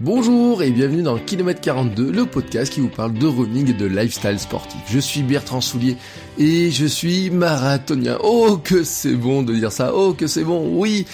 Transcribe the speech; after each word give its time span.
Bonjour 0.00 0.62
et 0.62 0.70
bienvenue 0.70 1.02
dans 1.02 1.18
Kilomètre 1.18 1.60
42, 1.60 2.12
le 2.12 2.24
podcast 2.24 2.72
qui 2.72 2.78
vous 2.78 2.88
parle 2.88 3.14
de 3.14 3.26
running 3.26 3.70
et 3.70 3.72
de 3.72 3.84
lifestyle 3.84 4.38
sportif. 4.38 4.78
Je 4.88 5.00
suis 5.00 5.24
Bertrand 5.24 5.60
Soulier 5.60 5.96
et 6.38 6.70
je 6.70 6.86
suis 6.86 7.30
marathonien. 7.30 8.16
Oh 8.22 8.60
que 8.62 8.84
c'est 8.84 9.16
bon 9.16 9.42
de 9.42 9.52
dire 9.54 9.72
ça, 9.72 9.92
oh 9.92 10.14
que 10.14 10.28
c'est 10.28 10.44
bon, 10.44 10.68
oui, 10.70 11.04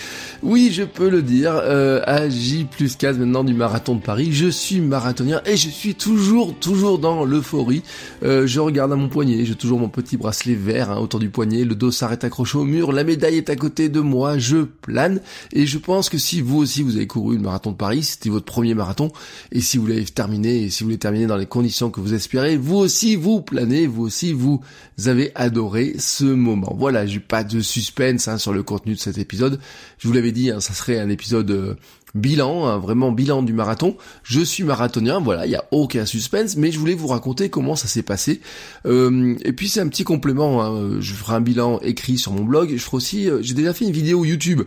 oui 0.45 0.71
je 0.73 0.83
peux 0.83 1.09
le 1.09 1.23
dire, 1.23 1.55
euh, 1.55 2.03
à 2.05 2.29
J 2.29 2.67
plus 2.71 2.97
15 2.97 3.19
maintenant 3.19 3.45
du 3.45 3.55
marathon 3.55 3.95
de 3.95 4.01
Paris, 4.01 4.29
je 4.33 4.49
suis 4.49 4.81
marathonien 4.81 5.41
et 5.47 5.57
je 5.57 5.69
suis 5.69 5.95
toujours, 5.95 6.55
toujours 6.55 6.99
dans 6.99 7.25
l'euphorie. 7.25 7.83
Euh, 8.23 8.47
je 8.47 8.61
regarde 8.61 8.93
à 8.93 8.97
mon 8.97 9.09
poignet, 9.09 9.45
j'ai 9.45 9.55
toujours 9.55 9.81
mon 9.81 9.89
petit 9.89 10.17
bracelet 10.17 10.55
vert 10.55 10.91
hein, 10.91 10.99
autour 10.99 11.19
du 11.19 11.31
poignet, 11.31 11.65
le 11.65 11.75
dos 11.75 11.91
s'arrête 11.91 12.25
accroché 12.25 12.59
au 12.59 12.65
mur, 12.65 12.93
la 12.93 13.05
médaille 13.05 13.39
est 13.39 13.49
à 13.49 13.57
côté 13.57 13.89
de 13.89 14.01
moi, 14.01 14.37
je 14.39 14.59
plane 14.59 15.21
et 15.53 15.67
je 15.67 15.79
pense 15.79 16.11
que 16.11 16.19
si 16.19 16.43
vous 16.43 16.59
aussi 16.59 16.83
vous 16.83 16.97
avez 16.97 17.07
couru 17.07 17.37
le 17.37 17.43
marathon 17.43 17.73
de 17.73 17.77
Paris, 17.77 18.03
c'était 18.03 18.31
votre 18.31 18.45
premier 18.45 18.75
marathon 18.75 19.11
et 19.51 19.61
si 19.61 19.79
vous 19.79 19.87
l'avez 19.87 20.05
terminé 20.05 20.65
et 20.65 20.71
si 20.71 20.83
vous 20.83 20.91
l'avez 20.91 20.99
terminé 20.99 21.27
dans 21.27 21.39
les 21.39 21.47
conditions 21.47 21.91
que 21.91 22.01
vous 22.01 22.13
espérez, 22.13 22.59
vous 22.59 22.77
aussi 22.77 23.17
vous 23.17 23.41
planez, 23.41 23.87
vous 23.87 24.03
aussi 24.03 24.35
vous 24.35 24.61
avez 25.07 25.33
adoré 25.35 25.95
ce 25.99 26.25
moment. 26.25 26.77
Voilà, 26.79 27.07
j'ai 27.07 27.21
pas 27.21 27.45
de 27.45 27.61
suspense 27.61 28.29
hein, 28.29 28.37
sur 28.37 28.53
le 28.53 28.63
contenu 28.63 28.95
de 28.95 28.99
cet 28.99 29.17
épisode. 29.17 29.59
Je 29.99 30.07
vous 30.07 30.15
l'avais 30.15 30.33
hein, 30.51 30.61
ça 30.61 30.75
serait 30.75 30.99
un 30.99 31.09
épisode 31.09 31.51
euh, 31.51 31.75
bilan, 32.15 32.67
hein, 32.67 32.79
vraiment 32.79 33.13
bilan 33.13 33.43
du 33.43 33.53
marathon. 33.53 33.97
Je 34.23 34.41
suis 34.41 34.63
marathonien, 34.63 35.21
voilà, 35.21 35.47
il 35.47 35.53
y 35.53 35.57
a 35.57 35.65
aucun 35.73 36.07
suspense, 36.07 36.57
mais 36.57 36.71
je 36.71 36.79
voulais 36.79 36.95
vous 36.95 37.09
raconter 37.09 37.49
comment 37.49 37.77
ça 37.77 37.89
s'est 37.89 38.03
passé. 38.03 38.41
Euh, 38.87 39.35
et 39.45 39.53
puis 39.53 39.69
c'est 39.69 39.81
un 39.81 39.89
petit 39.89 40.05
complément. 40.05 40.63
Hein, 40.63 41.01
je 41.01 41.15
ferai 41.15 41.35
un 41.35 41.41
bilan 41.41 41.81
écrit 41.81 42.19
sur 42.19 42.33
mon 42.33 42.45
blog. 42.45 42.73
Je 42.77 42.83
ferai 42.83 42.97
aussi, 42.97 43.29
euh, 43.29 43.43
j'ai 43.43 43.55
déjà 43.55 43.75
fait 43.75 43.85
une 43.85 43.93
vidéo 43.93 44.25
YouTube. 44.25 44.63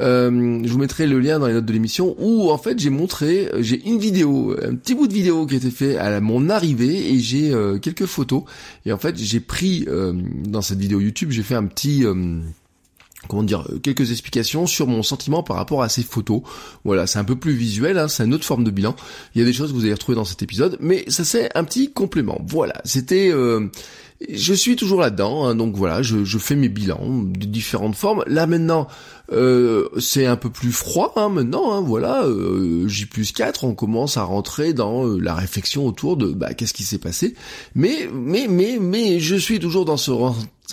Euh, 0.00 0.60
je 0.64 0.72
vous 0.72 0.78
mettrai 0.78 1.06
le 1.06 1.18
lien 1.18 1.38
dans 1.38 1.46
les 1.46 1.54
notes 1.54 1.66
de 1.66 1.72
l'émission 1.72 2.14
où 2.18 2.50
en 2.50 2.58
fait 2.58 2.78
j'ai 2.78 2.90
montré, 2.90 3.50
j'ai 3.58 3.84
une 3.88 3.98
vidéo, 3.98 4.56
un 4.62 4.76
petit 4.76 4.94
bout 4.94 5.08
de 5.08 5.12
vidéo 5.12 5.44
qui 5.46 5.54
a 5.54 5.56
été 5.56 5.70
fait 5.70 5.96
à 5.96 6.20
mon 6.20 6.48
arrivée 6.50 7.12
et 7.12 7.18
j'ai 7.18 7.52
quelques 7.82 8.06
photos. 8.06 8.44
Et 8.86 8.92
en 8.92 8.98
fait 8.98 9.16
j'ai 9.18 9.40
pris 9.40 9.88
dans 10.44 10.62
cette 10.62 10.78
vidéo 10.78 11.00
YouTube, 11.00 11.32
j'ai 11.32 11.42
fait 11.42 11.56
un 11.56 11.64
petit 11.64 12.04
comment 13.26 13.42
dire 13.42 13.66
quelques 13.82 14.10
explications 14.10 14.66
sur 14.66 14.86
mon 14.86 15.02
sentiment 15.02 15.42
par 15.42 15.56
rapport 15.56 15.82
à 15.82 15.88
ces 15.88 16.02
photos. 16.02 16.42
Voilà, 16.84 17.06
c'est 17.06 17.18
un 17.18 17.24
peu 17.24 17.36
plus 17.36 17.54
visuel, 17.54 17.98
hein, 17.98 18.08
c'est 18.08 18.24
une 18.24 18.34
autre 18.34 18.44
forme 18.44 18.64
de 18.64 18.70
bilan. 18.70 18.94
Il 19.34 19.40
y 19.40 19.42
a 19.42 19.44
des 19.44 19.52
choses 19.52 19.70
que 19.70 19.76
vous 19.76 19.84
allez 19.84 19.94
retrouver 19.94 20.16
dans 20.16 20.24
cet 20.24 20.42
épisode, 20.42 20.76
mais 20.80 21.04
ça 21.08 21.24
c'est 21.24 21.50
un 21.56 21.64
petit 21.64 21.92
complément. 21.92 22.40
Voilà, 22.46 22.80
c'était 22.84 23.30
euh, 23.32 23.68
je 24.28 24.52
suis 24.52 24.74
toujours 24.74 25.00
là-dedans, 25.00 25.44
hein, 25.44 25.54
donc 25.54 25.76
voilà, 25.76 26.02
je, 26.02 26.24
je, 26.24 26.38
fais 26.38 26.56
mes 26.56 26.68
bilans 26.68 27.22
de 27.22 27.46
différentes 27.46 27.94
formes. 27.94 28.24
Là 28.26 28.48
maintenant, 28.48 28.88
euh, 29.30 29.88
c'est 30.00 30.26
un 30.26 30.36
peu 30.36 30.50
plus 30.50 30.72
froid 30.72 31.12
hein, 31.16 31.28
maintenant, 31.28 31.72
hein, 31.72 31.80
voilà, 31.80 32.24
euh, 32.24 32.88
J 32.88 33.06
plus 33.06 33.30
4, 33.30 33.62
on 33.64 33.74
commence 33.74 34.16
à 34.16 34.24
rentrer 34.24 34.72
dans 34.72 35.06
euh, 35.06 35.18
la 35.20 35.34
réflexion 35.34 35.86
autour 35.86 36.16
de 36.16 36.32
bah, 36.32 36.52
qu'est-ce 36.54 36.74
qui 36.74 36.82
s'est 36.82 36.98
passé. 36.98 37.34
Mais, 37.76 38.08
mais, 38.12 38.46
mais, 38.48 38.78
mais 38.80 39.20
je 39.20 39.36
suis 39.36 39.60
toujours 39.60 39.84
dans 39.84 39.96
ce 39.96 40.10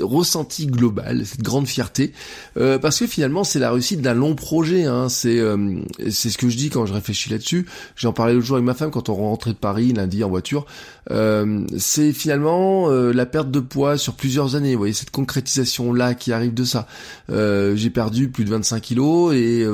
ressenti 0.02 0.68
global, 0.68 1.26
cette 1.26 1.42
grande 1.42 1.68
fierté, 1.68 2.12
euh, 2.58 2.78
parce 2.78 3.00
que 3.00 3.08
finalement 3.08 3.44
c'est 3.44 3.60
la 3.60 3.72
réussite 3.72 4.02
d'un 4.02 4.14
long 4.14 4.36
projet. 4.36 4.86
Hein, 4.86 5.10
c'est 5.10 5.40
euh, 5.40 5.80
c'est 6.10 6.30
ce 6.30 6.38
que 6.38 6.50
je 6.50 6.58
dis 6.58 6.70
quand 6.70 6.86
je 6.86 6.94
réfléchis 6.94 7.30
là-dessus. 7.30 7.66
J'en 7.96 8.14
parlais 8.14 8.34
l'autre 8.34 8.46
jour 8.46 8.58
avec 8.58 8.66
ma 8.66 8.74
femme 8.74 8.92
quand 8.92 9.10
on 9.10 9.16
rentrait 9.16 9.52
de 9.52 9.58
Paris 9.58 9.94
lundi 9.94 10.24
en 10.24 10.30
voiture. 10.30 10.66
Euh, 11.12 11.66
c'est 11.78 12.14
finalement 12.14 12.90
la 12.90 13.26
perte 13.26 13.52
de 13.52 13.60
poids 13.60 13.98
sur 13.98 14.16
plusieurs 14.16 14.56
années. 14.56 14.74
Vous 14.74 14.80
voyez 14.80 14.94
cette 14.94 15.12
concrétisation 15.12 15.94
là 15.94 16.14
qui 16.14 16.32
arrive 16.32 16.54
de 16.54 16.64
ça. 16.64 16.88
J'ai 17.30 17.90
perdu 17.90 18.30
plus 18.30 18.46
de 18.46 18.50
25 18.50 18.82
kilos 18.82 19.34
et 19.34 19.66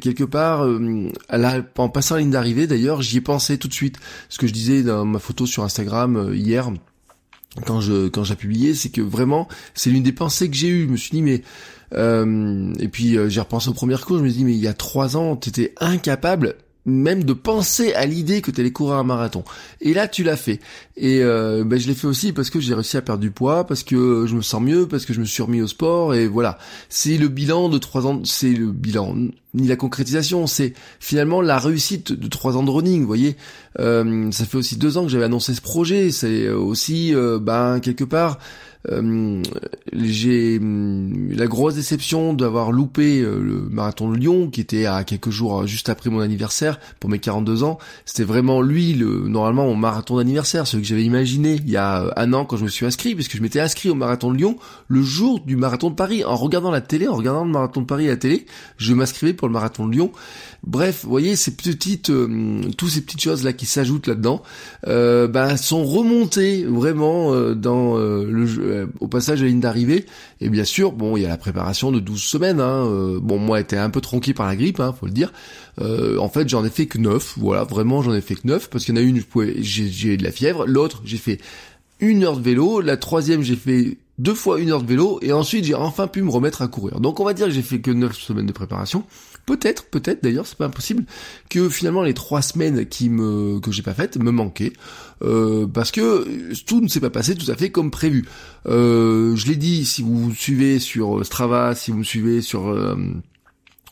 quelque 0.00 0.24
part, 0.24 0.66
en 1.76 1.88
passant 1.88 2.16
la 2.16 2.20
ligne 2.20 2.30
d'arrivée 2.30 2.66
d'ailleurs, 2.66 3.02
j'y 3.02 3.18
ai 3.18 3.20
pensé 3.20 3.58
tout 3.58 3.68
de 3.68 3.72
suite. 3.72 3.96
Ce 4.28 4.38
que 4.38 4.46
je 4.46 4.52
disais 4.52 4.82
dans 4.82 5.04
ma 5.04 5.18
photo 5.18 5.46
sur 5.46 5.64
Instagram 5.64 6.32
hier 6.34 6.70
quand 7.66 7.80
je 7.80 8.08
quand 8.08 8.24
j'ai 8.24 8.36
publié, 8.36 8.74
c'est 8.74 8.90
que 8.90 9.00
vraiment 9.00 9.48
c'est 9.74 9.90
l'une 9.90 10.02
des 10.02 10.12
pensées 10.12 10.48
que 10.48 10.56
j'ai 10.56 10.68
eues. 10.68 10.86
Je 10.86 10.92
me 10.92 10.96
suis 10.96 11.10
dit 11.10 11.22
mais 11.22 11.42
euh, 11.94 12.72
et 12.78 12.88
puis 12.88 13.16
euh, 13.16 13.28
j'ai 13.28 13.40
repensé 13.40 13.68
au 13.68 13.74
premier 13.74 13.96
coup, 13.96 14.18
je 14.18 14.22
me 14.22 14.28
suis 14.28 14.38
dit 14.38 14.44
mais 14.44 14.54
il 14.54 14.60
y 14.60 14.68
a 14.68 14.74
trois 14.74 15.16
ans 15.16 15.36
t'étais 15.36 15.74
incapable 15.80 16.56
même 16.86 17.24
de 17.24 17.32
penser 17.32 17.92
à 17.94 18.06
l'idée 18.06 18.40
que 18.40 18.50
tu 18.50 18.60
allais 18.60 18.72
courir 18.72 18.96
un 18.96 19.04
marathon. 19.04 19.44
Et 19.80 19.92
là, 19.92 20.08
tu 20.08 20.22
l'as 20.22 20.36
fait. 20.36 20.60
Et 20.96 21.22
euh, 21.22 21.64
ben, 21.64 21.78
je 21.78 21.86
l'ai 21.86 21.94
fait 21.94 22.06
aussi 22.06 22.32
parce 22.32 22.50
que 22.50 22.60
j'ai 22.60 22.74
réussi 22.74 22.96
à 22.96 23.02
perdre 23.02 23.20
du 23.20 23.30
poids, 23.30 23.66
parce 23.66 23.82
que 23.82 24.26
je 24.26 24.34
me 24.34 24.42
sens 24.42 24.62
mieux, 24.62 24.86
parce 24.88 25.04
que 25.04 25.12
je 25.12 25.20
me 25.20 25.24
suis 25.24 25.42
remis 25.42 25.60
au 25.60 25.66
sport. 25.66 26.14
Et 26.14 26.26
voilà, 26.26 26.58
c'est 26.88 27.18
le 27.18 27.28
bilan 27.28 27.68
de 27.68 27.78
trois 27.78 28.06
ans. 28.06 28.22
C'est 28.24 28.52
le 28.52 28.72
bilan, 28.72 29.14
ni 29.54 29.66
la 29.68 29.76
concrétisation. 29.76 30.46
C'est 30.46 30.74
finalement 31.00 31.42
la 31.42 31.58
réussite 31.58 32.12
de 32.12 32.28
trois 32.28 32.56
ans 32.56 32.62
de 32.62 32.70
running. 32.70 33.02
Vous 33.02 33.06
voyez, 33.06 33.36
euh, 33.78 34.30
ça 34.32 34.44
fait 34.44 34.56
aussi 34.56 34.76
deux 34.76 34.96
ans 34.96 35.02
que 35.02 35.10
j'avais 35.10 35.24
annoncé 35.24 35.54
ce 35.54 35.60
projet. 35.60 36.10
C'est 36.10 36.48
aussi, 36.48 37.14
euh, 37.14 37.38
ben 37.38 37.80
quelque 37.80 38.04
part. 38.04 38.38
Euh, 38.88 39.42
j'ai 39.92 40.58
hum, 40.58 41.32
la 41.32 41.46
grosse 41.46 41.74
déception 41.74 42.32
d'avoir 42.32 42.72
loupé 42.72 43.20
euh, 43.20 43.38
le 43.38 43.68
marathon 43.68 44.10
de 44.10 44.16
Lyon 44.16 44.48
qui 44.48 44.62
était 44.62 44.86
à 44.86 45.04
quelques 45.04 45.28
jours 45.28 45.66
juste 45.66 45.90
après 45.90 46.08
mon 46.08 46.20
anniversaire 46.20 46.80
pour 46.98 47.10
mes 47.10 47.18
42 47.18 47.62
ans. 47.62 47.78
C'était 48.06 48.24
vraiment 48.24 48.62
lui 48.62 48.94
le 48.94 49.28
normalement 49.28 49.66
mon 49.66 49.76
marathon 49.76 50.16
d'anniversaire, 50.16 50.66
ce 50.66 50.78
que 50.78 50.82
j'avais 50.82 51.04
imaginé 51.04 51.54
il 51.54 51.68
y 51.68 51.76
a 51.76 52.04
euh, 52.04 52.10
un 52.16 52.32
an 52.32 52.46
quand 52.46 52.56
je 52.56 52.64
me 52.64 52.70
suis 52.70 52.86
inscrit 52.86 53.14
puisque 53.14 53.36
je 53.36 53.42
m'étais 53.42 53.60
inscrit 53.60 53.90
au 53.90 53.94
marathon 53.94 54.32
de 54.32 54.38
Lyon 54.38 54.56
le 54.88 55.02
jour 55.02 55.40
du 55.40 55.56
marathon 55.56 55.90
de 55.90 55.94
Paris 55.94 56.24
en 56.24 56.36
regardant 56.36 56.70
la 56.70 56.80
télé, 56.80 57.06
en 57.06 57.14
regardant 57.14 57.44
le 57.44 57.50
marathon 57.50 57.82
de 57.82 57.86
Paris 57.86 58.06
à 58.06 58.12
la 58.12 58.16
télé, 58.16 58.46
je 58.78 58.94
m'inscrivais 58.94 59.34
pour 59.34 59.46
le 59.46 59.52
marathon 59.52 59.86
de 59.86 59.92
Lyon. 59.92 60.10
Bref, 60.66 61.00
vous 61.04 61.10
voyez 61.10 61.36
ces 61.36 61.52
petites 61.52 62.10
euh, 62.10 62.60
toutes 62.76 62.90
ces 62.90 63.00
petites 63.00 63.20
choses 63.20 63.44
là 63.44 63.52
qui 63.52 63.66
s'ajoutent 63.66 64.06
là-dedans 64.06 64.42
euh, 64.86 65.26
bah, 65.26 65.56
sont 65.56 65.84
remontées 65.84 66.64
vraiment 66.64 67.34
dans 67.54 67.96
le 67.98 68.46
jeu 68.46 68.70
euh, 68.80 68.86
au 69.00 69.08
passage 69.08 69.40
à 69.40 69.44
la 69.44 69.50
ligne 69.50 69.60
d'arrivée. 69.60 70.06
Et 70.40 70.48
bien 70.48 70.64
sûr, 70.64 70.92
bon, 70.92 71.16
il 71.16 71.22
y 71.22 71.26
a 71.26 71.28
la 71.28 71.36
préparation 71.36 71.92
de 71.92 72.00
12 72.00 72.20
semaines. 72.20 72.60
Hein, 72.60 72.86
euh, 72.86 73.20
bon, 73.20 73.38
moi, 73.38 73.60
était 73.60 73.76
un 73.76 73.90
peu 73.90 74.00
tronqué 74.00 74.34
par 74.34 74.46
la 74.46 74.56
grippe, 74.56 74.80
hein, 74.80 74.94
faut 74.98 75.06
le 75.06 75.12
dire. 75.12 75.32
Euh, 75.80 76.18
en 76.18 76.28
fait, 76.28 76.48
j'en 76.48 76.64
ai 76.64 76.70
fait 76.70 76.86
que 76.86 76.98
9. 76.98 77.34
Voilà, 77.38 77.64
vraiment, 77.64 78.02
j'en 78.02 78.14
ai 78.14 78.20
fait 78.20 78.34
que 78.34 78.46
9 78.46 78.70
parce 78.70 78.84
qu'il 78.84 78.94
y 78.94 78.98
en 78.98 79.00
a 79.00 79.04
une, 79.04 79.20
j'ai 79.60 80.16
de 80.16 80.22
la 80.22 80.32
fièvre. 80.32 80.66
L'autre, 80.66 81.02
j'ai 81.04 81.18
fait 81.18 81.38
une 82.00 82.24
heure 82.24 82.36
de 82.36 82.42
vélo. 82.42 82.80
La 82.80 82.96
troisième, 82.96 83.42
j'ai 83.42 83.56
fait 83.56 83.98
deux 84.18 84.34
fois 84.34 84.60
une 84.60 84.70
heure 84.70 84.82
de 84.82 84.88
vélo. 84.88 85.18
Et 85.22 85.32
ensuite, 85.32 85.64
j'ai 85.64 85.74
enfin 85.74 86.06
pu 86.06 86.22
me 86.22 86.30
remettre 86.30 86.62
à 86.62 86.68
courir. 86.68 87.00
Donc, 87.00 87.20
on 87.20 87.24
va 87.24 87.34
dire 87.34 87.46
que 87.46 87.52
j'ai 87.52 87.62
fait 87.62 87.80
que 87.80 87.90
9 87.90 88.16
semaines 88.16 88.46
de 88.46 88.52
préparation. 88.52 89.04
Peut-être, 89.46 89.86
peut-être 89.86 90.22
d'ailleurs, 90.22 90.46
c'est 90.46 90.56
pas 90.58 90.66
impossible 90.66 91.04
que 91.48 91.68
finalement 91.68 92.02
les 92.02 92.14
trois 92.14 92.42
semaines 92.42 92.86
qui 92.86 93.08
me 93.08 93.58
que 93.60 93.72
j'ai 93.72 93.82
pas 93.82 93.94
faites 93.94 94.16
me 94.16 94.30
manquaient 94.30 94.72
euh, 95.22 95.66
parce 95.66 95.90
que 95.90 96.54
tout 96.66 96.80
ne 96.80 96.88
s'est 96.88 97.00
pas 97.00 97.10
passé 97.10 97.34
tout 97.34 97.50
à 97.50 97.56
fait 97.56 97.70
comme 97.70 97.90
prévu. 97.90 98.26
Euh, 98.66 99.34
je 99.36 99.46
l'ai 99.46 99.56
dit, 99.56 99.84
si 99.84 100.02
vous 100.02 100.28
me 100.28 100.34
suivez 100.34 100.78
sur 100.78 101.24
Strava, 101.24 101.74
si 101.74 101.90
vous 101.90 101.98
me 101.98 102.04
suivez 102.04 102.42
sur 102.42 102.68
euh, 102.68 102.96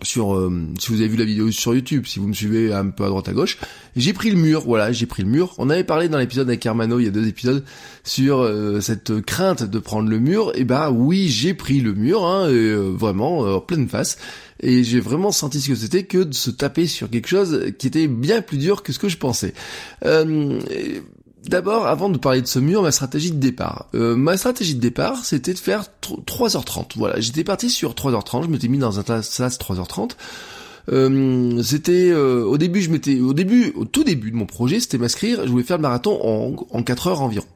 sur 0.03 0.35
euh, 0.35 0.53
si 0.79 0.93
vous 0.93 1.01
avez 1.01 1.09
vu 1.09 1.17
la 1.17 1.25
vidéo 1.25 1.51
sur 1.51 1.75
YouTube, 1.75 2.07
si 2.07 2.19
vous 2.19 2.29
me 2.29 2.33
suivez 2.33 2.73
un 2.73 2.91
peu 2.91 3.05
à 3.05 3.09
droite 3.09 3.29
à 3.29 3.33
gauche, 3.33 3.59
j'ai 3.97 4.13
pris 4.13 4.31
le 4.31 4.37
mur, 4.37 4.63
voilà, 4.63 4.93
j'ai 4.93 5.07
pris 5.07 5.23
le 5.23 5.29
mur. 5.29 5.55
On 5.59 5.71
avait 5.71 5.85
parlé 5.85 6.09
dans 6.09 6.19
l'épisode 6.19 6.49
avec 6.49 6.65
Hermano, 6.65 6.99
il 7.01 7.05
y 7.05 7.09
a 7.09 7.11
deux 7.11 7.27
épisodes 7.27 7.65
sur 8.05 8.39
euh, 8.39 8.81
cette 8.81 9.21
crainte 9.23 9.65
de 9.65 9.79
prendre 9.79 10.09
le 10.09 10.19
mur. 10.19 10.53
Et 10.55 10.65
bah 10.65 10.91
oui, 10.91 11.29
j'ai 11.29 11.55
pris 11.55 11.81
le 11.81 11.95
mur, 11.95 12.25
hein, 12.25 12.49
euh, 12.49 12.93
vraiment 12.95 13.41
en 13.41 13.61
pleine 13.61 13.89
face. 13.89 14.19
Et 14.61 14.83
j'ai 14.83 15.01
vraiment 15.01 15.31
senti 15.31 15.61
ce 15.61 15.69
que 15.69 15.75
c'était 15.75 16.05
que 16.05 16.19
de 16.19 16.35
se 16.35 16.51
taper 16.51 16.87
sur 16.87 17.09
quelque 17.11 17.29
chose 17.29 17.73
qui 17.79 17.87
était 17.87 18.09
bien 18.09 18.43
plus 18.43 18.59
dur 18.59 18.83
que 18.83 18.93
ce 18.93 18.99
que 18.99 19.09
je 19.09 19.17
pensais. 19.17 19.55
D'abord, 21.47 21.87
avant 21.87 22.11
de 22.11 22.19
parler 22.19 22.43
de 22.43 22.47
ce 22.47 22.59
mur, 22.59 22.83
ma 22.83 22.91
stratégie 22.91 23.31
de 23.31 23.39
départ. 23.39 23.89
Euh, 23.95 24.17
ma 24.17 24.37
stratégie 24.37 24.75
de 24.75 24.81
départ, 24.81 25.25
c'était 25.25 25.55
de 25.55 25.59
faire 25.59 25.85
3h30. 26.03 26.93
Voilà, 26.97 27.21
j'étais 27.21 27.45
parti 27.45 27.71
sur 27.71 27.93
3h30, 27.95 28.45
je 28.45 28.49
m'étais 28.49 28.69
mis 28.69 28.79
dans 28.79 28.99
un 28.99 29.23
sas 29.23 29.59
3h30. 29.59 30.11
Euh, 30.91 31.63
c'était 31.63 32.11
euh, 32.11 32.45
au 32.45 32.59
début, 32.59 32.81
je 32.81 32.91
m'étais 32.91 33.21
au 33.21 33.35
début, 33.35 33.73
au 33.77 33.85
tout 33.85 34.05
début 34.05 34.31
de 34.31 34.37
mon 34.37 34.47
projet, 34.47 34.81
c'était 34.81 34.99
m'inscrire. 34.99 35.45
Je 35.45 35.51
voulais 35.51 35.65
faire 35.65 35.77
le 35.77 35.83
marathon 35.83 36.19
en, 36.23 36.55
en 36.77 36.83
4 36.83 37.07
heures 37.09 37.23
environ. 37.23 37.47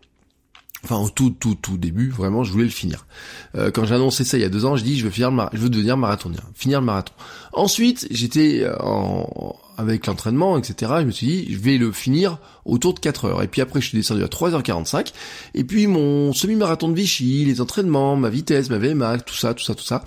Enfin, 0.84 0.96
au 0.96 1.08
tout, 1.10 1.30
tout, 1.30 1.54
tout 1.54 1.76
début, 1.76 2.10
vraiment, 2.10 2.42
je 2.42 2.50
voulais 2.50 2.64
le 2.64 2.70
finir. 2.70 3.06
Euh, 3.54 3.70
quand 3.70 3.84
j'ai 3.84 3.94
annoncé 3.94 4.24
ça 4.24 4.36
il 4.36 4.40
y 4.40 4.44
a 4.44 4.48
deux 4.48 4.64
ans, 4.64 4.76
je 4.76 4.82
dis, 4.82 4.98
je 4.98 5.04
veux 5.04 5.10
finir 5.10 5.30
le 5.30 5.42
je 5.52 5.58
veux 5.58 5.70
devenir 5.70 5.96
marathonien, 5.96 6.40
finir 6.54 6.80
le 6.80 6.86
marathon. 6.86 7.12
Ensuite, 7.52 8.08
j'étais 8.10 8.62
euh, 8.62 8.74
en, 8.80 9.54
avec 9.76 10.06
l'entraînement, 10.06 10.58
etc. 10.58 10.92
Je 11.00 11.04
me 11.04 11.10
suis 11.10 11.26
dit, 11.26 11.52
je 11.52 11.58
vais 11.58 11.78
le 11.78 11.92
finir 11.92 12.38
autour 12.64 12.94
de 12.94 13.00
4 13.00 13.26
heures. 13.26 13.42
Et 13.42 13.48
puis 13.48 13.60
après, 13.60 13.80
je 13.80 13.88
suis 13.88 13.98
descendu 13.98 14.22
à 14.22 14.26
3h45. 14.26 15.12
Et 15.54 15.64
puis 15.64 15.86
mon 15.86 16.32
semi-marathon 16.32 16.88
de 16.88 16.94
Vichy, 16.94 17.44
les 17.44 17.60
entraînements, 17.60 18.16
ma 18.16 18.28
vitesse, 18.28 18.70
ma 18.70 18.78
VMA, 18.78 19.18
tout 19.18 19.34
ça, 19.34 19.54
tout 19.54 19.64
ça, 19.64 19.74
tout 19.74 19.84
ça, 19.84 20.04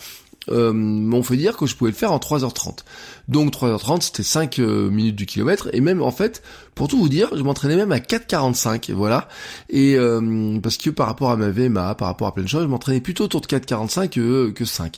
euh, 0.50 0.74
m'ont 0.74 1.24
fait 1.24 1.38
dire 1.38 1.58
que 1.58 1.66
je 1.66 1.76
pouvais 1.76 1.92
le 1.92 1.96
faire 1.96 2.12
en 2.12 2.18
3h30. 2.18 2.80
Donc 3.28 3.54
3h30 3.54 4.02
c'était 4.02 4.24
5 4.24 4.60
euh, 4.60 4.90
minutes 4.90 5.16
du 5.16 5.26
kilomètre. 5.26 5.70
Et 5.74 5.82
même 5.82 6.02
en 6.02 6.12
fait 6.12 6.44
pour 6.76 6.88
tout 6.88 6.98
vous 6.98 7.10
dire 7.10 7.30
je 7.36 7.42
m'entraînais 7.42 7.76
même 7.76 7.92
à 7.92 8.00
4h45 8.00 8.92
voilà. 8.94 9.28
Et 9.70 9.96
euh, 9.96 10.60
parce 10.62 10.78
que 10.78 10.90
par 10.90 11.08
rapport 11.08 11.32
à 11.32 11.38
ma 11.38 11.50
VMA 11.50 11.96
par 11.96 12.08
rapport 12.08 12.28
à 12.28 12.34
plein 12.34 12.44
de 12.44 12.50
choses 12.50 12.64
je 12.64 12.68
m'entraînais 12.68 13.02
plutôt 13.02 13.26
autour 13.26 13.42
de 13.42 13.48
4h45 13.48 14.10
que, 14.10 14.50
que 14.52 14.66
5 14.66 14.98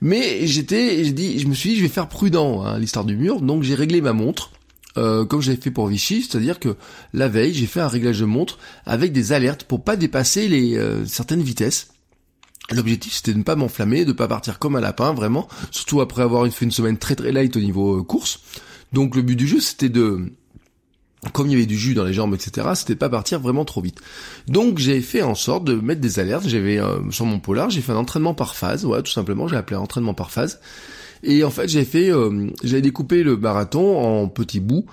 mais 0.00 0.46
j'étais 0.46 1.04
je 1.04 1.10
dis 1.10 1.38
je 1.38 1.46
me 1.46 1.54
suis 1.54 1.70
dit 1.70 1.76
je 1.76 1.82
vais 1.82 1.88
faire 1.88 2.08
prudent 2.08 2.62
hein, 2.62 2.78
l'histoire 2.78 3.04
du 3.04 3.16
mur. 3.16 3.40
Donc 3.40 3.62
j'ai 3.62 3.74
réglé 3.74 4.00
ma 4.00 4.12
montre 4.12 4.50
euh, 4.96 5.24
comme 5.24 5.40
j'avais 5.40 5.60
fait 5.60 5.70
pour 5.70 5.86
Vichy, 5.86 6.22
c'est-à-dire 6.22 6.58
que 6.58 6.74
la 7.12 7.28
veille, 7.28 7.54
j'ai 7.54 7.66
fait 7.66 7.80
un 7.80 7.86
réglage 7.86 8.18
de 8.18 8.24
montre 8.24 8.58
avec 8.84 9.12
des 9.12 9.32
alertes 9.32 9.62
pour 9.62 9.84
pas 9.84 9.94
dépasser 9.94 10.48
les 10.48 10.80
certaines 11.06 11.42
vitesses. 11.42 11.88
L'objectif 12.70 13.14
c'était 13.14 13.32
de 13.32 13.38
ne 13.38 13.42
pas 13.42 13.56
m'enflammer, 13.56 14.04
de 14.04 14.12
pas 14.12 14.28
partir 14.28 14.58
comme 14.58 14.76
un 14.76 14.80
lapin 14.80 15.12
vraiment, 15.14 15.48
surtout 15.70 16.00
après 16.00 16.22
avoir 16.22 16.46
fait 16.52 16.64
une 16.64 16.70
semaine 16.70 16.98
très 16.98 17.14
très 17.14 17.32
light 17.32 17.56
au 17.56 17.60
niveau 17.60 17.98
euh, 17.98 18.02
course. 18.02 18.40
Donc 18.92 19.16
le 19.16 19.22
but 19.22 19.36
du 19.36 19.46
jeu 19.46 19.60
c'était 19.60 19.88
de 19.88 20.32
comme 21.32 21.48
il 21.48 21.52
y 21.52 21.56
avait 21.56 21.66
du 21.66 21.76
jus 21.76 21.94
dans 21.94 22.04
les 22.04 22.12
jambes, 22.12 22.34
etc., 22.34 22.68
c'était 22.74 22.94
pas 22.94 23.08
partir 23.08 23.40
vraiment 23.40 23.64
trop 23.64 23.80
vite. 23.80 24.00
Donc 24.46 24.78
j'ai 24.78 25.00
fait 25.00 25.22
en 25.22 25.34
sorte 25.34 25.64
de 25.64 25.74
mettre 25.74 26.00
des 26.00 26.18
alertes. 26.18 26.46
J'avais 26.46 26.78
euh, 26.78 27.10
sur 27.10 27.26
mon 27.26 27.40
polar, 27.40 27.70
j'ai 27.70 27.80
fait 27.80 27.92
un 27.92 27.96
entraînement 27.96 28.34
par 28.34 28.54
phase, 28.54 28.84
voilà, 28.84 29.02
tout 29.02 29.12
simplement. 29.12 29.48
J'ai 29.48 29.56
appelé 29.56 29.76
entraînement 29.76 30.14
par 30.14 30.30
phase. 30.30 30.60
Et 31.24 31.42
en 31.42 31.50
fait, 31.50 31.68
j'ai 31.68 31.84
fait, 31.84 32.10
euh, 32.10 32.48
j'ai 32.62 32.80
découpé 32.80 33.24
le 33.24 33.36
marathon 33.36 33.98
en 33.98 34.28
petits 34.28 34.60
bouts. 34.60 34.86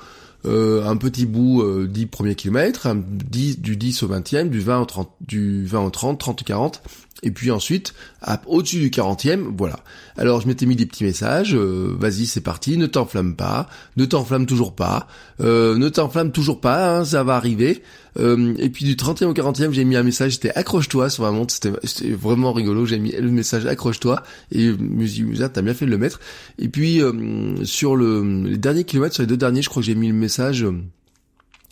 un 0.46 0.98
petit 0.98 1.26
bout 1.26 1.62
euh, 1.62 1.88
10 1.88 2.08
premiers 2.08 2.36
kilomètres, 2.36 2.88
10, 2.96 3.60
du 3.60 3.78
10 3.78 4.04
au 4.04 4.08
20e, 4.08 4.50
du 4.50 4.60
20 4.60 4.82
au 4.82 4.86
30, 4.86 5.10
du 5.22 5.66
20 5.66 5.82
au 5.82 5.90
30, 5.92 6.20
30 6.20 6.42
au 6.42 6.46
40, 6.46 6.82
et 7.26 7.32
puis 7.32 7.50
ensuite, 7.50 7.96
au-dessus 8.46 8.80
du 8.80 8.92
40e, 8.92 9.48
voilà. 9.58 9.80
Alors 10.16 10.42
je 10.42 10.48
m'étais 10.48 10.68
mis 10.68 10.76
des 10.76 10.86
petits 10.86 11.04
messages, 11.04 11.56
euh, 11.56 11.96
vas-y 12.00 12.28
c'est 12.28 12.40
parti, 12.40 12.78
ne 12.78 12.86
t'enflamme 12.86 13.36
pas, 13.36 13.68
ne 13.98 14.06
t'enflamme 14.06 14.46
toujours 14.46 14.76
pas, 14.76 15.08
euh, 15.42 15.76
ne 15.76 15.90
t'enflamme 15.90 16.32
toujours 16.32 16.62
pas, 16.62 17.00
hein, 17.00 17.04
ça 17.04 17.24
va 17.24 17.36
arriver. 17.36 17.82
Euh, 18.20 18.54
et 18.60 18.70
puis 18.70 18.86
du 18.86 18.96
30e 18.96 19.26
au 19.26 19.34
40e, 19.34 19.72
j'ai 19.72 19.84
mis 19.86 19.96
un 19.96 20.04
message, 20.04 20.34
c'était 20.34 20.52
accroche-toi 20.52 21.10
sur 21.10 21.24
ma 21.24 21.32
montre, 21.32 21.52
c'était 21.52 22.12
vraiment 22.12 22.54
rigolo, 22.54 22.86
j'ai 22.86 23.00
mis 23.00 23.12
le 23.12 23.32
message 23.32 23.66
accroche-toi, 23.66 24.22
et 24.52 24.72
dit, 24.72 25.26
t'as 25.52 25.62
bien 25.64 25.74
fait 25.74 25.88
de 25.88 25.92
le 25.92 25.98
mettre. 25.98 26.20
Et 26.60 26.70
puis 26.70 27.02
sur 27.64 27.96
le, 27.96 28.44
les 28.44 28.58
derniers 28.58 28.84
kilomètres, 28.84 29.16
sur 29.16 29.24
les 29.24 29.28
deux 29.28 29.36
derniers, 29.36 29.64
je 29.64 29.70
crois 29.70 29.82
que 29.82 29.88
j'ai 29.88 29.96
mis 29.96 30.08
le 30.08 30.14
message 30.14 30.66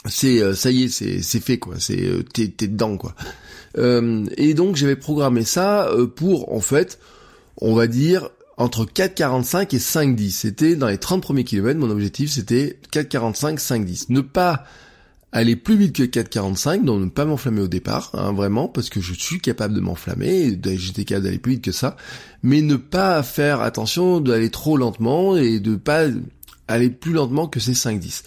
c'est 0.06 0.54
ça 0.54 0.70
y 0.70 0.84
est, 0.84 0.88
c'est 0.90 1.22
c'est 1.22 1.40
fait 1.40 1.60
quoi, 1.60 1.76
c'est 1.80 2.26
t'es 2.34 2.50
t'es 2.50 2.68
dedans 2.68 2.98
quoi. 2.98 3.16
Euh, 3.78 4.26
et 4.38 4.54
donc 4.54 4.76
j'avais 4.76 4.96
programmé 4.96 5.44
ça 5.44 5.88
euh, 5.88 6.08
pour 6.08 6.54
en 6.54 6.62
fait, 6.62 7.00
on 7.58 7.74
va 7.74 7.88
dire 7.88 8.30
entre 8.58 8.86
4,45 8.86 9.76
et 9.76 9.80
5,10. 9.80 10.30
C'était 10.32 10.76
dans 10.76 10.88
les 10.88 10.98
30 10.98 11.22
premiers 11.22 11.44
kilomètres, 11.44 11.80
mon 11.80 11.90
objectif 11.90 12.32
c'était 12.32 12.80
4,45, 12.92 13.58
5,10. 13.60 14.06
Ne 14.10 14.22
pas 14.22 14.66
aller 15.34 15.56
plus 15.56 15.76
vite 15.76 15.96
que 15.96 16.04
4,45, 16.04 16.86
donc 16.86 17.02
ne 17.02 17.10
pas 17.10 17.26
m'enflammer 17.26 17.62
au 17.62 17.68
départ, 17.68 18.12
hein, 18.14 18.32
vraiment, 18.34 18.68
parce 18.68 18.90
que 18.90 19.02
je 19.02 19.14
suis 19.14 19.40
capable 19.40 19.74
de 19.74 19.80
m'enflammer, 19.80 20.60
j'étais 20.76 21.06
capable 21.06 21.26
d'aller 21.26 21.40
plus 21.40 21.54
vite 21.54 21.64
que 21.64 21.72
ça, 21.72 21.98
mais 22.44 22.62
ne 22.62 22.76
pas 22.76 23.24
faire 23.24 23.62
attention 23.62 24.22
d'aller 24.22 24.52
trop 24.52 24.78
lentement 24.78 25.36
et 25.36 25.60
de 25.60 25.76
pas 25.76 26.06
aller 26.68 26.90
plus 26.90 27.14
lentement 27.14 27.48
que 27.48 27.60
ces 27.60 27.74
5-10. 27.74 28.24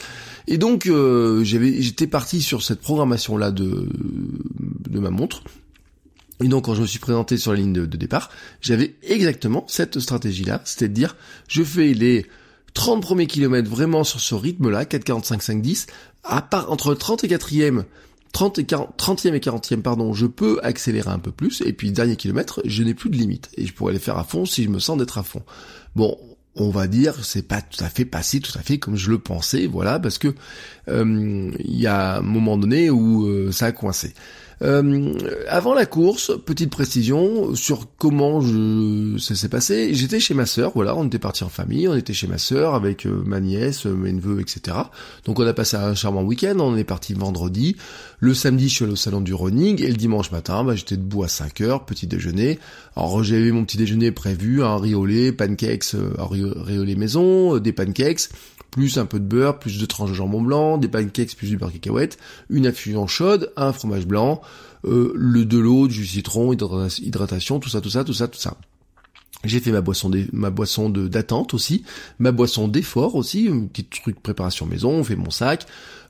Et 0.47 0.59
donc 0.59 0.87
euh, 0.87 1.43
j'étais 1.45 2.07
parti 2.07 2.41
sur 2.43 2.63
cette 2.63 2.81
programmation 2.81 3.37
là 3.37 3.51
de, 3.51 3.89
de 4.89 4.99
ma 4.99 5.11
montre. 5.11 5.43
Et 6.43 6.49
donc 6.49 6.67
quand 6.67 6.75
je 6.75 6.83
me 6.83 6.87
suis 6.87 6.99
présenté 6.99 7.39
sur 7.39 7.53
la 7.53 7.59
ligne 7.59 7.73
de, 7.73 7.87
départ, 7.87 8.31
j'avais 8.61 8.95
exactement 9.03 9.65
cette 9.69 10.01
stratégie-là, 10.01 10.61
c'est 10.65 10.85
à 10.85 10.89
dire 10.89 11.17
je 11.49 11.63
fais 11.63 11.95
les 11.95 12.27
30 12.75 13.01
premiers 13.03 13.27
kilomètres 13.27 13.71
vraiment 13.71 14.05
sur 14.05 14.21
ce 14.21 14.35
rythme-là, 14.35 14.85
4,45, 14.85 15.43
5,10, 15.43 15.87
à 16.25 16.43
part 16.43 16.71
entre 16.71 16.91
le 16.91 16.97
30 16.97 17.25
et 17.25 17.29
4e 17.29 17.85
30 18.33 18.59
et 18.59 18.65
40, 18.65 18.95
30e 18.99 19.35
et 19.35 19.39
40e, 19.39 19.81
pardon, 19.81 20.13
je 20.13 20.27
peux 20.27 20.61
accélérer 20.63 21.09
un 21.09 21.19
peu 21.19 21.31
plus, 21.31 21.63
et 21.65 21.73
puis 21.73 21.91
dernier 21.91 22.17
kilomètre, 22.17 22.61
je 22.67 22.83
n'ai 22.83 22.93
plus 22.93 23.09
de 23.09 23.17
limite, 23.17 23.49
et 23.57 23.65
je 23.65 23.73
pourrais 23.73 23.95
les 23.95 23.99
faire 23.99 24.19
à 24.19 24.25
fond 24.25 24.45
si 24.45 24.63
je 24.63 24.69
me 24.69 24.79
sens 24.79 24.99
d'être 24.99 25.17
à 25.17 25.23
fond. 25.23 25.43
Bon, 25.95 26.19
on 26.57 26.71
va 26.71 26.87
dire, 26.87 27.25
c'est 27.25 27.47
pas 27.47 27.61
tout 27.61 27.83
à 27.85 27.89
fait 27.89 28.05
passé 28.05 28.41
tout 28.41 28.57
à 28.59 28.63
fait 28.63 28.79
comme 28.79 28.97
je 28.97 29.11
le 29.11 29.19
pensais, 29.19 29.67
voilà, 29.67 29.99
parce 29.99 30.19
que 30.19 30.35
euh, 30.89 31.51
il 31.59 31.81
y 31.81 31.87
a 31.87 32.19
un 32.19 32.23
moment 32.23 32.57
donné 32.57 32.91
où 32.91 33.27
euh, 33.27 33.53
ça 33.53 33.67
a 33.67 33.73
coincé. 33.73 34.15
Euh, 34.63 35.13
avant 35.49 35.75
la 35.75 35.85
course, 35.85 36.33
petite 36.45 36.71
précision 36.71 37.55
sur 37.55 37.87
comment 37.99 38.41
je, 38.41 39.17
ça 39.19 39.35
s'est 39.35 39.49
passé. 39.49 39.93
J'étais 39.93 40.19
chez 40.19 40.33
ma 40.33 40.47
sœur, 40.47 40.73
voilà, 40.75 40.97
on 40.97 41.07
était 41.07 41.19
parti 41.19 41.45
en 41.45 41.49
famille, 41.49 41.87
on 41.89 41.95
était 41.95 42.15
chez 42.15 42.27
ma 42.27 42.39
sœur 42.39 42.75
avec 42.75 43.07
euh, 43.07 43.23
ma 43.27 43.41
nièce, 43.41 43.87
euh, 43.87 43.95
mes 43.95 44.13
neveux, 44.13 44.41
etc. 44.41 44.77
Donc 45.25 45.39
on 45.39 45.47
a 45.47 45.53
passé 45.53 45.77
un 45.77 45.95
charmant 45.95 46.23
week-end, 46.23 46.57
on 46.59 46.77
est 46.77 46.85
parti 46.85 47.13
vendredi. 47.13 47.77
Le 48.19 48.33
samedi, 48.33 48.71
je 48.71 48.75
suis 48.75 48.85
allé 48.85 48.95
au 48.95 48.97
salon 48.97 49.21
du 49.21 49.35
running 49.35 49.83
et 49.83 49.89
le 49.89 49.97
dimanche 49.97 50.31
matin, 50.31 50.65
bah, 50.65 50.75
j'étais 50.75 50.97
debout 50.97 51.23
à 51.23 51.29
5 51.29 51.61
heures, 51.61 51.85
petit 51.85 52.07
déjeuner. 52.07 52.59
Alors 52.97 53.23
j'avais 53.23 53.51
mon 53.51 53.65
petit 53.65 53.77
déjeuner 53.77 54.11
prévu, 54.11 54.65
un 54.65 54.81
lait, 54.81 55.33
pancakes, 55.33 55.95
un 56.19 56.27
riz 56.27 56.79
au 56.79 56.85
lait 56.85 56.95
maison, 56.95 57.59
des 57.59 57.73
pancakes 57.73 58.31
plus 58.77 58.99
un 58.99 59.07
peu 59.07 59.19
de 59.19 59.25
beurre, 59.25 59.59
plus 59.59 59.79
de 59.79 59.87
tranches 59.87 60.11
de 60.11 60.15
jambon 60.15 60.43
blanc, 60.43 60.77
des 60.77 60.87
pancakes 60.87 61.35
plus 61.35 61.49
du 61.49 61.57
beurre 61.57 61.73
cacahuète, 61.73 62.19
une 62.51 62.67
infusion 62.67 63.07
chaude, 63.07 63.51
un 63.57 63.73
fromage 63.73 64.07
blanc, 64.07 64.43
euh, 64.85 65.13
le 65.15 65.47
de 65.47 65.57
l'eau, 65.57 65.89
du 65.89 66.05
citron, 66.05 66.53
hydratation, 66.53 67.59
tout 67.59 67.71
ça, 67.71 67.81
tout 67.81 67.89
ça, 67.89 68.05
tout 68.05 68.13
ça, 68.13 68.29
tout 68.29 68.39
ça. 68.39 68.59
J'ai 69.45 69.61
fait 69.61 69.73
ma 69.73 69.81
boisson 69.81 70.11
ma 70.33 70.51
boisson 70.51 70.91
de 70.91 71.09
d'attente 71.09 71.55
aussi, 71.55 71.85
ma 72.19 72.33
boisson 72.33 72.69
d'effort 72.69 73.15
aussi, 73.15 73.49
un 73.51 73.61
petit 73.61 73.85
truc 73.85 74.21
préparation 74.21 74.67
maison, 74.67 74.91
on 74.91 75.05
fait 75.05 75.17
mon 75.17 75.31
sac, 75.31 75.67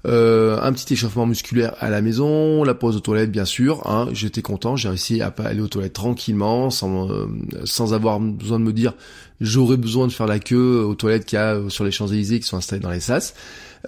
euh, 0.06 0.58
un 0.62 0.72
petit 0.72 0.94
échauffement 0.94 1.26
musculaire 1.26 1.74
à 1.80 1.90
la 1.90 2.00
maison, 2.00 2.62
la 2.62 2.74
pause 2.74 2.96
aux 2.96 3.00
toilettes 3.00 3.32
bien 3.32 3.44
sûr. 3.44 3.86
Hein, 3.88 4.08
J'étais 4.12 4.42
content, 4.42 4.76
j'ai 4.76 4.88
réussi 4.88 5.20
à 5.20 5.34
aller 5.38 5.60
aux 5.60 5.68
toilettes 5.68 5.94
tranquillement, 5.94 6.70
sans 6.70 7.10
euh, 7.10 7.26
sans 7.64 7.92
avoir 7.92 8.20
besoin 8.20 8.60
de 8.60 8.64
me 8.64 8.72
dire 8.72 8.94
j'aurais 9.40 9.76
besoin 9.76 10.06
de 10.06 10.12
faire 10.12 10.26
la 10.26 10.38
queue 10.38 10.84
aux 10.84 10.94
toilettes 10.94 11.24
qu'il 11.24 11.38
y 11.38 11.42
a 11.42 11.58
sur 11.68 11.84
les 11.84 11.90
Champs 11.90 12.06
Élysées 12.06 12.40
qui 12.40 12.46
sont 12.46 12.56
installées 12.56 12.82
dans 12.82 12.90
les 12.90 13.00
sas. 13.00 13.34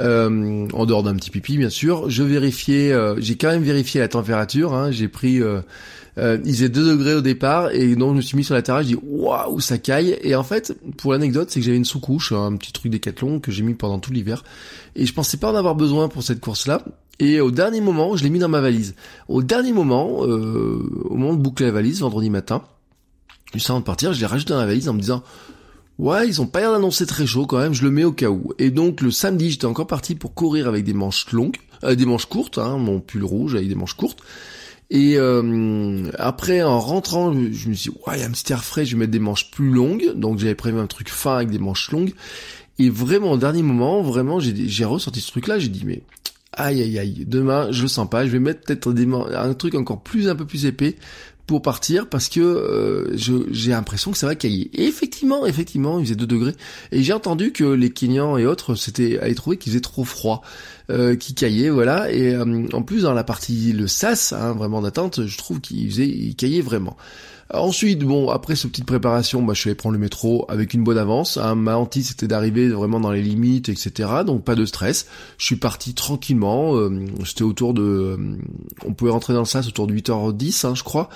Euh, 0.00 0.69
en 0.75 0.87
dehors 0.87 1.02
d'un 1.02 1.16
petit 1.16 1.31
pipi 1.31 1.57
bien 1.57 1.71
sûr. 1.71 2.11
Je 2.11 2.23
vérifiais, 2.23 2.95
j'ai 3.19 3.37
quand 3.37 3.50
même 3.50 3.62
vérifié 3.62 4.00
la 4.00 4.09
température. 4.09 4.75
Hein, 4.75 4.90
j'ai 4.90 5.09
pris 5.09 5.40
euh, 5.42 5.61
il 6.18 6.52
faisait 6.52 6.68
2 6.68 6.90
degrés 6.90 7.14
au 7.14 7.20
départ 7.20 7.70
et 7.72 7.94
donc 7.94 8.12
je 8.12 8.16
me 8.16 8.20
suis 8.20 8.37
mis 8.37 8.44
sur 8.44 8.54
la 8.54 8.62
terrasse, 8.62 8.87
je 8.87 8.94
dis 8.94 8.98
waouh 9.02 9.60
ça 9.60 9.78
caille 9.78 10.18
et 10.22 10.34
en 10.34 10.42
fait 10.42 10.76
pour 10.96 11.12
l'anecdote 11.12 11.50
c'est 11.50 11.60
que 11.60 11.66
j'avais 11.66 11.76
une 11.76 11.84
sous-couche, 11.84 12.32
un 12.32 12.56
petit 12.56 12.72
truc 12.72 12.90
décathlon 12.90 13.40
que 13.40 13.52
j'ai 13.52 13.62
mis 13.62 13.75
pendant 13.75 13.98
tout 13.98 14.12
l'hiver 14.12 14.44
et 14.96 15.06
je 15.06 15.12
pensais 15.12 15.37
pas 15.37 15.52
en 15.52 15.54
avoir 15.54 15.75
besoin 15.75 16.08
pour 16.08 16.22
cette 16.22 16.40
course 16.40 16.66
là 16.66 16.82
et 17.18 17.40
au 17.40 17.50
dernier 17.50 17.80
moment 17.80 18.16
je 18.16 18.25
l'ai 18.25 18.30
mis 18.30 18.38
dans 18.38 18.48
ma 18.48 18.60
valise. 18.60 18.94
Au 19.28 19.42
dernier 19.42 19.72
moment, 19.72 20.25
euh, 20.25 21.04
au 21.04 21.14
moment 21.14 21.34
de 21.34 21.40
boucler 21.40 21.66
la 21.66 21.72
valise 21.72 22.00
vendredi 22.00 22.30
matin, 22.30 22.62
juste 23.54 23.70
avant 23.70 23.80
de 23.80 23.84
partir, 23.84 24.12
je 24.12 24.20
l'ai 24.20 24.26
rajouté 24.26 24.52
dans 24.52 24.60
la 24.60 24.66
valise 24.66 24.88
en 24.88 24.94
me 24.94 25.00
disant 25.00 25.22
Ouais, 25.98 26.28
ils 26.28 26.40
ont 26.40 26.46
pas 26.46 26.60
l'air 26.60 26.70
d'annoncer 26.70 27.06
très 27.06 27.26
chaud 27.26 27.46
quand 27.46 27.58
même, 27.58 27.75
je 27.75 27.82
le 27.82 27.90
mets 27.90 28.04
au 28.04 28.12
cas 28.12 28.28
où. 28.28 28.52
Et 28.60 28.70
donc 28.70 29.00
le 29.00 29.10
samedi, 29.10 29.50
j'étais 29.50 29.64
encore 29.64 29.88
parti 29.88 30.14
pour 30.14 30.32
courir 30.32 30.68
avec 30.68 30.84
des 30.84 30.92
manches 30.92 31.30
longues, 31.32 31.56
euh, 31.82 31.96
des 31.96 32.06
manches 32.06 32.26
courtes, 32.26 32.58
hein, 32.58 32.78
mon 32.78 33.00
pull 33.00 33.25
rouge 33.25 33.56
avec 33.56 33.68
des 33.68 33.75
manches 33.75 33.94
courtes. 33.94 34.20
Et 34.90 35.18
euh, 35.18 36.11
après, 36.18 36.62
en 36.62 36.80
rentrant, 36.80 37.33
je, 37.33 37.68
me 37.68 37.75
suis 37.75 37.90
dit, 37.90 37.99
ouais, 38.07 38.16
il 38.16 38.21
y 38.21 38.23
a 38.23 38.26
un 38.26 38.30
petit 38.30 38.52
air 38.52 38.64
frais, 38.64 38.87
je 38.87 38.92
vais 38.92 39.00
mettre 39.00 39.12
des 39.12 39.18
manches 39.18 39.50
plus 39.50 39.71
longues. 39.71 40.12
Donc 40.14 40.38
j'avais 40.38 40.54
prévu 40.54 40.78
un 40.78 40.87
truc 40.87 41.11
fin 41.11 41.37
avec 41.37 41.50
des 41.50 41.59
manches 41.59 41.90
longues. 41.90 42.14
Et 42.78 42.88
vraiment, 42.88 43.33
au 43.33 43.37
dernier 43.37 43.62
moment, 43.62 44.02
vraiment, 44.02 44.38
j'ai 44.40 44.85
ressorti 44.85 45.21
ce 45.21 45.30
truc-là, 45.30 45.59
j'ai 45.59 45.68
dit, 45.68 45.83
mais 45.85 46.02
aïe 46.52 46.80
aïe 46.80 46.99
aïe, 46.99 47.25
demain, 47.26 47.71
je 47.71 47.83
le 47.83 47.88
sens 47.88 48.09
pas, 48.09 48.25
je 48.25 48.30
vais 48.30 48.38
mettre 48.38 48.61
peut-être 48.62 48.88
un 49.35 49.54
truc 49.54 49.75
encore 49.75 50.00
plus, 50.00 50.28
un 50.28 50.37
peu 50.37 50.47
plus 50.47 50.64
épais 50.64 50.97
pour 51.49 51.62
partir 51.62 52.07
parce 52.09 52.28
que 52.28 52.40
euh, 52.40 53.17
j'ai 53.50 53.71
l'impression 53.71 54.12
que 54.12 54.19
ça 54.19 54.26
va 54.26 54.35
cailler. 54.35 54.71
Effectivement, 54.75 55.47
effectivement, 55.47 55.99
il 55.99 56.05
faisait 56.05 56.14
2 56.14 56.26
degrés. 56.26 56.55
Et 56.93 57.02
j'ai 57.02 57.14
entendu 57.14 57.52
que 57.52 57.64
les 57.64 57.90
Kenyans 57.90 58.37
et 58.37 58.45
autres 58.45 58.75
c'était 58.75 59.19
allaient 59.19 59.35
trouver 59.35 59.57
qu'il 59.57 59.73
faisait 59.73 59.81
trop 59.81 60.05
froid, 60.05 60.43
euh, 60.90 61.17
qu'il 61.17 61.35
caillait, 61.35 61.71
voilà. 61.71 62.12
Et 62.12 62.35
euh, 62.35 62.69
en 62.75 62.83
plus 62.83 63.02
dans 63.02 63.14
la 63.14 63.25
partie 63.25 63.73
le 63.73 63.87
sas, 63.88 64.35
hein, 64.35 64.52
vraiment 64.52 64.83
d'attente, 64.83 65.26
je 65.26 65.38
trouve 65.38 65.61
qu'il 65.61 65.90
faisait, 65.90 66.07
il 66.07 66.37
caillait 66.37 66.61
vraiment. 66.61 66.99
Ensuite, 67.52 68.00
bon, 68.00 68.28
après 68.28 68.57
cette 68.57 68.73
petite 68.73 68.85
préparation, 68.85 69.43
bah, 69.43 69.55
je 69.55 69.61
suis 69.61 69.71
allé 69.71 69.75
prendre 69.75 69.95
le 69.95 69.99
métro 69.99 70.45
avec 70.50 70.75
une 70.75 70.85
bonne 70.85 70.99
avance. 70.99 71.38
Hein. 71.38 71.55
Ma 71.55 71.78
hantise, 71.78 72.09
c'était 72.09 72.28
d'arriver 72.28 72.69
vraiment 72.69 73.00
dans 73.00 73.11
les 73.11 73.23
limites, 73.23 73.71
etc. 73.71 74.11
Donc 74.26 74.45
pas 74.45 74.55
de 74.55 74.67
stress. 74.67 75.07
Je 75.38 75.47
suis 75.47 75.57
parti 75.57 75.95
tranquillement. 75.95 76.76
Euh, 76.76 76.90
c'était 77.25 77.45
autour 77.45 77.73
de... 77.73 77.83
Euh, 77.83 78.37
on 78.85 78.93
pouvait 78.93 79.11
rentrer 79.11 79.33
dans 79.33 79.40
le 79.40 79.47
sas 79.47 79.67
autour 79.67 79.87
de 79.87 79.95
8h10, 79.95 80.67
hein, 80.67 80.75
je 80.75 80.83
crois. 80.83 81.09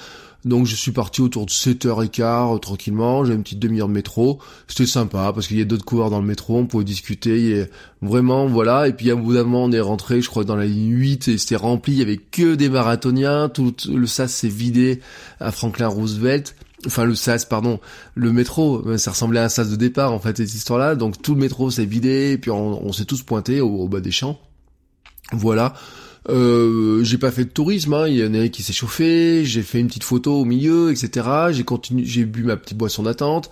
Donc 0.45 0.67
je 0.67 0.75
suis 0.75 0.91
parti 0.91 1.21
autour 1.21 1.47
de 1.47 1.53
7h15 1.53 2.55
euh, 2.55 2.59
tranquillement, 2.59 3.25
j'ai 3.25 3.35
une 3.35 3.45
petite 3.45 3.61
demi-heure 3.61 3.87
de 3.87 3.93
métro, 3.93 4.41
c'était 4.67 4.87
sympa 4.87 5.33
parce 5.33 5.47
qu'il 5.47 5.59
y 5.59 5.63
a 5.63 5.65
d'autres 5.65 5.85
coureurs 5.85 6.11
dans 6.11 6.21
le 6.21 6.27
métro, 6.27 6.59
on 6.59 6.67
pouvait 6.67 6.85
discuter, 6.85 7.51
et 7.51 7.67
vraiment 8.01 8.47
voilà, 8.47 8.89
et 8.89 8.93
puis 8.93 9.11
à 9.13 9.15
bout 9.15 9.35
d'un 9.35 9.45
moment 9.45 9.65
on 9.65 9.73
est 9.73 9.81
rentré, 9.81 10.21
je 10.21 10.29
crois 10.29 10.43
dans 10.43 10.57
la 10.57 10.67
ligne 10.67 10.91
8 10.91 11.29
et 11.29 11.39
c'était 11.39 11.55
rempli, 11.55 11.93
il 11.93 11.99
y 12.01 12.03
avait 12.03 12.17
que 12.17 12.57
des 12.57 12.69
marathoniens, 12.69 13.51
tout 13.51 13.73
le 13.89 14.07
sas 14.07 14.33
s'est 14.33 14.49
vidé 14.49 15.01
à 15.39 15.53
Franklin 15.53 15.89
Roosevelt. 15.89 16.57
Enfin 16.85 17.05
le 17.05 17.15
sas, 17.15 17.45
pardon, 17.45 17.79
le 18.17 18.33
métro, 18.33 18.83
euh, 18.89 18.99
ça 18.99 19.13
ressemblait 19.13 19.39
à 19.39 19.45
un 19.45 19.49
sas 19.49 19.71
de 19.71 19.77
départ 19.77 20.13
en 20.13 20.19
fait 20.19 20.39
cette 20.39 20.53
histoire-là. 20.53 20.97
Donc 20.97 21.23
tout 21.23 21.35
le 21.35 21.41
métro 21.41 21.71
s'est 21.71 21.85
vidé, 21.85 22.33
et 22.33 22.39
puis 22.39 22.51
on, 22.51 22.93
s'est 22.93 23.05
tous 23.05 23.23
pointés 23.23 23.61
au 23.61 23.87
bas 23.87 24.01
des 24.01 24.11
champs. 24.11 24.41
Voilà. 25.31 25.75
Euh, 26.29 27.03
j'ai 27.03 27.19
pas 27.19 27.33
fait 27.33 27.45
de 27.45 27.51
tourisme, 27.51 27.95
hein. 27.95 28.07
il 28.07 28.17
y 28.17 28.25
en 28.25 28.35
a 28.35 28.49
qui 28.49 28.63
s'est 28.63 28.73
chauffé, 28.73 29.45
j'ai 29.45 29.63
fait 29.63 29.81
une 29.81 29.89
petite 29.89 30.05
photo 30.05 30.41
au 30.41 30.45
milieu, 30.45 30.91
etc. 30.93 31.27
J'ai 31.51 31.65
continué, 31.65 32.05
j'ai 32.05 32.25
bu 32.25 32.45
ma 32.45 32.57
petite 32.57 32.79
boisson 32.79 33.03
d'attente. 33.03 33.51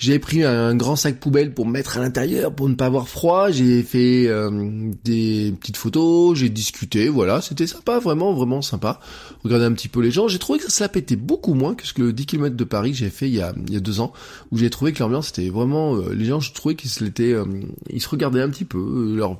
J'ai 0.00 0.18
pris 0.18 0.42
un 0.44 0.74
grand 0.74 0.96
sac 0.96 1.20
poubelle 1.20 1.52
pour 1.52 1.66
mettre 1.66 1.98
à 1.98 2.00
l'intérieur 2.00 2.54
pour 2.54 2.70
ne 2.70 2.74
pas 2.74 2.86
avoir 2.86 3.06
froid. 3.06 3.50
J'ai 3.50 3.82
fait 3.82 4.28
euh, 4.28 4.90
des 5.04 5.52
petites 5.60 5.76
photos, 5.76 6.38
j'ai 6.38 6.48
discuté, 6.48 7.10
voilà, 7.10 7.42
c'était 7.42 7.66
sympa, 7.66 7.98
vraiment, 7.98 8.32
vraiment 8.32 8.62
sympa. 8.62 8.98
Regardez 9.44 9.66
un 9.66 9.74
petit 9.74 9.88
peu 9.88 10.00
les 10.00 10.10
gens. 10.10 10.26
J'ai 10.26 10.38
trouvé 10.38 10.58
que 10.58 10.72
ça 10.72 10.88
pétait 10.88 11.16
beaucoup 11.16 11.52
moins 11.52 11.74
que 11.74 11.86
ce 11.86 11.92
que 11.92 12.00
le 12.00 12.14
10 12.14 12.24
km 12.24 12.56
de 12.56 12.64
Paris 12.64 12.92
que 12.92 12.96
j'ai 12.96 13.10
fait 13.10 13.28
il 13.28 13.34
y 13.34 13.42
a, 13.42 13.52
il 13.66 13.74
y 13.74 13.76
a 13.76 13.80
deux 13.80 14.00
ans, 14.00 14.14
où 14.50 14.56
j'ai 14.56 14.70
trouvé 14.70 14.94
que 14.94 15.00
l'ambiance 15.00 15.28
était 15.28 15.50
vraiment, 15.50 15.96
euh, 15.96 16.14
les 16.14 16.24
gens, 16.24 16.40
je 16.40 16.54
trouvais 16.54 16.76
qu'ils 16.76 16.88
se 16.88 17.04
l'étaient, 17.04 17.34
euh, 17.34 17.44
ils 17.90 18.00
se 18.00 18.08
regardaient 18.08 18.40
un 18.40 18.48
petit 18.48 18.64
peu, 18.64 19.14
leur, 19.14 19.38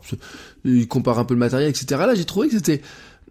ils 0.66 0.86
comparent 0.86 1.20
un 1.20 1.24
peu 1.24 1.32
le 1.32 1.40
matériel, 1.40 1.70
etc. 1.70 2.02
Là, 2.06 2.14
j'ai 2.14 2.26
trouvé 2.26 2.48
que 2.48 2.56
c'était 2.56 2.82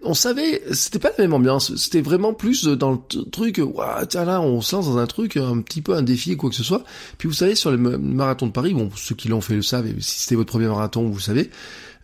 on 0.02 0.14
savait, 0.14 0.62
c'était 0.72 1.00
pas 1.00 1.12
la 1.18 1.26
même 1.26 1.34
ambiance, 1.34 1.76
c'était 1.76 2.02
vraiment 2.02 2.34
plus 2.34 2.66
dans 2.66 2.92
le 2.92 3.24
truc, 3.32 3.60
waouh, 3.62 4.06
tiens 4.08 4.26
là, 4.26 4.42
on 4.42 4.62
se 4.62 4.76
lance 4.76 4.86
dans 4.86 4.98
un 4.98 5.08
truc, 5.08 5.36
un 5.38 5.60
petit 5.62 5.82
peu 5.82 5.94
un 5.94 6.02
défi, 6.02 6.38
quoi 6.38 6.50
que 6.50 6.56
ce 6.56 6.64
soit. 6.64 6.84
Puis 7.18 7.28
vous 7.28 7.34
savez, 7.34 7.56
sur 7.56 7.72
le 7.72 7.78
marathon 7.78 8.48
de 8.48 8.52
Paris, 8.52 8.74
bon, 8.74 8.90
ceux 8.96 9.16
qui 9.16 9.28
l'ont 9.28 9.42
fait 9.42 9.56
le 9.56 9.62
savent, 9.62 9.88
si 10.00 10.22
c'était 10.22 10.36
votre 10.36 10.52
premier 10.52 10.68
marathon, 10.68 11.10
vous 11.10 11.20
savez, 11.20 11.50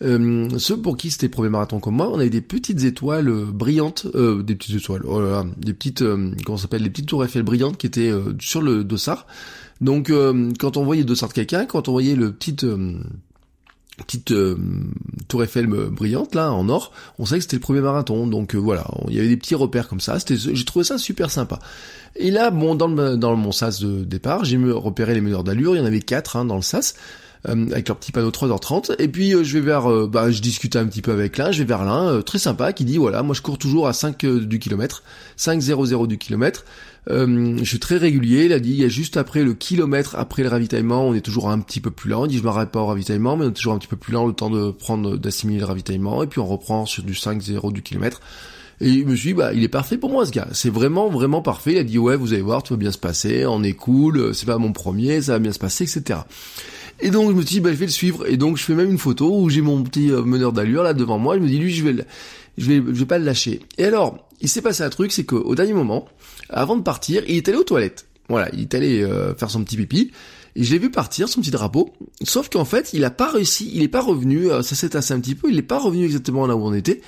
euh, 0.01 0.49
ceux 0.57 0.77
pour 0.77 0.97
qui 0.97 1.09
c'était 1.09 1.27
le 1.27 1.31
premier 1.31 1.49
marathon 1.49 1.79
comme 1.79 1.95
moi, 1.95 2.09
on 2.11 2.19
avait 2.19 2.29
des 2.29 2.41
petites 2.41 2.83
étoiles 2.83 3.29
euh, 3.29 3.45
brillantes, 3.45 4.07
euh, 4.15 4.43
des 4.43 4.55
petites 4.55 4.75
étoiles, 4.75 5.03
oh 5.05 5.21
là 5.21 5.29
là, 5.29 5.45
des 5.57 5.73
petites, 5.73 6.01
euh, 6.01 6.31
comment 6.45 6.57
s'appelle, 6.57 6.83
des 6.83 6.89
petites 6.89 7.07
tours 7.07 7.23
Eiffel 7.23 7.43
brillantes 7.43 7.77
qui 7.77 7.87
étaient 7.87 8.11
sur 8.39 8.61
le 8.61 8.83
dossard. 8.83 9.25
Donc 9.81 10.11
quand 10.59 10.77
on 10.77 10.85
voyait 10.85 11.01
le 11.01 11.07
dossard 11.07 11.29
de 11.29 11.33
quelqu'un, 11.33 11.65
quand 11.65 11.89
on 11.89 11.91
voyait 11.91 12.15
le 12.15 12.31
petit 12.31 12.55
petite 13.97 14.31
euh, 14.31 14.57
tour 15.27 15.43
Eiffel 15.43 15.67
brillante 15.67 16.35
là 16.35 16.51
en 16.51 16.69
or, 16.69 16.91
on 17.19 17.25
savait 17.25 17.39
que 17.39 17.43
c'était 17.43 17.55
le 17.55 17.61
premier 17.61 17.81
marathon, 17.81 18.27
donc 18.27 18.55
euh, 18.55 18.57
voilà, 18.57 18.85
il 19.07 19.15
y 19.15 19.19
avait 19.19 19.27
des 19.27 19.37
petits 19.37 19.55
repères 19.55 19.87
comme 19.87 19.99
ça, 19.99 20.19
c'était, 20.19 20.35
j'ai 20.37 20.65
trouvé 20.65 20.83
ça 20.83 20.97
super 20.97 21.31
sympa. 21.31 21.59
Et 22.15 22.31
là, 22.31 22.49
bon, 22.49 22.75
dans 22.75 22.87
le 22.87 23.17
dans 23.17 23.35
mon 23.35 23.51
sas 23.51 23.81
de 23.81 24.03
départ, 24.03 24.45
j'ai 24.45 24.57
repéré 24.57 25.13
les 25.13 25.21
meilleurs 25.21 25.43
d'allure, 25.43 25.75
il 25.75 25.79
y 25.79 25.81
en 25.81 25.85
avait 25.85 26.01
quatre 26.01 26.35
hein, 26.35 26.45
dans 26.45 26.55
le 26.55 26.61
sas. 26.61 26.95
Euh, 27.47 27.67
avec 27.71 27.87
leur 27.89 27.97
petit 27.97 28.11
panneau 28.11 28.31
3h30 28.31 28.95
et 28.97 29.07
puis 29.07 29.31
je 29.43 29.53
vais 29.59 29.63
vers 29.63 30.07
bah 30.07 30.31
je 30.31 30.41
discute 30.41 30.75
un 30.75 30.87
petit 30.87 31.03
peu 31.03 31.11
avec 31.11 31.37
l'un. 31.37 31.51
Je 31.51 31.59
vais 31.59 31.65
vers 31.65 31.85
l'un 31.85 32.23
très 32.23 32.39
sympa 32.39 32.73
qui 32.73 32.85
dit 32.85 32.97
voilà 32.97 33.21
moi 33.21 33.35
je 33.35 33.43
cours 33.43 33.59
toujours 33.59 33.87
à 33.87 33.93
5 33.93 34.25
du 34.25 34.57
kilomètre. 34.57 35.03
5 35.37 35.61
0 35.61 36.07
du 36.07 36.17
kilomètre 36.17 36.65
euh, 37.09 37.57
je 37.57 37.63
suis 37.63 37.79
très 37.79 37.97
régulier, 37.97 38.45
il 38.45 38.53
a 38.53 38.59
dit, 38.59 38.71
il 38.71 38.81
y 38.81 38.85
a 38.85 38.89
juste 38.89 39.17
après 39.17 39.43
le 39.43 39.53
kilomètre 39.53 40.15
après 40.17 40.43
le 40.43 40.49
ravitaillement, 40.49 41.07
on 41.07 41.13
est 41.13 41.21
toujours 41.21 41.49
un 41.49 41.59
petit 41.59 41.79
peu 41.79 41.91
plus 41.91 42.09
lent. 42.09 42.25
Il 42.25 42.29
dit, 42.29 42.37
je 42.37 42.43
m'arrête 42.43 42.71
pas 42.71 42.81
au 42.81 42.85
ravitaillement, 42.87 43.37
mais 43.37 43.45
on 43.45 43.49
est 43.49 43.53
toujours 43.53 43.73
un 43.73 43.77
petit 43.77 43.87
peu 43.87 43.95
plus 43.95 44.13
lent 44.13 44.25
le 44.25 44.33
temps 44.33 44.49
de 44.49 44.71
prendre, 44.71 45.17
d'assimiler 45.17 45.59
le 45.59 45.65
ravitaillement, 45.65 46.23
et 46.23 46.27
puis 46.27 46.39
on 46.39 46.47
reprend 46.47 46.85
sur 46.85 47.03
du 47.03 47.13
5-0 47.13 47.71
du 47.71 47.83
kilomètre. 47.83 48.21
Et 48.81 48.89
il 48.89 49.07
me 49.07 49.15
dit, 49.15 49.33
bah, 49.33 49.53
il 49.53 49.63
est 49.63 49.69
parfait 49.69 49.97
pour 49.97 50.09
moi, 50.09 50.25
ce 50.25 50.31
gars. 50.31 50.47
C'est 50.51 50.69
vraiment, 50.69 51.09
vraiment 51.09 51.41
parfait. 51.41 51.73
Il 51.73 51.77
a 51.77 51.83
dit, 51.83 51.97
ouais, 51.97 52.17
vous 52.17 52.33
allez 52.33 52.41
voir, 52.41 52.61
tout 52.61 52.73
va 52.73 52.77
bien 52.77 52.91
se 52.91 52.97
passer, 52.97 53.45
on 53.45 53.63
est 53.63 53.73
cool, 53.73 54.35
c'est 54.35 54.45
pas 54.45 54.57
mon 54.57 54.73
premier, 54.73 55.21
ça 55.21 55.33
va 55.33 55.39
bien 55.39 55.53
se 55.53 55.59
passer, 55.59 55.85
etc. 55.85 56.19
Et 56.99 57.09
donc, 57.09 57.29
je 57.29 57.35
me 57.35 57.41
suis 57.41 57.55
dit, 57.55 57.59
bah, 57.61 57.71
je 57.71 57.77
vais 57.77 57.85
le 57.85 57.91
suivre. 57.91 58.25
Et 58.27 58.37
donc, 58.37 58.57
je 58.57 58.63
fais 58.63 58.73
même 58.73 58.91
une 58.91 58.97
photo 58.97 59.39
où 59.39 59.49
j'ai 59.49 59.61
mon 59.61 59.83
petit 59.83 60.11
euh, 60.11 60.23
meneur 60.23 60.53
d'allure, 60.53 60.83
là, 60.83 60.93
devant 60.93 61.19
moi. 61.19 61.35
Je 61.35 61.41
me 61.41 61.47
dis, 61.47 61.57
lui, 61.57 61.73
je 61.73 61.83
vais 61.83 61.93
le, 61.93 62.05
je 62.57 62.67
vais, 62.67 62.75
je 62.75 62.99
vais 62.99 63.05
pas 63.05 63.17
le 63.17 63.25
lâcher. 63.25 63.61
Et 63.77 63.85
alors, 63.85 64.27
il 64.41 64.49
s'est 64.49 64.61
passé 64.61 64.83
un 64.83 64.89
truc, 64.89 65.11
c'est 65.11 65.25
qu'au 65.25 65.55
dernier 65.55 65.73
moment, 65.73 66.07
avant 66.49 66.77
de 66.77 66.81
partir, 66.81 67.23
il 67.27 67.37
est 67.37 67.47
allé 67.47 67.57
aux 67.57 67.63
toilettes. 67.63 68.05
Voilà, 68.29 68.49
il 68.53 68.61
est 68.61 68.73
allé 68.73 69.03
euh, 69.03 69.35
faire 69.35 69.49
son 69.49 69.63
petit 69.63 69.77
pipi. 69.77 70.11
Et 70.55 70.63
je 70.63 70.71
l'ai 70.71 70.79
vu 70.79 70.89
partir, 70.89 71.27
son 71.27 71.41
petit 71.41 71.51
drapeau. 71.51 71.93
Sauf 72.23 72.49
qu'en 72.49 72.63
fait, 72.63 72.93
il 72.93 73.03
a 73.03 73.11
pas 73.11 73.29
réussi, 73.29 73.69
il 73.73 73.83
est 73.83 73.89
pas 73.89 74.01
revenu, 74.01 74.49
euh, 74.49 74.61
ça 74.61 74.75
s'est 74.75 74.89
tassé 74.89 75.13
un 75.13 75.19
petit 75.19 75.35
peu, 75.35 75.49
il 75.49 75.57
est 75.57 75.63
pas 75.63 75.79
revenu 75.79 76.05
exactement 76.05 76.47
là 76.47 76.55
où 76.55 76.65
on 76.65 76.73
était. 76.73 77.01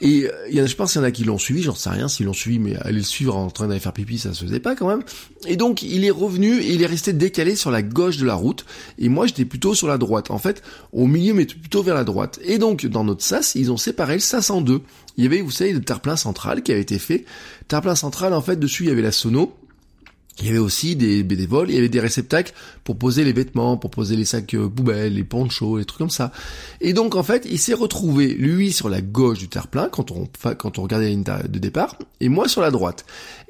Et 0.00 0.26
euh, 0.26 0.30
il 0.48 0.54
y 0.54 0.60
a, 0.60 0.66
je 0.66 0.74
pense 0.76 0.92
qu'il 0.92 1.00
y 1.00 1.04
en 1.04 1.06
a 1.06 1.10
qui 1.10 1.24
l'ont 1.24 1.38
suivi, 1.38 1.62
j'en 1.62 1.74
sais 1.74 1.90
rien 1.90 2.08
s'ils 2.08 2.26
l'ont 2.26 2.32
suivi, 2.32 2.58
mais 2.58 2.76
aller 2.76 2.98
le 2.98 3.02
suivre 3.02 3.36
en 3.36 3.50
train 3.50 3.66
d'aller 3.66 3.80
faire 3.80 3.92
pipi, 3.92 4.18
ça 4.18 4.32
se 4.32 4.44
faisait 4.44 4.60
pas 4.60 4.76
quand 4.76 4.88
même. 4.88 5.02
Et 5.46 5.56
donc 5.56 5.82
il 5.82 6.04
est 6.04 6.10
revenu 6.10 6.60
et 6.60 6.74
il 6.74 6.82
est 6.82 6.86
resté 6.86 7.12
décalé 7.12 7.56
sur 7.56 7.70
la 7.70 7.82
gauche 7.82 8.16
de 8.18 8.26
la 8.26 8.34
route. 8.34 8.64
Et 8.98 9.08
moi 9.08 9.26
j'étais 9.26 9.44
plutôt 9.44 9.74
sur 9.74 9.88
la 9.88 9.98
droite. 9.98 10.30
En 10.30 10.38
fait, 10.38 10.62
au 10.92 11.06
milieu 11.06 11.34
mais 11.34 11.46
plutôt 11.46 11.82
vers 11.82 11.94
la 11.94 12.04
droite. 12.04 12.38
Et 12.44 12.58
donc 12.58 12.86
dans 12.86 13.04
notre 13.04 13.22
sas, 13.22 13.54
ils 13.54 13.72
ont 13.72 13.76
séparé 13.76 14.14
le 14.14 14.20
sas 14.20 14.50
en 14.50 14.60
deux. 14.60 14.82
Il 15.18 15.24
y 15.24 15.26
avait, 15.26 15.40
vous 15.40 15.50
savez, 15.50 15.72
le 15.72 15.80
terre-plein 15.80 16.16
central 16.16 16.62
qui 16.62 16.70
avait 16.70 16.80
été 16.80 16.98
fait. 17.00 17.24
Terre-plein 17.66 17.96
central, 17.96 18.32
en 18.32 18.40
fait, 18.40 18.56
dessus 18.56 18.84
il 18.84 18.88
y 18.88 18.92
avait 18.92 19.02
la 19.02 19.10
sono. 19.10 19.52
Il 20.40 20.46
y 20.46 20.50
avait 20.50 20.58
aussi 20.58 20.94
des 20.94 21.22
bénévoles, 21.22 21.70
il 21.70 21.74
y 21.74 21.78
avait 21.78 21.88
des 21.88 22.00
réceptacles 22.00 22.52
pour 22.84 22.96
poser 22.96 23.24
les 23.24 23.32
vêtements, 23.32 23.76
pour 23.76 23.90
poser 23.90 24.14
les 24.14 24.24
sacs 24.24 24.54
euh, 24.54 24.68
poubelles, 24.68 25.14
les 25.14 25.24
ponchos, 25.24 25.78
les 25.78 25.84
trucs 25.84 25.98
comme 25.98 26.10
ça. 26.10 26.32
Et 26.80 26.92
donc 26.92 27.16
en 27.16 27.22
fait, 27.22 27.46
il 27.50 27.58
s'est 27.58 27.74
retrouvé 27.74 28.28
lui 28.28 28.72
sur 28.72 28.88
la 28.88 29.00
gauche 29.00 29.38
du 29.38 29.48
terre-plein 29.48 29.88
quand 29.88 30.10
on 30.10 30.28
quand 30.56 30.78
on 30.78 30.82
regardait 30.82 31.06
la 31.06 31.10
ligne 31.10 31.24
de 31.24 31.58
départ, 31.58 31.96
et 32.20 32.28
moi 32.28 32.48
sur 32.48 32.60
la 32.60 32.70
droite. 32.70 33.04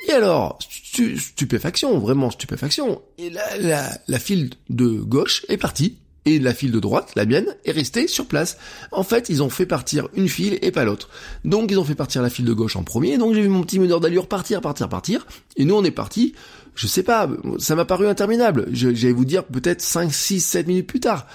Et 0.08 0.12
alors 0.12 0.58
stupéfaction, 0.62 1.98
vraiment 1.98 2.30
stupéfaction. 2.30 3.02
Et 3.18 3.30
la, 3.30 3.58
la, 3.58 3.98
la 4.06 4.18
file 4.18 4.50
de 4.70 4.88
gauche 4.88 5.44
est 5.48 5.58
partie 5.58 5.96
et 6.24 6.38
la 6.38 6.52
file 6.52 6.72
de 6.72 6.80
droite, 6.80 7.12
la 7.16 7.24
mienne, 7.24 7.46
est 7.64 7.72
restée 7.72 8.06
sur 8.06 8.26
place. 8.26 8.58
En 8.92 9.02
fait, 9.02 9.28
ils 9.28 9.42
ont 9.42 9.48
fait 9.48 9.66
partir 9.66 10.08
une 10.14 10.28
file 10.28 10.58
et 10.60 10.70
pas 10.70 10.84
l'autre. 10.84 11.08
Donc 11.44 11.70
ils 11.70 11.78
ont 11.78 11.84
fait 11.84 11.94
partir 11.94 12.22
la 12.22 12.28
file 12.28 12.44
de 12.44 12.52
gauche 12.52 12.76
en 12.76 12.82
premier, 12.82 13.16
donc 13.18 13.34
j'ai 13.34 13.42
vu 13.42 13.48
mon 13.48 13.62
petit 13.62 13.78
meneur 13.78 14.00
d'allure 14.00 14.26
partir, 14.26 14.60
partir, 14.60 14.88
partir, 14.88 15.26
et 15.56 15.64
nous 15.64 15.74
on 15.74 15.84
est 15.84 15.90
parti 15.90 16.34
je 16.78 16.86
sais 16.86 17.02
pas, 17.02 17.28
ça 17.58 17.74
m'a 17.74 17.84
paru 17.84 18.06
interminable. 18.06 18.68
J'allais 18.70 19.10
vous 19.10 19.24
dire 19.24 19.42
peut-être 19.42 19.82
5, 19.82 20.14
6, 20.14 20.40
7 20.40 20.68
minutes 20.68 20.86
plus 20.86 21.00
tard. 21.00 21.26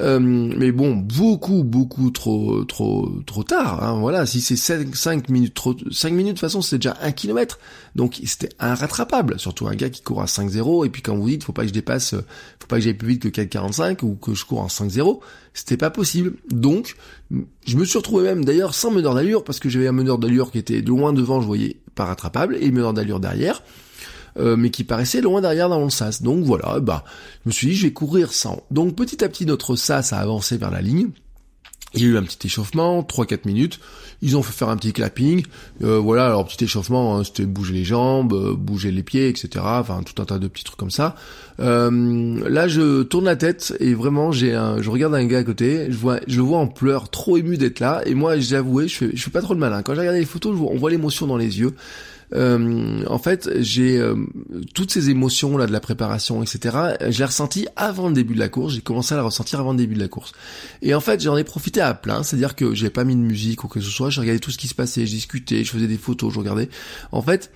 Euh, 0.00 0.18
mais 0.18 0.72
bon, 0.72 0.96
beaucoup, 0.96 1.64
beaucoup 1.64 2.10
trop, 2.10 2.64
trop, 2.64 3.10
trop 3.26 3.42
tard. 3.42 3.84
Hein, 3.84 4.00
voilà, 4.00 4.24
si 4.24 4.40
c'est 4.40 4.56
5, 4.56 5.28
minutes 5.28 5.52
trop, 5.52 5.76
5 5.90 6.14
minutes 6.14 6.26
de 6.28 6.30
toute 6.32 6.40
façon, 6.40 6.62
c'est 6.62 6.78
déjà 6.78 6.96
un 7.02 7.12
kilomètre. 7.12 7.58
Donc 7.94 8.22
c'était 8.24 8.48
inrattrapable. 8.58 9.38
Surtout 9.38 9.66
un 9.66 9.74
gars 9.74 9.90
qui 9.90 10.00
court 10.00 10.22
à 10.22 10.24
5-0 10.24 10.86
et 10.86 10.88
puis 10.88 11.02
quand 11.02 11.14
vous 11.14 11.28
dites, 11.28 11.44
faut 11.44 11.52
pas 11.52 11.62
que 11.62 11.68
je 11.68 11.74
dépasse, 11.74 12.12
faut 12.12 12.66
pas 12.66 12.76
que 12.76 12.82
j'aille 12.82 12.94
plus 12.94 13.08
vite 13.08 13.22
que 13.22 13.28
4,45 13.28 14.02
ou 14.02 14.14
que 14.14 14.32
je 14.32 14.46
cours 14.46 14.60
en 14.62 14.68
5-0, 14.68 15.20
c'était 15.52 15.76
pas 15.76 15.90
possible. 15.90 16.36
Donc, 16.48 16.96
je 17.66 17.76
me 17.76 17.84
suis 17.84 17.98
retrouvé 17.98 18.24
même 18.24 18.46
d'ailleurs 18.46 18.74
sans 18.74 18.90
meneur 18.90 19.14
d'allure 19.14 19.44
parce 19.44 19.60
que 19.60 19.68
j'avais 19.68 19.88
un 19.88 19.92
meneur 19.92 20.16
d'allure 20.16 20.50
qui 20.50 20.56
était 20.58 20.80
de 20.80 20.88
loin 20.88 21.12
devant, 21.12 21.42
je 21.42 21.46
voyais 21.46 21.76
pas 21.94 22.06
rattrapable 22.06 22.56
et 22.58 22.70
meneur 22.70 22.94
d'allure 22.94 23.20
derrière. 23.20 23.62
Euh, 24.38 24.56
mais 24.56 24.70
qui 24.70 24.84
paraissait 24.84 25.22
loin 25.22 25.40
derrière 25.40 25.68
dans 25.68 25.82
le 25.82 25.90
sas. 25.90 26.22
Donc 26.22 26.44
voilà, 26.44 26.78
bah, 26.80 27.04
je 27.44 27.48
me 27.48 27.52
suis 27.52 27.68
dit, 27.68 27.74
je 27.74 27.86
vais 27.86 27.92
courir 27.92 28.32
sans. 28.32 28.62
Donc 28.70 28.94
petit 28.94 29.24
à 29.24 29.28
petit, 29.28 29.46
notre 29.46 29.76
sas 29.76 30.12
a 30.12 30.18
avancé 30.18 30.58
vers 30.58 30.70
la 30.70 30.82
ligne. 30.82 31.08
Il 31.94 32.02
y 32.02 32.04
a 32.04 32.08
eu 32.08 32.16
un 32.18 32.22
petit 32.22 32.46
échauffement, 32.46 33.00
3-4 33.02 33.46
minutes. 33.46 33.80
Ils 34.20 34.36
ont 34.36 34.42
fait 34.42 34.52
faire 34.52 34.68
un 34.68 34.76
petit 34.76 34.92
clapping. 34.92 35.44
Euh, 35.82 35.98
voilà, 35.98 36.26
alors 36.26 36.44
petit 36.44 36.64
échauffement, 36.64 37.16
hein, 37.16 37.24
c'était 37.24 37.46
bouger 37.46 37.72
les 37.72 37.84
jambes, 37.84 38.34
euh, 38.34 38.54
bouger 38.54 38.90
les 38.90 39.02
pieds, 39.02 39.28
etc. 39.28 39.64
Enfin, 39.64 40.02
tout 40.02 40.20
un 40.20 40.26
tas 40.26 40.38
de 40.38 40.48
petits 40.48 40.64
trucs 40.64 40.78
comme 40.78 40.90
ça. 40.90 41.14
là, 41.58 42.68
je 42.68 43.02
tourne 43.04 43.24
la 43.24 43.36
tête 43.36 43.74
et 43.80 43.94
vraiment, 43.94 44.32
j'ai 44.32 44.54
un, 44.54 44.82
je 44.82 44.90
regarde 44.90 45.14
un 45.14 45.24
gars 45.24 45.38
à 45.38 45.44
côté. 45.44 45.86
Je 45.88 45.96
vois, 45.96 46.20
je 46.26 46.36
le 46.36 46.42
vois 46.42 46.58
en 46.58 46.66
pleurs, 46.66 47.08
trop 47.08 47.38
ému 47.38 47.56
d'être 47.56 47.80
là. 47.80 48.02
Et 48.04 48.14
moi, 48.14 48.38
j'ai 48.38 48.56
avoué, 48.56 48.88
je 48.88 48.96
fais, 48.96 49.10
je 49.14 49.22
fais 49.22 49.30
pas 49.30 49.40
trop 49.40 49.54
le 49.54 49.60
malin. 49.60 49.82
Quand 49.82 49.94
j'ai 49.94 50.00
regardé 50.00 50.20
les 50.20 50.26
photos, 50.26 50.54
on 50.60 50.76
voit 50.76 50.90
l'émotion 50.90 51.26
dans 51.26 51.38
les 51.38 51.60
yeux. 51.60 51.74
Euh, 52.34 53.04
en 53.06 53.18
fait, 53.18 53.48
j'ai 53.60 53.98
euh, 53.98 54.16
toutes 54.74 54.90
ces 54.90 55.10
émotions 55.10 55.56
là 55.56 55.66
de 55.66 55.72
la 55.72 55.80
préparation, 55.80 56.42
etc. 56.42 56.76
Je 57.08 57.18
l'ai 57.18 57.24
ressenti 57.24 57.66
avant 57.76 58.08
le 58.08 58.14
début 58.14 58.34
de 58.34 58.40
la 58.40 58.48
course. 58.48 58.74
J'ai 58.74 58.80
commencé 58.80 59.14
à 59.14 59.16
la 59.16 59.22
ressentir 59.22 59.60
avant 59.60 59.72
le 59.72 59.78
début 59.78 59.94
de 59.94 60.00
la 60.00 60.08
course. 60.08 60.32
Et 60.82 60.94
en 60.94 61.00
fait, 61.00 61.20
j'en 61.22 61.36
ai 61.36 61.44
profité 61.44 61.80
à 61.80 61.94
plein. 61.94 62.22
C'est-à-dire 62.22 62.56
que 62.56 62.74
j'ai 62.74 62.90
pas 62.90 63.04
mis 63.04 63.14
de 63.14 63.20
musique 63.20 63.64
ou 63.64 63.68
que 63.68 63.80
ce 63.80 63.90
soit. 63.90 64.10
J'ai 64.10 64.20
regardé 64.20 64.40
tout 64.40 64.50
ce 64.50 64.58
qui 64.58 64.68
se 64.68 64.74
passait. 64.74 65.06
Je 65.06 65.12
discutais, 65.12 65.64
je 65.64 65.70
faisais 65.70 65.86
des 65.86 65.98
photos, 65.98 66.32
je 66.32 66.38
regardais. 66.38 66.68
En 67.12 67.22
fait, 67.22 67.50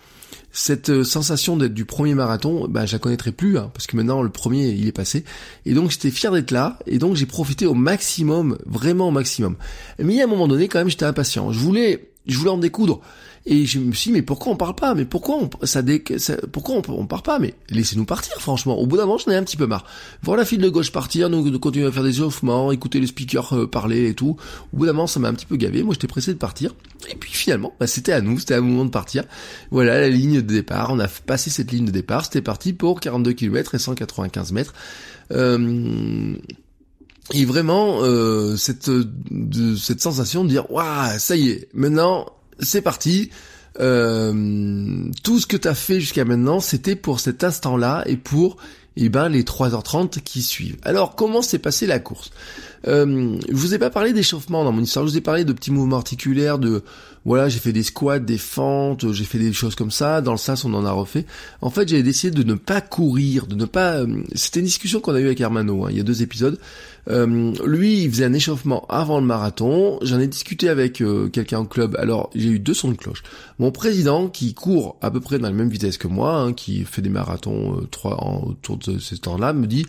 cette 0.53 0.91
euh, 0.91 1.05
sensation 1.05 1.57
d'être 1.57 1.75
du 1.75 1.85
premier 1.85 2.15
marathon, 2.15 2.67
bah, 2.69 2.87
je 2.87 2.93
la 2.93 2.99
connaîtrais 2.99 3.33
plus, 3.33 3.59
hein, 3.59 3.71
parce 3.73 3.87
que 3.87 3.97
maintenant 3.97 4.23
le 4.23 4.31
premier 4.31 4.69
il 4.71 4.87
est 4.87 4.93
passé. 4.93 5.25
Et 5.65 5.75
donc 5.75 5.91
j'étais 5.91 6.11
fier 6.11 6.33
d'être 6.33 6.51
là, 6.51 6.79
et 6.87 6.99
donc 6.99 7.17
j'ai 7.17 7.27
profité 7.27 7.67
au 7.67 7.75
maximum, 7.75 8.59
vraiment 8.67 9.09
au 9.09 9.13
maximum. 9.13 9.57
Mais 9.99 10.15
il 10.15 10.17
y 10.17 10.21
a 10.21 10.25
un 10.25 10.29
moment 10.29 10.49
donné, 10.49 10.69
quand 10.69 10.79
même, 10.79 10.91
j'étais 10.91 11.05
impatient. 11.05 11.53
Je 11.53 11.59
voulais 11.59 12.11
je 12.27 12.37
voulais 12.37 12.51
en 12.51 12.59
découdre. 12.59 13.01
Et 13.47 13.65
je 13.65 13.79
me 13.79 13.93
suis 13.93 14.11
dit, 14.11 14.17
mais 14.17 14.23
pourquoi 14.23 14.53
on 14.53 14.57
parle 14.57 14.75
pas? 14.75 14.95
Mais 14.95 15.07
pourquoi 15.07 15.37
on, 15.37 15.67
ça, 15.67 15.81
dé, 15.81 16.05
ça 16.19 16.37
pourquoi 16.53 16.77
on, 16.77 16.83
on 16.89 17.07
part 17.07 17.23
pas? 17.23 17.39
Mais 17.39 17.55
laissez-nous 17.71 18.05
partir, 18.05 18.35
franchement. 18.39 18.79
Au 18.79 18.87
bout 18.87 18.99
d'un 18.99 19.07
moment, 19.07 19.19
j'en 19.19 19.33
ai 19.33 19.37
un 19.37 19.43
petit 19.43 19.57
peu 19.57 19.67
marre. 19.67 19.87
Voir 20.23 20.37
la 20.37 20.45
file 20.45 20.61
de 20.61 20.69
gauche 20.69 20.93
partir, 20.93 21.31
nous 21.31 21.59
continuer 21.59 21.87
à 21.87 21.93
faire 21.93 22.03
des 22.03 22.11
échauffements, 22.11 22.71
écouter 22.71 23.01
les 23.01 23.07
speakers 23.07 23.57
euh, 23.57 23.67
parler 23.67 24.09
et 24.11 24.15
tout. 24.15 24.37
Au 24.73 24.77
bout 24.77 24.87
d'un 24.87 24.93
moment, 24.93 25.07
ça 25.07 25.21
m'a 25.21 25.29
un 25.29 25.35
petit 25.35 25.47
peu 25.47 25.57
gavé. 25.57 25.83
Moi, 25.83 25.95
j'étais 25.95 26.07
pressé 26.07 26.35
de 26.35 26.39
partir. 26.39 26.75
Et 27.11 27.15
puis 27.15 27.33
finalement, 27.33 27.73
bah, 27.81 27.87
c'était 27.87 28.13
à 28.13 28.21
nous, 28.21 28.39
c'était 28.39 28.55
à 28.55 28.61
moment 28.61 28.85
de 28.85 28.91
partir. 28.91 29.25
Voilà 29.71 29.99
la 30.01 30.11
ligne 30.11 30.43
de 30.43 30.53
départ. 30.53 30.91
On 30.91 30.99
a 30.99 31.09
passé 31.09 31.49
cette 31.49 31.73
ligne 31.73 31.87
de 31.87 31.91
départ. 31.91 32.27
C'était 32.27 32.43
parti 32.43 32.75
pour 32.75 33.01
42 33.01 33.33
km 33.33 33.75
et 33.75 33.79
195 33.79 34.53
mètres. 34.53 34.75
Euh, 35.33 36.37
et 37.33 37.45
vraiment 37.45 38.01
euh, 38.03 38.57
cette 38.57 38.91
de, 38.91 39.77
cette 39.77 40.01
sensation 40.01 40.43
de 40.43 40.49
dire 40.49 40.69
waouh 40.71 41.17
ça 41.19 41.37
y 41.37 41.51
est 41.51 41.69
maintenant 41.75 42.27
c'est 42.61 42.83
parti 42.83 43.31
euh, 43.81 45.09
tout 45.23 45.39
ce 45.39 45.47
que 45.47 45.57
tu 45.57 45.69
as 45.69 45.75
fait 45.75 46.01
jusqu'à 46.01 46.25
maintenant 46.25 46.61
c'était 46.61 46.97
pour 46.97 47.21
cet 47.21 47.45
instant 47.45 47.77
là 47.77 48.03
et 48.07 48.17
pour 48.17 48.57
eh 48.97 49.09
ben 49.09 49.29
les 49.29 49.45
3h30 49.45 50.21
qui 50.21 50.43
suivent. 50.43 50.77
Alors 50.83 51.15
comment 51.15 51.43
s'est 51.43 51.59
passée 51.59 51.87
la 51.87 52.01
course? 52.01 52.31
Euh, 52.87 53.39
Je 53.49 53.55
vous 53.55 53.75
ai 53.75 53.79
pas 53.79 53.91
parlé 53.91 54.13
d'échauffement 54.13 54.65
dans 54.65 54.73
mon 54.73 54.83
histoire, 54.83 55.07
je 55.07 55.13
vous 55.13 55.19
ai 55.19 55.23
parlé 55.23 55.45
de 55.45 55.53
petits 55.53 55.71
mouvements 55.71 55.97
articulaires, 55.97 56.59
de 56.59 56.83
voilà 57.25 57.49
j'ai 57.49 57.59
fait 57.61 57.73
des 57.73 57.83
squats, 57.83 58.19
des 58.19 58.39
fentes, 58.39 59.13
j'ai 59.13 59.25
fait 59.25 59.39
des 59.39 59.53
choses 59.53 59.75
comme 59.75 59.91
ça. 59.91 60.21
Dans 60.21 60.33
le 60.33 60.39
sas 60.39 60.65
on 60.65 60.75
en 60.75 60.85
a 60.85 60.91
refait. 60.91 61.27
En 61.61 61.71
fait 61.71 61.89
j'ai 61.89 62.03
décidé 62.03 62.37
de 62.37 62.43
ne 62.43 62.55
pas 62.55 62.81
courir, 62.81 63.47
de 63.47 63.55
ne 63.55 63.65
pas. 63.65 63.99
Euh, 63.99 64.23
c'était 64.35 64.61
une 64.61 64.67
discussion 64.67 65.01
qu'on 65.01 65.15
a 65.15 65.21
eue 65.21 65.27
avec 65.27 65.41
Hermano. 65.41 65.85
Hein, 65.85 65.89
il 65.91 65.97
y 65.97 66.01
a 66.01 66.05
deux 66.05 66.23
épisodes. 66.23 66.59
Euh, 67.09 67.53
lui, 67.65 68.05
il 68.05 68.11
faisait 68.11 68.25
un 68.25 68.33
échauffement 68.33 68.87
avant 68.89 69.21
le 69.21 69.27
marathon. 69.27 69.99
J'en 70.03 70.21
ai 70.21 70.27
discuté 70.27 70.69
avec 70.69 71.01
euh, 71.01 71.29
quelqu'un 71.29 71.61
en 71.61 71.65
club. 71.65 71.97
Alors, 71.99 72.31
j'ai 72.35 72.49
eu 72.49 72.59
deux 72.59 72.75
sons 72.75 72.91
de 72.91 72.97
cloche. 72.97 73.23
Mon 73.59 73.71
président, 73.71 74.29
qui 74.29 74.55
court 74.55 74.97
à 75.01 75.11
peu 75.11 75.21
près 75.21 75.39
dans 75.39 75.49
la 75.49 75.55
même 75.55 75.71
vitesse 75.71 75.99
que 75.99 76.09
moi, 76.09 76.37
hein, 76.37 76.53
qui 76.53 76.85
fait 76.85 77.03
des 77.03 77.09
marathons 77.09 77.79
euh, 77.79 77.87
trois 77.91 78.23
en, 78.23 78.43
autour 78.49 78.79
de 78.79 78.99
ces 78.99 79.19
temps-là, 79.19 79.53
me 79.53 79.67
dit 79.67 79.87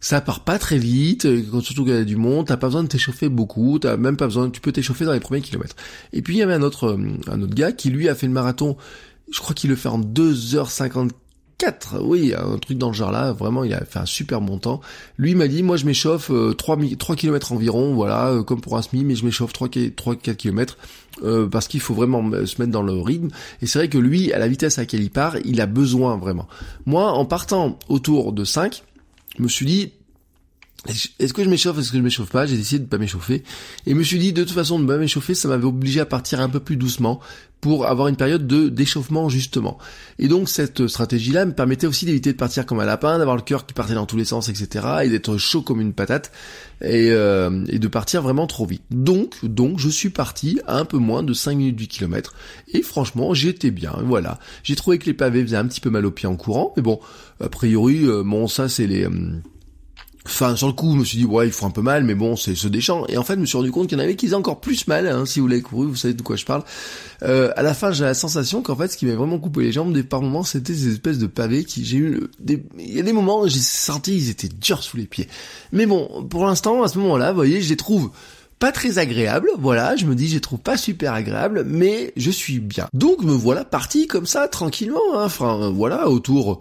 ça 0.00 0.20
part 0.20 0.40
pas 0.40 0.58
très 0.58 0.78
vite, 0.78 1.28
surtout 1.60 1.84
qu'il 1.84 1.94
y 1.94 1.96
a 1.96 2.02
du 2.02 2.16
monde, 2.16 2.48
t'as 2.48 2.56
pas 2.56 2.66
besoin 2.66 2.82
de 2.82 2.88
t'échauffer 2.88 3.28
beaucoup, 3.28 3.78
t'as 3.78 3.96
même 3.96 4.16
pas 4.16 4.26
besoin, 4.26 4.50
tu 4.50 4.60
peux 4.60 4.72
t'échauffer 4.72 5.04
dans 5.04 5.12
les 5.12 5.20
premiers 5.20 5.42
kilomètres. 5.42 5.76
Et 6.12 6.22
puis 6.22 6.34
il 6.34 6.38
y 6.38 6.42
avait 6.42 6.54
un 6.54 6.62
autre, 6.62 6.98
un 7.28 7.40
autre 7.40 7.54
gars 7.54 7.70
qui 7.70 7.88
lui 7.88 8.08
a 8.08 8.16
fait 8.16 8.26
le 8.26 8.32
marathon, 8.32 8.76
je 9.30 9.38
crois 9.38 9.54
qu'il 9.54 9.70
le 9.70 9.76
fait 9.76 9.88
en 9.88 10.00
2h54 10.00 11.10
oui, 12.00 12.34
un 12.36 12.58
truc 12.58 12.78
dans 12.78 12.88
le 12.88 12.94
genre 12.94 13.12
là, 13.12 13.32
vraiment 13.32 13.64
il 13.64 13.72
a 13.74 13.84
fait 13.84 13.98
un 13.98 14.06
super 14.06 14.40
bon 14.40 14.58
temps. 14.58 14.80
Lui 15.18 15.34
m'a 15.34 15.48
dit, 15.48 15.62
moi 15.62 15.76
je 15.76 15.86
m'échauffe 15.86 16.30
3, 16.56 16.78
3 16.98 17.16
km 17.16 17.52
environ, 17.52 17.94
voilà, 17.94 18.28
euh, 18.28 18.42
comme 18.42 18.60
pour 18.60 18.76
un 18.76 18.82
SMI, 18.82 19.04
mais 19.04 19.14
je 19.14 19.24
m'échauffe 19.24 19.52
3-4 19.52 20.36
km 20.36 20.76
euh, 21.22 21.46
parce 21.46 21.68
qu'il 21.68 21.80
faut 21.80 21.94
vraiment 21.94 22.22
se 22.30 22.60
mettre 22.60 22.72
dans 22.72 22.82
le 22.82 23.00
rythme. 23.00 23.28
Et 23.60 23.66
c'est 23.66 23.78
vrai 23.78 23.88
que 23.88 23.98
lui, 23.98 24.32
à 24.32 24.38
la 24.38 24.48
vitesse 24.48 24.78
à 24.78 24.82
laquelle 24.82 25.02
il 25.02 25.10
part, 25.10 25.36
il 25.44 25.60
a 25.60 25.66
besoin 25.66 26.16
vraiment. 26.16 26.48
Moi, 26.86 27.10
en 27.10 27.24
partant 27.24 27.78
autour 27.88 28.32
de 28.32 28.44
5, 28.44 28.82
je 29.38 29.42
me 29.42 29.48
suis 29.48 29.66
dit, 29.66 29.92
est-ce 30.88 31.32
que 31.32 31.44
je 31.44 31.48
m'échauffe, 31.48 31.78
est-ce 31.78 31.92
que 31.92 31.98
je 31.98 32.02
m'échauffe 32.02 32.30
pas? 32.30 32.46
J'ai 32.46 32.56
décidé 32.56 32.80
de 32.84 32.88
pas 32.88 32.98
m'échauffer. 32.98 33.44
Et 33.86 33.94
me 33.94 34.02
suis 34.02 34.18
dit, 34.18 34.32
de 34.32 34.42
toute 34.42 34.52
façon, 34.52 34.80
de 34.80 34.86
pas 34.86 34.98
m'échauffer, 34.98 35.34
ça 35.34 35.48
m'avait 35.48 35.64
obligé 35.64 36.00
à 36.00 36.06
partir 36.06 36.40
un 36.40 36.48
peu 36.48 36.60
plus 36.60 36.76
doucement 36.76 37.20
pour 37.62 37.86
avoir 37.86 38.08
une 38.08 38.16
période 38.16 38.48
de 38.48 38.68
d'échauffement 38.68 39.28
justement. 39.28 39.78
Et 40.18 40.26
donc 40.26 40.48
cette 40.48 40.88
stratégie-là 40.88 41.46
me 41.46 41.52
permettait 41.52 41.86
aussi 41.86 42.04
d'éviter 42.04 42.32
de 42.32 42.36
partir 42.36 42.66
comme 42.66 42.80
un 42.80 42.84
lapin, 42.84 43.18
d'avoir 43.18 43.36
le 43.36 43.42
cœur 43.42 43.66
qui 43.66 43.72
partait 43.72 43.94
dans 43.94 44.04
tous 44.04 44.16
les 44.16 44.24
sens, 44.24 44.48
etc. 44.48 44.84
et 45.04 45.08
d'être 45.08 45.38
chaud 45.38 45.62
comme 45.62 45.80
une 45.80 45.92
patate 45.92 46.32
et, 46.80 47.10
euh, 47.12 47.64
et 47.68 47.78
de 47.78 47.86
partir 47.86 48.20
vraiment 48.20 48.48
trop 48.48 48.66
vite. 48.66 48.82
Donc, 48.90 49.44
donc 49.44 49.78
je 49.78 49.88
suis 49.88 50.10
parti 50.10 50.58
à 50.66 50.76
un 50.76 50.84
peu 50.84 50.98
moins 50.98 51.22
de 51.22 51.32
5 51.32 51.56
minutes 51.56 51.76
du 51.76 51.86
kilomètre 51.86 52.34
et 52.72 52.82
franchement 52.82 53.32
j'étais 53.32 53.70
bien. 53.70 53.94
Voilà, 54.04 54.40
j'ai 54.64 54.74
trouvé 54.74 54.98
que 54.98 55.06
les 55.06 55.14
pavés 55.14 55.42
faisaient 55.42 55.56
un 55.56 55.66
petit 55.68 55.80
peu 55.80 55.90
mal 55.90 56.04
aux 56.04 56.10
pieds 56.10 56.28
en 56.28 56.34
courant, 56.34 56.72
mais 56.76 56.82
bon, 56.82 56.98
a 57.40 57.48
priori, 57.48 58.04
euh, 58.04 58.24
bon 58.24 58.48
ça 58.48 58.68
c'est 58.68 58.88
les 58.88 59.04
euh, 59.04 59.10
Enfin, 60.24 60.54
sur 60.54 60.68
le 60.68 60.72
coup, 60.72 60.92
je 60.92 60.98
me 60.98 61.04
suis 61.04 61.18
dit, 61.18 61.24
ouais, 61.24 61.46
il 61.46 61.52
faut 61.52 61.66
un 61.66 61.70
peu 61.70 61.82
mal, 61.82 62.04
mais 62.04 62.14
bon, 62.14 62.36
c'est 62.36 62.54
ce 62.54 62.68
déchant. 62.68 63.04
Et 63.08 63.18
en 63.18 63.24
fait, 63.24 63.34
je 63.34 63.40
me 63.40 63.46
suis 63.46 63.56
rendu 63.56 63.72
compte 63.72 63.88
qu'il 63.88 63.98
y 63.98 64.00
en 64.00 64.04
avait 64.04 64.14
qui 64.14 64.26
faisaient 64.26 64.36
encore 64.36 64.60
plus 64.60 64.86
mal, 64.86 65.08
hein, 65.08 65.26
si 65.26 65.40
vous 65.40 65.48
l'avez 65.48 65.62
couru, 65.62 65.88
vous 65.88 65.96
savez 65.96 66.14
de 66.14 66.22
quoi 66.22 66.36
je 66.36 66.44
parle. 66.44 66.62
Euh, 67.24 67.50
à 67.56 67.62
la 67.62 67.74
fin, 67.74 67.90
j'ai 67.90 68.04
la 68.04 68.14
sensation 68.14 68.62
qu'en 68.62 68.76
fait, 68.76 68.88
ce 68.88 68.96
qui 68.96 69.06
m'a 69.06 69.14
vraiment 69.14 69.38
coupé 69.40 69.62
les 69.62 69.72
jambes, 69.72 69.92
des 69.92 70.04
par 70.04 70.22
moments, 70.22 70.44
c'était 70.44 70.74
ces 70.74 70.92
espèces 70.92 71.18
de 71.18 71.26
pavés 71.26 71.64
qui, 71.64 71.84
j'ai 71.84 71.96
eu, 71.96 72.20
des... 72.38 72.64
il 72.78 72.94
y 72.94 73.00
a 73.00 73.02
des 73.02 73.12
moments 73.12 73.46
j'ai 73.48 73.58
senti 73.58 74.16
ils 74.16 74.30
étaient 74.30 74.48
durs 74.48 74.82
sous 74.82 74.96
les 74.96 75.06
pieds. 75.06 75.26
Mais 75.72 75.86
bon, 75.86 76.24
pour 76.30 76.46
l'instant, 76.46 76.82
à 76.82 76.88
ce 76.88 76.98
moment-là, 76.98 77.30
vous 77.30 77.36
voyez, 77.36 77.60
je 77.60 77.68
les 77.68 77.76
trouve 77.76 78.10
pas 78.60 78.70
très 78.70 78.98
agréable, 78.98 79.50
voilà, 79.58 79.96
je 79.96 80.06
me 80.06 80.14
dis 80.14 80.28
je 80.28 80.34
les 80.34 80.40
trouve 80.40 80.60
pas 80.60 80.76
super 80.76 81.14
agréables, 81.14 81.64
mais 81.66 82.12
je 82.16 82.30
suis 82.30 82.60
bien. 82.60 82.86
Donc 82.92 83.24
me 83.24 83.32
voilà 83.32 83.64
parti 83.64 84.06
comme 84.06 84.26
ça, 84.26 84.46
tranquillement, 84.46 85.00
hein. 85.14 85.24
enfin 85.24 85.70
voilà, 85.70 86.08
autour 86.08 86.60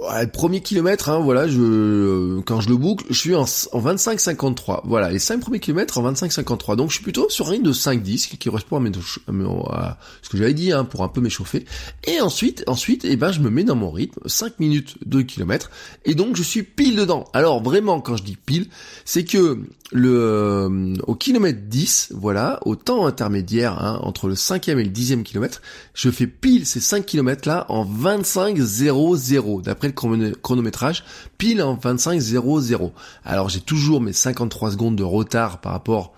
le 0.00 0.26
premier 0.26 0.60
kilomètre, 0.60 1.08
hein, 1.08 1.18
voilà, 1.18 1.48
je 1.48 1.60
euh, 1.60 2.42
quand 2.44 2.60
je 2.60 2.68
le 2.68 2.76
boucle, 2.76 3.04
je 3.10 3.18
suis 3.18 3.34
en, 3.34 3.42
en 3.42 3.80
25-53. 3.80 4.80
Voilà, 4.84 5.10
les 5.10 5.18
5 5.18 5.40
premiers 5.40 5.60
kilomètres 5.60 5.98
en 5.98 6.12
25-53. 6.12 6.76
Donc 6.76 6.90
je 6.90 6.94
suis 6.94 7.02
plutôt 7.02 7.28
sur 7.28 7.48
un 7.48 7.50
rythme 7.50 7.64
de 7.64 7.72
5-10 7.72 8.28
qui 8.28 8.38
correspond 8.38 8.76
à, 8.76 8.80
mes, 8.80 8.90
ce 8.92 10.28
que 10.28 10.36
j'avais 10.36 10.54
dit, 10.54 10.72
hein, 10.72 10.84
pour 10.84 11.02
un 11.02 11.08
peu 11.08 11.20
m'échauffer. 11.20 11.64
Et 12.06 12.20
ensuite, 12.20 12.64
ensuite, 12.66 13.04
eh 13.04 13.16
ben, 13.16 13.32
je 13.32 13.40
me 13.40 13.50
mets 13.50 13.64
dans 13.64 13.76
mon 13.76 13.90
rythme, 13.90 14.20
5 14.26 14.60
minutes 14.60 14.96
de 15.04 15.22
kilomètre, 15.22 15.70
et 16.04 16.14
donc 16.14 16.36
je 16.36 16.42
suis 16.42 16.62
pile 16.62 16.96
dedans. 16.96 17.24
Alors 17.32 17.62
vraiment, 17.62 18.00
quand 18.00 18.16
je 18.16 18.22
dis 18.22 18.36
pile, 18.36 18.68
c'est 19.04 19.24
que 19.24 19.58
le 19.90 20.18
euh, 20.18 20.94
au 21.06 21.14
kilomètre 21.14 21.60
10, 21.66 22.12
voilà, 22.14 22.60
au 22.66 22.76
temps 22.76 23.06
intermédiaire 23.06 23.82
hein, 23.82 23.98
entre 24.02 24.28
le 24.28 24.34
5 24.34 24.68
et 24.68 24.74
le 24.74 24.82
10e 24.82 25.22
kilomètre, 25.22 25.62
je 25.94 26.10
fais 26.10 26.26
pile 26.26 26.66
ces 26.66 26.80
5 26.80 27.06
kilomètres 27.06 27.48
là 27.48 27.66
en 27.68 27.84
25-0-0 27.84 29.62
d'après 29.78 30.16
le 30.18 30.34
chronométrage, 30.34 31.04
pile 31.38 31.62
en 31.62 31.76
25-0-0. 31.76 32.90
Alors 33.24 33.48
j'ai 33.48 33.60
toujours 33.60 34.00
mes 34.00 34.12
53 34.12 34.72
secondes 34.72 34.96
de 34.96 35.04
retard 35.04 35.60
par 35.60 35.72
rapport 35.72 36.14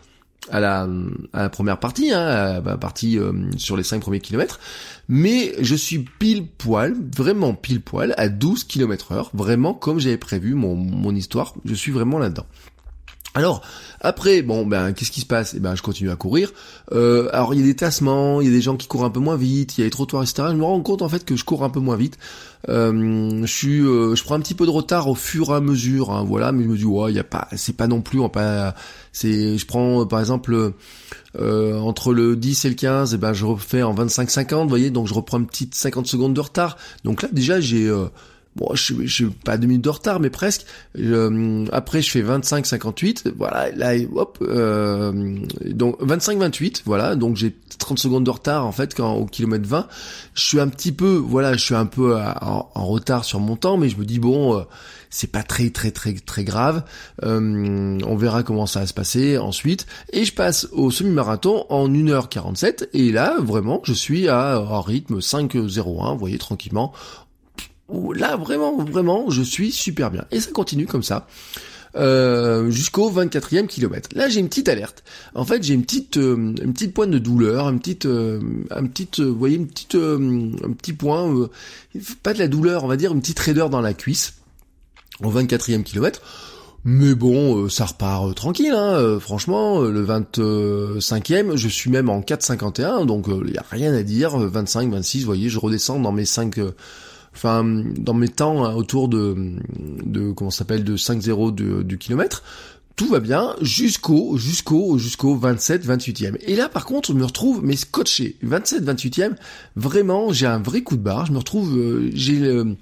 à 0.51 0.59
la, 0.59 0.89
première 1.51 1.79
partie, 1.79 2.13
hein, 2.13 2.23
à 2.23 2.61
la 2.61 2.79
partie 2.79 3.19
euh, 3.19 3.33
sur 3.59 3.77
les 3.77 3.83
5 3.83 4.01
premiers 4.01 4.21
kilomètres, 4.21 4.59
mais 5.09 5.53
je 5.61 5.75
suis 5.75 5.99
pile 5.99 6.47
poil, 6.47 6.97
vraiment 7.15 7.53
pile 7.55 7.83
poil, 7.83 8.15
à 8.17 8.29
12 8.29 8.65
km 8.65 9.13
heure, 9.13 9.31
vraiment 9.35 9.75
comme 9.75 10.01
j'avais 10.01 10.17
prévu 10.17 10.55
mon, 10.55 10.75
mon 10.75 11.15
histoire, 11.15 11.55
je 11.67 11.75
suis 11.75 11.93
vraiment 11.93 12.19
là-dedans. 12.19 12.47
Alors 13.35 13.63
après, 14.01 14.43
bon 14.43 14.67
ben 14.67 14.93
qu'est-ce 14.93 15.13
qui 15.13 15.21
se 15.21 15.27
passe? 15.27 15.55
Eh 15.55 15.61
ben 15.61 15.77
je 15.77 15.83
continue 15.83 16.11
à 16.11 16.17
courir. 16.17 16.53
Euh, 16.93 17.29
alors 17.33 17.55
il 17.55 17.61
y 17.61 17.63
a 17.63 17.67
des 17.67 17.77
tassements, 17.77 18.41
il 18.41 18.49
y 18.49 18.51
a 18.51 18.53
des 18.53 18.63
gens 18.63 18.77
qui 18.77 18.89
courent 18.89 19.05
un 19.05 19.11
peu 19.11 19.21
moins 19.21 19.37
vite, 19.37 19.77
il 19.77 19.83
y 19.83 19.85
a 19.85 19.85
les 19.85 19.91
trottoirs, 19.91 20.23
etc. 20.25 20.49
Je 20.51 20.57
me 20.57 20.65
rends 20.65 20.81
compte 20.81 21.03
en 21.03 21.09
fait 21.09 21.25
que 21.25 21.37
je 21.37 21.45
cours 21.45 21.63
un 21.63 21.71
peu 21.71 21.81
moins 21.81 21.97
vite. 21.97 22.19
Euh, 22.69 23.43
je 23.43 23.53
suis, 23.53 23.81
euh, 23.81 24.17
je 24.17 24.25
prends 24.25 24.35
un 24.35 24.41
petit 24.41 24.55
peu 24.55 24.67
de 24.67 24.71
retard 24.71 25.09
au 25.09 25.15
fur 25.15 25.51
et 25.51 25.55
à 25.55 25.61
mesure, 25.61 26.11
hein, 26.11 26.25
voilà. 26.27 26.51
Mais 26.51 26.65
je 26.65 26.69
me 26.69 26.77
dis 26.77 26.85
ouais, 26.85 27.13
il 27.13 27.17
y 27.17 27.21
a 27.21 27.25
pas, 27.25 27.47
c'est 27.57 27.77
pas 27.77 27.87
non 27.87 28.01
plus, 28.01 28.19
on 28.19 28.29
pas, 28.29 28.75
c'est, 29.13 29.57
je 29.59 29.67
prends 29.67 30.07
par 30.07 30.21
exemple 30.21 30.73
entre 31.39 32.13
le 32.13 32.35
10 32.35 32.65
et 32.65 32.69
le 32.71 32.75
15, 32.75 33.15
et 33.15 33.19
ben 33.19 33.33
je 33.33 33.45
refais 33.45 33.85
en 33.85 33.95
25-50, 33.95 34.63
vous 34.63 34.69
voyez, 34.69 34.91
donc 34.91 35.07
je 35.07 35.15
reprends 35.15 35.39
une 35.39 35.47
petite 35.47 35.77
50 35.77 36.07
secondes 36.07 36.35
de 36.35 36.41
retard. 36.41 36.77
Donc 37.05 37.23
là 37.23 37.29
déjà 37.31 37.61
j'ai 37.61 37.89
Bon, 38.61 38.75
je, 38.75 38.93
je 39.05 39.13
suis 39.13 39.27
pas 39.27 39.57
deux 39.57 39.67
minutes 39.67 39.85
de 39.85 39.89
retard, 39.89 40.21
mais 40.21 40.29
presque. 40.29 40.67
après, 41.73 42.03
je 42.03 42.11
fais 42.11 42.23
25-58. 42.23 43.33
Voilà, 43.37 43.71
là, 43.73 43.95
hop. 44.15 44.39
Euh, 44.43 45.39
donc 45.65 45.99
25-28. 46.03 46.83
Voilà, 46.85 47.17
donc 47.17 47.37
j'ai 47.37 47.57
30 47.79 47.99
secondes 47.99 48.25
de 48.25 48.31
retard 48.31 48.67
en 48.67 48.73
fait 48.73 48.95
quand 48.95 49.15
au 49.15 49.25
kilomètre 49.25 49.67
20. 49.67 49.89
Je 50.35 50.43
suis 50.43 50.61
un 50.61 50.69
petit 50.69 50.93
peu, 50.93 51.15
voilà, 51.15 51.55
je 51.55 51.65
suis 51.65 51.75
un 51.75 51.87
peu 51.87 52.17
en, 52.17 52.87
retard 52.87 53.25
sur 53.25 53.41
mon 53.41 53.57
temps, 53.57 53.79
mais 53.79 53.89
je 53.89 53.97
me 53.97 54.05
dis 54.05 54.19
bon, 54.19 54.59
euh, 54.59 54.63
c'est 55.09 55.33
pas 55.33 55.43
très 55.43 55.71
très 55.71 55.91
très 55.91 56.13
très 56.13 56.45
grave. 56.45 56.85
Euh, 57.25 57.99
on 58.07 58.17
verra 58.17 58.43
comment 58.43 58.67
ça 58.67 58.81
va 58.81 58.87
se 58.87 58.95
passer 58.95 59.39
ensuite. 59.39 59.87
Et 60.13 60.27
je 60.27 60.35
passe 60.35 60.69
au 60.73 60.91
semi-marathon 60.91 61.65
en 61.71 61.89
1h47. 61.89 62.89
Et 62.93 63.11
là, 63.11 63.37
vraiment, 63.41 63.81
je 63.85 63.95
suis 63.95 64.29
à 64.29 64.57
un 64.57 64.81
rythme 64.83 65.19
5-0-1. 65.19 66.13
Vous 66.13 66.19
voyez 66.19 66.39
tranquillement 66.39 66.93
là 68.15 68.37
vraiment 68.37 68.77
vraiment 68.85 69.31
je 69.31 69.43
suis 69.43 69.73
super 69.73 70.11
bien 70.11 70.25
et 70.31 70.41
ça 70.41 70.51
continue 70.51 70.87
comme 70.87 71.03
ça 71.03 71.27
euh, 71.97 72.71
jusqu'au 72.71 73.11
24e 73.11 73.67
kilomètre. 73.67 74.11
Là, 74.15 74.29
j'ai 74.29 74.39
une 74.39 74.49
petite 74.49 74.69
alerte. 74.69 75.03
En 75.35 75.45
fait, 75.45 75.65
j'ai 75.65 75.75
une 75.75 75.83
petite 75.83 76.19
euh, 76.19 76.37
une 76.37 76.73
petite 76.73 76.95
pointe 76.95 77.11
de 77.11 77.19
douleur, 77.19 77.69
une 77.69 77.81
petite 77.81 78.07
euh, 78.07 78.41
un 78.71 78.87
petit 78.87 79.09
voyez 79.21 79.57
une 79.57 79.67
petite 79.67 79.97
un 79.97 80.73
petit 80.73 80.93
point 80.93 81.49
pas 82.23 82.33
de 82.33 82.39
la 82.39 82.47
douleur, 82.47 82.85
on 82.85 82.87
va 82.87 82.97
dire 82.97 83.13
une 83.13 83.21
petite 83.21 83.41
raideur 83.41 83.71
dans 83.71 83.81
la 83.81 83.93
cuisse 83.93 84.35
au 85.21 85.33
24e 85.33 85.83
kilomètre. 85.83 86.21
Mais 86.85 87.15
bon, 87.15 87.69
ça 87.69 87.87
repart 87.87 88.35
tranquille, 88.35 88.73
hein. 88.75 89.19
franchement, 89.21 89.83
le 89.83 90.03
25e, 90.03 91.55
je 91.57 91.69
suis 91.69 91.91
même 91.91 92.09
en 92.09 92.21
4,51, 92.23 93.05
donc 93.05 93.27
il 93.47 93.53
y 93.53 93.59
a 93.59 93.65
rien 93.71 93.93
à 93.93 94.03
dire, 94.03 94.39
25, 94.39 94.91
26, 94.91 95.21
vous 95.21 95.27
voyez, 95.27 95.51
je 95.51 95.59
redescends 95.59 96.01
dans 96.01 96.13
mes 96.13 96.25
5 96.25 96.59
enfin 97.35 97.65
dans 97.65 98.15
mes 98.15 98.29
temps 98.29 98.65
hein, 98.65 98.75
autour 98.75 99.09
de 99.09 99.57
de 100.05 100.33
comment 100.33 100.51
s'appelle 100.51 100.85
de 100.85 100.97
5-0 100.97 101.55
du, 101.55 101.85
du 101.85 101.99
kilomètre 101.99 102.43
tout 103.01 103.09
va 103.09 103.21
bien 103.21 103.57
jusqu'au 103.63 104.37
jusqu'au 104.37 104.99
jusqu'au 104.99 105.35
27 105.35 105.87
28e. 105.87 106.37
Et 106.43 106.55
là 106.55 106.69
par 106.69 106.85
contre, 106.85 107.13
je 107.13 107.15
me 107.15 107.25
retrouve 107.25 107.65
mais 107.65 107.77
scotché. 107.77 108.37
27 108.43 108.85
28e, 108.85 109.37
vraiment, 109.75 110.35
j'ai 110.35 110.45
un 110.45 110.59
vrai 110.59 110.83
coup 110.83 110.99
de 110.99 111.03
barre, 111.03 111.25
je 111.25 111.33
me 111.33 111.39
retrouve 111.39 111.79
euh, 111.79 112.11
j'ai 112.13 112.35
le 112.35 112.77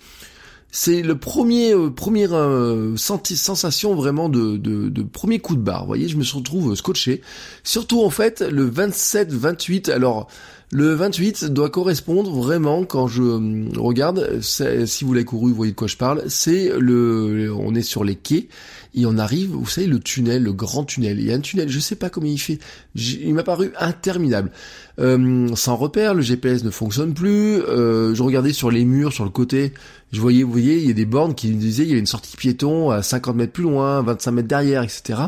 c'est 0.73 1.03
le 1.03 1.17
premier 1.17 1.73
euh, 1.73 1.91
première 1.91 2.35
euh, 2.35 2.97
sensation 2.97 3.95
vraiment 3.95 4.29
de, 4.29 4.57
de, 4.57 4.89
de, 4.89 5.03
premier 5.05 5.39
coup 5.39 5.55
de 5.55 5.61
barre. 5.61 5.83
Vous 5.83 5.87
voyez, 5.87 6.09
je 6.09 6.17
me 6.17 6.25
retrouve 6.25 6.75
scotché. 6.75 7.23
Surtout 7.63 8.03
en 8.03 8.11
fait 8.11 8.41
le 8.41 8.65
27 8.65 9.33
28. 9.33 9.89
Alors 9.89 10.29
le 10.71 10.93
28 10.93 11.47
doit 11.47 11.71
correspondre 11.71 12.31
vraiment 12.31 12.85
quand 12.85 13.09
je 13.09 13.23
hum, 13.23 13.71
regarde, 13.77 14.41
si 14.41 15.05
vous 15.05 15.15
l'avez 15.15 15.25
couru, 15.25 15.51
vous 15.51 15.57
voyez 15.57 15.73
de 15.73 15.77
quoi 15.77 15.89
je 15.89 15.97
parle, 15.97 16.23
c'est 16.29 16.71
le, 16.79 17.53
on 17.59 17.75
est 17.75 17.83
sur 17.83 18.05
les 18.05 18.17
quais 18.17 18.49
et 18.95 19.07
on 19.07 19.17
arrive, 19.19 19.51
vous 19.51 19.67
savez, 19.67 19.87
le 19.87 20.01
tunnel, 20.01 20.43
le 20.43 20.53
grand 20.53 20.85
tunnel. 20.85 21.21
Il 21.21 21.27
y 21.27 21.33
a 21.33 21.35
un 21.35 21.41
tunnel, 21.41 21.69
je 21.69 21.79
sais 21.79 21.95
pas 21.95 22.11
comment 22.11 22.27
il 22.27 22.39
fait, 22.39 22.59
il 22.95 23.33
m'a 23.35 23.43
paru 23.43 23.73
interminable. 23.79 24.51
Euh, 24.99 25.55
sans 25.55 25.77
repère, 25.77 26.15
le 26.15 26.23
GPS 26.23 26.65
ne 26.65 26.71
fonctionne 26.71 27.15
plus. 27.15 27.61
Euh, 27.63 28.15
je 28.15 28.23
regardais 28.23 28.53
sur 28.53 28.71
les 28.71 28.85
murs, 28.85 29.13
sur 29.13 29.25
le 29.25 29.31
côté, 29.31 29.73
je 30.13 30.21
voyais, 30.21 30.43
vous 30.43 30.53
voyez, 30.53 30.79
il 30.79 30.87
y 30.87 30.91
a 30.91 30.95
des 30.95 31.05
bornes 31.05 31.35
qui 31.35 31.51
disaient 31.51 31.85
il 31.85 31.91
y 31.91 31.95
a 31.95 31.99
une 31.99 32.07
sortie 32.07 32.37
piéton 32.37 32.91
à 32.91 33.03
50 33.03 33.37
mètres 33.37 33.53
plus 33.53 33.65
loin, 33.65 34.01
25 34.03 34.31
mètres 34.33 34.49
derrière, 34.49 34.83
etc. 34.83 35.21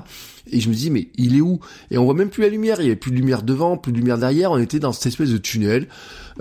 Et 0.50 0.60
je 0.60 0.68
me 0.70 0.74
dis 0.74 0.90
mais 0.90 1.08
il 1.16 1.36
est 1.36 1.42
où? 1.42 1.60
Et 1.90 1.98
on 1.98 2.04
voit 2.04 2.14
même 2.14 2.30
plus 2.30 2.42
la 2.42 2.48
lumière. 2.48 2.80
Il 2.80 2.84
y 2.84 2.86
avait 2.86 2.96
plus 2.96 3.10
de 3.10 3.16
lumière 3.16 3.42
devant, 3.42 3.76
plus 3.76 3.92
de 3.92 3.98
lumière 3.98 4.16
derrière. 4.16 4.50
On 4.52 4.58
était 4.58 4.78
dans 4.78 4.92
cette 4.92 5.06
espèce 5.06 5.30
de 5.30 5.36
tunnel. 5.36 5.86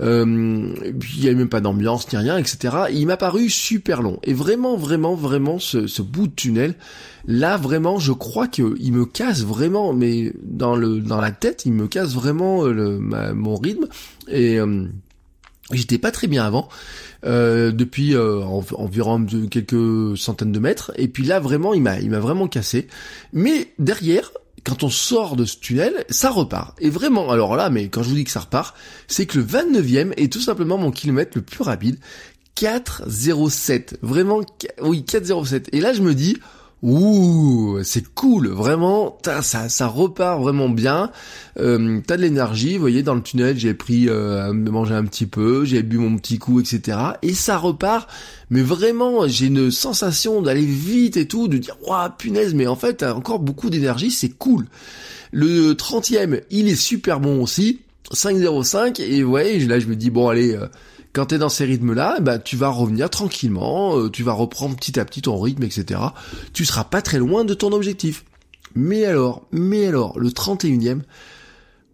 Euh, 0.00 0.72
puis 0.98 1.14
il 1.18 1.24
y 1.24 1.26
avait 1.26 1.36
même 1.36 1.50
pas 1.50 1.60
d'ambiance 1.60 2.10
ni 2.10 2.18
rien, 2.18 2.38
etc. 2.38 2.84
il 2.92 3.06
m'a 3.06 3.18
paru 3.18 3.50
super 3.50 4.00
long. 4.00 4.18
Et 4.22 4.32
vraiment, 4.32 4.76
vraiment, 4.76 5.14
vraiment, 5.14 5.58
ce, 5.58 5.86
ce 5.86 6.00
bout 6.00 6.26
de 6.26 6.32
tunnel, 6.32 6.74
là 7.26 7.58
vraiment, 7.58 7.98
je 7.98 8.12
crois 8.12 8.48
que 8.48 8.74
il 8.80 8.92
me 8.94 9.04
casse 9.04 9.44
vraiment, 9.44 9.92
mais 9.92 10.32
dans 10.42 10.76
le 10.76 11.00
dans 11.00 11.20
la 11.20 11.30
tête, 11.32 11.66
il 11.66 11.72
me 11.72 11.86
casse 11.86 12.14
vraiment 12.14 12.64
euh, 12.64 12.72
le, 12.72 12.98
mon 13.34 13.56
rythme. 13.56 13.86
Et 14.28 14.58
euh, 14.58 14.86
j'étais 15.72 15.98
pas 15.98 16.10
très 16.10 16.26
bien 16.26 16.44
avant. 16.44 16.68
Euh, 17.26 17.70
depuis 17.70 18.14
euh, 18.14 18.40
environ 18.42 19.26
quelques 19.50 20.16
centaines 20.16 20.52
de 20.52 20.58
mètres. 20.58 20.90
Et 20.96 21.06
puis 21.06 21.24
là, 21.24 21.38
vraiment, 21.38 21.74
il 21.74 21.82
m'a, 21.82 22.00
il 22.00 22.08
m'a 22.08 22.18
vraiment 22.18 22.48
cassé. 22.48 22.88
Mais 23.34 23.68
derrière, 23.78 24.32
quand 24.64 24.84
on 24.84 24.88
sort 24.88 25.36
de 25.36 25.44
ce 25.44 25.58
tunnel, 25.58 26.04
ça 26.08 26.30
repart. 26.30 26.74
Et 26.80 26.88
vraiment, 26.88 27.30
alors 27.30 27.56
là, 27.56 27.68
mais 27.68 27.88
quand 27.88 28.02
je 28.02 28.08
vous 28.08 28.14
dis 28.14 28.24
que 28.24 28.30
ça 28.30 28.40
repart, 28.40 28.74
c'est 29.06 29.26
que 29.26 29.38
le 29.38 29.44
29e 29.44 30.14
est 30.16 30.32
tout 30.32 30.40
simplement 30.40 30.78
mon 30.78 30.90
kilomètre 30.90 31.32
le 31.34 31.42
plus 31.42 31.62
rapide. 31.62 31.98
4,07. 32.56 33.96
Vraiment, 34.00 34.40
oui, 34.82 35.04
4,07. 35.06 35.68
Et 35.72 35.80
là, 35.80 35.92
je 35.92 36.00
me 36.00 36.14
dis, 36.14 36.38
Ouh, 36.82 37.78
c'est 37.82 38.08
cool, 38.14 38.48
vraiment, 38.48 39.18
ça, 39.42 39.68
ça 39.68 39.86
repart 39.86 40.40
vraiment 40.40 40.70
bien. 40.70 41.10
Euh, 41.58 42.00
t'as 42.06 42.16
de 42.16 42.22
l'énergie, 42.22 42.74
vous 42.74 42.80
voyez, 42.80 43.02
dans 43.02 43.14
le 43.14 43.20
tunnel, 43.20 43.58
j'ai 43.58 43.74
pris 43.74 44.08
euh, 44.08 44.54
manger 44.54 44.94
un 44.94 45.04
petit 45.04 45.26
peu, 45.26 45.66
j'ai 45.66 45.82
bu 45.82 45.98
mon 45.98 46.16
petit 46.16 46.38
coup, 46.38 46.58
etc. 46.58 46.96
Et 47.20 47.34
ça 47.34 47.58
repart, 47.58 48.08
mais 48.48 48.62
vraiment, 48.62 49.28
j'ai 49.28 49.46
une 49.46 49.70
sensation 49.70 50.40
d'aller 50.40 50.64
vite 50.64 51.18
et 51.18 51.28
tout, 51.28 51.48
de 51.48 51.58
dire, 51.58 51.76
waouh, 51.86 52.08
punaise, 52.16 52.54
mais 52.54 52.66
en 52.66 52.76
fait, 52.76 52.94
t'as 52.94 53.12
encore 53.12 53.40
beaucoup 53.40 53.68
d'énergie, 53.68 54.10
c'est 54.10 54.30
cool. 54.30 54.64
Le 55.32 55.74
30e, 55.74 56.40
il 56.50 56.66
est 56.66 56.76
super 56.76 57.20
bon 57.20 57.42
aussi, 57.42 57.80
5,05, 58.14 59.02
et 59.02 59.22
ouais, 59.22 59.58
là, 59.58 59.78
je 59.80 59.86
me 59.86 59.96
dis, 59.96 60.08
bon, 60.08 60.28
allez... 60.28 60.54
Euh, 60.54 60.66
quand 61.12 61.26
tu 61.26 61.34
es 61.34 61.38
dans 61.38 61.48
ces 61.48 61.64
rythmes-là, 61.64 62.20
bah, 62.20 62.38
tu 62.38 62.56
vas 62.56 62.68
revenir 62.68 63.10
tranquillement, 63.10 63.98
euh, 63.98 64.10
tu 64.10 64.22
vas 64.22 64.32
reprendre 64.32 64.76
petit 64.76 64.98
à 65.00 65.04
petit 65.04 65.22
ton 65.22 65.40
rythme, 65.40 65.64
etc. 65.64 66.00
Tu 66.52 66.64
seras 66.64 66.84
pas 66.84 67.02
très 67.02 67.18
loin 67.18 67.44
de 67.44 67.54
ton 67.54 67.72
objectif. 67.72 68.24
Mais 68.74 69.04
alors, 69.04 69.46
mais 69.50 69.86
alors, 69.86 70.18
le 70.18 70.30
31e, 70.30 71.00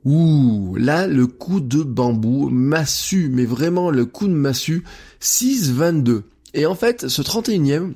ouh, 0.04 0.76
là, 0.76 1.06
le 1.06 1.26
coup 1.26 1.60
de 1.60 1.82
bambou, 1.82 2.50
massue, 2.50 3.30
mais 3.30 3.46
vraiment 3.46 3.90
le 3.90 4.04
coup 4.04 4.28
de 4.28 4.34
massue, 4.34 4.84
6-22. 5.22 6.22
Et 6.52 6.66
en 6.66 6.74
fait, 6.74 7.08
ce 7.08 7.22
31e, 7.22 7.94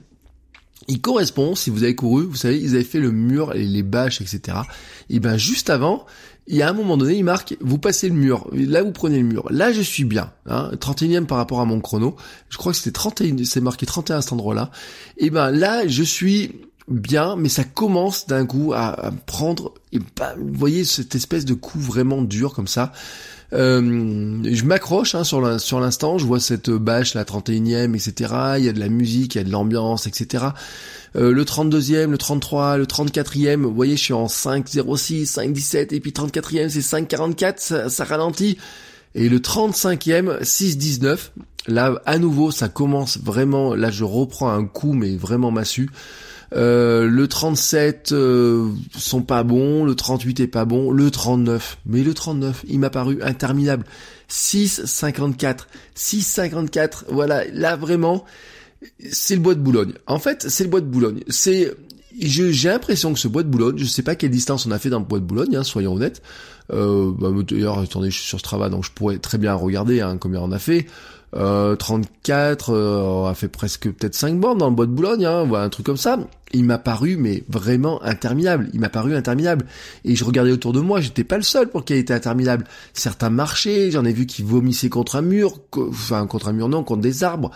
il 0.88 1.00
correspond, 1.00 1.54
si 1.54 1.70
vous 1.70 1.84
avez 1.84 1.94
couru, 1.94 2.24
vous 2.24 2.36
savez, 2.36 2.58
ils 2.58 2.74
avaient 2.74 2.84
fait 2.84 3.00
le 3.00 3.12
mur 3.12 3.54
et 3.54 3.64
les 3.64 3.82
bâches, 3.82 4.20
etc. 4.20 4.58
Et 5.08 5.20
ben 5.20 5.36
juste 5.36 5.70
avant, 5.70 6.06
il 6.50 6.56
y 6.56 6.62
un 6.64 6.72
moment 6.72 6.96
donné, 6.96 7.14
il 7.14 7.24
marque, 7.24 7.56
vous 7.60 7.78
passez 7.78 8.08
le 8.08 8.14
mur, 8.14 8.48
là 8.52 8.82
vous 8.82 8.90
prenez 8.90 9.18
le 9.18 9.24
mur, 9.24 9.46
là 9.50 9.72
je 9.72 9.82
suis 9.82 10.04
bien, 10.04 10.32
hein, 10.46 10.72
31e 10.74 11.26
par 11.26 11.38
rapport 11.38 11.60
à 11.60 11.64
mon 11.64 11.80
chrono, 11.80 12.16
je 12.48 12.58
crois 12.58 12.72
que 12.72 12.78
c'était 12.78 12.90
31, 12.90 13.44
c'est 13.44 13.60
marqué 13.60 13.86
31 13.86 14.18
à 14.18 14.22
cet 14.22 14.32
endroit-là, 14.32 14.72
et 15.16 15.30
ben 15.30 15.52
là 15.52 15.86
je 15.86 16.02
suis 16.02 16.56
bien, 16.88 17.36
mais 17.36 17.48
ça 17.48 17.62
commence 17.62 18.26
d'un 18.26 18.46
coup 18.46 18.72
à, 18.74 19.12
prendre, 19.26 19.74
et 19.92 20.00
ben, 20.00 20.34
vous 20.36 20.58
voyez 20.58 20.84
cette 20.84 21.14
espèce 21.14 21.44
de 21.44 21.54
coup 21.54 21.78
vraiment 21.78 22.20
dur 22.20 22.52
comme 22.52 22.66
ça, 22.66 22.92
je 23.52 24.64
m'accroche 24.64 25.14
hein, 25.14 25.24
sur 25.24 25.40
l'instant, 25.40 26.18
je 26.18 26.26
vois 26.26 26.40
cette 26.40 26.70
bâche, 26.70 27.14
la 27.14 27.24
31e, 27.24 27.94
etc. 27.94 28.34
Il 28.58 28.64
y 28.64 28.68
a 28.68 28.72
de 28.72 28.80
la 28.80 28.88
musique, 28.88 29.34
il 29.34 29.38
y 29.38 29.40
a 29.40 29.44
de 29.44 29.50
l'ambiance, 29.50 30.06
etc. 30.06 30.46
Euh, 31.16 31.32
le 31.32 31.44
32e, 31.44 32.10
le 32.10 32.18
33, 32.18 32.76
le 32.76 32.84
34e, 32.84 33.62
vous 33.62 33.74
voyez, 33.74 33.96
je 33.96 34.02
suis 34.02 34.12
en 34.12 34.26
5.06, 34.26 35.34
5.17, 35.34 35.94
et 35.94 36.00
puis 36.00 36.12
34e, 36.12 36.68
c'est 36.68 36.80
5.44, 36.80 37.54
ça, 37.58 37.88
ça 37.88 38.04
ralentit. 38.04 38.58
Et 39.14 39.28
le 39.28 39.38
35e, 39.40 40.40
6.19, 40.42 41.30
là, 41.66 42.00
à 42.06 42.18
nouveau, 42.18 42.52
ça 42.52 42.68
commence 42.68 43.18
vraiment, 43.18 43.74
là, 43.74 43.90
je 43.90 44.04
reprends 44.04 44.50
un 44.50 44.64
coup, 44.64 44.92
mais 44.92 45.16
vraiment 45.16 45.50
massu. 45.50 45.90
Euh, 46.52 47.06
le 47.06 47.28
37 47.28 48.10
euh, 48.12 48.70
sont 48.96 49.22
pas 49.22 49.44
bons, 49.44 49.84
le 49.84 49.94
38 49.94 50.40
est 50.40 50.46
pas 50.48 50.64
bon, 50.64 50.90
le 50.90 51.10
39, 51.10 51.78
mais 51.86 52.02
le 52.02 52.12
39, 52.12 52.64
il 52.68 52.80
m'a 52.80 52.90
paru 52.90 53.18
interminable. 53.22 53.84
6,54, 54.28 55.66
6,54, 55.96 57.04
voilà, 57.08 57.44
là 57.52 57.76
vraiment, 57.76 58.24
c'est 59.10 59.34
le 59.34 59.40
bois 59.40 59.54
de 59.54 59.60
Boulogne. 59.60 59.92
En 60.06 60.18
fait, 60.18 60.46
c'est 60.48 60.64
le 60.64 60.70
bois 60.70 60.80
de 60.80 60.86
Boulogne. 60.86 61.20
C'est, 61.28 61.72
j'ai 62.18 62.68
l'impression 62.68 63.12
que 63.12 63.18
ce 63.18 63.28
bois 63.28 63.42
de 63.42 63.48
Boulogne, 63.48 63.78
je 63.78 63.84
sais 63.84 64.02
pas 64.02 64.14
quelle 64.14 64.30
distance 64.30 64.66
on 64.66 64.70
a 64.70 64.78
fait 64.78 64.90
dans 64.90 65.00
le 65.00 65.04
bois 65.04 65.18
de 65.20 65.24
Boulogne, 65.24 65.56
hein, 65.56 65.64
soyons 65.64 65.94
honnêtes. 65.94 66.22
Euh, 66.72 67.12
bah, 67.16 67.30
d'ailleurs, 67.48 67.78
attendez, 67.78 68.10
je 68.10 68.18
suis 68.18 68.26
sur 68.28 68.38
Strava, 68.38 68.68
donc 68.68 68.84
je 68.84 68.90
pourrais 68.92 69.18
très 69.18 69.38
bien 69.38 69.54
regarder 69.54 70.00
hein, 70.00 70.16
combien 70.18 70.40
on 70.40 70.52
a 70.52 70.58
fait. 70.58 70.86
Euh, 71.36 71.76
34, 71.76 72.70
euh, 72.70 73.30
a 73.30 73.34
fait 73.34 73.48
presque 73.48 73.88
peut-être 73.90 74.14
5 74.14 74.40
bornes 74.40 74.58
dans 74.58 74.68
le 74.68 74.74
bois 74.74 74.86
de 74.86 74.90
Boulogne, 74.90 75.24
hein, 75.24 75.44
voilà, 75.44 75.64
un 75.64 75.68
truc 75.68 75.86
comme 75.86 75.96
ça. 75.96 76.18
Il 76.52 76.64
m'a 76.64 76.78
paru 76.78 77.16
mais 77.16 77.44
vraiment 77.48 78.02
interminable. 78.02 78.68
Il 78.74 78.80
m'a 78.80 78.88
paru 78.88 79.14
interminable. 79.14 79.66
Et 80.04 80.16
je 80.16 80.24
regardais 80.24 80.50
autour 80.50 80.72
de 80.72 80.80
moi, 80.80 81.00
j'étais 81.00 81.22
pas 81.22 81.36
le 81.36 81.44
seul 81.44 81.68
pour 81.68 81.84
qu'il 81.84 81.96
ait 81.96 82.00
été 82.00 82.12
interminable. 82.12 82.64
Certains 82.92 83.30
marchaient, 83.30 83.92
j'en 83.92 84.04
ai 84.04 84.12
vu 84.12 84.26
qui 84.26 84.42
vomissaient 84.42 84.88
contre 84.88 85.16
un 85.16 85.22
mur, 85.22 85.60
enfin 85.76 86.26
contre 86.26 86.48
un 86.48 86.52
mur 86.52 86.68
non, 86.68 86.82
contre 86.82 87.02
des 87.02 87.22
arbres. 87.22 87.52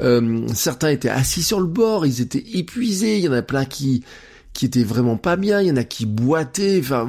Euh, 0.00 0.46
certains 0.54 0.90
étaient 0.90 1.08
assis 1.08 1.42
sur 1.42 1.58
le 1.58 1.66
bord, 1.66 2.06
ils 2.06 2.20
étaient 2.20 2.44
épuisés. 2.54 3.18
Il 3.18 3.24
y 3.24 3.28
en 3.28 3.32
a 3.32 3.42
plein 3.42 3.64
qui 3.64 4.04
qui 4.52 4.64
étaient 4.64 4.84
vraiment 4.84 5.18
pas 5.18 5.36
bien, 5.36 5.60
il 5.60 5.68
y 5.68 5.70
en 5.70 5.76
a 5.76 5.84
qui 5.84 6.06
boitaient, 6.06 6.78
enfin 6.80 7.06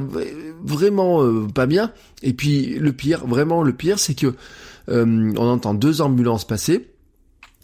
vraiment 0.65 1.23
euh, 1.23 1.47
pas 1.47 1.65
bien. 1.65 1.93
Et 2.21 2.33
puis 2.33 2.77
le 2.77 2.91
pire, 2.91 3.25
vraiment 3.25 3.63
le 3.63 3.71
pire, 3.71 3.99
c'est 3.99 4.15
que 4.15 4.35
euh, 4.89 5.33
on 5.37 5.47
entend 5.47 5.73
deux 5.73 6.01
ambulances 6.01 6.45
passer. 6.45 6.87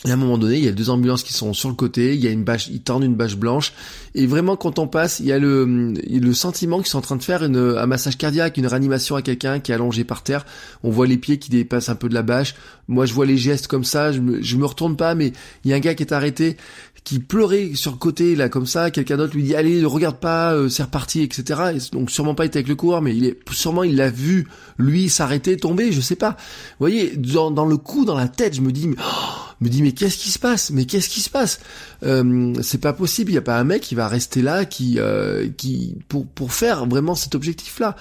Et 0.05 0.12
à 0.12 0.15
un 0.15 0.17
moment 0.17 0.38
donné, 0.38 0.57
il 0.57 0.65
y 0.65 0.67
a 0.67 0.73
deux 0.73 0.89
ambulances 0.89 1.23
qui 1.23 1.31
sont 1.31 1.53
sur 1.53 1.69
le 1.69 1.75
côté, 1.75 2.13
il 2.13 2.21
y 2.21 2.27
a 2.27 2.29
une 2.29 2.43
bâche, 2.43 2.67
ils 2.67 2.81
tendent 2.81 3.05
une 3.05 3.15
bâche 3.15 3.38
blanche, 3.38 3.71
et 4.15 4.27
vraiment 4.27 4.57
quand 4.57 4.77
on 4.77 4.86
passe, 4.86 5.21
il 5.21 5.27
y 5.27 5.31
a 5.31 5.39
le, 5.39 5.93
le 5.93 6.33
sentiment 6.33 6.79
qu'ils 6.79 6.88
sont 6.88 6.97
en 6.97 7.01
train 7.01 7.15
de 7.15 7.23
faire 7.23 7.41
une, 7.41 7.55
un 7.55 7.86
massage 7.86 8.17
cardiaque, 8.17 8.57
une 8.57 8.67
réanimation 8.67 9.15
à 9.15 9.21
quelqu'un 9.21 9.62
qui 9.62 9.71
est 9.71 9.75
allongé 9.75 10.03
par 10.03 10.21
terre. 10.21 10.45
On 10.83 10.89
voit 10.89 11.07
les 11.07 11.17
pieds 11.17 11.39
qui 11.39 11.49
dépassent 11.49 11.88
un 11.88 11.95
peu 11.95 12.09
de 12.09 12.13
la 12.13 12.21
bâche. 12.21 12.55
Moi, 12.89 13.05
je 13.05 13.13
vois 13.13 13.25
les 13.25 13.38
gestes 13.38 13.67
comme 13.67 13.86
ça, 13.86 14.12
je 14.12 14.19
me, 14.19 14.41
je 14.41 14.57
me 14.57 14.65
retourne 14.65 14.97
pas, 14.97 15.15
mais 15.15 15.31
il 15.63 15.71
y 15.71 15.73
a 15.73 15.77
un 15.77 15.79
gars 15.79 15.95
qui 15.95 16.03
est 16.03 16.12
arrêté, 16.12 16.57
qui 17.03 17.19
pleurait 17.19 17.71
sur 17.75 17.91
le 17.91 17.97
côté 17.97 18.35
là 18.35 18.47
comme 18.49 18.65
ça, 18.65 18.89
quelqu'un 18.91 19.17
d'autre 19.17 19.35
lui 19.35 19.43
dit 19.43 19.55
allez 19.55 19.81
ne 19.81 19.85
regarde 19.85 20.17
pas, 20.17 20.53
euh, 20.53 20.69
c'est 20.69 20.83
reparti, 20.83 21.21
etc. 21.21 21.61
Et 21.75 21.95
donc 21.95 22.09
sûrement 22.09 22.35
pas 22.35 22.45
été 22.45 22.59
avec 22.59 22.69
le 22.69 22.75
coureur, 22.75 23.01
mais 23.01 23.15
il 23.15 23.25
est 23.25 23.37
sûrement 23.51 23.83
il 23.83 23.95
l'a 23.95 24.09
vu 24.09 24.47
lui 24.77 25.09
s'arrêter, 25.09 25.57
tomber, 25.57 25.91
je 25.91 26.01
sais 26.01 26.15
pas. 26.15 26.31
Vous 26.31 26.79
voyez, 26.79 27.15
dans, 27.17 27.51
dans 27.51 27.65
le 27.65 27.77
coup, 27.77 28.05
dans 28.05 28.17
la 28.17 28.27
tête, 28.27 28.55
je 28.55 28.61
me 28.61 28.71
dis 28.71 28.87
mais, 28.87 28.95
oh, 28.99 29.53
me 29.59 29.69
dis 29.69 29.81
mais 29.81 29.91
qu'est-ce 29.91 30.17
qui 30.17 30.29
se 30.29 30.39
passe? 30.39 30.71
Mais 30.71 30.85
qu'est-ce 30.85 31.09
qui 31.09 31.19
se 31.19 31.29
passe? 31.29 31.59
Euh, 32.03 32.53
C'est 32.61 32.81
pas 32.81 32.93
possible, 32.93 33.31
il 33.31 33.35
y 33.35 33.37
a 33.37 33.41
pas 33.41 33.59
un 33.59 33.63
mec 33.65 33.81
qui 33.81 33.95
va 33.95 34.07
rester 34.07 34.41
là, 34.41 34.63
qui 34.65 34.95
euh, 34.99 35.49
qui 35.57 35.95
pour 36.07 36.25
pour 36.25 36.53
faire 36.53 36.85
vraiment 36.85 37.15
cet 37.15 37.35
objectif 37.35 37.79
là. 37.79 37.95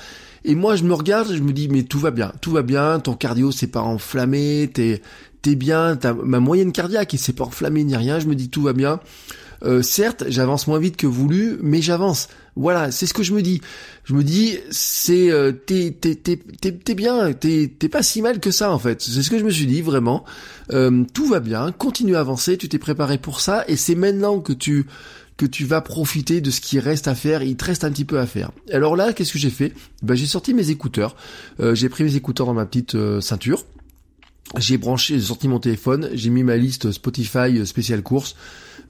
Et 0.44 0.56
moi, 0.56 0.74
je 0.74 0.82
me 0.82 0.92
regarde, 0.92 1.32
je 1.32 1.40
me 1.40 1.52
dis, 1.52 1.68
mais 1.68 1.84
tout 1.84 2.00
va 2.00 2.10
bien, 2.10 2.32
tout 2.40 2.50
va 2.50 2.62
bien, 2.62 2.98
ton 2.98 3.14
cardio 3.14 3.52
s'est 3.52 3.68
pas 3.68 3.80
enflammé, 3.80 4.68
t'es, 4.74 5.00
t'es 5.42 5.56
bien, 5.56 5.96
t'as 5.96 6.14
ma 6.14 6.40
moyenne 6.40 6.72
cardiaque, 6.72 7.12
il 7.12 7.18
s'est 7.18 7.32
pas 7.32 7.44
enflammé 7.44 7.84
ni 7.84 7.96
rien, 7.96 8.20
je 8.20 8.26
me 8.26 8.34
dis 8.34 8.48
tout 8.48 8.62
va 8.62 8.72
bien. 8.72 9.00
Euh, 9.64 9.80
certes, 9.80 10.24
j'avance 10.26 10.66
moins 10.66 10.80
vite 10.80 10.96
que 10.96 11.06
voulu, 11.06 11.56
mais 11.62 11.82
j'avance. 11.82 12.28
Voilà, 12.56 12.90
c'est 12.90 13.06
ce 13.06 13.14
que 13.14 13.22
je 13.22 13.32
me 13.32 13.42
dis. 13.42 13.60
Je 14.02 14.14
me 14.14 14.24
dis, 14.24 14.58
c'est 14.70 15.30
euh, 15.30 15.52
t'es 15.52 15.96
t'es 16.00 16.16
t'es 16.16 16.36
t'es 16.36 16.94
bien, 16.94 17.32
t'es 17.32 17.72
t'es 17.78 17.88
pas 17.88 18.02
si 18.02 18.22
mal 18.22 18.40
que 18.40 18.50
ça 18.50 18.72
en 18.72 18.78
fait. 18.78 19.00
C'est 19.02 19.22
ce 19.22 19.30
que 19.30 19.38
je 19.38 19.44
me 19.44 19.50
suis 19.50 19.66
dit 19.66 19.82
vraiment. 19.82 20.24
Euh, 20.72 21.04
tout 21.14 21.26
va 21.26 21.38
bien, 21.38 21.70
continue 21.70 22.16
à 22.16 22.20
avancer, 22.20 22.56
tu 22.56 22.68
t'es 22.68 22.78
préparé 22.78 23.18
pour 23.18 23.40
ça, 23.40 23.64
et 23.68 23.76
c'est 23.76 23.94
maintenant 23.94 24.40
que 24.40 24.52
tu 24.52 24.86
que 25.36 25.46
tu 25.46 25.64
vas 25.64 25.80
profiter 25.80 26.40
de 26.40 26.50
ce 26.50 26.60
qui 26.60 26.78
reste 26.78 27.08
à 27.08 27.14
faire. 27.14 27.42
Il 27.42 27.56
te 27.56 27.64
reste 27.64 27.84
un 27.84 27.90
petit 27.90 28.04
peu 28.04 28.18
à 28.18 28.26
faire. 28.26 28.52
Alors 28.70 28.96
là, 28.96 29.12
qu'est-ce 29.12 29.32
que 29.32 29.38
j'ai 29.38 29.50
fait? 29.50 29.72
Ben, 30.02 30.14
J'ai 30.14 30.26
sorti 30.26 30.54
mes 30.54 30.70
écouteurs. 30.70 31.16
Euh, 31.60 31.74
j'ai 31.74 31.88
pris 31.88 32.04
mes 32.04 32.16
écouteurs 32.16 32.46
dans 32.46 32.54
ma 32.54 32.66
petite 32.66 32.94
euh, 32.94 33.20
ceinture. 33.20 33.64
J'ai 34.58 34.76
branché, 34.78 35.14
j'ai 35.14 35.26
sorti 35.26 35.48
mon 35.48 35.58
téléphone, 35.58 36.10
j'ai 36.12 36.30
mis 36.30 36.42
ma 36.42 36.56
liste 36.56 36.92
Spotify 36.92 37.66
spéciale 37.66 38.02
course. 38.02 38.36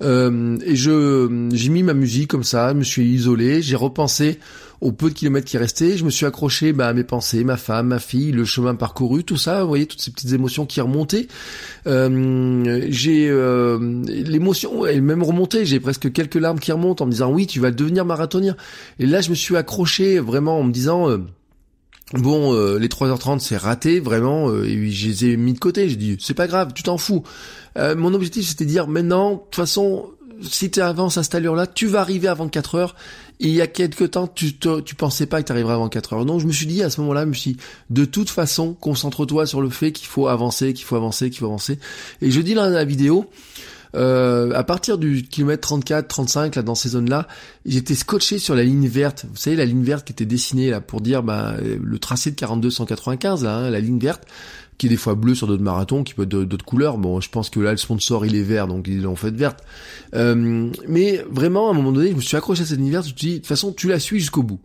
Euh, 0.03 0.59
et 0.65 0.75
je 0.75 1.49
j'ai 1.53 1.69
mis 1.69 1.83
ma 1.83 1.95
musique 1.95 2.29
comme 2.29 2.45
ça, 2.45 2.71
je 2.71 2.79
me 2.79 2.83
suis 2.83 3.05
isolé, 3.05 3.63
j'ai 3.63 3.77
repensé 3.77 4.39
au 4.81 4.91
peu 4.91 5.11
de 5.11 5.15
kilomètres 5.15 5.47
qui 5.47 5.59
restaient, 5.59 5.97
je 5.97 6.05
me 6.05 6.11
suis 6.11 6.27
accroché 6.27 6.73
bah, 6.73 6.89
à 6.89 6.93
mes 6.93 7.05
pensées, 7.05 7.45
ma 7.45 7.57
femme, 7.57 7.89
ma 7.89 8.01
fille, 8.01 8.33
le 8.33 8.45
chemin 8.45 8.75
parcouru, 8.75 9.23
tout 9.23 9.37
ça, 9.37 9.63
vous 9.63 9.69
voyez, 9.69 9.87
toutes 9.87 10.01
ces 10.01 10.11
petites 10.11 10.33
émotions 10.33 10.67
qui 10.67 10.81
remontaient. 10.81 11.29
Euh, 11.87 12.87
j'ai 12.89 13.29
euh, 13.31 13.79
l'émotion, 14.09 14.85
elle 14.85 15.03
même 15.03 15.23
remontée, 15.23 15.65
j'ai 15.67 15.79
presque 15.79 16.13
quelques 16.13 16.35
larmes 16.35 16.59
qui 16.59 16.73
remontent 16.73 17.05
en 17.05 17.07
me 17.07 17.13
disant 17.13 17.31
oui, 17.31 17.47
tu 17.47 17.61
vas 17.61 17.71
devenir 17.71 18.05
marathonien. 18.05 18.57
Et 18.99 19.07
là, 19.07 19.21
je 19.21 19.31
me 19.31 19.37
suis 19.37 19.57
accroché 19.57 20.19
vraiment 20.19 20.59
en 20.59 20.65
me 20.65 20.73
disant... 20.73 21.09
Bon, 22.15 22.55
euh, 22.55 22.79
les 22.79 22.89
3h30 22.89 23.39
c'est 23.39 23.57
raté 23.57 23.99
vraiment, 23.99 24.51
euh, 24.51 24.65
et 24.65 24.91
je 24.91 25.09
les 25.09 25.25
ai 25.27 25.37
mis 25.37 25.55
de 25.55 25.59
côté. 25.59 25.89
J'ai 25.89 25.97
dit 25.97 26.17
c'est 26.21 26.35
pas 26.35 26.47
grave, 26.47 26.73
tu 26.75 26.83
t'en 26.83 26.99
fous. 26.99 27.23
Euh, 27.79 27.97
mon 27.97 28.13
objectif 28.13 28.47
c'était 28.47 28.65
de 28.65 28.71
dire 28.71 28.87
maintenant, 28.87 29.33
de 29.33 29.37
toute 29.39 29.55
façon, 29.55 30.11
si 30.43 30.71
tu 30.71 30.81
avances 30.81 31.17
à 31.17 31.23
cette 31.23 31.35
allure-là, 31.35 31.67
tu 31.67 31.87
vas 31.87 32.01
arriver 32.01 32.29
avant 32.29 32.49
4 32.49 32.75
heures. 32.75 32.97
Il 33.41 33.51
y 33.51 33.61
a 33.61 33.67
quelques 33.67 34.13
temps, 34.13 34.27
tu 34.27 34.55
tu 34.59 34.95
pensais 34.95 35.27
pas 35.27 35.41
que 35.41 35.47
tu 35.47 35.53
arriverais 35.53 35.75
avant 35.75 35.89
4 35.89 36.13
heures. 36.13 36.25
Donc 36.27 36.41
je 36.41 36.47
me 36.47 36.53
suis 36.53 36.67
dit 36.67 36.83
à 36.83 36.91
ce 36.91 37.01
moment-là, 37.01 37.23
je 37.23 37.29
me 37.29 37.35
suis 37.35 37.53
dit, 37.53 37.61
de 37.91 38.05
toute 38.05 38.29
façon, 38.29 38.75
concentre-toi 38.75 39.47
sur 39.47 39.63
le 39.63 39.71
fait 39.71 39.91
qu'il 39.93 40.07
faut 40.07 40.29
avancer, 40.29 40.75
qu'il 40.75 40.85
faut 40.85 40.97
avancer, 40.97 41.31
qu'il 41.31 41.39
faut 41.39 41.47
avancer. 41.47 41.79
Et 42.21 42.31
je 42.31 42.41
dis 42.41 42.55
dans 42.55 42.67
la 42.67 42.85
vidéo, 42.85 43.31
euh, 43.95 44.53
à 44.55 44.65
partir 44.65 44.99
du 44.99 45.23
kilomètre 45.23 45.61
34, 45.63 46.09
35, 46.09 46.57
là 46.57 46.63
dans 46.63 46.75
ces 46.75 46.91
zones-là, 46.91 47.29
j'étais 47.67 47.95
scotché 47.95 48.39
sur 48.39 48.55
la 48.55 48.65
ligne 48.65 48.89
verte. 48.89 49.27
Vous 49.31 49.37
savez 49.37 49.57
la 49.57 49.65
ligne 49.65 49.83
verte 49.83 50.07
qui 50.07 50.13
était 50.13 50.27
dessinée 50.27 50.71
là 50.71 50.81
pour 50.81 51.01
dire 51.01 51.23
bah, 51.23 51.55
le 51.61 51.99
tracé 51.99 52.31
de 52.31 52.37
42 52.37 52.71
195 52.71 53.45
là, 53.45 53.57
hein, 53.57 53.71
la 53.71 53.81
ligne 53.81 53.99
verte 53.99 54.27
qui 54.83 54.87
est 54.87 54.89
des 54.89 54.97
fois 54.97 55.15
bleu 55.15 55.37
sur 55.37 55.47
d'autres 55.47 55.63
marathons, 55.63 56.03
qui 56.03 56.13
peut 56.13 56.25
être 56.25 56.31
d'autres 56.31 56.65
couleurs. 56.65 56.99
Bon, 56.99 57.21
je 57.21 57.29
pense 57.29 57.51
que 57.51 57.61
là, 57.61 57.71
le 57.71 57.77
sponsor, 57.77 58.27
il 58.27 58.35
est 58.35 58.43
vert, 58.43 58.67
donc 58.67 58.89
ils 58.89 59.03
l'ont 59.03 59.15
fait 59.15 59.31
verte. 59.31 59.61
Euh, 60.17 60.71
mais 60.89 61.25
vraiment, 61.31 61.69
à 61.69 61.71
un 61.71 61.75
moment 61.75 61.93
donné, 61.93 62.11
je 62.11 62.17
me 62.17 62.21
suis 62.21 62.37
accroché 62.37 62.63
à 62.63 62.67
cette 62.67 62.79
ligne 62.79 62.91
verte, 62.91 63.07
je 63.07 63.13
me 63.13 63.17
suis 63.17 63.29
dit, 63.29 63.35
de 63.35 63.39
toute 63.39 63.47
façon, 63.47 63.73
tu 63.73 63.87
la 63.87 64.01
suis 64.01 64.19
jusqu'au 64.19 64.43
bout. 64.43 64.59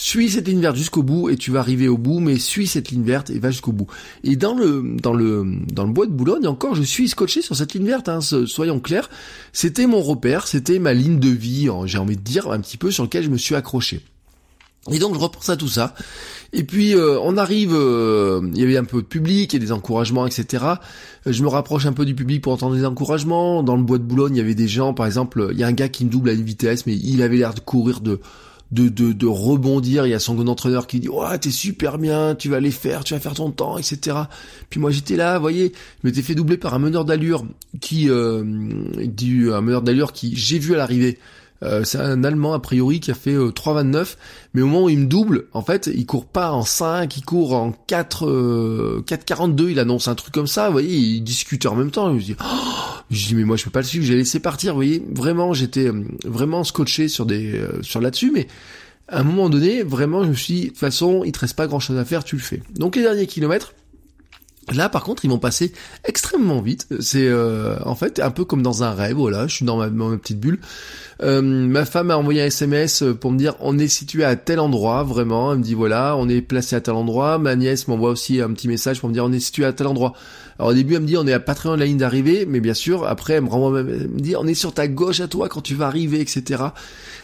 Suis 0.00 0.30
cette 0.30 0.48
ligne 0.48 0.62
verte 0.62 0.76
jusqu'au 0.76 1.02
bout 1.02 1.28
et 1.28 1.36
tu 1.36 1.50
vas 1.50 1.60
arriver 1.60 1.86
au 1.86 1.98
bout, 1.98 2.20
mais 2.20 2.38
suis 2.38 2.66
cette 2.66 2.90
ligne 2.90 3.02
verte 3.02 3.28
et 3.28 3.38
va 3.38 3.50
jusqu'au 3.50 3.72
bout. 3.72 3.86
Et 4.24 4.34
dans 4.34 4.54
le 4.54 4.96
dans 5.02 5.12
le 5.12 5.44
dans 5.70 5.84
le 5.84 5.92
bois 5.92 6.06
de 6.06 6.10
Boulogne, 6.10 6.46
encore, 6.46 6.74
je 6.74 6.82
suis 6.82 7.06
scotché 7.06 7.42
sur 7.42 7.54
cette 7.54 7.74
ligne 7.74 7.84
verte. 7.84 8.08
Hein, 8.08 8.20
soyons 8.22 8.80
clairs, 8.80 9.10
c'était 9.52 9.86
mon 9.86 10.00
repère, 10.00 10.46
c'était 10.46 10.78
ma 10.78 10.94
ligne 10.94 11.18
de 11.18 11.28
vie, 11.28 11.68
j'ai 11.84 11.98
envie 11.98 12.16
de 12.16 12.22
dire 12.22 12.50
un 12.50 12.60
petit 12.60 12.78
peu 12.78 12.90
sur 12.90 13.04
lequel 13.04 13.24
je 13.24 13.28
me 13.28 13.36
suis 13.36 13.54
accroché. 13.54 14.00
Et 14.90 14.98
donc 14.98 15.12
je 15.12 15.18
repense 15.18 15.50
à 15.50 15.58
tout 15.58 15.68
ça. 15.68 15.94
Et 16.54 16.64
puis 16.64 16.94
euh, 16.94 17.20
on 17.20 17.36
arrive, 17.36 17.74
euh, 17.74 18.40
il 18.54 18.58
y 18.58 18.62
avait 18.62 18.78
un 18.78 18.84
peu 18.84 19.02
de 19.02 19.06
public, 19.06 19.54
et 19.54 19.58
des 19.58 19.70
encouragements, 19.70 20.26
etc. 20.26 20.64
Euh, 21.26 21.32
je 21.32 21.42
me 21.42 21.48
rapproche 21.48 21.84
un 21.84 21.92
peu 21.92 22.06
du 22.06 22.14
public 22.14 22.40
pour 22.40 22.54
entendre 22.54 22.74
des 22.74 22.86
encouragements. 22.86 23.62
Dans 23.62 23.76
le 23.76 23.82
bois 23.82 23.98
de 23.98 24.04
Boulogne, 24.04 24.36
il 24.36 24.38
y 24.38 24.42
avait 24.42 24.54
des 24.54 24.68
gens, 24.68 24.94
par 24.94 25.04
exemple, 25.04 25.50
il 25.52 25.58
y 25.58 25.62
a 25.62 25.66
un 25.66 25.72
gars 25.72 25.90
qui 25.90 26.06
me 26.06 26.10
double 26.10 26.30
à 26.30 26.32
une 26.32 26.42
vitesse, 26.42 26.86
mais 26.86 26.96
il 26.96 27.20
avait 27.20 27.36
l'air 27.36 27.52
de 27.52 27.60
courir 27.60 28.00
de 28.00 28.20
de, 28.72 28.88
de, 28.88 29.12
de 29.12 29.26
rebondir. 29.26 30.06
Il 30.06 30.10
y 30.10 30.14
a 30.14 30.18
son 30.18 30.46
entraîneur 30.46 30.86
qui 30.86 31.00
dit 31.00 31.08
ouais 31.08 31.38
t'es 31.38 31.50
super 31.50 31.98
bien, 31.98 32.34
tu 32.34 32.48
vas 32.48 32.60
les 32.60 32.70
faire, 32.70 33.04
tu 33.04 33.14
vas 33.14 33.20
faire 33.20 33.34
ton 33.34 33.50
temps, 33.50 33.78
etc. 33.78 34.16
Puis 34.68 34.80
moi 34.80 34.90
j'étais 34.90 35.16
là, 35.16 35.36
vous 35.36 35.42
voyez, 35.42 35.72
je 36.02 36.08
m'étais 36.08 36.22
fait 36.22 36.34
doubler 36.34 36.56
par 36.56 36.74
un 36.74 36.78
meneur 36.78 37.04
d'allure 37.04 37.44
qui 37.80 38.08
euh, 38.08 38.42
du 39.04 39.52
un 39.52 39.60
meneur 39.60 39.82
d'allure 39.82 40.12
qui 40.12 40.36
j'ai 40.36 40.58
vu 40.58 40.74
à 40.74 40.78
l'arrivée. 40.78 41.18
Euh, 41.62 41.84
c'est 41.84 41.98
un 41.98 42.24
Allemand 42.24 42.54
a 42.54 42.58
priori 42.58 43.00
qui 43.00 43.10
a 43.10 43.14
fait 43.14 43.36
3,29, 43.36 43.96
euh, 43.96 44.04
mais 44.54 44.62
au 44.62 44.66
moment 44.66 44.84
où 44.84 44.88
il 44.88 44.98
me 44.98 45.06
double, 45.06 45.46
en 45.52 45.62
fait, 45.62 45.90
il 45.92 46.06
court 46.06 46.26
pas 46.26 46.52
en 46.52 46.62
5, 46.62 47.14
il 47.16 47.24
court 47.24 47.54
en 47.54 47.72
4, 47.72 49.02
4,42, 49.06 49.64
euh, 49.64 49.70
il 49.70 49.78
annonce 49.78 50.08
un 50.08 50.14
truc 50.14 50.32
comme 50.32 50.46
ça, 50.46 50.66
vous 50.66 50.72
voyez, 50.72 50.96
il 50.96 51.20
discute 51.20 51.66
en 51.66 51.74
même 51.74 51.90
temps, 51.90 52.08
je 52.08 52.14
me 52.14 52.20
dis, 52.20 52.36
oh 52.42 52.99
je 53.10 53.26
dis 53.26 53.34
mais 53.34 53.44
moi 53.44 53.56
je 53.56 53.64
peux 53.64 53.70
pas 53.70 53.80
le 53.80 53.86
suivre, 53.86 54.04
j'ai 54.04 54.16
laissé 54.16 54.40
partir, 54.40 54.72
vous 54.72 54.78
voyez, 54.78 55.02
vraiment 55.10 55.52
j'étais 55.52 55.90
vraiment 56.24 56.64
scotché 56.64 57.08
sur 57.08 57.26
des 57.26 57.60
sur 57.82 58.00
là-dessus, 58.00 58.30
mais 58.32 58.46
à 59.10 59.20
un 59.20 59.24
moment 59.24 59.50
donné, 59.50 59.82
vraiment 59.82 60.24
je 60.24 60.28
me 60.28 60.34
suis 60.34 60.54
dit, 60.54 60.62
de 60.62 60.68
toute 60.68 60.78
façon, 60.78 61.22
il 61.24 61.32
te 61.32 61.40
reste 61.40 61.56
pas 61.56 61.66
grand 61.66 61.80
chose 61.80 61.98
à 61.98 62.04
faire, 62.04 62.22
tu 62.24 62.36
le 62.36 62.42
fais. 62.42 62.62
Donc 62.74 62.96
les 62.96 63.02
derniers 63.02 63.26
kilomètres, 63.26 63.74
Là, 64.74 64.88
par 64.88 65.02
contre, 65.02 65.24
ils 65.24 65.30
vont 65.30 65.38
passer 65.38 65.72
extrêmement 66.04 66.60
vite. 66.60 66.86
C'est 67.00 67.26
euh, 67.26 67.76
en 67.84 67.94
fait 67.94 68.20
un 68.20 68.30
peu 68.30 68.44
comme 68.44 68.62
dans 68.62 68.82
un 68.82 68.92
rêve. 68.92 69.16
Voilà, 69.16 69.46
je 69.46 69.56
suis 69.56 69.64
dans 69.64 69.76
ma, 69.76 69.88
petite 70.16 70.40
bulle. 70.40 70.58
Euh, 71.22 71.42
ma 71.42 71.84
femme 71.84 72.10
a 72.10 72.16
envoyé 72.16 72.42
un 72.42 72.46
SMS 72.46 73.04
pour 73.20 73.30
me 73.32 73.38
dire 73.38 73.54
on 73.60 73.78
est 73.78 73.88
situé 73.88 74.24
à 74.24 74.36
tel 74.36 74.60
endroit. 74.60 75.02
Vraiment, 75.02 75.52
elle 75.52 75.58
me 75.58 75.64
dit 75.64 75.74
voilà, 75.74 76.16
on 76.16 76.28
est 76.28 76.40
placé 76.40 76.76
à 76.76 76.80
tel 76.80 76.94
endroit. 76.94 77.38
Ma 77.38 77.56
nièce 77.56 77.88
m'envoie 77.88 78.10
aussi 78.10 78.40
un 78.40 78.52
petit 78.52 78.68
message 78.68 79.00
pour 79.00 79.08
me 79.08 79.14
dire 79.14 79.24
on 79.24 79.32
est 79.32 79.40
situé 79.40 79.64
à 79.64 79.72
tel 79.72 79.86
endroit. 79.86 80.14
Alors 80.60 80.72
au 80.72 80.74
début, 80.74 80.94
elle 80.94 81.00
me 81.00 81.06
dit 81.06 81.16
on 81.16 81.26
est 81.26 81.32
à 81.32 81.40
pas 81.40 81.54
très 81.54 81.70
loin 81.70 81.76
de 81.76 81.80
la 81.80 81.86
ligne 81.86 81.96
d'arrivée, 81.96 82.44
mais 82.46 82.60
bien 82.60 82.74
sûr, 82.74 83.06
après, 83.06 83.32
elle 83.32 83.44
me 83.44 83.48
renvoie, 83.48 83.80
elle 83.80 83.86
me 83.86 84.20
dit 84.20 84.36
on 84.36 84.46
est 84.46 84.52
sur 84.52 84.74
ta 84.74 84.88
gauche 84.88 85.20
à 85.20 85.26
toi 85.26 85.48
quand 85.48 85.62
tu 85.62 85.74
vas 85.74 85.86
arriver, 85.86 86.20
etc. 86.20 86.64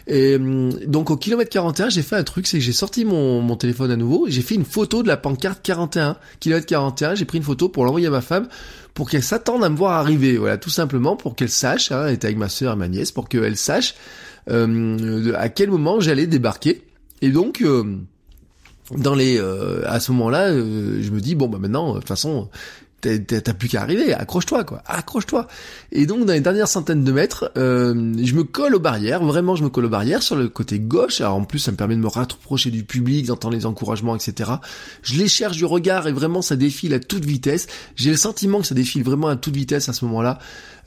Et 0.06 0.36
hum, 0.36 0.72
donc 0.86 1.10
au 1.10 1.18
kilomètre 1.18 1.50
41, 1.50 1.90
j'ai 1.90 2.00
fait 2.00 2.16
un 2.16 2.22
truc, 2.22 2.46
c'est 2.46 2.56
que 2.56 2.64
j'ai 2.64 2.72
sorti 2.72 3.04
mon, 3.04 3.42
mon 3.42 3.56
téléphone 3.56 3.90
à 3.90 3.96
nouveau, 3.96 4.26
j'ai 4.28 4.40
fait 4.40 4.54
une 4.54 4.64
photo 4.64 5.02
de 5.02 5.08
la 5.08 5.18
pancarte 5.18 5.60
41, 5.62 6.16
kilomètre 6.40 6.66
41, 6.66 7.14
j'ai 7.14 7.26
pris 7.26 7.35
une 7.36 7.42
photo 7.42 7.68
pour 7.68 7.84
l'envoyer 7.84 8.06
à 8.06 8.10
ma 8.10 8.20
femme 8.20 8.48
pour 8.94 9.10
qu'elle 9.10 9.22
s'attende 9.22 9.62
à 9.62 9.68
me 9.68 9.76
voir 9.76 9.92
arriver, 9.92 10.38
voilà, 10.38 10.56
tout 10.56 10.70
simplement 10.70 11.16
pour 11.16 11.36
qu'elle 11.36 11.50
sache, 11.50 11.92
hein, 11.92 12.06
elle 12.06 12.14
était 12.14 12.28
avec 12.28 12.38
ma 12.38 12.48
soeur 12.48 12.72
et 12.72 12.76
ma 12.76 12.88
nièce, 12.88 13.12
pour 13.12 13.28
qu'elle 13.28 13.56
sache 13.56 13.94
euh, 14.50 15.34
à 15.36 15.48
quel 15.48 15.70
moment 15.70 16.00
j'allais 16.00 16.26
débarquer. 16.26 16.82
Et 17.20 17.30
donc 17.30 17.60
euh, 17.62 17.98
dans 18.96 19.14
les 19.14 19.38
euh, 19.38 19.82
à 19.86 20.00
ce 20.00 20.12
moment-là, 20.12 20.52
je 20.52 21.10
me 21.10 21.20
dis 21.20 21.34
bon 21.34 21.48
bah 21.48 21.58
maintenant 21.58 21.94
de 21.94 21.98
toute 21.98 22.08
façon 22.08 22.48
t'as 23.26 23.54
plus 23.54 23.68
qu'à 23.68 23.82
arriver, 23.82 24.12
accroche-toi 24.12 24.64
quoi, 24.64 24.82
accroche-toi. 24.86 25.46
Et 25.92 26.06
donc 26.06 26.24
dans 26.24 26.32
les 26.32 26.40
dernières 26.40 26.68
centaines 26.68 27.04
de 27.04 27.12
mètres, 27.12 27.52
euh, 27.56 28.14
je 28.22 28.34
me 28.34 28.44
colle 28.44 28.74
aux 28.74 28.80
barrières, 28.80 29.22
vraiment 29.22 29.56
je 29.56 29.64
me 29.64 29.68
colle 29.68 29.86
aux 29.86 29.90
barrières 29.90 30.22
sur 30.22 30.36
le 30.36 30.48
côté 30.48 30.78
gauche. 30.78 31.20
Alors 31.20 31.36
en 31.36 31.44
plus 31.44 31.58
ça 31.58 31.72
me 31.72 31.76
permet 31.76 31.96
de 31.96 32.00
me 32.00 32.08
rapprocher 32.08 32.70
du 32.70 32.84
public, 32.84 33.26
d'entendre 33.26 33.54
les 33.54 33.66
encouragements, 33.66 34.16
etc. 34.16 34.52
Je 35.02 35.14
les 35.14 35.28
cherche 35.28 35.56
du 35.56 35.64
regard 35.64 36.08
et 36.08 36.12
vraiment 36.12 36.42
ça 36.42 36.56
défile 36.56 36.94
à 36.94 37.00
toute 37.00 37.24
vitesse. 37.24 37.66
J'ai 37.94 38.10
le 38.10 38.16
sentiment 38.16 38.60
que 38.60 38.66
ça 38.66 38.74
défile 38.74 39.04
vraiment 39.04 39.28
à 39.28 39.36
toute 39.36 39.54
vitesse 39.54 39.88
à 39.88 39.92
ce 39.92 40.04
moment-là. 40.06 40.38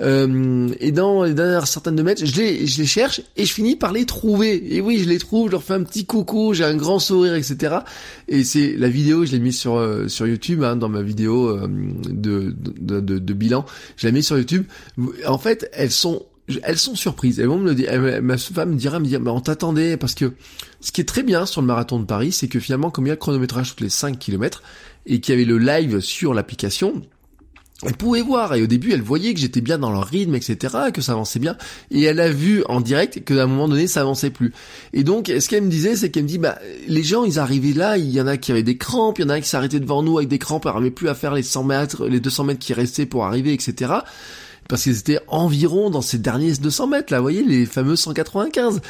Euh, 0.02 0.70
et 0.80 0.92
dans 0.92 1.24
les 1.24 1.34
dernières 1.34 1.68
centaines 1.68 1.96
de 1.96 2.04
mètres, 2.04 2.26
je 2.26 2.36
les, 2.36 2.68
je 2.68 2.80
les 2.80 2.88
cherche 2.88 3.22
et 3.36 3.46
je 3.46 3.54
finis 3.54 3.76
par 3.76 3.92
les 3.92 4.06
trouver. 4.06 4.76
Et 4.76 4.82
oui, 4.82 5.00
je 5.04 5.10
les 5.10 5.18
trouve, 5.18 5.48
je 5.48 5.52
leur 5.52 5.64
fais 5.64 5.74
un 5.74 5.84
petit 5.84 6.06
coucou, 6.06 6.54
j'ai 6.54 6.64
un 6.64 6.76
grand 6.76 7.00
sourire, 7.00 7.36
etc. 7.36 7.80
Et 8.28 8.44
c'est 8.44 8.76
la 8.78 8.90
vidéo, 8.90 9.26
je 9.26 9.32
l'ai 9.32 9.40
mise 9.40 9.58
sur 9.58 9.76
euh, 9.76 10.08
sur 10.08 10.28
YouTube, 10.28 10.64
hein, 10.64 10.76
dans 10.76 10.90
ma 10.90 11.02
vidéo 11.02 11.50
euh, 11.50 11.68
de, 11.68 12.56
de, 12.58 13.00
de, 13.00 13.20
de, 13.20 13.34
bilan, 13.34 13.66
je 13.98 14.08
l'ai 14.08 14.14
mise 14.14 14.26
sur 14.26 14.38
YouTube. 14.38 14.66
En 15.28 15.38
fait, 15.38 15.70
elles 15.74 15.92
sont 15.92 16.26
elles 16.64 16.80
sont 16.80 16.96
surprises. 16.96 17.40
Elles 17.40 17.48
vont 17.48 17.60
me 17.60 17.76
dire. 17.76 17.92
ma 18.22 18.38
femme 18.38 18.72
me 18.72 18.76
dira, 18.76 19.00
me 19.00 19.06
dire, 19.06 19.20
mais 19.20 19.30
on 19.30 19.42
t'attendait 19.42 19.98
parce 19.98 20.16
que 20.16 20.34
ce 20.82 20.92
qui 20.92 21.02
est 21.02 21.06
très 21.06 21.22
bien 21.24 21.46
sur 21.46 21.62
le 21.62 21.68
marathon 21.68 22.00
de 22.00 22.06
Paris, 22.06 22.32
c'est 22.32 22.48
que 22.48 22.60
finalement, 22.60 22.90
comme 22.90 23.06
il 23.06 23.10
y 23.10 23.12
a 23.12 23.16
le 23.16 23.20
chronométrage 23.20 23.70
toutes 23.70 23.82
les 23.82 23.90
5 23.90 24.18
km 24.18 24.64
et 25.06 25.20
qu'il 25.20 25.34
y 25.34 25.38
avait 25.38 25.46
le 25.46 25.60
live 25.60 26.00
sur 26.00 26.34
l'application, 26.34 27.04
elle 27.86 27.96
pouvait 27.96 28.22
voir 28.22 28.54
et 28.56 28.62
au 28.62 28.68
début 28.68 28.92
elle 28.92 29.02
voyait 29.02 29.34
que 29.34 29.40
j'étais 29.40 29.62
bien 29.62 29.78
dans 29.78 29.92
leur 29.92 30.06
rythme 30.06 30.36
etc 30.36 30.76
que 30.94 31.02
ça 31.02 31.14
avançait 31.14 31.40
bien 31.40 31.56
et 31.92 32.04
elle 32.04 32.20
a 32.20 32.30
vu 32.30 32.64
en 32.68 32.82
direct 32.82 33.24
que 33.24 33.38
à 33.38 33.46
moment 33.46 33.70
donné 33.70 33.88
ça 33.88 34.02
avançait 34.02 34.32
plus. 34.32 34.54
Et 34.94 35.04
donc 35.04 35.28
ce 35.28 35.48
qu'elle 35.48 35.64
me 35.64 35.70
disait 35.70 35.96
c'est 35.96 36.10
qu'elle 36.10 36.24
me 36.24 36.28
dit 36.28 36.40
bah 36.40 36.60
les 36.88 37.04
gens 37.04 37.24
ils 37.24 37.40
arrivaient 37.40 37.74
là 37.74 37.98
il 37.98 38.10
y 38.10 38.20
en 38.20 38.28
a 38.28 38.38
qui 38.38 38.52
avaient 38.52 38.64
des 38.64 38.78
crampes 38.78 39.20
il 39.20 39.24
y 39.24 39.26
en 39.26 39.30
a 39.30 39.40
qui 39.40 39.48
s'arrêtaient 39.48 39.80
devant 39.80 40.04
nous 40.04 40.18
avec 40.18 40.30
des 40.30 40.40
crampes 40.40 40.66
n'arrivaient 40.66 40.92
plus 40.92 41.08
à 41.08 41.16
faire 41.16 41.34
les 41.34 41.44
100 41.44 41.64
mètres 41.64 42.08
les 42.08 42.20
200 42.20 42.44
mètres 42.44 42.60
qui 42.60 42.74
restaient 42.74 43.06
pour 43.06 43.26
arriver 43.26 43.54
etc 43.54 43.94
parce 44.70 44.84
qu'ils 44.84 45.00
étaient 45.00 45.20
environ 45.28 45.90
dans 45.90 46.02
ces 46.02 46.20
derniers 46.20 46.54
200 46.54 46.88
mètres, 46.88 47.12
là, 47.12 47.18
vous 47.18 47.24
voyez, 47.24 47.44
les 47.44 47.66
fameux 47.66 47.96
195. 47.96 48.82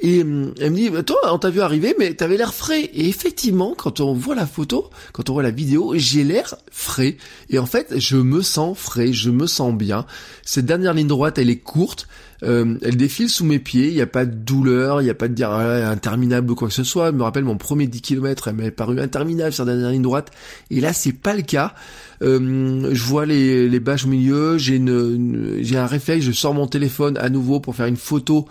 Et 0.00 0.22
hum, 0.22 0.52
elle 0.60 0.72
me 0.72 0.76
dit, 0.76 0.90
bah, 0.90 1.04
toi, 1.04 1.16
on 1.32 1.38
t'a 1.38 1.48
vu 1.48 1.60
arriver, 1.60 1.94
mais 1.96 2.12
t'avais 2.12 2.36
l'air 2.36 2.52
frais. 2.52 2.82
Et 2.82 3.08
effectivement, 3.08 3.72
quand 3.78 4.00
on 4.00 4.14
voit 4.14 4.34
la 4.34 4.46
photo, 4.46 4.90
quand 5.12 5.30
on 5.30 5.34
voit 5.34 5.44
la 5.44 5.52
vidéo, 5.52 5.94
j'ai 5.96 6.24
l'air 6.24 6.56
frais. 6.72 7.16
Et 7.50 7.60
en 7.60 7.66
fait, 7.66 7.94
je 7.98 8.16
me 8.16 8.42
sens 8.42 8.76
frais, 8.76 9.12
je 9.12 9.30
me 9.30 9.46
sens 9.46 9.72
bien. 9.72 10.06
Cette 10.44 10.66
dernière 10.66 10.92
ligne 10.92 11.06
droite, 11.06 11.38
elle 11.38 11.50
est 11.50 11.56
courte. 11.56 12.08
Euh, 12.44 12.76
elle 12.82 12.96
défile 12.96 13.28
sous 13.28 13.44
mes 13.44 13.58
pieds, 13.58 13.88
il 13.88 13.94
n'y 13.94 14.00
a 14.00 14.06
pas 14.06 14.24
de 14.24 14.34
douleur, 14.34 15.00
il 15.00 15.04
n'y 15.04 15.10
a 15.10 15.14
pas 15.14 15.28
de 15.28 15.34
dire 15.34 15.50
ah, 15.50 15.90
interminable 15.90 16.50
ou 16.50 16.54
quoi 16.54 16.68
que 16.68 16.74
ce 16.74 16.84
soit. 16.84 17.10
Je 17.10 17.16
me 17.16 17.22
rappelle 17.22 17.44
mon 17.44 17.56
premier 17.56 17.86
10 17.86 18.00
km, 18.00 18.48
elle 18.48 18.56
m'avait 18.56 18.70
paru 18.70 19.00
interminable 19.00 19.52
sur 19.52 19.64
la 19.64 19.72
dernière 19.72 19.90
ligne 19.90 20.02
droite. 20.02 20.30
Et 20.70 20.80
là, 20.80 20.92
c'est 20.92 21.12
pas 21.12 21.34
le 21.34 21.42
cas. 21.42 21.74
Euh, 22.22 22.90
je 22.92 23.02
vois 23.04 23.26
les, 23.26 23.68
les 23.68 23.80
bâches 23.80 24.04
au 24.04 24.08
milieu, 24.08 24.58
j'ai 24.58 24.78
un 24.78 25.86
réflexe, 25.86 26.24
je 26.24 26.32
sors 26.32 26.54
mon 26.54 26.66
téléphone 26.66 27.16
à 27.18 27.28
nouveau 27.28 27.60
pour 27.60 27.74
faire 27.74 27.86
une 27.86 27.96
photo 27.96 28.46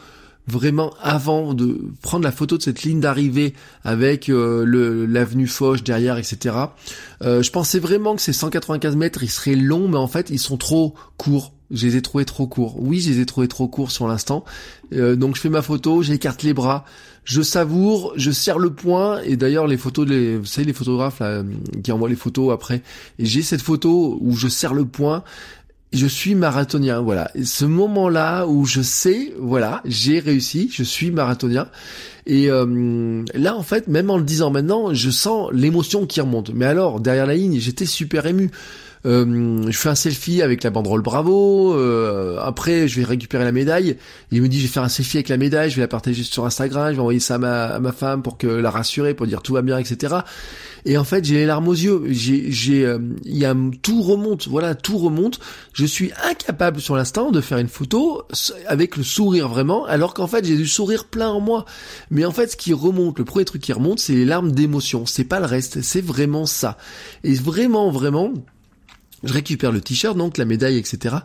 vraiment 0.50 0.94
avant 1.02 1.54
de 1.54 1.78
prendre 2.02 2.24
la 2.24 2.32
photo 2.32 2.58
de 2.58 2.62
cette 2.62 2.84
ligne 2.84 3.02
d'arrivée 3.02 3.54
avec 3.84 4.30
euh, 4.30 5.06
l'avenue 5.10 5.48
Foch 5.48 5.84
derrière, 5.84 6.18
etc. 6.18 6.56
Je 7.22 7.50
pensais 7.50 7.80
vraiment 7.80 8.16
que 8.16 8.22
ces 8.22 8.32
195 8.32 8.96
mètres, 8.96 9.24
ils 9.24 9.30
seraient 9.30 9.56
longs, 9.56 9.90
mais 9.90 9.98
en 9.98 10.08
fait, 10.08 10.30
ils 10.30 10.40
sont 10.40 10.56
trop 10.56 10.94
courts 11.18 11.52
Je 11.72 11.86
les 11.86 11.98
ai 11.98 12.02
trouvés 12.02 12.26
trop 12.26 12.48
courts. 12.48 12.76
Oui, 12.80 13.00
je 13.00 13.10
les 13.12 13.20
ai 13.20 13.26
trouvés 13.26 13.48
trop 13.48 13.68
courts 13.68 13.92
sur 13.92 14.08
l'instant. 14.08 14.46
Euh, 14.94 15.16
donc 15.16 15.36
je 15.36 15.42
fais 15.42 15.50
ma 15.50 15.62
photo, 15.62 16.02
j'écarte 16.02 16.44
les 16.44 16.54
bras, 16.54 16.86
je 17.26 17.42
savoure, 17.42 18.14
je 18.16 18.32
serre 18.32 18.60
le 18.60 18.72
poing. 18.72 19.20
Et 19.22 19.36
d'ailleurs, 19.36 19.68
les 19.68 19.78
photos, 19.78 20.08
les, 20.08 20.38
vous 20.38 20.46
savez, 20.46 20.66
les 20.66 20.74
photographes 20.74 21.20
là, 21.20 21.44
qui 21.84 21.92
envoient 21.92 22.10
les 22.10 22.16
photos 22.16 22.54
après. 22.54 22.82
Et 23.20 23.26
j'ai 23.26 23.42
cette 23.42 23.62
photo 23.62 24.18
où 24.22 24.36
je 24.36 24.48
serre 24.48 24.74
le 24.74 24.86
poing. 24.86 25.24
Je 25.94 26.06
suis 26.06 26.36
marathonien, 26.36 27.00
voilà. 27.00 27.32
Ce 27.42 27.64
moment-là 27.64 28.46
où 28.46 28.66
je 28.66 28.82
sais, 28.82 29.34
voilà, 29.40 29.82
j'ai 29.86 30.20
réussi, 30.20 30.70
je 30.72 30.84
suis 30.84 31.12
marathonien. 31.12 31.70
Et 32.26 32.50
euh, 32.50 33.24
là, 33.34 33.56
en 33.56 33.64
fait, 33.64 33.88
même 33.88 34.10
en 34.10 34.18
le 34.18 34.24
disant 34.24 34.52
maintenant, 34.52 34.94
je 34.94 35.10
sens 35.10 35.50
l'émotion 35.54 36.06
qui 36.06 36.20
remonte. 36.20 36.52
Mais 36.54 36.66
alors, 36.66 37.00
derrière 37.00 37.26
la 37.26 37.36
ligne, 37.36 37.58
j'étais 37.60 37.86
super 37.86 38.26
ému. 38.26 38.52
Euh, 39.06 39.64
je 39.70 39.78
fais 39.78 39.90
un 39.90 39.96
selfie 39.96 40.42
avec 40.42 40.64
la 40.64 40.70
banderole 40.70 41.02
Bravo. 41.02 41.76
Euh, 41.76 42.40
après, 42.42 42.88
je 42.88 43.00
vais 43.00 43.06
récupérer 43.06 43.44
la 43.44 43.52
médaille. 43.52 43.98
Il 44.32 44.42
me 44.42 44.48
dit, 44.48 44.58
je 44.60 44.64
vais 44.64 44.72
faire 44.72 44.84
un 44.84 44.90
selfie 44.90 45.18
avec 45.18 45.30
la 45.30 45.38
médaille. 45.38 45.70
Je 45.70 45.76
vais 45.76 45.82
la 45.82 45.88
partager 45.88 46.24
sur 46.24 46.46
Instagram. 46.46 46.90
Je 46.90 46.96
vais 46.96 47.02
envoyer 47.02 47.20
ça 47.20 47.36
à 47.36 47.38
ma, 47.38 47.66
à 47.66 47.80
ma 47.80 47.92
femme 47.92 48.24
pour 48.24 48.38
que 48.38 48.48
la 48.48 48.72
rassurer, 48.72 49.14
pour 49.14 49.28
dire 49.28 49.42
tout 49.42 49.54
va 49.54 49.62
bien, 49.62 49.78
etc. 49.78 50.18
Et 50.86 50.98
en 50.98 51.04
fait, 51.04 51.26
j'ai 51.26 51.36
les 51.36 51.46
larmes 51.46 51.68
aux 51.68 51.74
yeux. 51.74 52.04
J'ai, 52.10 52.86
euh, 52.86 53.00
y 53.26 53.46
a 53.46 53.54
tout 53.82 54.02
remonte. 54.02 54.48
Voilà, 54.48 54.74
tout 54.74 54.98
remonte. 54.98 55.40
Je 55.74 55.86
suis 55.86 56.12
incapable 56.24 56.80
sur 56.80 56.96
l'instant 56.96 57.32
de 57.32 57.42
faire 57.42 57.58
une 57.58 57.68
photo 57.68 58.24
avec 58.68 58.96
le 58.96 59.04
sourire 59.04 59.50
vraiment, 59.50 59.86
alors 59.86 60.14
qu'en 60.14 60.28
fait, 60.28 60.46
j'ai 60.46 60.56
du 60.56 60.68
sourire 60.68 61.06
plein 61.06 61.30
en 61.30 61.42
moi. 61.42 61.66
Mais 62.10 62.26
en 62.26 62.32
fait, 62.32 62.52
ce 62.52 62.58
qui 62.58 62.74
remonte, 62.74 63.20
le 63.20 63.26
premier 63.26 63.44
truc 63.44 63.62
qui 63.62 63.74
remonte, 63.74 64.00
c'est 64.00 64.14
les 64.14 64.26
larmes 64.26 64.54
d'émotion. 64.54 65.06
C'est 65.06 65.26
pas 65.26 65.42
le 65.42 65.46
reste. 65.46 65.82
C'est 65.82 66.02
vraiment 66.02 66.46
ça. 66.46 66.78
Et 67.26 67.34
vraiment, 67.34 67.92
vraiment 67.92 68.32
je 69.24 69.34
récupère 69.34 69.72
le 69.72 69.82
t-shirt, 69.82 70.16
donc 70.18 70.38
la 70.38 70.46
médaille, 70.46 70.78
etc. 70.78 71.18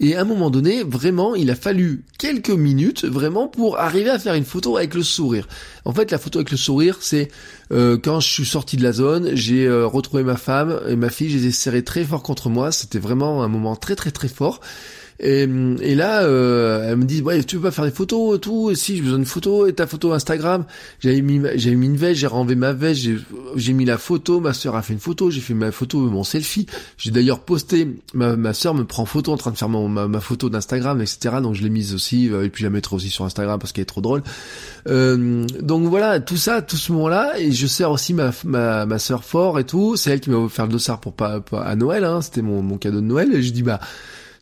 Et 0.00 0.16
à 0.16 0.22
un 0.22 0.24
moment 0.24 0.50
donné, 0.50 0.82
vraiment, 0.82 1.34
il 1.34 1.50
a 1.50 1.54
fallu 1.54 2.04
quelques 2.18 2.50
minutes, 2.50 3.04
vraiment, 3.04 3.48
pour 3.48 3.78
arriver 3.78 4.10
à 4.10 4.18
faire 4.18 4.34
une 4.34 4.44
photo 4.44 4.76
avec 4.76 4.94
le 4.94 5.02
sourire. 5.02 5.46
En 5.84 5.92
fait, 5.92 6.10
la 6.10 6.18
photo 6.18 6.38
avec 6.38 6.50
le 6.50 6.56
sourire, 6.56 6.98
c'est 7.00 7.28
euh, 7.70 7.98
quand 8.02 8.20
je 8.20 8.28
suis 8.28 8.46
sorti 8.46 8.76
de 8.76 8.82
la 8.82 8.92
zone, 8.92 9.30
j'ai 9.34 9.66
euh, 9.66 9.86
retrouvé 9.86 10.22
ma 10.22 10.36
femme 10.36 10.80
et 10.88 10.96
ma 10.96 11.10
fille, 11.10 11.30
je 11.30 11.38
les 11.38 11.46
ai 11.46 11.52
serrés 11.52 11.84
très 11.84 12.04
fort 12.04 12.22
contre 12.22 12.48
moi. 12.48 12.72
C'était 12.72 12.98
vraiment 12.98 13.42
un 13.42 13.48
moment 13.48 13.76
très 13.76 13.94
très 13.94 14.10
très 14.10 14.28
fort. 14.28 14.60
Et, 15.24 15.48
et 15.80 15.94
là, 15.94 16.22
euh, 16.24 16.90
elle 16.90 16.98
me 16.98 17.04
dit, 17.04 17.22
ouais, 17.22 17.42
tu 17.42 17.56
veux 17.56 17.62
pas 17.62 17.70
faire 17.70 17.86
des 17.86 17.90
photos, 17.90 18.38
tout? 18.38 18.70
Et 18.70 18.74
Si, 18.74 18.96
j'ai 18.96 19.02
besoin 19.02 19.18
de 19.18 19.24
photos. 19.24 19.70
Et 19.70 19.72
ta 19.72 19.86
photo 19.86 20.12
Instagram? 20.12 20.66
J'avais 21.00 21.22
mis, 21.22 21.40
j'avais 21.54 21.76
mis 21.76 21.86
une 21.86 21.96
veste, 21.96 22.20
j'ai 22.20 22.26
renlevé 22.26 22.56
ma 22.56 22.74
veste, 22.74 23.08
j'ai, 23.56 23.72
mis 23.72 23.86
la 23.86 23.96
photo. 23.96 24.40
Ma 24.40 24.52
sœur 24.52 24.76
a 24.76 24.82
fait 24.82 24.92
une 24.92 25.00
photo, 25.00 25.30
j'ai 25.30 25.40
fait 25.40 25.54
ma 25.54 25.72
photo, 25.72 25.98
mon 25.98 26.24
selfie. 26.24 26.66
J'ai 26.98 27.10
d'ailleurs 27.10 27.40
posté. 27.40 27.88
Ma, 28.12 28.36
ma 28.36 28.52
sœur 28.52 28.74
me 28.74 28.84
prend 28.84 29.06
photo 29.06 29.32
en 29.32 29.38
train 29.38 29.50
de 29.50 29.56
faire 29.56 29.70
ma, 29.70 30.08
ma 30.08 30.20
photo 30.20 30.50
d'Instagram, 30.50 31.00
etc. 31.00 31.36
Donc 31.42 31.54
je 31.54 31.62
l'ai 31.62 31.70
mise 31.70 31.94
aussi, 31.94 32.30
euh, 32.30 32.44
et 32.44 32.50
puis 32.50 32.60
je 32.60 32.66
la 32.66 32.70
mettrai 32.70 32.94
aussi 32.96 33.08
sur 33.08 33.24
Instagram 33.24 33.58
parce 33.58 33.72
qu'elle 33.72 33.82
est 33.82 33.86
trop 33.86 34.02
drôle. 34.02 34.22
Euh, 34.88 35.46
donc 35.62 35.88
voilà, 35.88 36.20
tout 36.20 36.36
ça, 36.36 36.60
tout 36.60 36.76
ce 36.76 36.92
moment-là, 36.92 37.32
et 37.38 37.50
je 37.50 37.66
sers 37.66 37.90
aussi 37.90 38.12
ma 38.12 38.30
ma, 38.44 38.84
ma 38.84 38.98
sœur 38.98 39.24
fort 39.24 39.58
et 39.58 39.64
tout. 39.64 39.96
C'est 39.96 40.10
elle 40.10 40.20
qui 40.20 40.28
m'a 40.28 40.36
offert 40.36 40.66
le 40.66 40.72
dossard 40.72 41.00
pour 41.00 41.14
pas, 41.14 41.42
à 41.50 41.76
Noël. 41.76 42.04
Hein, 42.04 42.20
C'était 42.20 42.42
mon, 42.42 42.60
mon 42.60 42.76
cadeau 42.76 43.00
de 43.00 43.06
Noël. 43.06 43.34
Et 43.34 43.42
je 43.42 43.52
dis 43.54 43.62
bah 43.62 43.80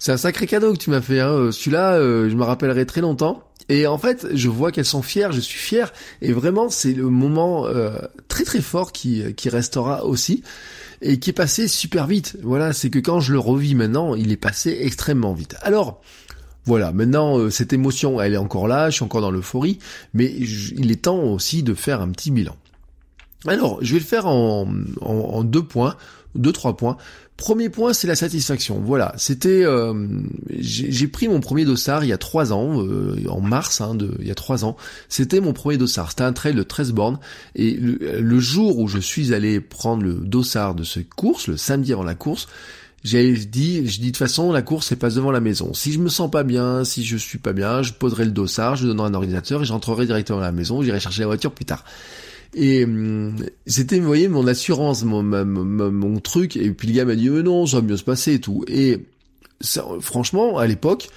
c'est 0.03 0.11
un 0.11 0.17
sacré 0.17 0.49
cadeau 0.49 0.73
que 0.73 0.79
tu 0.79 0.91
m'as 0.91 1.01
fait. 1.01 1.21
Hein. 1.21 1.53
Celui-là, 1.53 1.93
euh, 1.93 2.29
je 2.29 2.35
me 2.35 2.43
rappellerai 2.43 2.87
très 2.87 3.01
longtemps. 3.01 3.45
Et 3.69 3.87
en 3.87 3.99
fait, 3.99 4.27
je 4.35 4.49
vois 4.49 4.73
qu'elles 4.73 4.85
sont 4.85 5.01
fières, 5.01 5.31
je 5.31 5.39
suis 5.39 5.61
fier. 5.61 5.93
Et 6.23 6.33
vraiment, 6.33 6.71
c'est 6.71 6.93
le 6.93 7.09
moment 7.09 7.69
euh, 7.69 7.97
très 8.27 8.43
très 8.43 8.61
fort 8.61 8.91
qui, 8.91 9.23
restera 9.47 10.05
aussi. 10.05 10.43
Et 11.03 11.21
qui 11.21 11.31
est 11.31 11.33
passé 11.33 11.69
super 11.69 12.09
vite. 12.09 12.37
Voilà, 12.43 12.73
c'est 12.73 12.91
que 12.91 12.99
quand 12.99 13.21
je 13.21 13.33
le 13.33 13.39
revis 13.39 13.77
maintenant, 13.77 14.17
il 14.17 14.33
est 14.33 14.37
passé 14.37 14.77
extrêmement 14.81 15.35
vite. 15.35 15.55
Alors, 15.63 16.01
voilà, 16.65 16.91
maintenant 16.91 17.39
euh, 17.39 17.51
cette 17.51 17.73
émotion, 17.73 18.21
elle 18.21 18.35
est 18.35 18.39
encore 18.39 18.67
là, 18.67 18.91
je 18.91 18.97
suis 18.97 19.05
encore 19.05 19.21
dans 19.21 19.31
l'euphorie, 19.31 19.79
mais 20.15 20.27
il 20.27 20.91
est 20.91 21.03
temps 21.03 21.23
aussi 21.23 21.63
de 21.63 21.75
faire 21.75 22.01
un 22.01 22.09
petit 22.09 22.33
bilan. 22.33 22.57
Alors, 23.47 23.79
je 23.83 23.93
vais 23.93 24.01
le 24.01 24.05
faire 24.05 24.27
en, 24.27 24.67
en 25.01 25.45
deux 25.45 25.63
points, 25.63 25.95
deux 26.35 26.53
trois 26.53 26.77
points. 26.77 26.97
Premier 27.43 27.71
point, 27.71 27.93
c'est 27.93 28.07
la 28.07 28.15
satisfaction. 28.15 28.81
Voilà, 28.85 29.15
c'était, 29.17 29.65
euh, 29.65 29.93
j'ai 30.49 31.09
pris 31.09 31.27
mon 31.27 31.41
premier 31.41 31.65
dossard 31.65 32.05
il 32.05 32.09
y 32.09 32.13
a 32.13 32.17
trois 32.17 32.53
ans, 32.53 32.81
euh, 32.81 33.17
en 33.29 33.41
mars, 33.41 33.81
hein, 33.81 33.97
de, 33.97 34.15
il 34.21 34.29
y 34.29 34.31
a 34.31 34.37
trois 34.37 34.65
ans. 34.65 34.77
C'était 35.09 35.41
mon 35.41 35.53
premier 35.53 35.77
dossard. 35.77 36.11
C'était 36.11 36.23
un 36.23 36.33
trail 36.33 36.55
de 36.55 36.63
13 36.63 36.93
bornes. 36.93 37.19
Et 37.57 37.73
le, 37.73 38.39
jour 38.39 38.79
où 38.79 38.87
je 38.87 39.01
suis 39.01 39.35
allé 39.35 39.61
prendre 39.61 40.05
le 40.05 40.13
dossard 40.13 40.77
de 40.77 40.85
cette 40.85 41.13
course, 41.13 41.49
le 41.49 41.57
samedi 41.57 41.93
avant 41.93 42.05
la 42.05 42.15
course, 42.15 42.47
j'ai 43.03 43.33
dit, 43.33 43.89
je 43.89 43.99
dis 43.99 44.07
de 44.07 44.07
toute 44.13 44.19
façon, 44.19 44.53
la 44.53 44.63
course 44.63 44.93
elle 44.93 44.99
passe 44.99 45.17
devant 45.17 45.33
la 45.33 45.41
maison. 45.41 45.75
Si 45.75 45.93
je 45.93 45.99
me 45.99 46.09
sens 46.09 46.31
pas 46.31 46.45
bien, 46.45 46.85
si 46.85 47.05
je 47.05 47.17
suis 47.17 47.39
pas 47.39 47.53
bien, 47.53 47.83
je 47.83 47.93
poserai 47.93 48.25
le 48.25 48.31
dossard, 48.31 48.77
je 48.77 48.87
donnerai 48.87 49.09
un 49.09 49.15
ordinateur 49.15 49.63
et 49.63 49.65
j'entrerai 49.65 50.07
directement 50.07 50.39
à 50.39 50.43
la 50.43 50.53
maison. 50.53 50.81
J'irai 50.81 51.01
chercher 51.01 51.23
la 51.23 51.27
voiture 51.27 51.51
plus 51.51 51.65
tard. 51.65 51.85
Et 52.55 52.85
hum, 52.85 53.37
c'était, 53.67 53.99
vous 53.99 54.07
voyez, 54.07 54.29
mon 54.29 54.47
assurance, 54.47 55.05
mon, 55.05 55.23
mon, 55.23 56.21
truc. 56.21 56.57
Et 56.57 56.71
puis 56.71 56.89
le 56.89 56.95
gars 56.95 57.05
m'a 57.05 57.15
dit, 57.15 57.29
euh, 57.29 57.43
non, 57.43 57.67
ça 57.67 57.81
va 57.81 57.87
mieux 57.87 57.97
se 57.97 58.05
passer 58.05 58.35
et 58.35 58.41
tout. 58.41 58.65
Et 58.69 59.07
franchement, 60.01 60.59
à 60.59 60.67
l'époque, 60.67 61.09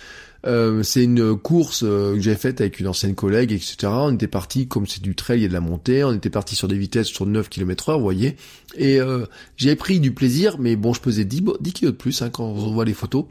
euh, 0.45 0.83
c'est 0.83 1.03
une 1.03 1.35
course 1.35 1.83
euh, 1.83 2.15
que 2.15 2.21
j'avais 2.21 2.35
faite 2.35 2.61
avec 2.61 2.79
une 2.79 2.87
ancienne 2.87 3.15
collègue, 3.15 3.51
etc. 3.51 3.75
On 3.87 4.13
était 4.13 4.27
parti, 4.27 4.67
comme 4.67 4.85
c'est 4.85 5.01
du 5.01 5.15
trail 5.15 5.43
et 5.43 5.47
de 5.47 5.53
la 5.53 5.59
montée, 5.59 6.03
on 6.03 6.13
était 6.13 6.29
parti 6.29 6.55
sur 6.55 6.67
des 6.67 6.77
vitesses 6.77 7.07
sur 7.07 7.25
9 7.25 7.49
km 7.49 7.89
heure, 7.89 7.97
vous 7.97 8.03
voyez. 8.03 8.35
Et 8.77 8.99
euh, 9.01 9.25
j'avais 9.57 9.75
pris 9.75 9.99
du 9.99 10.11
plaisir, 10.13 10.57
mais 10.59 10.75
bon, 10.75 10.93
je 10.93 11.01
pesais 11.01 11.25
10, 11.25 11.43
10 11.59 11.73
kg 11.73 11.85
de 11.85 11.91
plus 11.91 12.21
hein, 12.21 12.29
quand 12.29 12.45
on 12.45 12.73
voit 12.73 12.85
les 12.85 12.93
photos. 12.93 13.25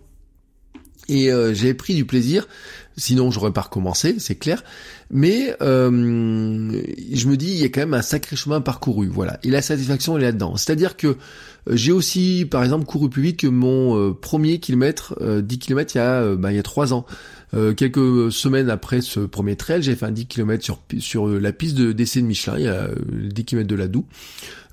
Et 1.09 1.31
euh, 1.31 1.55
j'avais 1.55 1.75
pris 1.75 1.95
du 1.95 2.05
plaisir, 2.05 2.49
sinon 2.97 3.31
j'aurais 3.31 3.53
pas 3.53 3.63
recommencé, 3.63 4.17
c'est 4.19 4.37
clair. 4.37 4.63
Mais 5.11 5.55
euh, 5.61 5.91
je 5.91 7.29
me 7.29 7.37
dis, 7.37 7.51
il 7.53 7.59
y 7.59 7.65
a 7.65 7.69
quand 7.69 7.81
même 7.81 7.95
un 7.95 8.03
sacré 8.03 8.37
chemin 8.37 8.61
parcouru, 8.61 9.09
voilà. 9.09 9.39
Et 9.43 9.51
la 9.51 9.63
satisfaction 9.63 10.19
est 10.19 10.23
là-dedans. 10.23 10.57
C'est-à-dire 10.57 10.97
que 10.97 11.09
euh, 11.09 11.15
j'ai 11.73 11.93
aussi, 11.93 12.47
par 12.51 12.63
exemple, 12.63 12.85
couru 12.87 13.11
plus 13.11 13.23
vite 13.23 13.41
que 13.41 13.47
mon 13.47 14.15
premier 14.15 14.59
kilomètre, 14.59 15.17
10 15.21 15.59
km 15.59 15.95
il 15.95 15.99
y 15.99 16.01
a, 16.01 16.35
bah, 16.37 16.53
il 16.53 16.57
y 16.57 16.59
a 16.59 16.63
3 16.63 16.93
ans. 16.93 17.07
quelques 17.77 18.33
semaines 18.33 18.71
après 18.71 19.01
ce 19.01 19.21
premier 19.21 19.57
trail, 19.57 19.83
j'ai 19.83 19.95
fait 19.95 20.07
un 20.07 20.11
10 20.11 20.27
km 20.27 20.65
sur, 20.65 20.81
sur 20.99 21.29
la 21.29 21.53
piste 21.53 21.77
de 21.77 21.93
d'essai 21.93 22.21
de 22.21 22.27
Michelin, 22.27 22.59
il 22.59 22.65
y 22.65 22.69
a 22.69 22.89
10 23.13 23.45
km 23.45 23.67
de 23.67 23.77
la 23.77 23.89
Doue. 23.89 24.05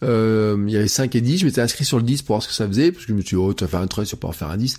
il 0.02 0.70
y 0.70 0.78
avait 0.78 0.88
5 0.88 1.16
et 1.16 1.22
10, 1.22 1.40
je 1.40 1.46
m'étais 1.46 1.62
inscrit 1.62 1.86
sur 1.86 1.98
le 1.98 2.04
10 2.04 2.24
pour 2.24 2.36
voir 2.36 2.44
ce 2.44 2.48
que 2.48 2.54
ça 2.54 2.68
faisait, 2.68 2.92
parce 2.92 3.06
que 3.06 3.12
je 3.12 3.16
me 3.16 3.22
suis 3.22 3.36
dit, 3.36 3.44
oh, 3.44 3.54
tu 3.54 3.64
vas 3.64 3.70
faire 3.70 3.82
un 3.82 3.88
trail, 3.88 4.06
sur 4.06 4.18
pas 4.18 4.28
en 4.28 4.34
faire 4.34 4.50
un 4.50 4.58
10 4.58 4.78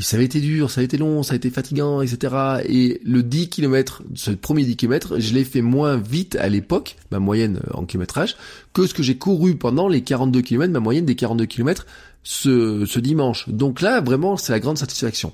ça 0.00 0.16
avait 0.16 0.24
été 0.24 0.40
dur, 0.40 0.70
ça 0.70 0.80
a 0.80 0.84
été 0.84 0.96
long, 0.96 1.22
ça 1.22 1.34
a 1.34 1.36
été 1.36 1.50
fatigant, 1.50 2.00
etc. 2.00 2.34
Et 2.66 3.00
le 3.04 3.22
10 3.22 3.48
km, 3.48 4.02
ce 4.14 4.30
premier 4.30 4.64
10 4.64 4.76
km, 4.76 5.18
je 5.18 5.34
l'ai 5.34 5.44
fait 5.44 5.62
moins 5.62 5.96
vite 5.96 6.36
à 6.36 6.48
l'époque, 6.48 6.96
ma 7.10 7.18
moyenne 7.18 7.60
en 7.72 7.84
kilométrage, 7.84 8.36
que 8.72 8.86
ce 8.86 8.94
que 8.94 9.02
j'ai 9.02 9.16
couru 9.16 9.56
pendant 9.56 9.88
les 9.88 10.02
42 10.02 10.42
km, 10.42 10.72
ma 10.72 10.80
moyenne 10.80 11.04
des 11.04 11.16
42 11.16 11.46
km 11.46 11.86
ce, 12.22 12.84
ce 12.86 13.00
dimanche. 13.00 13.48
Donc 13.48 13.80
là, 13.80 14.00
vraiment, 14.00 14.36
c'est 14.36 14.52
la 14.52 14.60
grande 14.60 14.78
satisfaction. 14.78 15.32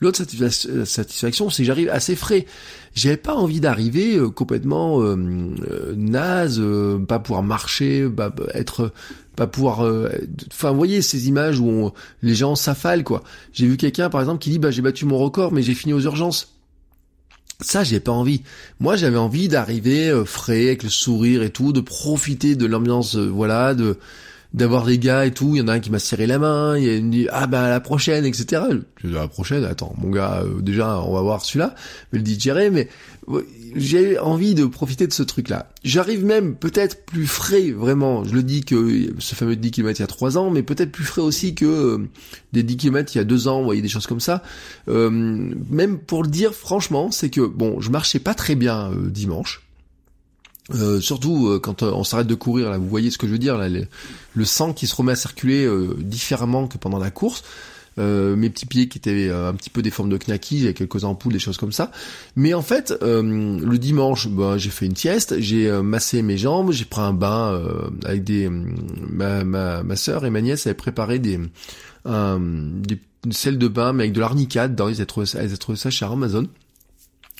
L'autre 0.00 0.18
satisfaction, 0.84 1.50
c'est 1.50 1.62
que 1.62 1.66
j'arrive 1.66 1.88
assez 1.88 2.16
frais. 2.16 2.46
J'avais 2.94 3.16
pas 3.16 3.34
envie 3.34 3.60
d'arriver 3.60 4.16
euh, 4.16 4.28
complètement 4.28 5.00
euh, 5.00 5.16
euh, 5.16 5.94
naze, 5.96 6.62
pas 7.08 7.18
pouvoir 7.18 7.42
marcher, 7.42 8.08
pas 8.08 8.34
être 8.54 8.92
pas 9.36 9.46
pouvoir 9.46 9.80
enfin 10.52 10.70
vous 10.70 10.76
voyez 10.76 11.02
ces 11.02 11.28
images 11.28 11.58
où 11.58 11.90
les 12.22 12.34
gens 12.34 12.54
s'affalent 12.54 13.04
quoi 13.04 13.22
j'ai 13.52 13.66
vu 13.66 13.76
quelqu'un 13.76 14.10
par 14.10 14.20
exemple 14.20 14.38
qui 14.38 14.50
dit 14.50 14.58
bah 14.58 14.70
j'ai 14.70 14.82
battu 14.82 15.06
mon 15.06 15.18
record 15.18 15.52
mais 15.52 15.62
j'ai 15.62 15.74
fini 15.74 15.92
aux 15.92 16.00
urgences 16.00 16.54
ça 17.60 17.84
j'ai 17.84 18.00
pas 18.00 18.12
envie 18.12 18.42
moi 18.80 18.96
j'avais 18.96 19.16
envie 19.16 19.48
d'arriver 19.48 20.22
frais 20.24 20.66
avec 20.66 20.82
le 20.84 20.88
sourire 20.88 21.42
et 21.42 21.50
tout 21.50 21.72
de 21.72 21.80
profiter 21.80 22.54
de 22.54 22.66
l'ambiance 22.66 23.16
voilà 23.16 23.74
de 23.74 23.98
d'avoir 24.54 24.84
des 24.84 24.98
gars 24.98 25.26
et 25.26 25.32
tout. 25.32 25.50
Il 25.54 25.58
y 25.58 25.62
en 25.62 25.68
a 25.68 25.74
un 25.74 25.80
qui 25.80 25.90
m'a 25.90 25.98
serré 25.98 26.26
la 26.26 26.38
main. 26.38 26.78
Il 26.78 26.84
y 26.84 26.96
a 26.96 27.00
dit 27.00 27.26
ah 27.30 27.46
bah 27.46 27.68
la 27.68 27.80
prochaine, 27.80 28.24
etc. 28.24 28.62
Je 29.02 29.08
dis, 29.08 29.12
la 29.12 29.28
prochaine, 29.28 29.64
attends, 29.64 29.94
mon 29.98 30.10
gars, 30.10 30.42
euh, 30.44 30.60
déjà 30.62 31.00
on 31.00 31.12
va 31.12 31.20
voir 31.20 31.44
celui-là, 31.44 31.74
mais 32.12 32.18
le 32.20 32.24
digérer. 32.24 32.70
Mais 32.70 32.88
j'ai 33.74 34.18
envie 34.18 34.54
de 34.54 34.66
profiter 34.66 35.06
de 35.06 35.12
ce 35.12 35.22
truc-là. 35.22 35.70
J'arrive 35.82 36.24
même 36.24 36.56
peut-être 36.56 37.04
plus 37.04 37.26
frais, 37.26 37.70
vraiment. 37.70 38.24
Je 38.24 38.34
le 38.34 38.42
dis 38.42 38.64
que 38.64 39.14
ce 39.18 39.34
fameux 39.34 39.56
10 39.56 39.70
km 39.70 39.98
il 39.98 40.02
y 40.02 40.04
a 40.04 40.08
3 40.08 40.38
ans, 40.38 40.50
mais 40.50 40.62
peut-être 40.62 40.92
plus 40.92 41.04
frais 41.04 41.22
aussi 41.22 41.54
que 41.54 41.64
euh, 41.64 42.08
des 42.52 42.62
10 42.62 42.76
km 42.76 43.14
il 43.14 43.18
y 43.18 43.20
a 43.20 43.24
2 43.24 43.48
ans, 43.48 43.58
vous 43.58 43.64
voyez, 43.64 43.82
des 43.82 43.88
choses 43.88 44.06
comme 44.06 44.20
ça. 44.20 44.42
Euh, 44.88 45.10
même 45.10 45.98
pour 45.98 46.22
le 46.22 46.28
dire 46.28 46.54
franchement, 46.54 47.10
c'est 47.10 47.30
que, 47.30 47.40
bon, 47.40 47.80
je 47.80 47.90
marchais 47.90 48.18
pas 48.18 48.34
très 48.34 48.54
bien 48.54 48.90
dimanche. 49.08 49.64
Euh, 50.72 50.98
surtout 50.98 51.48
euh, 51.48 51.60
quand 51.60 51.82
euh, 51.82 51.90
on 51.92 52.04
s'arrête 52.04 52.26
de 52.26 52.34
courir, 52.34 52.70
là, 52.70 52.78
vous 52.78 52.88
voyez 52.88 53.10
ce 53.10 53.18
que 53.18 53.26
je 53.26 53.32
veux 53.32 53.38
dire, 53.38 53.58
là, 53.58 53.68
le, 53.68 54.44
sang 54.44 54.72
qui 54.72 54.86
se 54.86 54.96
remet 54.96 55.12
à 55.12 55.16
circuler 55.16 55.68
différemment 55.98 56.66
que 56.66 56.78
pendant 56.78 56.98
la 56.98 57.10
course. 57.10 57.42
Euh, 57.98 58.36
mes 58.36 58.50
petits 58.50 58.66
pieds 58.66 58.88
qui 58.88 58.98
étaient 58.98 59.28
euh, 59.28 59.48
un 59.48 59.54
petit 59.54 59.70
peu 59.70 59.82
des 59.82 59.90
formes 59.90 60.08
de 60.08 60.18
knacky, 60.18 60.60
j'avais 60.60 60.74
quelques 60.74 61.04
ampoules, 61.04 61.32
des 61.32 61.38
choses 61.38 61.56
comme 61.56 61.72
ça. 61.72 61.90
Mais 62.36 62.54
en 62.54 62.62
fait, 62.62 62.94
le 63.02 63.76
dimanche, 63.76 64.28
ben, 64.28 64.56
j'ai 64.56 64.70
fait 64.70 64.86
une 64.86 64.96
sieste, 64.96 65.40
j'ai 65.40 65.70
massé 65.82 66.22
mes 66.22 66.36
jambes, 66.36 66.72
j'ai 66.72 66.84
pris 66.84 67.00
un 67.00 67.12
bain 67.12 67.62
avec 68.04 68.24
des 68.24 68.48
ma 68.48 69.44
ma 69.44 69.82
ma 69.82 69.96
sœur 69.96 70.24
et 70.24 70.30
ma 70.30 70.40
nièce 70.40 70.66
avaient 70.66 70.74
préparé 70.74 71.18
des 71.18 71.38
des 72.06 72.98
sel 73.30 73.58
de 73.58 73.68
bain 73.68 73.92
mais 73.92 74.04
avec 74.04 74.12
de 74.12 74.20
l'arnica 74.20 74.68
dedans, 74.68 74.88
ils 74.88 74.96
avaient 74.96 75.06
trouvé 75.06 75.26
ça, 75.26 75.42
ils 75.42 75.76
ça 75.76 75.90
chez 75.90 76.04
Amazon. 76.04 76.46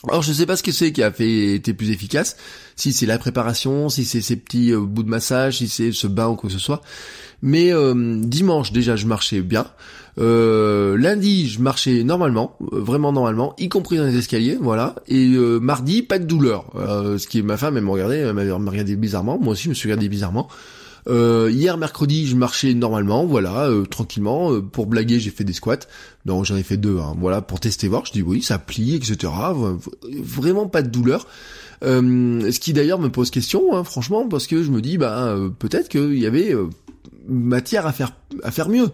Alors 0.09 0.23
je 0.23 0.33
sais 0.33 0.47
pas 0.47 0.57
ce 0.57 0.63
que 0.63 0.73
c'est 0.73 0.93
qui 0.93 1.03
a 1.03 1.11
fait 1.11 1.55
été 1.55 1.73
plus 1.75 1.91
efficace, 1.91 2.37
si 2.77 2.93
c'est 2.93 3.07
la 3.07 3.19
préparation, 3.19 3.89
si 3.89 4.05
c'est 4.05 4.21
ces 4.21 4.37
petits 4.37 4.73
bouts 4.75 5.03
de 5.03 5.09
massage, 5.09 5.59
si 5.59 5.69
c'est 5.69 5.93
ce 5.93 6.07
bain 6.07 6.29
ou 6.29 6.37
quoi 6.37 6.49
que 6.49 6.55
ce 6.55 6.61
soit. 6.61 6.83
Mais 7.43 7.73
dimanche 7.95 8.73
déjà 8.73 8.97
je 8.97 9.07
marchais 9.07 9.41
bien. 9.41 9.67
Euh, 10.19 10.97
lundi, 10.97 11.49
je 11.49 11.61
marchais 11.61 12.05
normalement, 12.05 12.57
euh, 12.73 12.81
vraiment 12.81 13.13
normalement, 13.13 13.55
y 13.59 13.69
compris 13.69 13.97
dans 13.97 14.05
les 14.05 14.17
escaliers, 14.17 14.57
voilà. 14.61 14.95
Et 15.09 15.27
euh, 15.35 15.59
mardi, 15.59 16.03
pas 16.03 16.19
de 16.19 16.25
douleur. 16.25 16.67
ce 16.75 17.27
qui 17.27 17.41
est 17.41 17.43
ma 17.43 17.57
femme, 17.57 17.77
elle 17.77 17.85
me 17.85 17.91
regardait, 17.91 18.19
elle 18.19 18.33
m'a 18.33 18.71
regardé 18.71 18.97
bizarrement. 18.97 19.39
Moi 19.39 19.53
aussi, 19.53 19.65
je 19.65 19.69
me 19.71 19.75
suis 19.75 19.89
regardé 19.89 20.09
bizarrement. 20.09 20.49
Hier 21.07 21.77
mercredi, 21.77 22.27
je 22.27 22.37
marchais 22.37 22.75
normalement, 22.75 23.27
voilà, 23.27 23.69
tranquillement. 23.91 24.61
pour 24.61 24.87
blaguer, 24.87 25.21
j'ai 25.21 25.31
fait 25.31 25.45
des 25.45 25.53
squats. 25.53 25.87
Donc 26.25 26.45
j'en 26.45 26.57
ai 26.57 26.63
fait 26.63 26.77
deux, 26.77 26.99
hein, 26.99 27.15
voilà, 27.19 27.43
pour 27.43 27.61
tester 27.61 27.89
voir. 27.89 28.07
Je 28.07 28.13
dis 28.13 28.23
oui, 28.23 28.43
ça 28.43 28.59
plie, 28.59 28.95
etc. 28.95 29.33
Vraiment 30.23 30.67
pas 30.67 30.83
de 30.83 30.89
douleur. 30.89 31.27
ce 31.83 32.59
qui 32.59 32.73
d'ailleurs 32.73 32.99
me 32.99 33.11
pose 33.11 33.31
question, 33.31 33.77
hein, 33.77 33.85
franchement, 33.85 34.29
parce 34.29 34.47
que 34.47 34.63
je 34.63 34.71
me 34.71 34.81
dis, 34.81 34.99
bah 34.99 35.37
peut-être 35.59 35.89
qu'il 35.89 36.19
y 36.19 36.27
avait 36.27 36.55
matière 37.29 37.87
à 37.87 37.93
faire 37.93 38.13
à 38.43 38.51
faire 38.51 38.69
mieux 38.69 38.89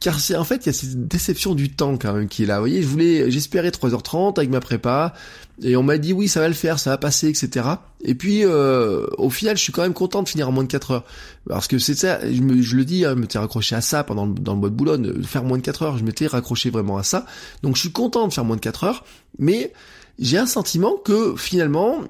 car 0.00 0.20
c'est 0.20 0.36
en 0.36 0.44
fait 0.44 0.64
il 0.64 0.66
y 0.66 0.70
a 0.70 0.72
cette 0.72 1.08
déception 1.08 1.54
du 1.54 1.70
temps 1.70 1.96
quand 1.96 2.12
même 2.12 2.28
qui 2.28 2.44
est 2.44 2.46
là 2.46 2.56
vous 2.56 2.62
voyez 2.62 2.82
je 2.82 2.86
voulais 2.86 3.30
j'espérais 3.30 3.70
3h30 3.70 4.38
avec 4.38 4.50
ma 4.50 4.60
prépa 4.60 5.14
et 5.62 5.76
on 5.76 5.82
m'a 5.82 5.98
dit 5.98 6.12
oui 6.12 6.28
ça 6.28 6.40
va 6.40 6.48
le 6.48 6.54
faire 6.54 6.78
ça 6.78 6.90
va 6.90 6.98
passer 6.98 7.28
etc 7.28 7.66
et 8.04 8.14
puis 8.14 8.44
euh, 8.44 9.06
au 9.18 9.30
final 9.30 9.56
je 9.56 9.62
suis 9.62 9.72
quand 9.72 9.82
même 9.82 9.94
content 9.94 10.22
de 10.22 10.28
finir 10.28 10.48
en 10.48 10.52
moins 10.52 10.64
de 10.64 10.68
4 10.68 10.90
heures. 10.90 11.04
Parce 11.48 11.68
que 11.68 11.78
c'est 11.78 11.94
ça 11.94 12.20
je, 12.20 12.76
le 12.76 12.84
dis 12.84 13.04
hein, 13.04 13.14
je 13.14 13.20
m'étais 13.20 13.38
raccroché 13.38 13.74
à 13.74 13.80
ça 13.80 14.04
pendant 14.04 14.26
dans 14.26 14.54
le 14.54 14.60
bois 14.60 14.70
de 14.70 14.74
Boulogne 14.74 15.22
faire 15.22 15.44
moins 15.44 15.58
de 15.58 15.62
4 15.62 15.82
heures. 15.82 15.98
Je 15.98 16.04
m'étais 16.04 16.26
raccroché 16.26 16.70
vraiment 16.70 16.98
à 16.98 17.02
ça. 17.02 17.26
Donc 17.62 17.76
je 17.76 17.80
suis 17.80 17.92
content 17.92 18.26
de 18.26 18.32
faire 18.32 18.44
moins 18.44 18.56
de 18.56 18.60
4 18.60 18.84
heures. 18.84 19.04
Mais 19.38 19.72
j'ai 20.18 20.38
un 20.38 20.46
sentiment 20.46 20.96
que 20.96 21.34
finalement 21.36 22.00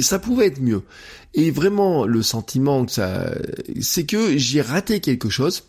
ça 0.00 0.18
pouvait 0.18 0.46
être 0.46 0.60
mieux. 0.60 0.82
Et 1.34 1.50
vraiment, 1.50 2.06
le 2.06 2.22
sentiment 2.22 2.84
que 2.84 2.92
ça, 2.92 3.32
c'est 3.80 4.04
que 4.04 4.36
j'ai 4.36 4.60
raté 4.60 5.00
quelque 5.00 5.30
chose. 5.30 5.64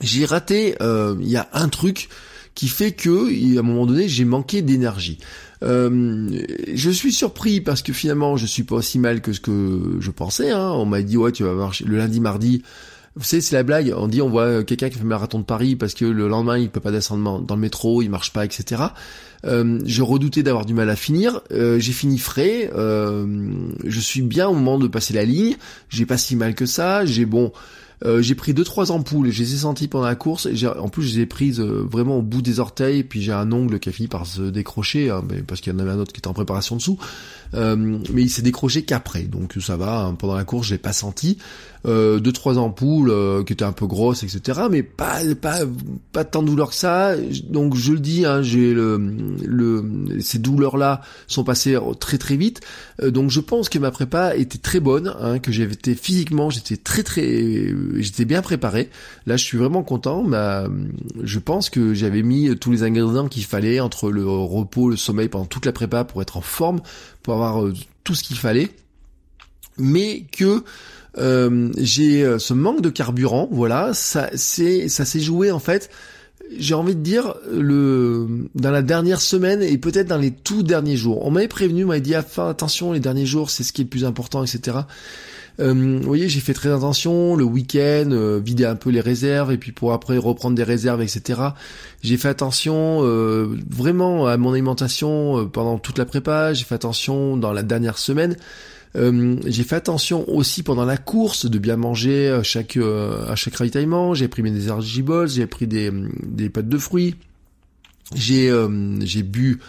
J'ai 0.00 0.24
raté, 0.24 0.76
euh, 0.82 1.16
il 1.20 1.28
y 1.28 1.36
a 1.36 1.48
un 1.52 1.68
truc 1.68 2.08
qui 2.54 2.68
fait 2.68 2.92
que, 2.92 3.56
à 3.56 3.60
un 3.60 3.62
moment 3.62 3.86
donné, 3.86 4.08
j'ai 4.08 4.24
manqué 4.24 4.60
d'énergie. 4.60 5.18
Euh, 5.62 6.28
je 6.74 6.90
suis 6.90 7.12
surpris 7.12 7.60
parce 7.60 7.82
que 7.82 7.92
finalement, 7.92 8.36
je 8.36 8.46
suis 8.46 8.64
pas 8.64 8.76
aussi 8.76 8.98
mal 8.98 9.20
que 9.20 9.32
ce 9.32 9.40
que 9.40 9.96
je 10.00 10.10
pensais. 10.10 10.50
Hein. 10.50 10.70
On 10.72 10.84
m'a 10.84 11.02
dit 11.02 11.16
ouais, 11.16 11.32
tu 11.32 11.44
vas 11.44 11.54
marcher 11.54 11.84
le 11.84 11.96
lundi, 11.96 12.20
mardi. 12.20 12.62
Vous 13.14 13.24
savez, 13.24 13.42
c'est 13.42 13.54
la 13.54 13.62
blague. 13.62 13.92
On 13.94 14.08
dit, 14.08 14.22
on 14.22 14.30
voit 14.30 14.64
quelqu'un 14.64 14.88
qui 14.88 14.96
fait 14.96 15.02
le 15.02 15.08
marathon 15.08 15.38
de 15.38 15.44
Paris 15.44 15.76
parce 15.76 15.92
que 15.92 16.06
le 16.06 16.28
lendemain, 16.28 16.56
il 16.56 16.70
peut 16.70 16.80
pas 16.80 16.90
descendre 16.90 17.42
dans 17.42 17.54
le 17.54 17.60
métro, 17.60 18.00
il 18.00 18.08
marche 18.08 18.32
pas, 18.32 18.44
etc. 18.44 18.84
Euh, 19.44 19.80
je 19.84 20.02
redoutais 20.02 20.42
d'avoir 20.42 20.64
du 20.64 20.72
mal 20.72 20.88
à 20.88 20.96
finir. 20.96 21.42
Euh, 21.52 21.78
j'ai 21.78 21.92
fini 21.92 22.16
frais. 22.16 22.70
Euh, 22.74 23.26
je 23.84 24.00
suis 24.00 24.22
bien 24.22 24.48
au 24.48 24.54
moment 24.54 24.78
de 24.78 24.88
passer 24.88 25.12
la 25.12 25.24
ligne. 25.24 25.56
J'ai 25.90 26.06
pas 26.06 26.16
si 26.16 26.36
mal 26.36 26.54
que 26.54 26.64
ça. 26.64 27.04
J'ai 27.04 27.26
bon. 27.26 27.52
J'ai 28.20 28.34
pris 28.34 28.54
deux 28.54 28.64
trois 28.64 28.90
ampoules, 28.90 29.30
je 29.30 29.42
les 29.42 29.54
ai 29.54 29.56
senties 29.58 29.88
pendant 29.88 30.06
la 30.06 30.14
course. 30.14 30.48
En 30.78 30.88
plus, 30.88 31.04
je 31.04 31.16
les 31.16 31.22
ai 31.22 31.26
prises 31.26 31.60
vraiment 31.60 32.18
au 32.18 32.22
bout 32.22 32.42
des 32.42 32.60
orteils. 32.60 33.04
Puis 33.04 33.22
j'ai 33.22 33.32
un 33.32 33.50
ongle 33.52 33.78
qui 33.78 33.88
a 33.88 33.92
fini 33.92 34.08
par 34.08 34.26
se 34.26 34.42
décrocher, 34.42 35.10
hein, 35.10 35.22
parce 35.46 35.60
qu'il 35.60 35.72
y 35.72 35.76
en 35.76 35.78
avait 35.78 35.90
un 35.90 35.98
autre 35.98 36.12
qui 36.12 36.18
était 36.18 36.28
en 36.28 36.32
préparation 36.34 36.76
dessous. 36.76 36.98
mais 37.54 38.22
il 38.22 38.30
s'est 38.30 38.42
décroché 38.42 38.82
qu'après, 38.82 39.22
donc 39.22 39.56
ça 39.60 39.76
va. 39.76 40.04
Hein. 40.04 40.14
pendant 40.14 40.34
la 40.34 40.44
course, 40.44 40.68
je 40.68 40.74
l'ai 40.74 40.78
pas 40.78 40.92
senti 40.92 41.38
euh, 41.84 42.20
deux 42.20 42.32
trois 42.32 42.58
ampoules 42.58 43.10
euh, 43.10 43.42
qui 43.42 43.52
étaient 43.52 43.64
un 43.64 43.72
peu 43.72 43.86
grosses, 43.86 44.22
etc. 44.22 44.60
Mais 44.70 44.84
pas 44.84 45.18
pas 45.40 45.60
pas 46.12 46.24
tant 46.24 46.42
de 46.42 46.46
douleur 46.46 46.70
que 46.70 46.76
ça. 46.76 47.16
Donc 47.50 47.74
je 47.74 47.92
le 47.92 47.98
dis, 47.98 48.24
hein, 48.24 48.40
j'ai 48.40 48.72
le, 48.72 49.00
le 49.44 50.20
ces 50.20 50.38
douleurs 50.38 50.76
là 50.76 51.00
sont 51.26 51.42
passées 51.42 51.76
très 51.98 52.18
très 52.18 52.36
vite. 52.36 52.60
Euh, 53.02 53.10
donc 53.10 53.30
je 53.30 53.40
pense 53.40 53.68
que 53.68 53.80
ma 53.80 53.90
prépa 53.90 54.36
était 54.36 54.58
très 54.58 54.78
bonne, 54.78 55.12
hein, 55.20 55.40
que 55.40 55.50
été 55.50 55.94
physiquement, 55.94 56.50
j'étais 56.50 56.76
très 56.76 57.02
très, 57.02 57.22
j'étais 57.96 58.24
bien 58.24 58.42
préparé. 58.42 58.90
Là 59.26 59.36
je 59.36 59.44
suis 59.44 59.58
vraiment 59.58 59.82
content. 59.82 60.22
Mais 60.22 60.64
je 61.22 61.38
pense 61.38 61.70
que 61.70 61.94
j'avais 61.94 62.22
mis 62.22 62.56
tous 62.56 62.72
les 62.72 62.82
ingrédients 62.82 63.28
qu'il 63.28 63.44
fallait 63.44 63.80
entre 63.80 64.10
le 64.10 64.26
repos, 64.26 64.90
le 64.90 64.96
sommeil 64.96 65.28
pendant 65.28 65.46
toute 65.46 65.66
la 65.66 65.72
prépa 65.72 66.04
pour 66.04 66.22
être 66.22 66.36
en 66.36 66.42
forme, 66.42 66.80
pour 67.22 67.34
avoir 67.34 67.62
euh, 67.62 67.74
tout 68.04 68.14
ce 68.14 68.22
qu'il 68.22 68.36
fallait 68.36 68.70
mais 69.78 70.26
que 70.32 70.62
euh, 71.18 71.70
j'ai 71.76 72.24
euh, 72.24 72.38
ce 72.38 72.54
manque 72.54 72.80
de 72.80 72.90
carburant, 72.90 73.48
voilà, 73.50 73.92
ça 73.94 74.30
c'est 74.34 74.88
ça 74.88 75.04
s'est 75.04 75.20
joué 75.20 75.50
en 75.50 75.58
fait. 75.58 75.90
J'ai 76.58 76.74
envie 76.74 76.94
de 76.94 77.00
dire 77.00 77.34
le 77.50 78.48
dans 78.54 78.70
la 78.70 78.82
dernière 78.82 79.20
semaine 79.20 79.62
et 79.62 79.78
peut-être 79.78 80.08
dans 80.08 80.18
les 80.18 80.30
tout 80.30 80.62
derniers 80.62 80.96
jours. 80.96 81.24
On 81.24 81.30
m'avait 81.30 81.48
prévenu, 81.48 81.84
on 81.84 81.88
m'avait 81.88 82.00
dit 82.00 82.14
ah, 82.14 82.24
attention 82.48 82.92
les 82.92 83.00
derniers 83.00 83.26
jours, 83.26 83.50
c'est 83.50 83.62
ce 83.62 83.72
qui 83.72 83.82
est 83.82 83.84
le 83.84 83.90
plus 83.90 84.04
important, 84.04 84.44
etc. 84.44 84.78
Euh, 85.60 85.98
vous 86.00 86.06
voyez, 86.06 86.28
j'ai 86.28 86.40
fait 86.40 86.54
très 86.54 86.70
attention 86.70 87.36
le 87.36 87.44
week-end, 87.44 88.10
euh, 88.10 88.40
vider 88.42 88.64
un 88.64 88.74
peu 88.74 88.90
les 88.90 89.00
réserves 89.00 89.52
et 89.52 89.58
puis 89.58 89.72
pour 89.72 89.92
après 89.92 90.16
reprendre 90.16 90.56
des 90.56 90.62
réserves, 90.62 91.02
etc. 91.02 91.40
J'ai 92.02 92.16
fait 92.16 92.28
attention 92.28 93.00
euh, 93.02 93.56
vraiment 93.68 94.26
à 94.26 94.36
mon 94.36 94.52
alimentation 94.52 95.48
pendant 95.48 95.78
toute 95.78 95.98
la 95.98 96.04
prépa. 96.04 96.54
J'ai 96.54 96.64
fait 96.64 96.74
attention 96.74 97.36
dans 97.36 97.52
la 97.52 97.62
dernière 97.62 97.98
semaine. 97.98 98.36
J'ai 98.94 99.64
fait 99.64 99.76
attention 99.76 100.28
aussi 100.28 100.62
pendant 100.62 100.84
la 100.84 100.98
course 100.98 101.46
de 101.46 101.58
bien 101.58 101.76
manger 101.76 102.28
à 102.28 102.42
chaque 102.42 102.78
ravitaillement. 103.54 104.12
J'ai 104.12 104.28
pris 104.28 104.42
mes 104.42 104.50
balls, 105.00 105.28
j'ai 105.28 105.46
pris 105.46 105.66
des, 105.66 105.90
des 106.22 106.50
pâtes 106.50 106.68
de 106.68 106.76
fruits. 106.76 107.14
J'ai 108.14 108.52
j'ai 109.00 109.22
bu 109.22 109.60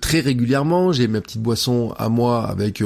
très 0.00 0.20
régulièrement. 0.20 0.92
J'ai 0.92 1.08
ma 1.08 1.20
petite 1.20 1.42
boisson 1.42 1.92
à 1.98 2.08
moi 2.08 2.48
avec 2.48 2.82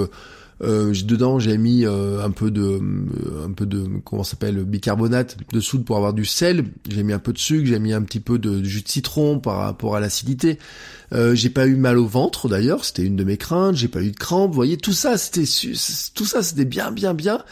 euh, 0.62 0.92
dedans 1.04 1.38
j'ai 1.38 1.56
mis 1.56 1.84
euh, 1.84 2.24
un 2.24 2.30
peu 2.30 2.50
de 2.50 2.62
euh, 2.62 3.46
un 3.46 3.52
peu 3.52 3.64
de 3.64 3.86
comment 4.04 4.24
s'appelle 4.24 4.64
bicarbonate 4.64 5.36
de 5.52 5.60
soude 5.60 5.84
pour 5.84 5.96
avoir 5.96 6.12
du 6.12 6.24
sel. 6.24 6.64
J'ai 6.88 7.02
mis 7.02 7.12
un 7.12 7.18
peu 7.18 7.32
de 7.32 7.38
sucre, 7.38 7.66
j'ai 7.66 7.78
mis 7.78 7.92
un 7.92 8.02
petit 8.02 8.20
peu 8.20 8.38
de, 8.38 8.62
jus 8.64 8.82
de 8.82 8.88
citron 8.88 9.38
par 9.38 9.58
rapport 9.58 9.94
à 9.94 10.00
l'acidité. 10.00 10.58
Euh, 11.12 11.34
j'ai 11.34 11.48
pas 11.48 11.66
eu 11.66 11.76
mal 11.76 11.96
au 11.96 12.06
ventre 12.06 12.48
d'ailleurs, 12.48 12.84
c'était 12.84 13.04
une 13.04 13.16
de 13.16 13.24
mes 13.24 13.36
craintes. 13.36 13.76
J'ai 13.76 13.88
pas 13.88 14.02
eu 14.02 14.10
de 14.10 14.16
crampes. 14.16 14.50
Vous 14.50 14.56
voyez, 14.56 14.76
tout 14.76 14.92
ça 14.92 15.16
c'était 15.16 15.44
tout 16.14 16.24
ça 16.24 16.42
c'était 16.42 16.64
bien 16.64 16.90
bien 16.90 17.14
bien. 17.14 17.44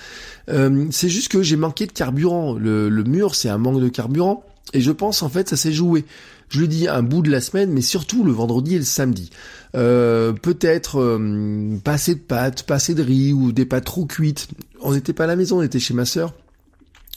c'est 0.90 1.08
juste 1.08 1.28
que 1.28 1.42
j'ai 1.42 1.56
manqué 1.56 1.86
de 1.86 1.92
carburant. 1.92 2.54
Le, 2.54 2.88
le 2.88 3.04
mur 3.04 3.34
c'est 3.34 3.48
un 3.48 3.58
manque 3.58 3.80
de 3.80 3.88
carburant 3.88 4.44
et 4.72 4.80
je 4.80 4.90
pense 4.90 5.22
en 5.22 5.28
fait 5.28 5.48
ça 5.48 5.56
s'est 5.56 5.72
joué 5.72 6.04
je 6.48 6.60
le 6.60 6.68
dis 6.68 6.88
un 6.88 7.02
bout 7.02 7.22
de 7.22 7.30
la 7.30 7.40
semaine, 7.40 7.70
mais 7.72 7.82
surtout 7.82 8.24
le 8.24 8.32
vendredi 8.32 8.74
et 8.74 8.78
le 8.78 8.84
samedi. 8.84 9.30
Euh, 9.74 10.32
peut-être 10.32 11.00
euh, 11.00 11.76
pas 11.82 11.92
assez 11.92 12.14
de 12.14 12.20
pâtes, 12.20 12.62
pas 12.62 12.76
assez 12.76 12.94
de 12.94 13.02
riz 13.02 13.32
ou 13.32 13.52
des 13.52 13.66
pâtes 13.66 13.84
trop 13.84 14.06
cuites. 14.06 14.48
On 14.80 14.92
n'était 14.92 15.12
pas 15.12 15.24
à 15.24 15.26
la 15.26 15.36
maison, 15.36 15.58
on 15.58 15.62
était 15.62 15.80
chez 15.80 15.94
ma 15.94 16.04
sœur. 16.04 16.32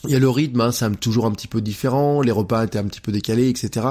Il 0.05 0.11
y 0.11 0.15
a 0.15 0.19
le 0.19 0.29
rythme, 0.29 0.61
hein, 0.61 0.71
c'est 0.71 0.97
toujours 0.97 1.25
un 1.25 1.31
petit 1.31 1.47
peu 1.47 1.59
différent. 1.59 2.21
Les 2.21 2.31
repas 2.31 2.63
étaient 2.63 2.79
un 2.79 2.85
petit 2.85 3.01
peu 3.01 3.11
décalés, 3.11 3.49
etc. 3.49 3.87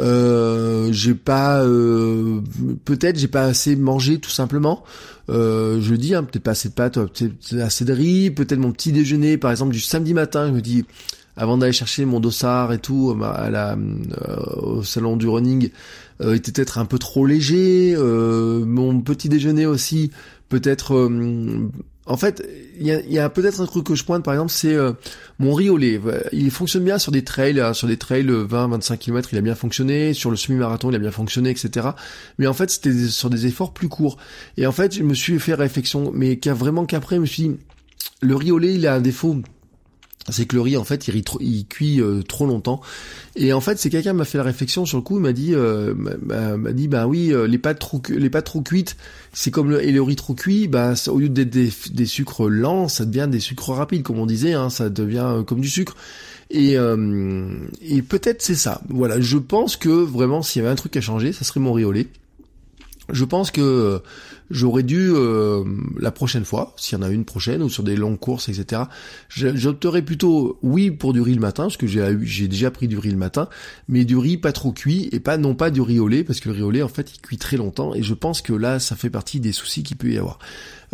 Euh, 0.00 0.90
j'ai 0.90 1.14
pas, 1.14 1.62
euh, 1.62 2.40
peut-être 2.86 3.18
j'ai 3.18 3.28
pas 3.28 3.44
assez 3.44 3.76
mangé 3.76 4.18
tout 4.18 4.30
simplement. 4.30 4.84
Euh, 5.28 5.82
je 5.82 5.94
dis, 5.94 6.14
hein, 6.14 6.24
peut-être 6.24 6.42
pas 6.42 6.52
assez 6.52 6.70
de 6.70 6.74
pâtes, 6.74 6.94
peut-être 6.94 7.60
assez 7.60 7.84
de 7.84 7.92
riz, 7.92 8.30
peut-être 8.30 8.58
mon 8.58 8.72
petit 8.72 8.90
déjeuner, 8.90 9.36
par 9.36 9.50
exemple 9.50 9.72
du 9.72 9.80
samedi 9.80 10.14
matin. 10.14 10.46
Je 10.46 10.52
me 10.52 10.62
dis, 10.62 10.86
avant 11.36 11.58
d'aller 11.58 11.72
chercher 11.72 12.04
mon 12.04 12.20
dossard 12.20 12.72
et 12.72 12.78
tout 12.78 13.16
à 13.22 13.50
la, 13.50 13.72
euh, 13.72 14.36
au 14.56 14.82
salon 14.82 15.16
du 15.16 15.28
running 15.28 15.70
euh, 16.20 16.34
était 16.34 16.52
peut-être 16.52 16.78
un 16.78 16.84
peu 16.84 16.98
trop 16.98 17.26
léger. 17.26 17.94
Euh, 17.96 18.64
mon 18.64 19.00
petit 19.00 19.28
déjeuner 19.28 19.66
aussi 19.66 20.10
peut-être. 20.48 21.10
en 22.06 22.16
fait, 22.16 22.46
il 22.78 22.86
y 22.86 22.92
a, 22.92 23.00
y 23.00 23.18
a 23.18 23.28
peut-être 23.28 23.60
un 23.60 23.66
truc 23.66 23.84
que 23.84 23.94
je 23.96 24.04
pointe 24.04 24.22
par 24.22 24.34
exemple, 24.34 24.52
c'est 24.52 24.76
mon 25.40 25.54
riz 25.54 25.70
au 25.70 25.76
lait. 25.76 26.00
Il 26.32 26.50
fonctionne 26.52 26.84
bien 26.84 26.98
sur 26.98 27.10
des 27.10 27.24
trails, 27.24 27.60
hein, 27.60 27.72
sur 27.72 27.88
des 27.88 27.96
trails 27.96 28.26
20-25 28.26 28.98
km, 28.98 29.30
il 29.32 29.38
a 29.38 29.40
bien 29.40 29.56
fonctionné. 29.56 30.14
Sur 30.14 30.30
le 30.30 30.36
semi-marathon, 30.36 30.90
il 30.90 30.96
a 30.96 31.00
bien 31.00 31.10
fonctionné, 31.10 31.50
etc. 31.50 31.88
Mais 32.38 32.46
en 32.46 32.54
fait, 32.54 32.70
c'était 32.70 33.08
sur 33.08 33.30
des 33.30 33.46
efforts 33.46 33.72
plus 33.72 33.88
courts. 33.88 34.18
Et 34.56 34.66
en 34.66 34.72
fait, 34.72 34.94
je 34.94 35.02
me 35.02 35.14
suis 35.14 35.40
fait 35.40 35.54
réflexion, 35.54 36.12
mais 36.14 36.38
vraiment 36.44 36.84
qu'après, 36.84 37.16
je 37.16 37.20
me 37.22 37.26
suis 37.26 37.48
dit, 37.48 37.56
le 38.20 38.36
riz 38.36 38.52
au 38.52 38.58
lait, 38.58 38.74
il 38.74 38.86
a 38.86 38.94
un 38.94 39.00
défaut 39.00 39.42
c'est 40.30 40.46
que 40.46 40.56
le 40.56 40.62
riz 40.62 40.76
en 40.76 40.84
fait 40.84 41.06
il, 41.08 41.22
il 41.40 41.66
cuit 41.66 42.00
euh, 42.00 42.22
trop 42.22 42.46
longtemps. 42.46 42.80
Et 43.36 43.52
en 43.52 43.60
fait 43.60 43.78
c'est 43.78 43.90
quelqu'un 43.90 44.12
m'a 44.12 44.24
fait 44.24 44.38
la 44.38 44.44
réflexion 44.44 44.86
sur 44.86 44.98
le 44.98 45.02
coup 45.02 45.16
il 45.18 45.22
m'a 45.22 45.32
dit 45.32 45.54
euh, 45.54 45.94
m'a 45.94 46.72
dit 46.72 46.88
bah 46.88 47.06
oui 47.06 47.32
euh, 47.32 47.46
les 47.46 47.58
pâtes 47.58 47.78
trop 47.78 48.00
les 48.08 48.30
pâtes 48.30 48.46
trop 48.46 48.62
cuites 48.62 48.96
c'est 49.32 49.50
comme 49.50 49.70
le 49.70 49.84
et 49.84 49.92
le 49.92 50.02
riz 50.02 50.16
trop 50.16 50.34
cuit 50.34 50.68
bah 50.68 50.94
au 51.08 51.18
lieu 51.18 51.28
d'être 51.28 51.50
des, 51.50 52.06
sucres 52.06 52.48
lents 52.48 52.88
ça 52.88 53.04
devient 53.04 53.28
des 53.30 53.40
sucres 53.40 53.70
rapides 53.70 54.02
comme 54.02 54.18
on 54.18 54.26
disait 54.26 54.54
hein, 54.54 54.70
ça 54.70 54.88
devient 54.88 55.42
comme 55.46 55.60
du 55.60 55.68
sucre. 55.68 55.96
Et 56.50 56.74
et 56.74 58.02
peut-être 58.02 58.42
c'est 58.42 58.54
ça. 58.54 58.82
Voilà 58.88 59.20
je 59.20 59.38
pense 59.38 59.76
que 59.76 59.88
vraiment 59.88 60.42
s'il 60.42 60.62
y 60.62 60.64
avait 60.64 60.72
un 60.72 60.76
truc 60.76 60.96
à 60.96 61.00
changer 61.00 61.32
ça 61.32 61.44
serait 61.44 61.60
mon 61.60 61.72
riz 61.72 61.84
au 61.84 61.92
lait 61.92 62.06
je 63.12 63.24
pense 63.24 63.50
que 63.50 63.60
euh, 63.60 63.98
j'aurais 64.50 64.82
dû 64.82 65.10
euh, 65.12 65.64
la 65.98 66.10
prochaine 66.10 66.44
fois, 66.44 66.74
s'il 66.76 66.98
y 66.98 67.00
en 67.00 67.04
a 67.04 67.10
une 67.10 67.24
prochaine 67.24 67.62
ou 67.62 67.68
sur 67.68 67.82
des 67.82 67.96
longues 67.96 68.18
courses, 68.18 68.48
etc. 68.48 68.82
J'opterais 69.28 70.02
plutôt 70.02 70.58
oui 70.62 70.90
pour 70.90 71.12
du 71.12 71.20
riz 71.20 71.34
le 71.34 71.40
matin 71.40 71.64
parce 71.64 71.76
que 71.76 71.86
j'ai 71.86 72.48
déjà 72.48 72.70
pris 72.70 72.88
du 72.88 72.98
riz 72.98 73.10
le 73.10 73.16
matin, 73.16 73.48
mais 73.88 74.04
du 74.04 74.16
riz 74.16 74.38
pas 74.38 74.52
trop 74.52 74.72
cuit 74.72 75.08
et 75.12 75.20
pas 75.20 75.36
non 75.36 75.54
pas 75.54 75.70
du 75.70 75.80
riz 75.80 75.98
au 75.98 76.08
lait 76.08 76.24
parce 76.24 76.40
que 76.40 76.48
le 76.48 76.54
riz 76.54 76.62
au 76.62 76.70
lait 76.70 76.82
en 76.82 76.88
fait 76.88 77.14
il 77.14 77.20
cuit 77.20 77.38
très 77.38 77.56
longtemps 77.56 77.94
et 77.94 78.02
je 78.02 78.14
pense 78.14 78.42
que 78.42 78.52
là 78.52 78.78
ça 78.78 78.96
fait 78.96 79.10
partie 79.10 79.40
des 79.40 79.52
soucis 79.52 79.82
qu'il 79.82 79.96
peut 79.96 80.10
y 80.10 80.18
avoir. 80.18 80.38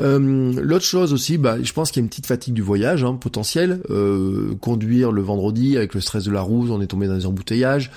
Euh, 0.00 0.52
L'autre 0.62 0.84
chose 0.84 1.12
aussi, 1.12 1.38
bah, 1.38 1.56
je 1.62 1.72
pense 1.72 1.90
qu'il 1.90 2.00
y 2.00 2.02
a 2.02 2.04
une 2.04 2.08
petite 2.08 2.26
fatigue 2.26 2.54
du 2.54 2.62
voyage 2.62 3.04
hein, 3.04 3.14
potentiel. 3.14 3.82
Euh, 3.90 4.54
conduire 4.60 5.12
le 5.12 5.22
vendredi 5.22 5.76
avec 5.76 5.94
le 5.94 6.00
stress 6.00 6.24
de 6.24 6.30
la 6.30 6.40
route, 6.40 6.70
on 6.70 6.80
est 6.80 6.86
tombé 6.86 7.06
dans 7.06 7.16
des 7.16 7.26
embouteillages. 7.26 7.90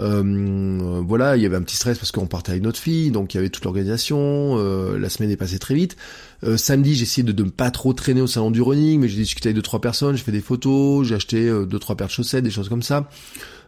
Euh, 0.00 1.02
voilà, 1.06 1.36
il 1.36 1.42
y 1.42 1.46
avait 1.46 1.56
un 1.56 1.62
petit 1.62 1.76
stress 1.76 1.98
parce 1.98 2.12
qu'on 2.12 2.26
partait 2.26 2.52
avec 2.52 2.62
notre 2.62 2.78
fille, 2.78 3.10
donc 3.10 3.34
il 3.34 3.36
y 3.36 3.40
avait 3.40 3.50
toute 3.50 3.64
l'organisation. 3.64 4.56
Euh, 4.58 4.98
la 4.98 5.08
semaine 5.08 5.30
est 5.30 5.36
passée 5.36 5.58
très 5.58 5.74
vite. 5.74 5.96
Euh, 6.44 6.56
samedi, 6.56 6.94
j'ai 6.94 7.02
essayé 7.02 7.22
de 7.22 7.42
ne 7.42 7.50
pas 7.50 7.70
trop 7.70 7.92
traîner 7.92 8.20
au 8.20 8.26
salon 8.26 8.50
du 8.50 8.62
running, 8.62 9.00
mais 9.00 9.08
j'ai 9.08 9.16
discuté 9.16 9.48
avec 9.48 9.56
deux 9.56 9.62
trois 9.62 9.80
personnes, 9.80 10.16
j'ai 10.16 10.22
fait 10.22 10.32
des 10.32 10.40
photos, 10.40 11.06
j'ai 11.06 11.14
acheté 11.14 11.50
deux 11.66 11.78
trois 11.78 11.96
paires 11.96 12.06
de 12.08 12.12
chaussettes, 12.12 12.44
des 12.44 12.50
choses 12.50 12.68
comme 12.68 12.82
ça. 12.82 13.08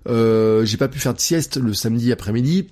j'ai 0.07 0.76
pas 0.76 0.89
pu 0.89 0.99
faire 0.99 1.14
de 1.14 1.20
sieste 1.20 1.57
le 1.57 1.74
samedi 1.74 2.12
après-midi. 2.12 2.68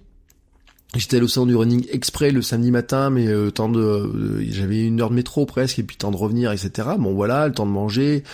J'étais 0.96 1.16
allé 1.16 1.24
au 1.24 1.28
salon 1.28 1.44
du 1.44 1.54
running 1.54 1.86
exprès 1.90 2.30
le 2.30 2.40
samedi 2.40 2.70
matin, 2.70 3.10
mais 3.10 3.26
euh, 3.26 3.50
temps 3.50 3.68
de, 3.68 4.40
j'avais 4.48 4.84
une 4.84 5.02
heure 5.02 5.10
de 5.10 5.14
métro 5.14 5.44
presque, 5.44 5.78
et 5.78 5.82
puis 5.82 5.96
temps 5.96 6.10
de 6.10 6.16
revenir, 6.16 6.50
etc. 6.50 6.88
Bon 6.98 7.12
voilà, 7.12 7.46
le 7.46 7.52
temps 7.52 7.66
de 7.66 7.70
manger. 7.70 8.24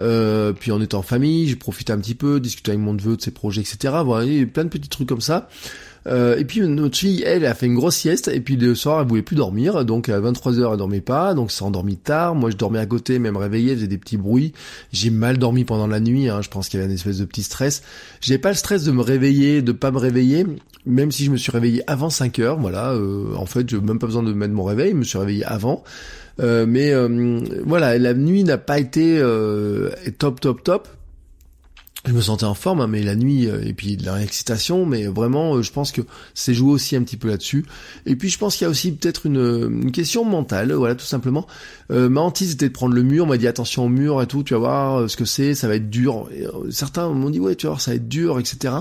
Euh, 0.00 0.52
puis 0.52 0.72
on 0.72 0.80
était 0.80 0.96
en 0.96 1.02
famille, 1.02 1.46
j'ai 1.46 1.54
profité 1.54 1.92
un 1.92 1.98
petit 1.98 2.16
peu, 2.16 2.40
discuté 2.40 2.72
avec 2.72 2.82
mon 2.82 2.94
neveu 2.94 3.16
de 3.16 3.22
ses 3.22 3.30
projets, 3.30 3.60
etc. 3.60 3.94
Voilà, 4.04 4.24
il 4.24 4.40
y 4.40 4.42
a 4.42 4.46
plein 4.46 4.64
de 4.64 4.70
petits 4.70 4.88
trucs 4.88 5.08
comme 5.08 5.20
ça. 5.20 5.48
Euh, 6.06 6.36
et 6.36 6.44
puis 6.44 6.60
notre 6.60 6.96
fille, 6.96 7.22
elle, 7.24 7.44
a 7.44 7.54
fait 7.54 7.66
une 7.66 7.74
grosse 7.74 7.96
sieste, 7.96 8.28
et 8.28 8.40
puis 8.40 8.56
le 8.56 8.74
soir, 8.74 9.00
elle 9.00 9.06
voulait 9.06 9.22
plus 9.22 9.36
dormir, 9.36 9.84
donc 9.84 10.08
à 10.08 10.18
23h, 10.18 10.72
elle 10.72 10.78
dormait 10.78 11.00
pas, 11.00 11.34
donc 11.34 11.52
s'est 11.52 11.64
tard. 12.02 12.34
Moi, 12.34 12.50
je 12.50 12.56
dormais 12.56 12.78
à 12.78 12.86
côté, 12.86 13.18
même 13.18 13.36
réveillé, 13.36 13.74
faisait 13.74 13.86
des 13.86 13.98
petits 13.98 14.16
bruits. 14.16 14.52
J'ai 14.92 15.10
mal 15.10 15.38
dormi 15.38 15.64
pendant 15.64 15.86
la 15.86 16.00
nuit, 16.00 16.28
hein, 16.28 16.40
je 16.42 16.48
pense 16.48 16.68
qu'il 16.68 16.80
y 16.80 16.82
avait 16.82 16.90
une 16.90 16.96
espèce 16.96 17.18
de 17.18 17.24
petit 17.24 17.42
stress. 17.42 17.82
J'ai 18.20 18.38
pas 18.38 18.48
le 18.48 18.56
stress 18.56 18.84
de 18.84 18.92
me 18.92 19.02
réveiller, 19.02 19.62
de 19.62 19.72
pas 19.72 19.90
me 19.90 19.98
réveiller, 19.98 20.46
même 20.86 21.12
si 21.12 21.24
je 21.24 21.30
me 21.30 21.36
suis 21.36 21.52
réveillé 21.52 21.82
avant 21.86 22.10
5 22.10 22.38
heures, 22.38 22.58
voilà. 22.58 22.92
Euh, 22.92 23.34
en 23.36 23.46
fait, 23.46 23.68
j'ai 23.68 23.80
même 23.80 23.98
pas 23.98 24.06
besoin 24.06 24.22
de 24.22 24.32
mettre 24.32 24.54
mon 24.54 24.64
réveil, 24.64 24.90
je 24.90 24.96
me 24.96 25.04
suis 25.04 25.18
réveillé 25.18 25.44
avant. 25.44 25.84
Euh, 26.40 26.64
mais 26.66 26.92
voilà, 27.64 27.98
la 27.98 28.14
nuit 28.14 28.44
n'a 28.44 28.58
pas 28.58 28.78
été 28.78 29.20
top, 30.18 30.40
top, 30.40 30.62
top 30.62 30.88
je 32.06 32.12
me 32.12 32.20
sentais 32.22 32.44
en 32.44 32.54
forme, 32.54 32.80
hein, 32.80 32.86
mais 32.86 33.02
la 33.02 33.14
nuit 33.14 33.46
euh, 33.46 33.62
et 33.62 33.74
puis 33.74 33.96
de 33.96 34.06
la 34.06 34.14
réexcitation, 34.14 34.86
mais 34.86 35.06
vraiment, 35.06 35.56
euh, 35.56 35.62
je 35.62 35.70
pense 35.70 35.92
que 35.92 36.00
c'est 36.32 36.54
joué 36.54 36.72
aussi 36.72 36.96
un 36.96 37.02
petit 37.02 37.18
peu 37.18 37.28
là-dessus. 37.28 37.66
Et 38.06 38.16
puis 38.16 38.30
je 38.30 38.38
pense 38.38 38.56
qu'il 38.56 38.64
y 38.64 38.68
a 38.68 38.70
aussi 38.70 38.92
peut-être 38.92 39.26
une, 39.26 39.82
une, 39.82 39.92
question 39.92 40.24
mentale, 40.24 40.72
voilà, 40.72 40.94
tout 40.94 41.04
simplement. 41.04 41.46
Euh, 41.90 42.08
ma 42.08 42.22
hantise 42.22 42.52
était 42.52 42.68
de 42.68 42.72
prendre 42.72 42.94
le 42.94 43.02
mur, 43.02 43.24
on 43.24 43.28
m'a 43.28 43.36
dit 43.36 43.46
attention 43.46 43.84
au 43.84 43.88
mur 43.88 44.22
et 44.22 44.26
tout, 44.26 44.42
tu 44.42 44.54
vas 44.54 44.60
voir 44.60 45.10
ce 45.10 45.16
que 45.16 45.26
c'est, 45.26 45.54
ça 45.54 45.68
va 45.68 45.76
être 45.76 45.90
dur. 45.90 46.28
certains 46.70 47.08
m'ont 47.10 47.28
dit 47.30 47.38
ouais, 47.38 47.54
tu 47.54 47.66
vas 47.66 47.72
voir, 47.72 47.80
ça 47.82 47.90
va 47.90 47.96
être 47.96 48.08
dur, 48.08 48.38
etc. 48.38 48.74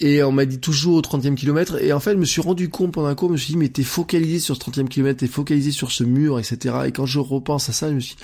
Et 0.00 0.22
on 0.24 0.32
m'a 0.32 0.44
dit 0.44 0.58
toujours 0.58 0.96
au 0.96 1.00
30e 1.00 1.36
kilomètre. 1.36 1.82
Et 1.82 1.92
en 1.92 2.00
fait, 2.00 2.12
je 2.12 2.16
me 2.16 2.24
suis 2.24 2.40
rendu 2.40 2.70
compte 2.70 2.92
pendant 2.92 3.08
un 3.08 3.14
cours, 3.14 3.28
je 3.28 3.32
me 3.34 3.38
suis 3.38 3.52
dit 3.52 3.58
mais 3.58 3.68
t'es 3.68 3.84
focalisé 3.84 4.40
sur 4.40 4.56
ce 4.56 4.60
30e 4.60 4.88
kilomètre, 4.88 5.20
t'es 5.20 5.28
focalisé 5.28 5.70
sur 5.70 5.92
ce 5.92 6.02
mur, 6.02 6.40
etc. 6.40 6.74
Et 6.86 6.92
quand 6.92 7.06
je 7.06 7.20
repense 7.20 7.68
à 7.68 7.72
ça, 7.72 7.88
je 7.88 7.94
me 7.94 8.00
suis 8.00 8.16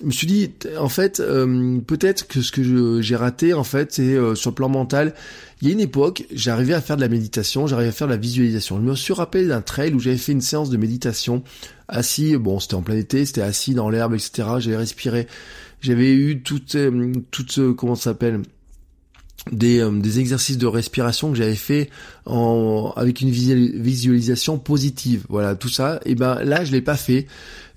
je 0.00 0.06
me 0.06 0.10
suis 0.10 0.26
dit, 0.26 0.50
en 0.78 0.88
fait, 0.88 1.20
euh, 1.20 1.78
peut-être 1.80 2.26
que 2.26 2.42
ce 2.42 2.50
que 2.50 3.00
j'ai 3.00 3.16
raté, 3.16 3.54
en 3.54 3.62
fait, 3.62 3.92
c'est 3.92 4.02
euh, 4.02 4.34
sur 4.34 4.50
le 4.50 4.54
plan 4.54 4.68
mental. 4.68 5.14
Il 5.60 5.68
y 5.68 5.70
a 5.70 5.72
une 5.72 5.80
époque, 5.80 6.24
j'arrivais 6.32 6.74
à 6.74 6.80
faire 6.80 6.96
de 6.96 7.00
la 7.00 7.08
méditation, 7.08 7.68
j'arrivais 7.68 7.90
à 7.90 7.92
faire 7.92 8.08
de 8.08 8.12
la 8.12 8.18
visualisation. 8.18 8.76
Je 8.76 8.82
me 8.82 8.94
suis 8.96 9.12
rappelé 9.12 9.46
d'un 9.46 9.60
trail 9.60 9.94
où 9.94 10.00
j'avais 10.00 10.16
fait 10.16 10.32
une 10.32 10.40
séance 10.40 10.68
de 10.68 10.76
méditation, 10.76 11.44
assis, 11.86 12.36
bon, 12.36 12.58
c'était 12.58 12.74
en 12.74 12.82
plein 12.82 12.96
été, 12.96 13.24
c'était 13.24 13.42
assis 13.42 13.74
dans 13.74 13.88
l'herbe, 13.88 14.14
etc. 14.14 14.48
J'avais 14.58 14.76
respiré, 14.76 15.28
j'avais 15.80 16.12
eu 16.12 16.42
toute, 16.42 16.74
euh, 16.74 17.12
toute, 17.30 17.60
comment 17.76 17.94
ça 17.94 18.10
s'appelle, 18.10 18.42
des, 19.52 19.86
des, 19.90 20.20
exercices 20.20 20.58
de 20.58 20.66
respiration 20.66 21.30
que 21.30 21.36
j'avais 21.36 21.54
fait 21.54 21.90
en, 22.26 22.92
avec 22.96 23.20
une 23.20 23.30
visualisation 23.30 24.58
positive. 24.58 25.24
Voilà, 25.28 25.54
tout 25.54 25.68
ça. 25.68 26.00
Et 26.06 26.14
ben 26.14 26.42
là, 26.44 26.64
je 26.64 26.72
l'ai 26.72 26.80
pas 26.80 26.96
fait 26.96 27.26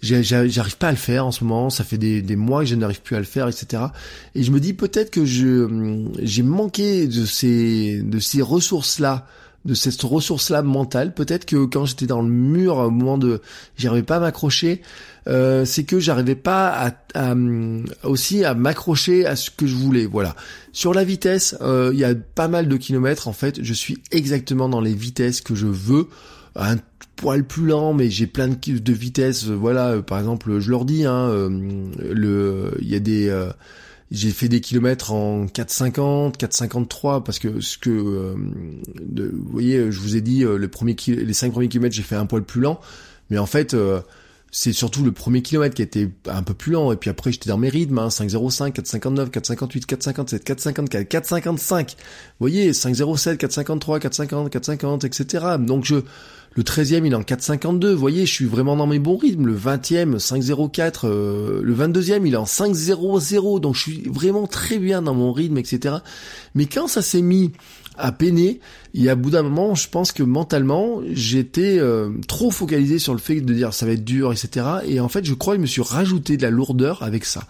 j'arrive 0.02 0.78
pas 0.78 0.90
à 0.90 0.92
le 0.92 0.98
faire 0.98 1.26
en 1.26 1.32
ce 1.32 1.44
moment, 1.44 1.70
ça 1.70 1.84
fait 1.84 1.98
des, 1.98 2.22
des 2.22 2.36
mois 2.36 2.62
que 2.62 2.68
je 2.68 2.76
n'arrive 2.76 3.02
plus 3.02 3.16
à 3.16 3.20
le 3.20 3.26
faire, 3.26 3.48
etc. 3.48 3.84
Et 4.36 4.44
je 4.44 4.52
me 4.52 4.60
dis 4.60 4.74
peut-être 4.74 5.10
que 5.10 5.26
je 5.26 5.68
j'ai 6.22 6.44
manqué 6.44 7.08
de 7.08 7.26
ces 7.26 8.02
de 8.04 8.20
ces 8.20 8.42
ressources 8.42 9.00
là 9.00 9.28
de 9.66 9.74
cette 9.74 10.02
ressource-là 10.02 10.62
mentale. 10.62 11.14
Peut-être 11.14 11.46
que 11.46 11.66
quand 11.66 11.86
j'étais 11.86 12.06
dans 12.06 12.22
le 12.22 12.30
mur, 12.30 12.78
au 12.78 12.90
moment 12.90 13.18
de, 13.18 13.42
j'arrivais 13.76 14.06
pas 14.06 14.18
à 14.18 14.20
m'accrocher, 14.20 14.82
euh, 15.28 15.66
c'est 15.66 15.84
que 15.84 16.00
j'arrivais 16.00 16.36
pas 16.36 16.70
à, 16.70 16.92
à, 17.16 17.36
aussi 18.04 18.46
à 18.46 18.54
m'accrocher 18.54 19.26
à 19.26 19.36
ce 19.36 19.50
que 19.50 19.68
je 19.68 19.76
voulais. 19.76 20.06
Voilà. 20.06 20.36
Sur 20.72 20.94
la 20.94 21.04
vitesse, 21.04 21.58
euh, 21.62 21.92
il 21.94 22.00
y 22.00 22.06
a 22.06 22.16
pas 22.16 22.48
mal 22.48 22.68
de 22.68 22.78
kilomètres. 22.78 23.28
En 23.28 23.34
fait, 23.34 23.62
je 23.62 23.74
suis 23.74 23.98
exactement 24.12 24.70
dans 24.70 24.82
les 24.82 24.94
vitesses 24.94 25.42
que 25.42 25.56
je 25.56 25.68
veux 25.68 26.08
un 26.58 26.78
poil 27.16 27.44
plus 27.44 27.66
lent, 27.68 27.94
mais 27.94 28.10
j'ai 28.10 28.28
plein 28.28 28.48
de, 28.48 28.94
vitesses. 28.94 29.46
Voilà, 29.46 29.90
euh, 29.90 30.02
par 30.02 30.20
exemple, 30.20 30.60
je 30.60 30.70
leur 30.70 30.86
dis, 30.86 31.06
hein, 31.06 31.30
euh, 31.30 31.50
le, 32.00 32.72
il 32.82 32.90
y 32.90 32.96
a 32.96 33.00
des, 33.00 33.30
euh, 33.30 33.50
j'ai 34.12 34.32
fait 34.32 34.48
des 34.48 34.62
kilomètres 34.62 35.12
en 35.12 35.46
4,50, 35.46 36.38
4,53 36.38 37.24
parce 37.24 37.40
que 37.40 37.60
ce 37.60 37.78
que, 37.78 37.90
vous 37.90 39.52
voyez, 39.52 39.92
je 39.92 40.00
vous 40.00 40.16
ai 40.16 40.22
dit, 40.22 40.42
le 40.42 40.68
premier 40.68 40.96
les 41.08 41.34
cinq 41.34 41.52
premiers 41.52 41.68
kilomètres, 41.68 41.96
j'ai 41.96 42.04
fait 42.04 42.16
un 42.16 42.26
poil 42.26 42.44
plus 42.44 42.62
lent, 42.62 42.80
mais 43.30 43.38
en 43.38 43.46
fait 43.46 43.76
c'est 44.52 44.74
surtout 44.74 45.04
le 45.04 45.12
premier 45.12 45.42
kilomètre 45.42 45.76
qui 45.76 45.82
était 45.82 46.10
un 46.28 46.44
peu 46.44 46.54
plus 46.54 46.72
lent. 46.72 46.92
Et 46.92 46.96
puis 46.96 47.10
après 47.10 47.32
j'étais 47.32 47.50
dans 47.50 47.58
mes 47.58 47.70
rythmes 47.70 48.00
hein, 48.00 48.08
5.05 48.08 48.74
4.59 48.74 49.30
4.58 49.30 49.86
4.57 49.86 50.44
4.54 50.44 51.08
4.55 51.08 51.90
vous 51.90 51.96
voyez 52.40 52.72
5.07 52.72 53.38
4.53 53.38 54.00
4.50 54.00 54.50
4.50 54.50 55.06
etc 55.06 55.46
donc 55.60 55.86
je 55.86 55.96
le 56.58 56.64
13e, 56.64 57.06
il 57.06 57.14
est 57.14 57.16
en 57.16 57.22
4,52. 57.22 57.92
Vous 57.92 58.00
voyez, 58.00 58.26
je 58.26 58.34
suis 58.34 58.46
vraiment 58.46 58.76
dans 58.76 58.88
mes 58.88 58.98
bons 58.98 59.16
rythmes. 59.16 59.46
Le 59.46 59.56
20e, 59.56 60.18
5,04. 60.18 61.02
Euh, 61.04 61.62
le 61.64 61.76
22e, 61.76 62.26
il 62.26 62.34
est 62.34 62.38
en 62.38 62.46
5,00. 62.46 63.60
Donc 63.60 63.76
je 63.76 63.82
suis 63.82 64.02
vraiment 64.10 64.48
très 64.48 64.80
bien 64.80 65.04
dans 65.04 65.14
mon 65.14 65.32
rythme, 65.32 65.60
etc. 65.60 65.98
Mais 66.56 66.66
quand 66.66 66.88
ça 66.88 67.04
s'est 67.04 67.22
mis 67.22 67.52
à 67.96 68.12
peiner, 68.12 68.60
il 68.96 69.04
y 69.04 69.10
a 69.10 69.14
bout 69.14 69.30
d'un 69.30 69.44
moment, 69.44 69.76
je 69.76 69.88
pense 69.88 70.12
que 70.12 70.24
mentalement, 70.24 71.02
j'étais 71.12 71.78
euh, 71.78 72.10
trop 72.28 72.50
focalisé 72.50 72.98
sur 72.98 73.14
le 73.14 73.20
fait 73.20 73.40
de 73.40 73.54
dire 73.54 73.72
ça 73.72 73.86
va 73.86 73.92
être 73.92 74.04
dur, 74.04 74.32
etc. 74.32 74.66
Et 74.88 75.00
en 75.00 75.10
fait, 75.10 75.26
je 75.26 75.36
crois 75.36 75.54
que 75.54 75.60
je 75.60 75.62
me 75.62 75.68
suis 75.68 75.84
rajouté 75.84 76.38
de 76.38 76.42
la 76.42 76.50
lourdeur 76.50 77.04
avec 77.04 77.26
ça. 77.26 77.44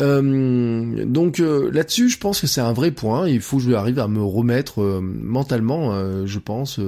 Euh, 0.00 1.04
donc 1.04 1.38
là-dessus, 1.38 2.08
je 2.08 2.18
pense 2.18 2.40
que 2.40 2.48
c'est 2.48 2.60
un 2.60 2.72
vrai 2.72 2.90
point. 2.90 3.28
Il 3.28 3.40
faut 3.40 3.58
que 3.58 3.62
je 3.62 3.72
arrive 3.72 4.00
à 4.00 4.08
me 4.08 4.22
remettre 4.22 4.82
mentalement, 5.00 6.26
je 6.26 6.38
pense. 6.40 6.80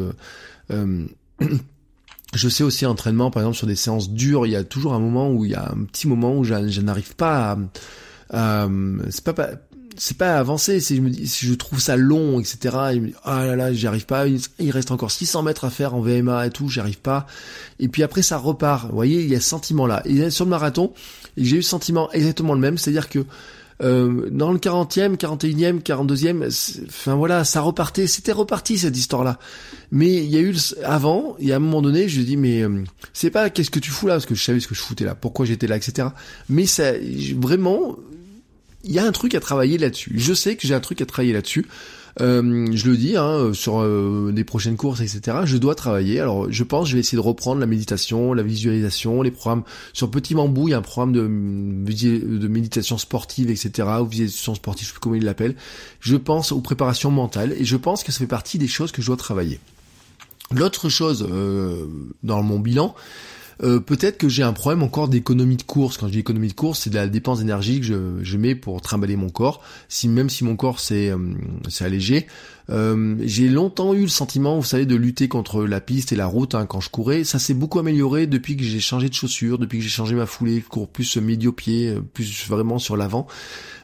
Je 2.34 2.48
sais 2.48 2.64
aussi 2.64 2.86
entraînement, 2.86 3.30
par 3.30 3.42
exemple 3.42 3.56
sur 3.56 3.66
des 3.66 3.76
séances 3.76 4.10
dures, 4.10 4.46
il 4.46 4.52
y 4.52 4.56
a 4.56 4.64
toujours 4.64 4.94
un 4.94 5.00
moment 5.00 5.30
où 5.30 5.44
il 5.44 5.52
y 5.52 5.54
a 5.54 5.70
un 5.70 5.84
petit 5.84 6.08
moment 6.08 6.36
où 6.36 6.44
je, 6.44 6.80
n'arrive 6.80 7.14
pas 7.16 7.58
à, 8.30 8.68
c'est 9.10 9.24
pas, 9.24 9.50
c'est 9.96 10.16
pas 10.16 10.36
avancer, 10.38 10.80
c'est 10.80 10.96
je 10.96 11.00
me 11.00 11.10
dis 11.10 11.26
si 11.26 11.46
je 11.46 11.54
trouve 11.54 11.80
ça 11.80 11.96
long, 11.96 12.40
etc. 12.40 12.76
Et 12.94 13.00
me 13.00 13.10
ah 13.24 13.46
là 13.46 13.56
là, 13.56 13.72
j'y 13.72 13.86
arrive 13.86 14.06
pas. 14.06 14.26
Il 14.26 14.70
reste 14.70 14.90
encore 14.90 15.10
600 15.10 15.42
mètres 15.42 15.64
à 15.64 15.70
faire 15.70 15.94
en 15.94 16.00
VMA 16.00 16.46
et 16.46 16.50
tout, 16.50 16.68
j'y 16.68 16.80
arrive 16.80 17.00
pas. 17.00 17.26
Et 17.78 17.88
puis 17.88 18.02
après 18.02 18.22
ça 18.22 18.38
repart. 18.38 18.88
Vous 18.88 18.94
voyez, 18.94 19.22
il 19.22 19.30
y 19.30 19.36
a 19.36 19.40
ce 19.40 19.48
sentiment 19.48 19.86
là. 19.86 20.02
Et 20.04 20.30
sur 20.30 20.44
le 20.44 20.50
marathon, 20.50 20.92
j'ai 21.36 21.58
eu 21.58 21.62
ce 21.62 21.70
sentiment 21.70 22.10
exactement 22.12 22.54
le 22.54 22.60
même, 22.60 22.78
c'est-à-dire 22.78 23.08
que 23.08 23.24
euh, 23.82 24.28
dans 24.30 24.52
le 24.52 24.58
40e, 24.58 25.16
41e, 25.16 25.82
42e, 25.82 26.86
enfin 26.86 27.14
voilà, 27.14 27.44
ça 27.44 27.60
repartait, 27.60 28.06
c'était 28.06 28.32
reparti 28.32 28.78
cette 28.78 28.96
histoire-là. 28.96 29.38
Mais 29.90 30.12
il 30.14 30.30
y 30.30 30.36
a 30.36 30.40
eu 30.40 30.54
avant, 30.84 31.36
il 31.40 31.48
y 31.48 31.52
a 31.52 31.56
un 31.56 31.60
moment 31.60 31.82
donné, 31.82 32.08
je 32.08 32.20
dis 32.20 32.36
mais 32.36 32.62
euh, 32.62 32.84
c'est 33.12 33.30
pas 33.30 33.50
qu'est-ce 33.50 33.70
que 33.70 33.80
tu 33.80 33.90
fous 33.90 34.06
là? 34.06 34.14
Parce 34.14 34.26
que 34.26 34.34
je 34.34 34.42
savais 34.42 34.60
ce 34.60 34.68
que 34.68 34.74
je 34.74 34.80
foutais 34.80 35.04
là, 35.04 35.14
pourquoi 35.14 35.46
j'étais 35.46 35.66
là, 35.66 35.76
etc. 35.76 36.08
Mais 36.48 36.66
ça 36.66 36.92
vraiment 37.36 37.96
il 38.84 38.92
y 38.92 38.98
a 38.98 39.04
un 39.04 39.12
truc 39.12 39.34
à 39.34 39.40
travailler 39.40 39.78
là-dessus. 39.78 40.12
Je 40.16 40.34
sais 40.34 40.56
que 40.56 40.66
j'ai 40.66 40.74
un 40.74 40.80
truc 40.80 41.00
à 41.00 41.06
travailler 41.06 41.32
là-dessus. 41.32 41.66
Euh, 42.20 42.66
je 42.72 42.88
le 42.88 42.96
dis, 42.96 43.16
hein, 43.16 43.52
sur 43.52 43.80
euh, 43.80 44.30
des 44.32 44.44
prochaines 44.44 44.76
courses, 44.76 45.00
etc. 45.00 45.38
Je 45.44 45.56
dois 45.56 45.74
travailler. 45.74 46.20
Alors, 46.20 46.50
je 46.50 46.64
pense, 46.64 46.88
je 46.88 46.94
vais 46.94 47.00
essayer 47.00 47.16
de 47.16 47.22
reprendre 47.22 47.60
la 47.60 47.66
méditation, 47.66 48.32
la 48.32 48.42
visualisation, 48.42 49.22
les 49.22 49.30
programmes 49.30 49.64
sur 49.92 50.10
Petit 50.10 50.34
Bambou. 50.34 50.68
Il 50.68 50.72
y 50.72 50.74
a 50.74 50.78
un 50.78 50.82
programme 50.82 51.12
de, 51.12 51.22
de 51.22 52.48
méditation 52.48 52.98
sportive, 52.98 53.50
etc. 53.50 53.88
Ou 54.00 54.06
visualisation 54.06 54.54
sportive, 54.54 54.86
je 54.86 54.88
sais 54.88 54.94
plus 54.94 55.00
comment 55.00 55.16
il 55.16 55.24
l'appelle. 55.24 55.56
Je 56.00 56.16
pense 56.16 56.52
aux 56.52 56.60
préparations 56.60 57.10
mentales 57.10 57.52
et 57.58 57.64
je 57.64 57.76
pense 57.76 58.04
que 58.04 58.12
ça 58.12 58.18
fait 58.18 58.26
partie 58.26 58.58
des 58.58 58.68
choses 58.68 58.92
que 58.92 59.02
je 59.02 59.08
dois 59.08 59.16
travailler. 59.16 59.58
L'autre 60.50 60.88
chose 60.88 61.26
euh, 61.28 61.86
dans 62.22 62.42
mon 62.42 62.58
bilan, 62.58 62.94
euh, 63.62 63.80
peut-être 63.80 64.18
que 64.18 64.28
j'ai 64.28 64.42
un 64.42 64.52
problème 64.52 64.82
encore 64.82 65.08
d'économie 65.08 65.56
de 65.56 65.62
course. 65.62 65.96
Quand 65.96 66.06
je 66.06 66.12
dis 66.12 66.18
économie 66.18 66.48
de 66.48 66.54
course, 66.54 66.80
c'est 66.80 66.90
de 66.90 66.94
la 66.94 67.06
dépense 67.06 67.38
d'énergie 67.38 67.80
que 67.80 68.22
je, 68.22 68.36
mets 68.36 68.54
pour 68.54 68.80
trimballer 68.80 69.16
mon 69.16 69.30
corps. 69.30 69.62
Si 69.88 70.08
même 70.08 70.28
si 70.28 70.44
mon 70.44 70.56
corps 70.56 70.80
c'est 70.80 71.10
euh, 71.10 71.18
allégé, 71.80 72.26
euh, 72.70 73.16
j'ai 73.20 73.48
longtemps 73.48 73.94
eu 73.94 74.02
le 74.02 74.08
sentiment, 74.08 74.56
vous 74.56 74.64
savez, 74.64 74.86
de 74.86 74.96
lutter 74.96 75.28
contre 75.28 75.64
la 75.64 75.80
piste 75.80 76.12
et 76.12 76.16
la 76.16 76.26
route 76.26 76.54
hein, 76.54 76.66
quand 76.66 76.80
je 76.80 76.90
courais. 76.90 77.24
Ça 77.24 77.38
s'est 77.38 77.54
beaucoup 77.54 77.78
amélioré 77.78 78.26
depuis 78.26 78.56
que 78.56 78.64
j'ai 78.64 78.80
changé 78.80 79.08
de 79.08 79.14
chaussures, 79.14 79.58
depuis 79.58 79.78
que 79.78 79.84
j'ai 79.84 79.90
changé 79.90 80.14
ma 80.14 80.26
foulée, 80.26 80.60
je 80.60 80.68
cours 80.68 80.88
plus 80.88 81.16
médio-pied, 81.16 81.98
plus 82.12 82.48
vraiment 82.48 82.78
sur 82.78 82.96
l'avant. 82.96 83.26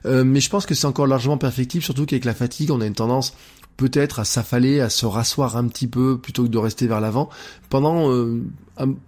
mais 0.04 0.40
je 0.40 0.50
pense 0.50 0.66
que 0.66 0.74
c'est 0.74 0.86
encore 0.86 1.06
largement 1.06 1.38
perfectible, 1.38 1.84
surtout 1.84 2.06
qu'avec 2.06 2.24
la 2.24 2.34
fatigue, 2.34 2.70
on 2.70 2.80
a 2.80 2.86
une 2.86 2.94
tendance 2.94 3.34
peut-être 3.76 4.18
à 4.18 4.24
s'affaler, 4.24 4.80
à 4.80 4.90
se 4.90 5.06
rasseoir 5.06 5.56
un 5.56 5.66
petit 5.66 5.86
peu 5.86 6.18
plutôt 6.18 6.42
que 6.42 6.48
de 6.48 6.58
rester 6.58 6.86
vers 6.86 7.00
l'avant. 7.00 7.30
Pendant 7.70 8.10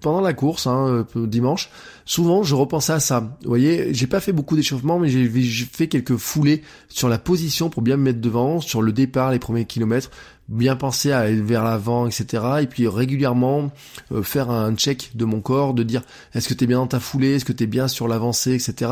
pendant 0.00 0.20
la 0.20 0.34
course, 0.34 0.66
hein, 0.66 1.04
euh, 1.16 1.26
dimanche, 1.26 1.70
souvent 2.04 2.42
je 2.42 2.54
repensais 2.54 2.92
à 2.92 3.00
ça. 3.00 3.20
Vous 3.42 3.48
voyez, 3.48 3.94
j'ai 3.94 4.06
pas 4.06 4.20
fait 4.20 4.32
beaucoup 4.32 4.56
d'échauffement, 4.56 4.98
mais 4.98 5.08
j'ai 5.08 5.28
fait 5.64 5.88
quelques 5.88 6.16
foulées 6.16 6.62
sur 6.88 7.08
la 7.08 7.18
position 7.18 7.70
pour 7.70 7.82
bien 7.82 7.96
me 7.96 8.02
mettre 8.02 8.20
devant, 8.20 8.60
sur 8.60 8.82
le 8.82 8.92
départ, 8.92 9.30
les 9.30 9.38
premiers 9.38 9.64
kilomètres 9.64 10.10
bien 10.48 10.76
penser 10.76 11.12
à 11.12 11.20
aller 11.20 11.40
vers 11.40 11.64
l'avant, 11.64 12.06
etc. 12.06 12.44
Et 12.62 12.66
puis 12.66 12.86
régulièrement 12.86 13.70
euh, 14.12 14.22
faire 14.22 14.50
un 14.50 14.74
check 14.74 15.10
de 15.14 15.24
mon 15.24 15.40
corps, 15.40 15.74
de 15.74 15.82
dire 15.82 16.02
est-ce 16.34 16.48
que 16.48 16.54
tu 16.54 16.64
es 16.64 16.66
bien 16.66 16.78
dans 16.78 16.86
ta 16.86 17.00
foulée, 17.00 17.36
est-ce 17.36 17.44
que 17.44 17.52
tu 17.52 17.64
es 17.64 17.66
bien 17.66 17.88
sur 17.88 18.06
l'avancée, 18.06 18.54
etc. 18.54 18.90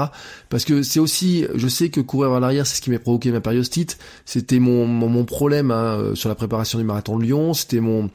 Parce 0.49 0.64
que 0.64 0.83
c'est 0.83 1.01
aussi, 1.01 1.47
je 1.55 1.68
sais 1.68 1.91
que 1.91 2.01
courir 2.01 2.31
vers 2.31 2.41
l'arrière, 2.41 2.66
c'est 2.66 2.77
ce 2.77 2.81
qui 2.81 2.91
m'a 2.91 2.99
provoqué 2.99 3.31
ma 3.31 3.41
périostite. 3.41 3.99
C'était 4.25 4.59
mon, 4.59 4.87
mon, 4.87 5.25
problème 5.25 5.71
hein, 5.71 5.99
euh, 5.99 6.14
sur 6.14 6.29
la 6.29 6.35
préparation 6.35 6.79
du 6.79 6.85
marathon 6.85 7.18
de 7.18 7.25
Lyon. 7.25 7.53
C'était 7.53 7.81
mon 7.81 8.11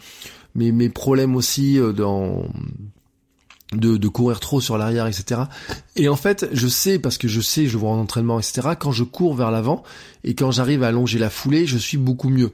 mes, 0.55 0.71
mes 0.71 0.89
problèmes 0.89 1.35
aussi 1.35 1.79
euh, 1.79 1.91
dans 1.93 2.45
de, 3.73 3.97
de, 3.97 4.07
courir 4.07 4.39
trop 4.39 4.61
sur 4.61 4.77
l'arrière, 4.77 5.07
etc. 5.07 5.41
Et 5.97 6.09
en 6.09 6.17
fait, 6.17 6.47
je 6.51 6.67
sais, 6.67 6.99
parce 6.99 7.17
que 7.17 7.29
je 7.29 7.39
sais, 7.39 7.67
je 7.67 7.77
vois 7.77 7.91
en 7.91 7.99
entraînement, 7.99 8.37
etc., 8.39 8.69
quand 8.77 8.91
je 8.91 9.05
cours 9.05 9.33
vers 9.33 9.49
l'avant 9.49 9.83
et 10.25 10.35
quand 10.35 10.51
j'arrive 10.51 10.83
à 10.83 10.87
allonger 10.87 11.19
la 11.19 11.29
foulée, 11.29 11.65
je 11.65 11.77
suis 11.77 11.97
beaucoup 11.97 12.29
mieux. 12.29 12.51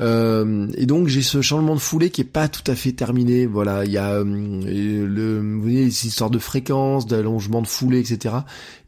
Euh, 0.00 0.68
et 0.74 0.86
donc 0.86 1.08
j'ai 1.08 1.20
ce 1.20 1.42
changement 1.42 1.74
de 1.74 1.80
foulée 1.80 2.08
qui 2.08 2.22
est 2.22 2.24
pas 2.24 2.48
tout 2.48 2.70
à 2.70 2.74
fait 2.74 2.92
terminé. 2.92 3.46
Voilà, 3.46 3.84
il 3.84 3.92
y 3.92 3.98
a 3.98 4.12
euh, 4.12 4.24
le, 4.24 5.40
vous 5.40 5.62
voyez, 5.62 5.84
les 5.84 6.06
histoires 6.06 6.30
de 6.30 6.38
fréquence, 6.38 7.06
d'allongement 7.06 7.62
de 7.62 7.66
foulée, 7.66 8.00
etc. 8.00 8.36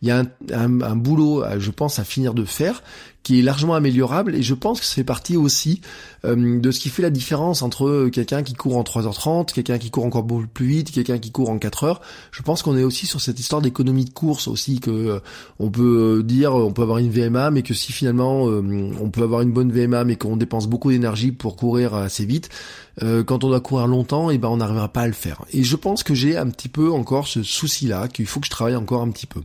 Il 0.03 0.09
y 0.09 0.11
a 0.11 0.19
un, 0.19 0.27
un, 0.53 0.81
un, 0.83 0.97
boulot, 0.97 1.43
je 1.59 1.71
pense, 1.71 1.99
à 1.99 2.05
finir 2.05 2.35
de 2.35 2.45
faire 2.45 2.83
qui 3.25 3.39
est 3.39 3.43
largement 3.43 3.75
améliorable 3.75 4.37
et 4.37 4.43
je 4.43 4.55
pense 4.55 4.81
que 4.81 4.87
ça 4.87 4.95
fait 4.95 5.03
partie 5.03 5.37
aussi 5.37 5.81
euh, 6.25 6.61
de 6.61 6.71
ce 6.71 6.79
qui 6.79 6.91
fait 6.91 7.03
la 7.03 7.11
différence 7.11 7.63
entre 7.63 8.11
quelqu'un 8.11 8.43
qui 8.43 8.53
court 8.53 8.77
en 8.77 8.83
3h30, 8.83 9.53
quelqu'un 9.53 9.79
qui 9.79 9.91
court 9.91 10.05
encore 10.05 10.27
plus 10.27 10.67
vite, 10.67 10.91
quelqu'un 10.93 11.19
qui 11.19 11.33
court 11.33 11.49
en 11.49 11.59
4 11.59 11.85
heures. 11.85 12.01
Je 12.31 12.43
pense 12.43 12.63
qu'on 12.63 12.77
est 12.77 12.85
aussi 12.85 13.07
sur 13.07 13.21
cette 13.23 13.41
histoire 13.41 13.63
d'économie 13.63 13.94
de 14.03 14.11
course 14.11 14.49
aussi 14.49 14.81
que 14.81 14.91
euh, 14.91 15.21
on 15.61 15.71
peut 15.71 16.25
dire 16.25 16.55
on 16.55 16.73
peut 16.73 16.83
avoir 16.83 16.99
une 16.99 17.11
VMA 17.11 17.53
mais 17.53 17.63
que 17.63 17.75
si 17.75 17.93
finalement 17.93 18.49
euh, 18.49 18.91
on 19.01 19.11
peut 19.11 19.23
avoir 19.23 19.43
une 19.43 19.53
bonne 19.53 19.71
VMA 19.71 20.03
mais 20.03 20.17
qu'on 20.17 20.37
dépense 20.37 20.67
beaucoup 20.67 20.91
d'énergie 20.91 21.31
pour 21.31 21.55
courir 21.55 21.95
assez 21.95 22.25
vite, 22.25 22.49
quand 23.01 23.43
on 23.45 23.49
doit 23.49 23.61
courir 23.61 23.89
longtemps, 23.89 24.31
et 24.31 24.35
eh 24.35 24.39
ben 24.39 24.49
on 24.49 24.59
n'arrivera 24.59 24.89
pas 24.89 25.03
à 25.03 25.07
le 25.09 25.13
faire. 25.13 25.45
Et 25.53 25.65
je 25.65 25.75
pense 25.75 26.05
que 26.05 26.15
j'ai 26.15 26.37
un 26.37 26.49
petit 26.49 26.69
peu 26.69 26.93
encore 26.93 27.27
ce 27.27 27.43
souci-là, 27.43 28.07
qu'il 28.07 28.27
faut 28.27 28.39
que 28.39 28.47
je 28.47 28.51
travaille 28.51 28.77
encore 28.77 29.03
un 29.03 29.11
petit 29.11 29.27
peu. 29.27 29.41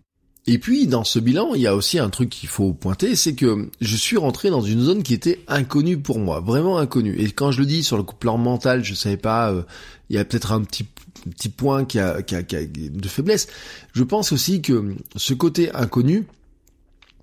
Et 0.52 0.58
puis 0.58 0.88
dans 0.88 1.04
ce 1.04 1.20
bilan, 1.20 1.54
il 1.54 1.62
y 1.62 1.68
a 1.68 1.76
aussi 1.76 2.00
un 2.00 2.10
truc 2.10 2.32
qu'il 2.32 2.50
faut 2.50 2.74
pointer, 2.74 3.16
c'est 3.16 3.36
que 3.36 3.70
je 3.82 3.96
suis 3.96 4.18
rentré 4.18 4.50
dans 4.50 4.62
une 4.62 4.82
zone 4.82 5.04
qui 5.04 5.14
était 5.14 5.42
inconnue 5.48 6.00
pour 6.00 6.18
moi, 6.18 6.40
vraiment 6.40 6.80
inconnue. 6.80 7.16
Et 7.20 7.30
quand 7.30 7.52
je 7.52 7.60
le 7.60 7.68
dis 7.68 7.84
sur 7.84 7.98
le 7.98 8.04
plan 8.04 8.40
mental, 8.40 8.84
je 8.84 8.96
savais 8.96 9.16
pas, 9.16 9.52
euh, 9.52 9.62
il 10.10 10.16
y 10.16 10.20
a 10.20 10.26
peut-être 10.26 10.52
un 10.52 10.62
petit 10.62 10.88
petit 11.30 11.50
point 11.50 11.86
qui 11.86 12.00
a, 12.00 12.24
qui, 12.24 12.34
a, 12.34 12.42
qui 12.42 12.56
a 12.56 12.62
de 12.66 13.08
faiblesse. 13.08 13.48
Je 13.94 14.04
pense 14.04 14.32
aussi 14.32 14.64
que 14.64 14.96
ce 15.16 15.36
côté 15.36 15.72
inconnu, 15.76 16.26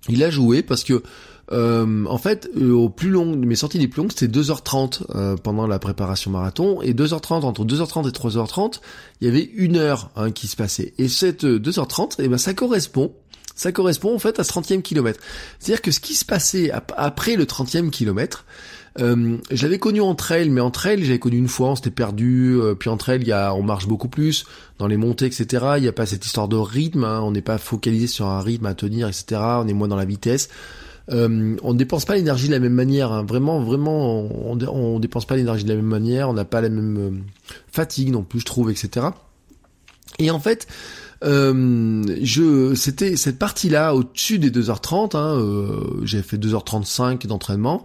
il 0.07 0.23
a 0.23 0.29
joué 0.29 0.63
parce 0.63 0.85
que 0.85 1.03
euh, 1.51 2.05
en 2.05 2.17
fait, 2.17 2.49
euh, 2.57 2.71
au 2.73 2.89
plus 2.89 3.09
long, 3.09 3.35
mes 3.35 3.55
sorties 3.55 3.77
les 3.77 3.87
plus 3.87 4.01
longues, 4.01 4.11
c'était 4.13 4.39
2h30 4.39 5.03
euh, 5.15 5.37
pendant 5.37 5.65
la 5.67 5.79
préparation 5.79 6.31
marathon. 6.31 6.81
Et 6.81 6.93
2h30, 6.93 7.43
entre 7.43 7.63
2h30 7.63 8.07
et 8.07 8.11
3h30, 8.11 8.81
il 9.21 9.27
y 9.27 9.29
avait 9.29 9.49
une 9.55 9.77
heure 9.77 10.09
hein, 10.15 10.31
qui 10.31 10.47
se 10.47 10.55
passait. 10.55 10.93
Et 10.97 11.07
cette 11.07 11.45
2h30, 11.45 12.15
eh 12.19 12.27
ben, 12.27 12.37
ça 12.37 12.53
correspond 12.53 13.13
ça 13.55 13.71
correspond 13.71 14.13
en 14.13 14.19
fait 14.19 14.39
à 14.39 14.43
ce 14.43 14.53
30e 14.53 14.83
kilomètre. 14.83 15.19
C'est-à-dire 15.57 15.81
que 15.81 15.89
ce 15.89 15.99
qui 15.99 16.13
se 16.13 16.25
passait 16.25 16.69
après 16.95 17.35
le 17.35 17.45
30e 17.45 17.89
kilomètre, 17.89 18.45
euh, 18.99 19.37
je 19.49 19.63
l'avais 19.63 19.79
connu 19.79 19.99
en 19.99 20.13
trail, 20.13 20.51
mais 20.51 20.61
en 20.61 20.69
trail, 20.69 21.03
j'avais 21.03 21.17
connu 21.17 21.37
une 21.37 21.47
fois, 21.47 21.69
on 21.69 21.75
s'était 21.75 21.89
perdu. 21.89 22.59
puis 22.77 22.91
en 22.91 22.97
trail, 22.97 23.17
il 23.21 23.27
y 23.27 23.31
a, 23.31 23.55
on 23.55 23.63
marche 23.63 23.87
beaucoup 23.87 24.09
plus 24.09 24.45
dans 24.77 24.85
les 24.85 24.95
montées, 24.95 25.25
etc. 25.25 25.65
Il 25.77 25.81
n'y 25.81 25.87
a 25.87 25.91
pas 25.91 26.05
cette 26.05 26.23
histoire 26.23 26.47
de 26.47 26.55
rythme. 26.55 27.03
Hein, 27.03 27.21
on 27.23 27.31
n'est 27.31 27.41
pas 27.41 27.57
focalisé 27.57 28.05
sur 28.05 28.27
un 28.27 28.41
rythme 28.41 28.67
à 28.67 28.75
tenir, 28.75 29.07
etc. 29.07 29.41
On 29.41 29.67
est 29.67 29.73
moins 29.73 29.87
dans 29.87 29.95
la 29.95 30.05
vitesse. 30.05 30.49
Euh, 31.09 31.55
on 31.63 31.73
ne 31.73 31.77
dépense 31.77 32.05
pas 32.05 32.15
l'énergie 32.15 32.47
de 32.47 32.53
la 32.53 32.59
même 32.59 32.73
manière. 32.73 33.11
Hein. 33.11 33.23
Vraiment, 33.23 33.61
vraiment, 33.61 34.21
on, 34.45 34.57
on 34.59 34.99
dépense 34.99 35.25
pas 35.25 35.35
l'énergie 35.35 35.63
de 35.63 35.69
la 35.69 35.75
même 35.75 35.85
manière. 35.85 36.29
On 36.29 36.33
n'a 36.33 36.45
pas 36.45 36.61
la 36.61 36.69
même 36.69 36.97
euh, 36.97 37.11
fatigue 37.71 38.11
non 38.11 38.23
plus, 38.23 38.41
je 38.41 38.45
trouve, 38.45 38.69
etc. 38.69 39.07
Et 40.19 40.31
en 40.31 40.39
fait, 40.39 40.67
euh, 41.23 42.03
je, 42.21 42.75
c'était 42.75 43.15
cette 43.15 43.39
partie-là 43.39 43.95
au-dessus 43.95 44.39
des 44.39 44.51
2h30. 44.51 45.17
Hein, 45.17 45.35
euh, 45.39 46.01
j'ai 46.03 46.21
fait 46.21 46.37
2h35 46.37 47.25
d'entraînement 47.27 47.83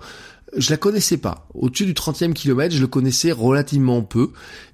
je 0.57 0.71
la 0.71 0.77
connaissais 0.77 1.17
pas. 1.17 1.49
Au-dessus 1.55 1.87
du 1.87 1.95
30e 1.95 2.33
kilomètre, 2.33 2.75
je 2.75 2.81
le 2.81 2.87
connaissais 2.87 3.33
relativement 3.33 4.03
peu. 4.03 4.31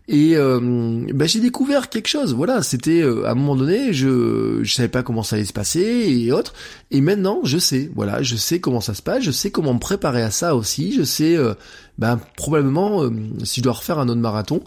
Et 0.09 0.37
euh, 0.37 1.05
bah, 1.13 1.27
j'ai 1.27 1.41
découvert 1.41 1.91
quelque 1.91 2.09
chose. 2.09 2.35
Voilà, 2.35 2.63
c'était 2.63 3.03
euh, 3.03 3.27
à 3.27 3.33
un 3.33 3.35
moment 3.35 3.57
donné, 3.57 3.93
je 3.93 4.61
je 4.63 4.75
savais 4.75 4.89
pas 4.89 5.03
comment 5.03 5.23
ça 5.23 5.37
allait 5.37 5.45
se 5.45 5.53
passer 5.53 5.81
et 5.81 6.33
autres. 6.33 6.55
Et 6.91 7.03
maintenant, 7.03 7.41
je 7.45 7.59
sais. 7.59 7.91
Voilà, 7.95 8.23
je 8.23 8.37
sais 8.37 8.59
comment 8.59 8.81
ça 8.81 8.95
se 8.95 9.03
passe. 9.03 9.23
Je 9.23 9.31
sais 9.31 9.51
comment 9.51 9.75
me 9.75 9.79
préparer 9.79 10.23
à 10.23 10.31
ça 10.31 10.57
aussi. 10.57 10.95
Je 10.95 11.03
sais, 11.03 11.37
euh, 11.37 11.53
bah, 11.99 12.19
probablement, 12.37 13.03
si 13.45 13.61
je 13.61 13.65
dois 13.65 13.75
refaire 13.75 13.99
un 13.99 14.09
autre 14.09 14.21
marathon, 14.21 14.63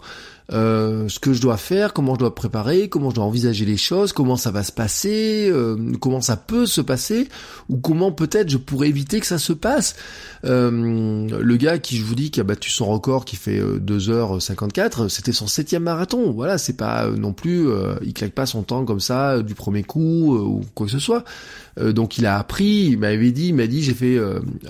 euh, 0.52 1.08
ce 1.08 1.18
que 1.18 1.32
je 1.32 1.40
dois 1.40 1.56
faire, 1.56 1.92
comment 1.92 2.14
je 2.14 2.20
dois 2.20 2.34
préparer, 2.34 2.88
comment 2.88 3.10
je 3.10 3.14
dois 3.14 3.24
envisager 3.24 3.64
les 3.64 3.76
choses, 3.76 4.12
comment 4.12 4.36
ça 4.36 4.50
va 4.50 4.62
se 4.62 4.72
passer, 4.72 5.48
euh, 5.50 5.76
comment 6.00 6.20
ça 6.20 6.36
peut 6.36 6.66
se 6.66 6.80
passer, 6.80 7.28
ou 7.68 7.78
comment 7.78 8.12
peut-être 8.12 8.50
je 8.50 8.58
pourrais 8.58 8.88
éviter 8.88 9.20
que 9.20 9.26
ça 9.26 9.38
se 9.38 9.52
passe. 9.52 9.96
Euh, 10.44 11.28
le 11.40 11.56
gars 11.56 11.78
qui 11.78 11.96
je 11.96 12.04
vous 12.04 12.14
dis 12.14 12.30
qui 12.30 12.40
a 12.40 12.44
battu 12.44 12.70
son 12.70 12.86
record, 12.86 13.24
qui 13.24 13.36
fait 13.36 13.60
2h54, 13.60 15.08
c'était 15.08 15.32
son 15.32 15.46
septième 15.46 15.84
marathon. 15.84 16.32
Voilà, 16.32 16.58
c'est 16.58 16.76
pas 16.76 17.08
non 17.08 17.32
plus, 17.32 17.66
il 18.02 18.12
claque 18.12 18.32
pas 18.32 18.46
son 18.46 18.62
temps 18.62 18.84
comme 18.84 19.00
ça 19.00 19.42
du 19.42 19.54
premier 19.54 19.82
coup 19.82 20.36
ou 20.36 20.62
quoi 20.74 20.86
que 20.86 20.92
ce 20.92 20.98
soit. 20.98 21.24
donc 21.80 22.18
il 22.18 22.26
a 22.26 22.38
appris, 22.38 22.88
il 22.90 22.98
m'avait 22.98 23.32
dit, 23.32 23.48
il 23.48 23.54
m'a 23.54 23.66
dit, 23.66 23.82
j'ai 23.82 23.94
fait, 23.94 24.18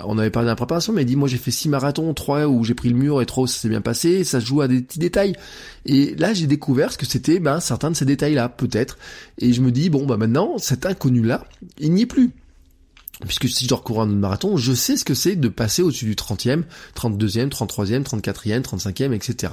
on 0.04 0.18
avait 0.18 0.30
parlé 0.30 0.46
de 0.46 0.50
la 0.50 0.56
préparation, 0.56 0.92
mais 0.92 1.02
il 1.02 1.04
m'a 1.04 1.08
dit, 1.08 1.16
moi 1.16 1.28
j'ai 1.28 1.38
fait 1.38 1.50
six 1.50 1.68
marathons, 1.68 2.12
trois 2.14 2.46
où 2.46 2.62
j'ai 2.64 2.74
pris 2.74 2.90
le 2.90 2.96
mur 2.96 3.20
et 3.20 3.26
trois 3.26 3.44
où 3.44 3.46
ça 3.46 3.58
s'est 3.58 3.68
bien 3.68 3.80
passé, 3.80 4.24
ça 4.24 4.40
se 4.40 4.46
joue 4.46 4.60
à 4.60 4.68
des 4.68 4.80
petits 4.80 4.98
détails. 4.98 5.34
Et 5.86 6.14
là, 6.16 6.34
j'ai 6.34 6.46
découvert 6.46 6.92
ce 6.92 6.98
que 6.98 7.06
c'était 7.06 7.38
ben, 7.38 7.60
certains 7.60 7.90
de 7.90 7.96
ces 7.96 8.04
détails-là, 8.04 8.48
peut-être. 8.48 8.98
Et 9.38 9.52
je 9.52 9.60
me 9.60 9.70
dis, 9.70 9.90
bon, 9.90 10.06
bah 10.06 10.16
maintenant, 10.16 10.58
cet 10.58 10.86
inconnu-là, 10.86 11.44
il 11.78 11.92
n'y 11.92 12.02
est 12.02 12.06
plus. 12.06 12.30
Puisque 13.26 13.48
si 13.48 13.64
je 13.64 13.68
dois 13.68 13.78
recourir 13.78 14.02
un 14.02 14.08
autre 14.08 14.18
marathon, 14.18 14.56
je 14.56 14.72
sais 14.72 14.96
ce 14.96 15.04
que 15.04 15.14
c'est 15.14 15.36
de 15.36 15.48
passer 15.48 15.82
au-dessus 15.82 16.06
du 16.06 16.14
30e, 16.14 16.62
32e, 16.96 17.50
33e, 17.50 18.02
34e, 18.02 18.62
35e, 18.62 19.12
etc. 19.12 19.52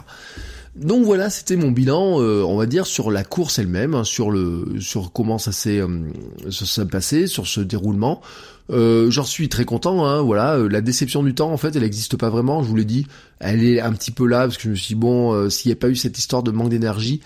Donc 0.76 1.04
voilà, 1.04 1.30
c'était 1.30 1.56
mon 1.56 1.72
bilan, 1.72 2.22
euh, 2.22 2.44
on 2.44 2.58
va 2.58 2.66
dire, 2.66 2.86
sur 2.86 3.12
la 3.12 3.24
course 3.24 3.60
elle-même, 3.60 3.96
hein, 3.96 4.04
sur 4.04 4.32
le, 4.32 4.80
sur 4.80 5.12
comment 5.12 5.38
ça 5.38 5.52
s'est, 5.52 5.82
euh, 5.82 6.86
passé, 6.90 7.28
sur 7.28 7.48
ce 7.48 7.60
déroulement. 7.60 8.22
Euh, 8.70 9.10
J'en 9.10 9.24
suis 9.24 9.50
très 9.50 9.66
content, 9.66 10.06
hein, 10.06 10.22
voilà. 10.22 10.56
Euh, 10.56 10.70
la 10.70 10.82
déception 10.82 11.24
du 11.24 11.34
temps, 11.34 11.52
en 11.52 11.58
fait, 11.58 11.76
elle 11.76 11.82
n'existe 11.82 12.18
pas 12.18 12.30
vraiment. 12.30 12.62
Je 12.64 12.68
vous 12.68 12.76
l'ai 12.76 12.86
dit, 12.86 13.08
elle 13.40 13.64
est 13.64 13.82
un 13.82 13.92
petit 13.94 14.12
peu 14.12 14.28
là 14.28 14.42
parce 14.42 14.58
que 14.58 14.64
je 14.64 14.70
me 14.70 14.76
suis 14.76 14.96
dit, 14.96 15.00
bon, 15.00 15.50
s'il 15.50 15.70
n'y 15.70 15.74
a 15.74 15.76
pas 15.76 15.90
eu 15.90 15.96
cette 15.96 16.18
histoire 16.18 16.44
de 16.44 16.52
manque 16.52 16.70
d'énergie, 16.70 17.22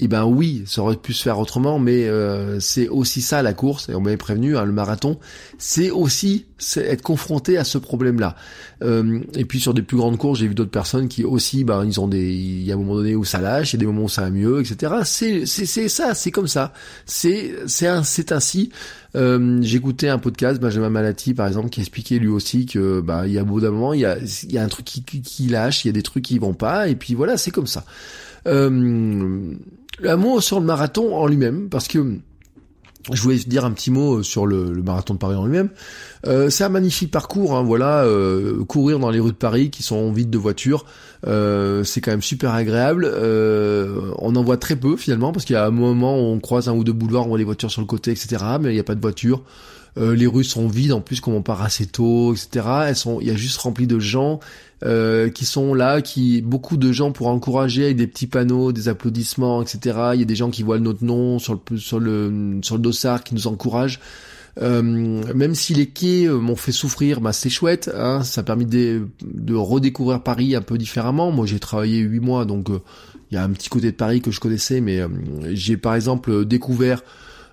eh 0.00 0.06
ben 0.06 0.24
oui, 0.24 0.62
ça 0.66 0.82
aurait 0.82 0.96
pu 0.96 1.12
se 1.12 1.22
faire 1.22 1.38
autrement, 1.40 1.80
mais 1.80 2.06
euh, 2.06 2.60
c'est 2.60 2.88
aussi 2.88 3.20
ça 3.20 3.42
la 3.42 3.52
course, 3.52 3.88
et 3.88 3.94
on 3.96 4.00
m'avait 4.00 4.16
prévenu, 4.16 4.56
hein, 4.56 4.64
le 4.64 4.72
marathon, 4.72 5.18
c'est 5.58 5.90
aussi 5.90 6.46
être 6.76 7.02
confronté 7.02 7.58
à 7.58 7.64
ce 7.64 7.78
problème-là. 7.78 8.36
Euh, 8.82 9.20
et 9.34 9.44
puis 9.44 9.58
sur 9.58 9.74
des 9.74 9.82
plus 9.82 9.96
grandes 9.96 10.16
courses, 10.16 10.38
j'ai 10.38 10.46
vu 10.46 10.54
d'autres 10.54 10.70
personnes 10.70 11.08
qui 11.08 11.24
aussi, 11.24 11.64
ben 11.64 11.84
ils 11.84 12.00
ont 12.00 12.06
des, 12.06 12.32
il 12.32 12.62
y 12.62 12.70
a 12.70 12.74
un 12.74 12.78
moment 12.78 12.94
donné 12.94 13.16
où 13.16 13.24
ça 13.24 13.40
lâche, 13.40 13.72
il 13.72 13.76
y 13.76 13.78
a 13.78 13.80
des 13.80 13.86
moments 13.86 14.04
où 14.04 14.08
ça 14.08 14.22
va 14.22 14.30
mieux, 14.30 14.60
etc. 14.60 14.94
C'est 15.04 15.46
ça, 15.88 16.14
c'est 16.14 16.30
comme 16.30 16.48
ça, 16.48 16.72
c'est 17.04 17.54
c'est 17.66 18.32
ainsi. 18.32 18.70
Euh, 19.16 19.58
J'écoutais 19.62 20.08
un 20.08 20.18
podcast, 20.18 20.60
Benjamin 20.60 20.90
Malati 20.90 21.34
par 21.34 21.48
exemple, 21.48 21.70
qui 21.70 21.80
expliquait 21.80 22.18
lui 22.18 22.28
aussi 22.28 22.66
que 22.66 23.00
bah 23.00 23.26
il 23.26 23.32
y 23.32 23.38
a 23.38 23.42
bout 23.42 23.60
d'un 23.60 23.70
moment, 23.70 23.94
il 23.94 24.00
y 24.00 24.04
a 24.04 24.16
il 24.18 24.52
y 24.52 24.58
a 24.58 24.62
un 24.62 24.68
truc 24.68 24.84
qui, 24.84 25.02
qui 25.02 25.48
lâche, 25.48 25.84
il 25.84 25.88
y 25.88 25.90
a 25.90 25.92
des 25.92 26.02
trucs 26.02 26.24
qui 26.24 26.38
vont 26.38 26.54
pas, 26.54 26.88
et 26.88 26.94
puis 26.94 27.14
voilà, 27.14 27.36
c'est 27.36 27.50
comme 27.50 27.66
ça. 27.66 27.84
Euh, 28.46 29.54
un 30.04 30.16
mot 30.16 30.40
sur 30.40 30.60
le 30.60 30.66
marathon 30.66 31.14
en 31.16 31.26
lui-même, 31.26 31.68
parce 31.68 31.88
que 31.88 32.18
je 33.12 33.22
voulais 33.22 33.36
dire 33.38 33.64
un 33.64 33.70
petit 33.72 33.90
mot 33.90 34.22
sur 34.22 34.46
le, 34.46 34.82
marathon 34.82 35.14
de 35.14 35.18
Paris 35.18 35.36
en 35.36 35.46
lui-même. 35.46 35.70
Euh, 36.26 36.50
c'est 36.50 36.64
un 36.64 36.68
magnifique 36.68 37.10
parcours, 37.10 37.56
hein, 37.56 37.62
voilà, 37.62 38.04
euh, 38.04 38.64
courir 38.64 38.98
dans 38.98 39.10
les 39.10 39.20
rues 39.20 39.32
de 39.32 39.36
Paris 39.36 39.70
qui 39.70 39.82
sont 39.82 40.12
vides 40.12 40.30
de 40.30 40.38
voitures, 40.38 40.84
euh, 41.26 41.84
c'est 41.84 42.00
quand 42.00 42.10
même 42.10 42.22
super 42.22 42.52
agréable. 42.52 43.06
on 43.06 44.36
en 44.36 44.42
voit 44.42 44.56
très 44.56 44.76
peu 44.76 44.96
finalement 44.96 45.32
parce 45.32 45.44
qu'il 45.44 45.54
y 45.54 45.56
a 45.56 45.66
un 45.66 45.70
moment 45.70 46.18
où 46.18 46.32
on 46.32 46.40
croise 46.40 46.68
un 46.68 46.74
ou 46.74 46.84
deux 46.84 46.92
boulevards, 46.92 47.26
on 47.26 47.30
voit 47.30 47.38
des 47.38 47.44
voitures 47.44 47.70
sur 47.70 47.80
le 47.80 47.86
côté, 47.86 48.10
etc. 48.10 48.36
Mais 48.60 48.70
il 48.70 48.74
n'y 48.74 48.80
a 48.80 48.84
pas 48.84 48.94
de 48.94 49.00
voitures. 49.00 49.42
Euh, 49.98 50.14
les 50.14 50.26
rues 50.26 50.44
sont 50.44 50.68
vides 50.68 50.92
en 50.92 51.00
plus 51.00 51.20
comme 51.20 51.34
on 51.34 51.42
part 51.42 51.62
assez 51.62 51.86
tôt, 51.86 52.34
etc. 52.34 52.66
Elles 52.88 52.96
sont, 52.96 53.20
il 53.20 53.26
y 53.26 53.30
a 53.30 53.34
juste 53.34 53.58
rempli 53.58 53.86
de 53.86 53.98
gens 53.98 54.40
euh, 54.84 55.28
qui 55.28 55.44
sont 55.44 55.74
là, 55.74 56.00
qui 56.02 56.40
beaucoup 56.40 56.76
de 56.76 56.92
gens 56.92 57.10
pour 57.10 57.26
encourager 57.28 57.86
avec 57.86 57.96
des 57.96 58.06
petits 58.06 58.28
panneaux, 58.28 58.70
des 58.70 58.88
applaudissements, 58.88 59.60
etc. 59.60 59.98
Il 60.14 60.20
y 60.20 60.22
a 60.22 60.26
des 60.26 60.36
gens 60.36 60.50
qui 60.50 60.62
voient 60.62 60.78
notre 60.78 61.04
nom 61.04 61.38
sur 61.38 61.54
le 61.54 61.78
sur 61.78 61.98
le 61.98 62.60
sur 62.62 62.76
le 62.76 62.82
dossard 62.82 63.24
qui 63.24 63.34
nous 63.34 63.46
encouragent. 63.48 64.00
Euh, 64.60 64.82
même 64.82 65.54
si 65.54 65.74
les 65.74 65.86
quais 65.86 66.28
m'ont 66.28 66.56
fait 66.56 66.72
souffrir, 66.72 67.20
bah 67.20 67.32
c'est 67.32 67.50
chouette, 67.50 67.90
hein, 67.94 68.22
ça 68.24 68.40
a 68.40 68.44
permis 68.44 68.66
de, 68.66 69.06
de, 69.22 69.54
redécouvrir 69.54 70.20
Paris 70.22 70.56
un 70.56 70.62
peu 70.62 70.78
différemment. 70.78 71.30
Moi 71.30 71.46
j'ai 71.46 71.60
travaillé 71.60 71.98
huit 71.98 72.20
mois, 72.20 72.44
donc 72.44 72.68
il 73.30 73.34
y 73.34 73.36
a 73.36 73.44
un 73.44 73.50
petit 73.50 73.68
côté 73.68 73.92
de 73.92 73.96
Paris 73.96 74.20
que 74.20 74.30
je 74.30 74.40
connaissais, 74.40 74.80
mais 74.80 75.00
j'ai 75.52 75.76
par 75.76 75.94
exemple 75.94 76.44
découvert 76.44 77.02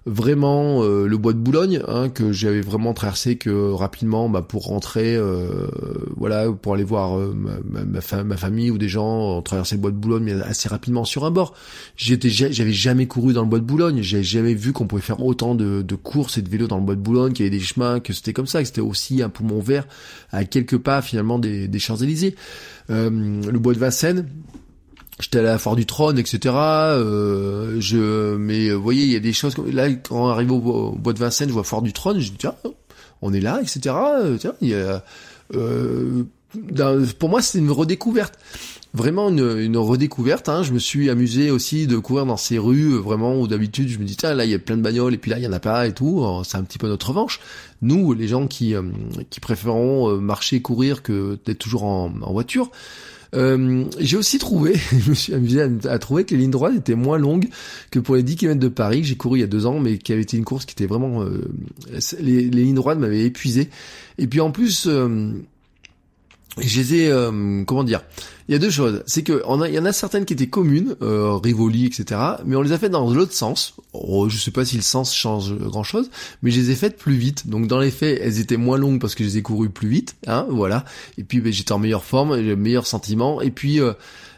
vraiment 0.05 0.83
euh, 0.83 1.07
le 1.07 1.17
bois 1.17 1.33
de 1.33 1.39
Boulogne 1.39 1.81
hein, 1.87 2.09
que 2.09 2.31
j'avais 2.31 2.61
vraiment 2.61 2.93
traversé 2.93 3.37
que 3.37 3.71
rapidement 3.71 4.29
bah, 4.29 4.43
pour 4.43 4.65
rentrer 4.65 5.15
euh, 5.15 5.67
voilà 6.15 6.51
pour 6.51 6.75
aller 6.75 6.83
voir 6.83 7.17
euh, 7.17 7.33
ma, 7.33 8.23
ma, 8.23 8.37
famille 8.37 8.69
ou 8.69 8.77
des 8.77 8.87
gens 8.87 9.41
traverser 9.41 9.75
le 9.75 9.81
bois 9.81 9.89
de 9.89 9.95
Boulogne 9.95 10.23
mais 10.23 10.33
assez 10.43 10.69
rapidement 10.69 11.05
sur 11.05 11.25
un 11.25 11.31
bord. 11.31 11.53
J'étais 11.97 12.29
j'avais 12.29 12.71
jamais 12.71 13.07
couru 13.07 13.33
dans 13.33 13.41
le 13.41 13.47
bois 13.47 13.59
de 13.59 13.65
Boulogne. 13.65 14.01
J'avais 14.03 14.23
jamais 14.23 14.53
vu 14.53 14.73
qu'on 14.73 14.85
pouvait 14.85 15.01
faire 15.01 15.23
autant 15.23 15.55
de, 15.55 15.83
courses 15.95 16.37
et 16.37 16.41
de 16.41 16.49
vélos 16.49 16.67
dans 16.67 16.77
le 16.77 16.83
bois 16.83 16.95
de 16.95 17.01
Boulogne 17.01 17.33
qu'il 17.33 17.45
y 17.45 17.49
avait 17.49 17.57
des 17.57 17.63
chemins 17.63 17.99
que 17.99 18.13
c'était 18.13 18.33
comme 18.33 18.47
ça 18.47 18.61
que 18.61 18.67
c'était 18.67 18.81
aussi 18.81 19.23
un 19.23 19.29
poumon 19.29 19.59
vert 19.59 19.87
à 20.31 20.43
quelques 20.45 20.77
pas 20.77 21.01
finalement 21.01 21.39
des, 21.39 21.67
des 21.67 21.79
Champs 21.79 21.95
Élysées 21.97 22.35
le 22.89 23.57
bois 23.57 23.73
de 23.73 23.79
Vincennes 23.79 24.27
j'étais 25.19 25.39
à 25.39 25.41
la 25.41 25.75
du 25.75 25.85
Trône, 25.85 26.19
etc. 26.19 26.53
Euh, 26.55 27.77
je, 27.79 28.35
mais 28.35 28.71
vous 28.71 28.81
voyez, 28.81 29.03
il 29.03 29.11
y 29.11 29.15
a 29.15 29.19
des 29.19 29.33
choses 29.33 29.55
là 29.57 29.89
quand 29.91 30.25
on 30.25 30.27
arrive 30.27 30.51
au, 30.51 30.91
bois 30.91 31.13
de 31.13 31.19
Vincennes, 31.19 31.49
je 31.49 31.53
vois 31.53 31.63
Fort 31.63 31.81
du 31.81 31.93
Trône, 31.93 32.19
je 32.19 32.31
dis 32.31 32.37
tiens, 32.37 32.55
on 33.21 33.33
est 33.33 33.41
là, 33.41 33.59
etc. 33.61 33.95
Tiens, 34.39 34.53
il 34.61 34.69
y 34.69 34.75
euh, 35.53 36.23
pour 37.19 37.29
moi, 37.29 37.41
c'est 37.41 37.59
une 37.59 37.71
redécouverte, 37.71 38.39
vraiment 38.93 39.29
une, 39.29 39.77
redécouverte. 39.77 40.49
Hein. 40.49 40.63
Je 40.63 40.71
me 40.71 40.79
suis 40.79 41.09
amusé 41.09 41.51
aussi 41.51 41.87
de 41.87 41.97
courir 41.97 42.25
dans 42.25 42.37
ces 42.37 42.57
rues, 42.57 42.97
vraiment 42.97 43.39
où 43.39 43.47
d'habitude 43.47 43.89
je 43.89 43.99
me 43.99 44.05
dis 44.05 44.15
tiens, 44.15 44.33
là 44.33 44.45
il 44.45 44.51
y 44.51 44.53
a 44.53 44.59
plein 44.59 44.77
de 44.77 44.81
bagnoles 44.81 45.13
et 45.13 45.17
puis 45.17 45.31
là 45.31 45.37
il 45.37 45.43
y 45.43 45.47
en 45.47 45.53
a 45.53 45.59
pas 45.59 45.87
et 45.87 45.93
tout. 45.93 46.25
C'est 46.43 46.57
un 46.57 46.63
petit 46.63 46.77
peu 46.77 46.87
notre 46.87 47.09
revanche. 47.09 47.39
Nous, 47.81 48.13
les 48.13 48.27
gens 48.27 48.47
qui 48.47 48.73
euh, 48.73 48.83
qui 49.29 49.39
préférons 49.39 50.09
euh, 50.09 50.17
marcher, 50.17 50.61
courir 50.61 51.03
que 51.03 51.37
d'être 51.45 51.59
toujours 51.59 51.83
en 51.83 52.09
voiture. 52.31 52.71
Euh, 53.33 53.85
j'ai 53.99 54.17
aussi 54.17 54.37
trouvé, 54.37 54.75
je 54.91 55.09
me 55.09 55.15
suis 55.15 55.33
amusé 55.33 55.61
à, 55.85 55.99
trouver 55.99 56.25
que 56.25 56.35
les 56.35 56.41
lignes 56.41 56.51
droites 56.51 56.75
étaient 56.75 56.95
moins 56.95 57.17
longues 57.17 57.49
que 57.91 57.99
pour 57.99 58.15
les 58.15 58.23
10 58.23 58.35
km 58.35 58.59
de 58.59 58.67
Paris 58.67 59.01
que 59.01 59.07
j'ai 59.07 59.15
couru 59.15 59.39
il 59.39 59.41
y 59.41 59.43
a 59.43 59.47
deux 59.47 59.65
ans, 59.65 59.79
mais 59.79 59.97
qui 59.97 60.13
avait 60.13 60.21
été 60.21 60.37
une 60.37 60.45
course 60.45 60.65
qui 60.65 60.73
était 60.73 60.85
vraiment... 60.85 61.23
Euh, 61.23 61.41
les, 62.19 62.41
les, 62.49 62.63
lignes 62.63 62.75
droites 62.75 62.99
m'avaient 62.99 63.25
épuisé. 63.25 63.69
Et 64.17 64.27
puis 64.27 64.41
en 64.41 64.51
plus... 64.51 64.85
Euh, 64.87 65.31
je 66.57 66.79
les 66.79 66.95
ai, 66.95 67.11
euh, 67.11 67.63
comment 67.65 67.83
dire 67.83 68.01
Il 68.47 68.53
y 68.53 68.55
a 68.55 68.59
deux 68.59 68.69
choses. 68.69 69.03
C'est 69.07 69.23
que 69.23 69.43
y 69.43 69.79
en 69.79 69.85
a 69.85 69.91
certaines 69.91 70.25
qui 70.25 70.33
étaient 70.33 70.47
communes, 70.47 70.95
euh, 71.01 71.33
Rivoli, 71.35 71.85
etc. 71.85 72.19
Mais 72.45 72.55
on 72.55 72.61
les 72.61 72.71
a 72.71 72.77
faites 72.77 72.91
dans 72.91 73.09
l'autre 73.09 73.33
sens. 73.33 73.75
Oh, 73.93 74.29
je 74.29 74.37
sais 74.37 74.51
pas 74.51 74.63
si 74.63 74.77
le 74.77 74.81
sens 74.81 75.13
change 75.13 75.53
grand 75.53 75.83
chose, 75.83 76.09
mais 76.41 76.51
je 76.51 76.61
les 76.61 76.71
ai 76.71 76.75
faites 76.75 76.97
plus 76.97 77.15
vite. 77.15 77.47
Donc 77.47 77.67
dans 77.67 77.79
les 77.79 77.91
faits, 77.91 78.19
elles 78.21 78.39
étaient 78.39 78.57
moins 78.57 78.77
longues 78.77 79.01
parce 79.01 79.15
que 79.15 79.23
je 79.23 79.29
les 79.29 79.37
ai 79.39 79.41
courues 79.41 79.69
plus 79.69 79.89
vite, 79.89 80.15
hein, 80.27 80.45
voilà. 80.49 80.85
Et 81.17 81.23
puis 81.23 81.41
ben, 81.41 81.51
j'étais 81.51 81.73
en 81.73 81.79
meilleure 81.79 82.05
forme, 82.05 82.39
meilleur 82.55 82.87
sentiment. 82.87 83.41
Et 83.41 83.51
puis 83.51 83.81
euh, 83.81 83.93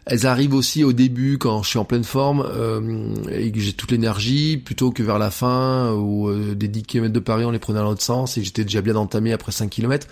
elles 0.09 0.25
arrivent 0.25 0.53
aussi 0.53 0.83
au 0.83 0.93
début 0.93 1.37
quand 1.37 1.63
je 1.63 1.69
suis 1.69 1.79
en 1.79 1.85
pleine 1.85 2.03
forme 2.03 2.45
euh, 2.49 3.13
et 3.29 3.51
que 3.51 3.59
j'ai 3.59 3.73
toute 3.73 3.91
l'énergie, 3.91 4.57
plutôt 4.57 4.91
que 4.91 5.03
vers 5.03 5.19
la 5.19 5.31
fin 5.31 5.93
où 5.93 6.29
euh, 6.29 6.55
des 6.55 6.67
10 6.67 6.83
km 6.83 7.13
de 7.13 7.19
Paris 7.19 7.45
on 7.45 7.51
les 7.51 7.59
prenait 7.59 7.79
dans 7.79 7.85
l'autre 7.85 8.01
sens 8.01 8.37
et 8.37 8.43
j'étais 8.43 8.63
déjà 8.63 8.81
bien 8.81 8.95
entamé 8.95 9.33
après 9.33 9.51
5 9.51 9.69
km. 9.69 10.07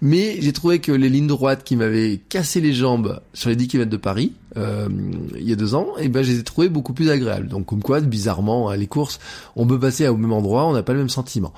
Mais 0.00 0.38
j'ai 0.40 0.52
trouvé 0.52 0.80
que 0.80 0.90
les 0.90 1.08
lignes 1.08 1.26
droites 1.26 1.64
qui 1.64 1.76
m'avaient 1.76 2.20
cassé 2.28 2.60
les 2.60 2.72
jambes 2.72 3.20
sur 3.34 3.50
les 3.50 3.56
10 3.56 3.68
km 3.68 3.90
de 3.90 3.96
Paris 3.96 4.32
euh, 4.56 4.88
il 5.36 5.48
y 5.48 5.52
a 5.52 5.56
deux 5.56 5.74
ans, 5.74 5.94
et 5.98 6.04
eh 6.04 6.08
ben 6.08 6.22
je 6.22 6.32
les 6.32 6.38
ai 6.40 6.42
trouvées 6.42 6.68
beaucoup 6.68 6.92
plus 6.92 7.10
agréables. 7.10 7.48
Donc 7.48 7.66
comme 7.66 7.82
quoi, 7.82 8.00
bizarrement, 8.00 8.70
hein, 8.70 8.76
les 8.76 8.86
courses, 8.86 9.18
on 9.56 9.66
peut 9.66 9.78
passer 9.78 10.06
au 10.08 10.16
même 10.16 10.32
endroit, 10.32 10.66
on 10.66 10.72
n'a 10.72 10.82
pas 10.82 10.92
le 10.92 10.98
même 10.98 11.08
sentiment. 11.08 11.52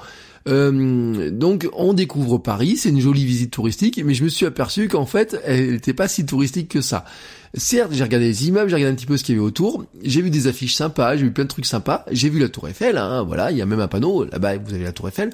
Euh, 0.46 1.30
donc 1.30 1.68
on 1.72 1.94
découvre 1.94 2.38
Paris, 2.38 2.76
c'est 2.76 2.90
une 2.90 3.00
jolie 3.00 3.24
visite 3.24 3.50
touristique, 3.50 4.00
mais 4.04 4.14
je 4.14 4.24
me 4.24 4.28
suis 4.28 4.46
aperçu 4.46 4.88
qu'en 4.88 5.06
fait, 5.06 5.40
elle 5.44 5.72
n'était 5.72 5.94
pas 5.94 6.08
si 6.08 6.26
touristique 6.26 6.68
que 6.68 6.80
ça. 6.80 7.04
Certes, 7.56 7.92
j'ai 7.92 8.02
regardé 8.02 8.26
les 8.26 8.48
immeubles, 8.48 8.68
j'ai 8.68 8.74
regardé 8.74 8.92
un 8.92 8.96
petit 8.96 9.06
peu 9.06 9.16
ce 9.16 9.22
qu'il 9.22 9.36
y 9.36 9.38
avait 9.38 9.46
autour, 9.46 9.84
j'ai 10.02 10.22
vu 10.22 10.30
des 10.30 10.48
affiches 10.48 10.74
sympas, 10.74 11.16
j'ai 11.16 11.22
vu 11.22 11.30
plein 11.30 11.44
de 11.44 11.48
trucs 11.48 11.66
sympas, 11.66 12.04
j'ai 12.10 12.28
vu 12.28 12.40
la 12.40 12.48
Tour 12.48 12.68
Eiffel, 12.68 12.98
hein, 12.98 13.22
voilà, 13.22 13.52
il 13.52 13.56
y 13.56 13.62
a 13.62 13.66
même 13.66 13.78
un 13.78 13.86
panneau, 13.86 14.24
là-bas 14.24 14.56
vous 14.56 14.74
avez 14.74 14.82
la 14.82 14.92
Tour 14.92 15.06
Eiffel, 15.06 15.30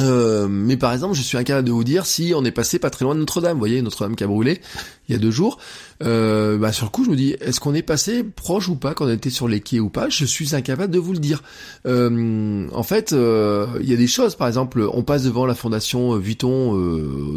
euh, 0.00 0.48
mais 0.48 0.76
par 0.76 0.92
exemple, 0.92 1.14
je 1.14 1.22
suis 1.22 1.38
incapable 1.38 1.66
de 1.66 1.72
vous 1.72 1.84
dire 1.84 2.04
si 2.04 2.32
on 2.34 2.44
est 2.44 2.50
passé 2.50 2.78
pas 2.78 2.90
très 2.90 3.04
loin 3.04 3.14
de 3.14 3.20
Notre-Dame. 3.20 3.52
Vous 3.52 3.58
voyez, 3.58 3.80
Notre-Dame 3.80 4.16
qui 4.16 4.24
a 4.24 4.26
brûlé 4.26 4.60
il 5.08 5.12
y 5.12 5.14
a 5.14 5.18
deux 5.18 5.30
jours. 5.30 5.58
Euh, 6.02 6.58
bah 6.58 6.72
sur 6.72 6.86
le 6.86 6.90
coup, 6.90 7.04
je 7.04 7.10
me 7.10 7.16
dis, 7.16 7.36
est-ce 7.40 7.60
qu'on 7.60 7.74
est 7.74 7.82
passé 7.82 8.24
proche 8.24 8.68
ou 8.68 8.74
pas, 8.74 8.94
quand 8.94 9.04
on 9.04 9.10
était 9.10 9.30
sur 9.30 9.46
les 9.46 9.60
quais 9.60 9.78
ou 9.78 9.90
pas? 9.90 10.08
Je 10.08 10.24
suis 10.24 10.54
incapable 10.54 10.92
de 10.92 10.98
vous 10.98 11.12
le 11.12 11.18
dire. 11.18 11.42
Euh, 11.86 12.66
en 12.72 12.82
fait, 12.82 13.12
euh, 13.12 13.66
il 13.80 13.88
y 13.88 13.92
a 13.92 13.96
des 13.96 14.06
choses. 14.06 14.34
Par 14.34 14.48
exemple, 14.48 14.88
on 14.92 15.02
passe 15.02 15.22
devant 15.22 15.46
la 15.46 15.54
fondation 15.54 16.16
Vuitton 16.16 16.72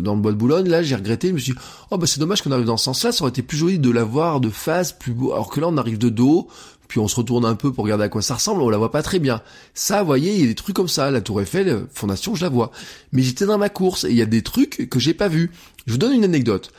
dans 0.01 0.15
le 0.15 0.21
bois 0.21 0.31
de 0.31 0.37
Boulogne. 0.37 0.67
Là, 0.67 0.81
j'ai 0.81 0.95
regretté. 0.95 1.27
Je 1.29 1.33
me 1.33 1.39
suis 1.39 1.53
dit, 1.53 1.59
oh 1.91 1.97
bah 1.97 2.07
c'est 2.07 2.19
dommage 2.19 2.41
qu'on 2.41 2.51
arrive 2.51 2.65
dans 2.65 2.77
ce 2.77 2.85
sens-là. 2.85 3.11
Ça 3.11 3.23
aurait 3.23 3.29
été 3.29 3.41
plus 3.41 3.57
joli 3.57 3.79
de 3.79 3.91
la 3.91 4.03
voir 4.03 4.39
de 4.39 4.49
face, 4.49 4.93
plus 4.93 5.13
beau. 5.13 5.33
Alors 5.33 5.49
que 5.49 5.59
là, 5.59 5.67
on 5.69 5.77
arrive 5.77 5.97
de 5.97 6.09
dos 6.09 6.47
puis 6.87 6.99
on 6.99 7.07
se 7.07 7.15
retourne 7.15 7.45
un 7.45 7.55
peu 7.55 7.71
pour 7.71 7.83
regarder 7.83 8.05
à 8.05 8.09
quoi 8.09 8.21
ça 8.21 8.35
ressemble, 8.35 8.61
on 8.61 8.69
la 8.69 8.77
voit 8.77 8.91
pas 8.91 9.03
très 9.03 9.19
bien. 9.19 9.41
Ça, 9.73 10.01
vous 10.01 10.07
voyez, 10.07 10.33
il 10.33 10.41
y 10.41 10.43
a 10.43 10.47
des 10.47 10.55
trucs 10.55 10.75
comme 10.75 10.87
ça. 10.87 11.11
La 11.11 11.21
Tour 11.21 11.41
Eiffel, 11.41 11.85
Fondation, 11.93 12.35
je 12.35 12.43
la 12.43 12.49
vois. 12.49 12.71
Mais 13.11 13.21
j'étais 13.21 13.45
dans 13.45 13.57
ma 13.57 13.69
course 13.69 14.03
et 14.05 14.09
il 14.09 14.15
y 14.15 14.21
a 14.21 14.25
des 14.25 14.41
trucs 14.41 14.89
que 14.89 14.99
j'ai 14.99 15.13
pas 15.13 15.27
vus. 15.27 15.51
Je 15.85 15.93
vous 15.93 15.97
donne 15.97 16.13
une 16.13 16.23
anecdote. 16.23 16.71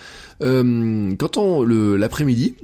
Euh, 0.42 1.14
quand 1.18 1.36
on 1.36 1.62
l'après-midi, 1.62 2.54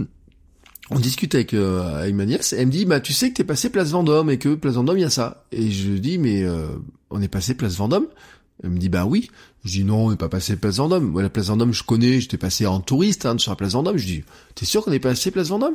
on 0.90 0.98
discute 0.98 1.34
avec, 1.34 1.54
euh, 1.54 2.00
avec 2.00 2.14
ma 2.14 2.26
nièce, 2.26 2.52
elle 2.52 2.66
me 2.66 2.72
dit, 2.72 2.84
bah 2.84 3.00
tu 3.00 3.12
sais 3.12 3.30
que 3.30 3.34
t'es 3.34 3.44
passé 3.44 3.70
Place 3.70 3.90
Vendôme 3.90 4.30
et 4.30 4.38
que 4.38 4.54
Place 4.54 4.74
Vendôme 4.74 4.98
il 4.98 5.02
y 5.02 5.04
a 5.04 5.10
ça. 5.10 5.44
Et 5.52 5.70
je 5.70 5.92
dis, 5.92 6.18
mais 6.18 6.42
euh, 6.42 6.66
on 7.10 7.22
est 7.22 7.28
passé 7.28 7.54
Place 7.54 7.76
Vendôme? 7.76 8.06
Elle 8.62 8.70
me 8.70 8.78
dit, 8.78 8.88
bah 8.88 9.04
oui. 9.04 9.30
Je 9.64 9.72
dis, 9.72 9.84
non, 9.84 10.06
on 10.06 10.10
n'est 10.10 10.16
pas 10.16 10.28
passé 10.28 10.56
Place 10.56 10.76
Vendôme. 10.76 11.10
Moi, 11.10 11.22
la 11.22 11.30
Place 11.30 11.46
Vendôme, 11.46 11.72
je 11.72 11.82
connais, 11.82 12.20
j'étais 12.20 12.36
passé 12.36 12.66
en 12.66 12.80
touriste 12.80 13.26
hein, 13.26 13.38
sur 13.38 13.50
la 13.50 13.56
Place 13.56 13.72
Vendôme. 13.72 13.96
Je 13.96 14.06
dis, 14.06 14.24
t'es 14.54 14.66
sûr 14.66 14.84
qu'on 14.84 14.92
est 14.92 14.98
passé 14.98 15.30
Place 15.30 15.48
Vendôme? 15.48 15.74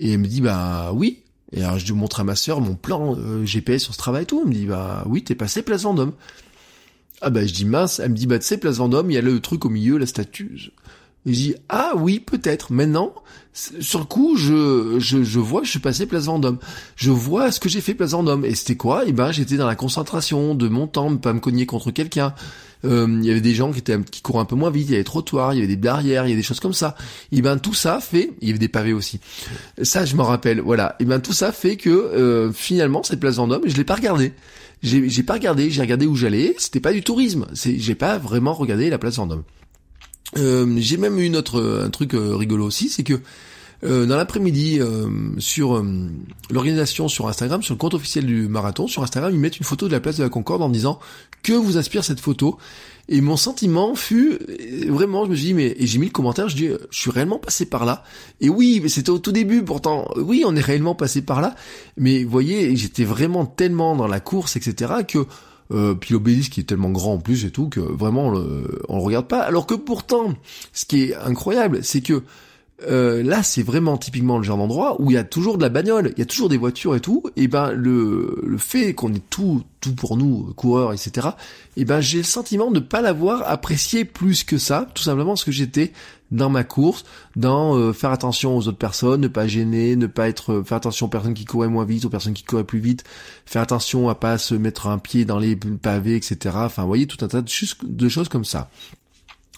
Et 0.00 0.14
elle 0.14 0.18
me 0.18 0.26
dit, 0.26 0.40
bah 0.40 0.90
oui. 0.92 1.22
Et 1.52 1.62
alors 1.62 1.78
je 1.78 1.86
lui 1.86 1.92
montre 1.92 2.18
à 2.20 2.24
ma 2.24 2.34
sœur 2.34 2.60
mon 2.60 2.74
plan 2.74 3.16
GPS 3.44 3.84
sur 3.84 3.92
ce 3.92 3.98
travail 3.98 4.24
et 4.24 4.26
tout. 4.26 4.40
Elle 4.42 4.48
me 4.48 4.54
dit, 4.54 4.66
bah 4.66 5.04
oui, 5.06 5.22
t'es 5.22 5.36
passé 5.36 5.62
Place 5.62 5.82
Vendôme. 5.82 6.12
Ah 7.22 7.30
bah 7.30 7.44
je 7.46 7.52
dis 7.52 7.66
mince, 7.66 7.98
elle 7.98 8.12
me 8.12 8.16
dit 8.16 8.26
bah 8.26 8.38
tu 8.38 8.46
sais 8.46 8.56
Place 8.56 8.76
Vendôme, 8.76 9.10
il 9.10 9.14
y 9.14 9.18
a 9.18 9.22
le 9.22 9.40
truc 9.40 9.66
au 9.66 9.68
milieu, 9.68 9.98
la 9.98 10.06
statue. 10.06 10.72
Et 11.26 11.34
je 11.34 11.38
dis 11.38 11.54
ah 11.68 11.92
oui 11.96 12.18
peut-être. 12.18 12.72
Maintenant, 12.72 13.14
sur 13.52 13.98
le 13.98 14.06
coup, 14.06 14.36
je, 14.36 14.96
je, 14.98 15.22
je 15.22 15.38
vois 15.38 15.62
je 15.62 15.70
suis 15.70 15.80
passé 15.80 16.06
Place 16.06 16.24
Vendôme. 16.24 16.58
Je 16.96 17.10
vois 17.10 17.52
ce 17.52 17.60
que 17.60 17.68
j'ai 17.68 17.82
fait 17.82 17.94
Place 17.94 18.12
Vendôme. 18.12 18.46
Et 18.46 18.54
c'était 18.54 18.76
quoi? 18.76 19.04
Eh 19.06 19.12
ben 19.12 19.32
j'étais 19.32 19.58
dans 19.58 19.66
la 19.66 19.76
concentration 19.76 20.54
de 20.54 20.68
mon 20.68 20.86
temps, 20.86 21.14
pas 21.16 21.34
me 21.34 21.40
cogner 21.40 21.66
contre 21.66 21.90
quelqu'un. 21.90 22.34
Euh, 22.84 23.06
il 23.08 23.24
y 23.24 23.30
avait 23.30 23.40
des 23.40 23.54
gens 23.54 23.72
qui 23.72 23.78
étaient 23.78 24.00
qui 24.00 24.22
couraient 24.22 24.40
un 24.40 24.46
peu 24.46 24.56
moins 24.56 24.70
vite, 24.70 24.86
il 24.88 24.92
y 24.92 24.94
avait 24.94 25.02
des 25.02 25.04
trottoirs, 25.04 25.52
il 25.52 25.56
y 25.56 25.58
avait 25.60 25.68
des 25.68 25.76
barrières, 25.76 26.24
il 26.26 26.30
y 26.30 26.32
avait 26.32 26.40
des 26.40 26.46
choses 26.46 26.60
comme 26.60 26.72
ça. 26.72 26.96
Et 27.32 27.42
ben 27.42 27.58
tout 27.58 27.74
ça 27.74 28.00
fait, 28.00 28.32
il 28.40 28.48
y 28.48 28.50
avait 28.50 28.58
des 28.58 28.68
pavés 28.68 28.92
aussi. 28.92 29.20
Ça 29.82 30.04
je 30.04 30.16
m'en 30.16 30.24
rappelle, 30.24 30.60
voilà. 30.60 30.96
Et 31.00 31.04
ben 31.04 31.20
tout 31.20 31.32
ça 31.32 31.52
fait 31.52 31.76
que 31.76 31.90
euh, 31.90 32.52
finalement 32.52 33.02
cette 33.02 33.20
place 33.20 33.36
Vendôme, 33.36 33.62
je 33.66 33.76
l'ai 33.76 33.84
pas 33.84 33.94
regardée 33.94 34.32
j'ai 34.82 35.22
pas 35.22 35.34
regardé, 35.34 35.70
j'ai 35.70 35.82
regardé 35.82 36.06
où 36.06 36.16
j'allais, 36.16 36.54
c'était 36.58 36.80
pas 36.80 36.92
du 36.92 37.02
tourisme, 37.02 37.46
j'ai 37.54 37.94
pas 37.94 38.18
vraiment 38.18 38.54
regardé 38.54 38.88
la 38.90 38.98
place 38.98 39.16
Vendôme. 39.16 39.42
Euh, 40.38 40.74
j'ai 40.78 40.96
même 40.96 41.18
eu 41.18 41.24
une 41.24 41.36
autre 41.36 41.82
un 41.84 41.90
truc 41.90 42.14
euh, 42.14 42.36
rigolo 42.36 42.64
aussi, 42.64 42.88
c'est 42.88 43.02
que 43.02 43.20
Euh, 43.82 44.04
dans 44.06 44.16
l'après-midi, 44.16 44.78
euh, 44.80 45.08
sur 45.38 45.76
euh, 45.76 45.84
l'organisation 46.50 47.08
sur 47.08 47.28
Instagram, 47.28 47.62
sur 47.62 47.74
le 47.74 47.78
compte 47.78 47.94
officiel 47.94 48.26
du 48.26 48.46
marathon, 48.48 48.86
sur 48.86 49.02
Instagram, 49.02 49.32
ils 49.32 49.40
mettent 49.40 49.58
une 49.58 49.64
photo 49.64 49.86
de 49.88 49.92
la 49.92 50.00
place 50.00 50.16
de 50.18 50.22
la 50.22 50.28
Concorde 50.28 50.62
en 50.62 50.68
disant 50.68 50.98
que 51.42 51.52
vous 51.52 51.78
inspire 51.78 52.04
cette 52.04 52.20
photo? 52.20 52.58
Et 53.08 53.22
mon 53.22 53.36
sentiment 53.36 53.94
fut 53.96 54.38
vraiment, 54.88 55.24
je 55.24 55.30
me 55.30 55.34
suis 55.34 55.46
dit, 55.46 55.54
mais 55.54 55.74
et 55.78 55.86
j'ai 55.86 55.98
mis 55.98 56.06
le 56.06 56.12
commentaire, 56.12 56.48
je 56.48 56.56
dis, 56.56 56.68
je 56.90 56.98
suis 56.98 57.10
réellement 57.10 57.38
passé 57.38 57.66
par 57.66 57.84
là. 57.84 58.04
Et 58.40 58.48
oui, 58.48 58.78
mais 58.82 58.88
c'était 58.88 59.10
au 59.10 59.18
tout 59.18 59.32
début, 59.32 59.64
pourtant, 59.64 60.08
oui, 60.16 60.44
on 60.46 60.54
est 60.54 60.60
réellement 60.60 60.94
passé 60.94 61.22
par 61.22 61.40
là. 61.40 61.56
Mais 61.96 62.22
vous 62.22 62.30
voyez, 62.30 62.76
j'étais 62.76 63.04
vraiment 63.04 63.46
tellement 63.46 63.96
dans 63.96 64.06
la 64.06 64.20
course, 64.20 64.54
etc., 64.56 64.92
que 65.08 65.26
euh, 65.72 65.94
puis 65.94 66.14
l'obélisque 66.14 66.52
qui 66.52 66.60
est 66.60 66.64
tellement 66.64 66.90
grand 66.90 67.14
en 67.14 67.18
plus 67.18 67.44
et 67.44 67.50
tout 67.50 67.68
que 67.68 67.78
vraiment 67.78 68.26
on 68.26 68.30
le, 68.32 68.82
on 68.88 68.96
le 68.96 69.02
regarde 69.02 69.26
pas. 69.26 69.40
Alors 69.40 69.66
que 69.66 69.74
pourtant, 69.74 70.34
ce 70.72 70.84
qui 70.84 71.04
est 71.04 71.14
incroyable, 71.14 71.80
c'est 71.82 72.00
que 72.00 72.22
euh, 72.88 73.22
là, 73.22 73.42
c'est 73.42 73.62
vraiment 73.62 73.96
typiquement 73.96 74.38
le 74.38 74.44
genre 74.44 74.58
d'endroit 74.58 75.00
où 75.00 75.10
il 75.10 75.14
y 75.14 75.18
a 75.18 75.24
toujours 75.24 75.56
de 75.58 75.62
la 75.62 75.68
bagnole, 75.68 76.12
il 76.16 76.18
y 76.18 76.22
a 76.22 76.26
toujours 76.26 76.48
des 76.48 76.56
voitures 76.56 76.94
et 76.94 77.00
tout. 77.00 77.22
Et 77.36 77.48
ben 77.48 77.72
le, 77.72 78.40
le 78.44 78.58
fait 78.58 78.94
qu'on 78.94 79.12
ait 79.12 79.22
tout 79.30 79.62
tout 79.80 79.94
pour 79.94 80.16
nous 80.16 80.52
coureurs, 80.56 80.92
etc. 80.92 81.28
Et 81.76 81.84
ben 81.84 82.00
j'ai 82.00 82.18
le 82.18 82.24
sentiment 82.24 82.70
de 82.70 82.80
pas 82.80 83.00
l'avoir 83.00 83.48
apprécié 83.48 84.04
plus 84.04 84.44
que 84.44 84.58
ça, 84.58 84.88
tout 84.94 85.02
simplement 85.02 85.32
parce 85.32 85.44
que 85.44 85.52
j'étais 85.52 85.92
dans 86.30 86.50
ma 86.50 86.64
course, 86.64 87.04
dans 87.36 87.76
euh, 87.76 87.92
faire 87.92 88.10
attention 88.10 88.56
aux 88.56 88.68
autres 88.68 88.78
personnes, 88.78 89.22
ne 89.22 89.28
pas 89.28 89.46
gêner, 89.46 89.96
ne 89.96 90.06
pas 90.06 90.28
être 90.28 90.52
euh, 90.52 90.64
faire 90.64 90.76
attention 90.76 91.06
aux 91.06 91.08
personnes 91.08 91.34
qui 91.34 91.44
couraient 91.44 91.68
moins 91.68 91.84
vite, 91.84 92.04
aux 92.04 92.10
personnes 92.10 92.34
qui 92.34 92.44
couraient 92.44 92.64
plus 92.64 92.78
vite, 92.78 93.04
faire 93.46 93.62
attention 93.62 94.08
à 94.08 94.14
pas 94.14 94.38
se 94.38 94.54
mettre 94.54 94.86
un 94.86 94.98
pied 94.98 95.24
dans 95.24 95.38
les 95.38 95.56
pavés, 95.56 96.16
etc. 96.16 96.54
Enfin, 96.54 96.82
vous 96.82 96.88
voyez 96.88 97.06
tout 97.06 97.24
un 97.24 97.28
tas 97.28 97.42
de, 97.42 98.08
choses 98.08 98.28
comme 98.28 98.44
ça. 98.44 98.70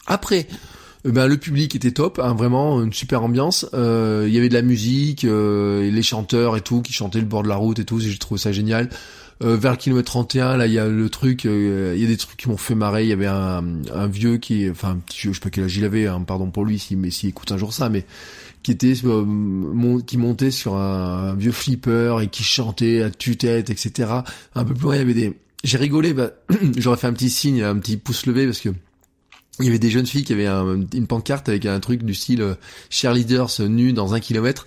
Après, 0.06 0.46
ben, 1.04 1.26
le 1.26 1.36
public 1.36 1.74
était 1.74 1.90
top, 1.92 2.20
hein, 2.22 2.34
vraiment 2.34 2.82
une 2.82 2.92
super 2.92 3.22
ambiance. 3.22 3.66
Euh, 3.74 4.24
il 4.28 4.34
y 4.34 4.38
avait 4.38 4.48
de 4.48 4.54
la 4.54 4.62
musique, 4.62 5.24
euh, 5.24 5.90
les 5.90 6.02
chanteurs 6.02 6.56
et 6.56 6.60
tout 6.60 6.82
qui 6.82 6.92
chantaient 6.92 7.20
le 7.20 7.26
bord 7.26 7.42
de 7.42 7.48
la 7.48 7.56
route 7.56 7.78
et 7.78 7.84
tout. 7.84 7.98
J'ai 8.00 8.16
trouvé 8.18 8.38
ça 8.40 8.52
génial. 8.52 8.88
vers 9.40 9.72
le 9.72 9.76
kilomètre 9.76 10.06
31, 10.06 10.56
là, 10.56 10.66
il 10.66 10.72
y 10.72 10.78
a 10.78 10.86
le 10.86 11.08
truc, 11.08 11.44
il 11.44 11.98
y 11.98 12.04
a 12.04 12.08
des 12.08 12.16
trucs 12.16 12.36
qui 12.36 12.48
m'ont 12.48 12.56
fait 12.56 12.76
marrer. 12.76 13.02
Il 13.02 13.08
y 13.08 13.12
avait 13.12 13.26
un, 13.26 13.64
un 13.92 14.06
vieux 14.06 14.36
qui, 14.36 14.70
enfin, 14.70 14.90
un 14.90 14.96
petit 14.96 15.18
je 15.22 15.32
sais 15.32 15.40
pas 15.40 15.50
quel 15.50 15.64
âge 15.64 15.76
il 15.76 15.84
avait, 15.84 16.06
hein, 16.06 16.22
pardon 16.24 16.50
pour 16.50 16.64
lui, 16.64 16.78
si, 16.78 16.94
mais 16.94 17.10
s'il 17.10 17.30
écoute 17.30 17.50
un 17.50 17.58
jour 17.58 17.72
ça, 17.72 17.88
mais 17.88 18.04
qui 18.62 18.70
était, 18.70 18.94
qui 20.06 20.18
montait 20.18 20.50
sur 20.50 20.76
un, 20.76 21.34
vieux 21.34 21.52
flipper 21.52 22.20
et 22.22 22.28
qui 22.28 22.44
chantait 22.44 23.02
à 23.02 23.10
tue-tête, 23.10 23.70
etc. 23.70 24.10
Un 24.54 24.64
peu 24.64 24.74
plus 24.74 24.84
loin, 24.84 24.94
il 24.94 24.98
y 24.98 25.02
avait 25.02 25.14
des, 25.14 25.36
j'ai 25.64 25.78
rigolé, 25.78 26.14
bah, 26.14 26.30
j'aurais 26.76 26.96
fait 26.96 27.06
un 27.06 27.12
petit 27.12 27.30
signe, 27.30 27.62
un 27.62 27.76
petit 27.78 27.96
pouce 27.96 28.26
levé 28.26 28.46
parce 28.46 28.60
que 28.60 28.70
il 29.58 29.66
y 29.66 29.68
avait 29.68 29.78
des 29.78 29.90
jeunes 29.90 30.06
filles 30.06 30.24
qui 30.24 30.32
avaient 30.32 30.46
une 30.46 31.06
pancarte 31.06 31.48
avec 31.48 31.66
un 31.66 31.78
truc 31.78 32.04
du 32.04 32.14
style 32.14 32.40
euh, 32.40 32.54
cheerleaders 32.88 33.60
nus 33.68 33.92
dans 33.92 34.14
un 34.14 34.20
kilomètre. 34.20 34.66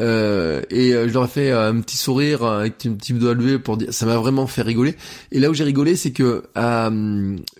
Euh, 0.00 0.62
et 0.70 0.92
euh, 0.92 1.06
je 1.06 1.12
leur 1.12 1.26
ai 1.26 1.28
fait 1.28 1.52
un 1.52 1.80
petit 1.80 1.96
sourire 1.96 2.42
avec 2.42 2.84
un 2.84 2.94
petit 2.94 3.12
doigt 3.12 3.34
levé 3.34 3.60
pour 3.60 3.76
dire 3.76 3.92
ça 3.92 4.06
m'a 4.06 4.16
vraiment 4.16 4.46
fait 4.46 4.62
rigoler. 4.62 4.96
Et 5.30 5.38
là 5.38 5.50
où 5.50 5.54
j'ai 5.54 5.62
rigolé 5.62 5.94
c'est 5.94 6.10
que 6.10 6.42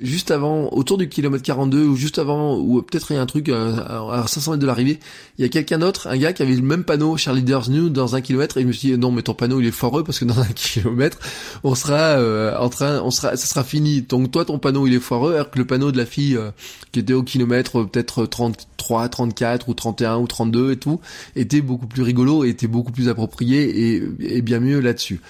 juste 0.01 0.31
avant 0.31 0.73
autour 0.73 0.99
du 0.99 1.09
kilomètre 1.09 1.45
42 1.45 1.85
ou 1.85 1.97
juste 1.97 2.19
avant 2.19 2.59
ou 2.59 2.83
peut-être 2.83 3.13
il 3.13 3.15
y 3.15 3.19
a 3.19 3.23
un 3.23 3.27
truc 3.27 3.51
à 3.51 4.25
500 4.27 4.53
mètres 4.53 4.63
de 4.63 4.67
l'arrivée 4.67 4.99
il 5.39 5.43
y 5.43 5.45
a 5.45 5.49
quelqu'un 5.49 5.79
d'autre 5.79 6.09
un 6.09 6.17
gars 6.17 6.33
qui 6.33 6.43
avait 6.43 6.55
le 6.55 6.63
même 6.63 6.85
panneau 6.85 7.17
cheerleaders 7.17 7.71
new 7.71 7.89
dans 7.89 8.15
un 8.15 8.21
kilomètre 8.21 8.57
et 8.59 8.63
je 8.63 8.67
me 8.67 8.73
suis 8.73 8.91
dit 8.93 8.99
non 8.99 9.11
mais 9.11 9.23
ton 9.23 9.35
panneau 9.35 9.61
il 9.61 9.67
est 9.67 9.73
foireux 9.73 10.05
parce 10.05 10.19
que 10.19 10.25
dans 10.25 10.39
un 10.41 10.53
kilomètre 10.55 11.19
on 11.63 11.75
sera 11.75 12.19
en 12.59 12.69
train 12.69 13.01
on 13.03 13.11
sera 13.11 13.37
ça 13.37 13.47
sera 13.47 13.65
fini 13.65 14.03
donc 14.03 14.31
toi 14.31 14.45
ton 14.45 14.59
panneau 14.59 14.87
il 14.87 14.95
est 14.95 15.01
foireux 15.01 15.35
alors 15.35 15.51
que 15.51 15.59
le 15.59 15.67
panneau 15.67 15.93
de 15.93 15.97
la 15.97 16.07
fille 16.07 16.39
qui 16.93 17.01
était 17.01 17.15
au 17.15 17.23
kilomètre 17.23 17.83
peut-être 17.85 18.27
33 18.27 19.09
34 19.09 19.69
ou 19.69 19.75
31 19.75 20.19
ou 20.19 20.27
32 20.27 20.73
et 20.73 20.77
tout 20.77 21.01
était 21.37 21.61
beaucoup 21.61 21.87
plus 21.87 22.03
rigolo 22.03 22.45
était 22.45 22.67
beaucoup 22.67 22.93
plus 22.93 23.09
approprié 23.09 24.01
et, 24.21 24.43
bien 24.43 24.61
mieux 24.61 24.81
là-dessus. 24.81 25.21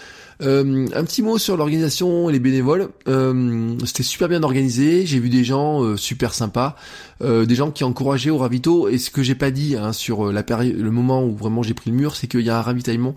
Euh, 0.44 0.86
un 0.94 1.04
petit 1.04 1.22
mot 1.22 1.38
sur 1.38 1.56
l'organisation 1.56 2.28
et 2.28 2.32
les 2.32 2.38
bénévoles. 2.38 2.90
Euh, 3.08 3.76
c'était 3.86 4.02
super 4.02 4.28
bien 4.28 4.42
organisé. 4.42 5.06
J'ai 5.06 5.18
vu 5.18 5.30
des 5.30 5.44
gens 5.44 5.82
euh, 5.82 5.96
super 5.96 6.34
sympas, 6.34 6.76
des 7.20 7.54
gens 7.54 7.70
qui 7.70 7.84
encourageaient 7.84 8.30
au 8.30 8.38
ravito. 8.38 8.88
Et 8.88 8.98
ce 8.98 9.10
que 9.10 9.22
j'ai 9.22 9.34
pas 9.34 9.50
dit 9.50 9.76
hein, 9.76 9.92
sur 9.92 10.30
la 10.30 10.44
le 10.44 10.90
moment 10.90 11.24
où 11.24 11.34
vraiment 11.34 11.62
j'ai 11.62 11.72
pris 11.72 11.90
le 11.90 11.96
mur, 11.96 12.16
c'est 12.16 12.26
qu'il 12.26 12.42
y 12.42 12.50
a 12.50 12.58
un 12.58 12.62
ravitaillement 12.62 13.14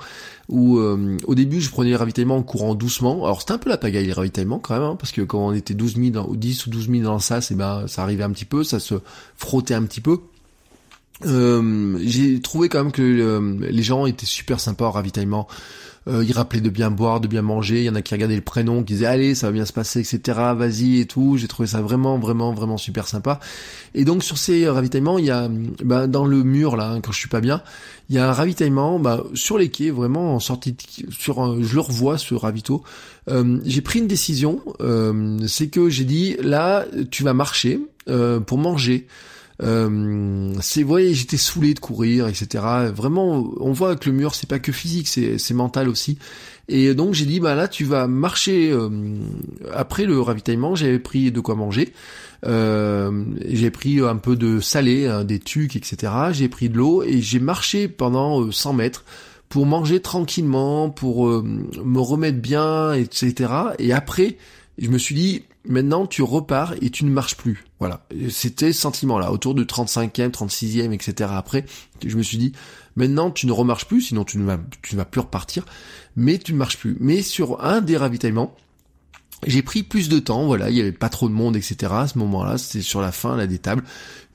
où 0.47 0.77
au 0.79 1.35
début 1.35 1.59
je 1.59 1.69
prenais 1.69 1.89
le 1.89 1.97
ravitaillement 1.97 2.37
en 2.37 2.43
courant 2.43 2.73
doucement. 2.73 3.25
Alors 3.25 3.41
c'était 3.41 3.53
un 3.53 3.57
peu 3.57 3.69
la 3.69 3.77
pagaille 3.77 4.05
les 4.05 4.13
ravitaillements 4.13 4.59
quand 4.59 4.75
même, 4.75 4.83
hein, 4.83 4.95
parce 4.97 5.11
que 5.11 5.21
quand 5.21 5.47
on 5.47 5.53
était 5.53 5.73
12 5.73 5.95
000 5.97 6.09
dans, 6.11 6.33
10 6.33 6.67
ou 6.67 6.69
12 6.69 6.89
000 6.89 7.03
dans 7.03 7.19
ça, 7.19 7.41
c'est 7.41 7.55
ben 7.55 7.85
ça 7.87 8.03
arrivait 8.03 8.23
un 8.23 8.31
petit 8.31 8.45
peu, 8.45 8.63
ça 8.63 8.79
se 8.79 8.95
frottait 9.35 9.73
un 9.73 9.83
petit 9.83 10.01
peu. 10.01 10.19
J'ai 11.25 12.39
trouvé 12.39 12.69
quand 12.69 12.83
même 12.83 12.93
que 12.93 13.57
les 13.59 13.83
gens 13.83 14.05
étaient 14.05 14.25
super 14.25 14.61
sympas 14.61 14.87
au 14.87 14.91
ravitaillement. 14.91 15.47
Euh, 16.07 16.23
ils 16.23 16.31
rappelaient 16.31 16.61
de 16.61 16.69
bien 16.69 16.89
boire, 16.89 17.19
de 17.19 17.27
bien 17.27 17.41
manger. 17.41 17.79
Il 17.79 17.83
y 17.83 17.89
en 17.89 17.95
a 17.95 18.01
qui 18.01 18.13
regardaient 18.13 18.35
le 18.35 18.41
prénom, 18.41 18.83
qui 18.83 18.93
disaient 18.93 19.05
allez, 19.05 19.35
ça 19.35 19.47
va 19.47 19.53
bien 19.53 19.65
se 19.65 19.73
passer, 19.73 19.99
etc. 19.99 20.39
Vas-y 20.55 21.01
et 21.01 21.05
tout. 21.05 21.37
J'ai 21.37 21.47
trouvé 21.47 21.67
ça 21.67 21.81
vraiment, 21.81 22.17
vraiment, 22.17 22.53
vraiment 22.53 22.77
super 22.77 23.07
sympa. 23.07 23.39
Et 23.93 24.05
donc 24.05 24.23
sur 24.23 24.37
ces 24.37 24.69
ravitaillements, 24.69 25.17
il 25.17 25.25
y 25.25 25.31
a 25.31 25.49
bah, 25.83 26.07
dans 26.07 26.25
le 26.25 26.43
mur 26.43 26.77
là, 26.77 26.91
hein, 26.91 27.01
quand 27.01 27.11
je 27.11 27.19
suis 27.19 27.29
pas 27.29 27.41
bien, 27.41 27.61
il 28.09 28.15
y 28.15 28.19
a 28.19 28.29
un 28.29 28.31
ravitaillement 28.31 28.99
bah, 28.99 29.23
sur 29.33 29.57
les 29.57 29.69
quais, 29.69 29.89
vraiment 29.89 30.35
en 30.35 30.39
sortie. 30.39 30.73
De, 30.73 31.11
sur, 31.11 31.61
je 31.61 31.75
le 31.75 31.81
revois 31.81 32.17
ce 32.17 32.33
ravito. 32.35 32.83
Euh, 33.29 33.59
j'ai 33.65 33.81
pris 33.81 33.99
une 33.99 34.07
décision. 34.07 34.61
c'est 35.47 35.67
que 35.67 35.89
j'ai 35.89 36.05
dit 36.05 36.37
là, 36.41 36.85
tu 37.11 37.23
vas 37.23 37.33
marcher 37.33 37.79
pour 38.45 38.57
manger. 38.57 39.07
Euh, 39.63 40.53
c'est, 40.61 40.83
voyez, 40.83 41.13
j'étais 41.13 41.37
saoulé 41.37 41.73
de 41.73 41.79
courir, 41.79 42.27
etc. 42.27 42.63
Vraiment, 42.93 43.51
on 43.59 43.71
voit 43.71 43.95
que 43.95 44.09
le 44.09 44.15
mur, 44.15 44.35
c'est 44.35 44.49
pas 44.49 44.59
que 44.59 44.71
physique, 44.71 45.07
c'est, 45.07 45.37
c'est 45.37 45.53
mental 45.53 45.89
aussi. 45.89 46.17
Et 46.69 46.93
donc 46.93 47.13
j'ai 47.13 47.25
dit, 47.25 47.39
bah 47.39 47.55
là, 47.55 47.67
tu 47.67 47.85
vas 47.85 48.07
marcher. 48.07 48.71
Euh, 48.71 48.89
après 49.73 50.05
le 50.05 50.19
ravitaillement, 50.19 50.75
j'avais 50.75 50.99
pris 50.99 51.31
de 51.31 51.39
quoi 51.39 51.55
manger. 51.55 51.93
Euh, 52.45 53.23
j'ai 53.47 53.71
pris 53.71 53.99
un 54.01 54.17
peu 54.17 54.35
de 54.35 54.59
salé, 54.59 55.07
hein, 55.07 55.23
des 55.23 55.39
tucs, 55.39 55.75
etc. 55.75 56.13
J'ai 56.31 56.49
pris 56.49 56.69
de 56.69 56.77
l'eau 56.77 57.03
et 57.03 57.21
j'ai 57.21 57.39
marché 57.39 57.87
pendant 57.87 58.51
100 58.51 58.73
mètres 58.73 59.05
pour 59.49 59.65
manger 59.65 60.01
tranquillement, 60.01 60.89
pour 60.89 61.25
me 61.31 61.99
remettre 61.99 62.39
bien, 62.39 62.91
etc. 62.93 63.33
Et 63.79 63.93
après, 63.93 64.35
je 64.77 64.89
me 64.89 64.97
suis 64.97 65.15
dit, 65.15 65.43
Maintenant, 65.67 66.07
tu 66.07 66.21
repars 66.21 66.73
et 66.81 66.89
tu 66.89 67.03
ne 67.03 67.09
marches 67.09 67.35
plus. 67.35 67.65
Voilà. 67.79 68.05
C'était 68.29 68.71
ce 68.71 68.81
sentiment-là, 68.81 69.31
autour 69.31 69.53
de 69.53 69.63
35e, 69.63 70.31
36e, 70.31 70.93
etc. 70.93 71.29
Après, 71.33 71.65
je 72.05 72.15
me 72.15 72.23
suis 72.23 72.37
dit, 72.37 72.53
maintenant, 72.95 73.31
tu 73.31 73.47
ne 73.47 73.51
remarches 73.51 73.85
plus, 73.85 74.01
sinon 74.01 74.23
tu 74.23 74.37
ne 74.37 74.45
vas, 74.45 74.57
plus 74.57 75.19
repartir, 75.19 75.65
mais 76.15 76.37
tu 76.37 76.53
ne 76.53 76.57
marches 76.57 76.77
plus. 76.77 76.95
Mais 77.01 77.21
sur 77.21 77.63
un 77.65 77.81
des 77.81 77.97
ravitaillements, 77.97 78.55
j'ai 79.45 79.61
pris 79.61 79.83
plus 79.83 80.09
de 80.09 80.19
temps, 80.19 80.45
voilà, 80.45 80.69
il 80.69 80.77
y 80.77 80.81
avait 80.81 80.91
pas 80.93 81.09
trop 81.09 81.27
de 81.27 81.33
monde, 81.33 81.57
etc. 81.57 81.91
À 81.91 82.07
ce 82.07 82.17
moment-là, 82.17 82.57
c'était 82.57 82.81
sur 82.81 83.01
la 83.01 83.11
fin 83.11 83.35
là 83.35 83.45
des 83.45 83.59
tables, 83.59 83.83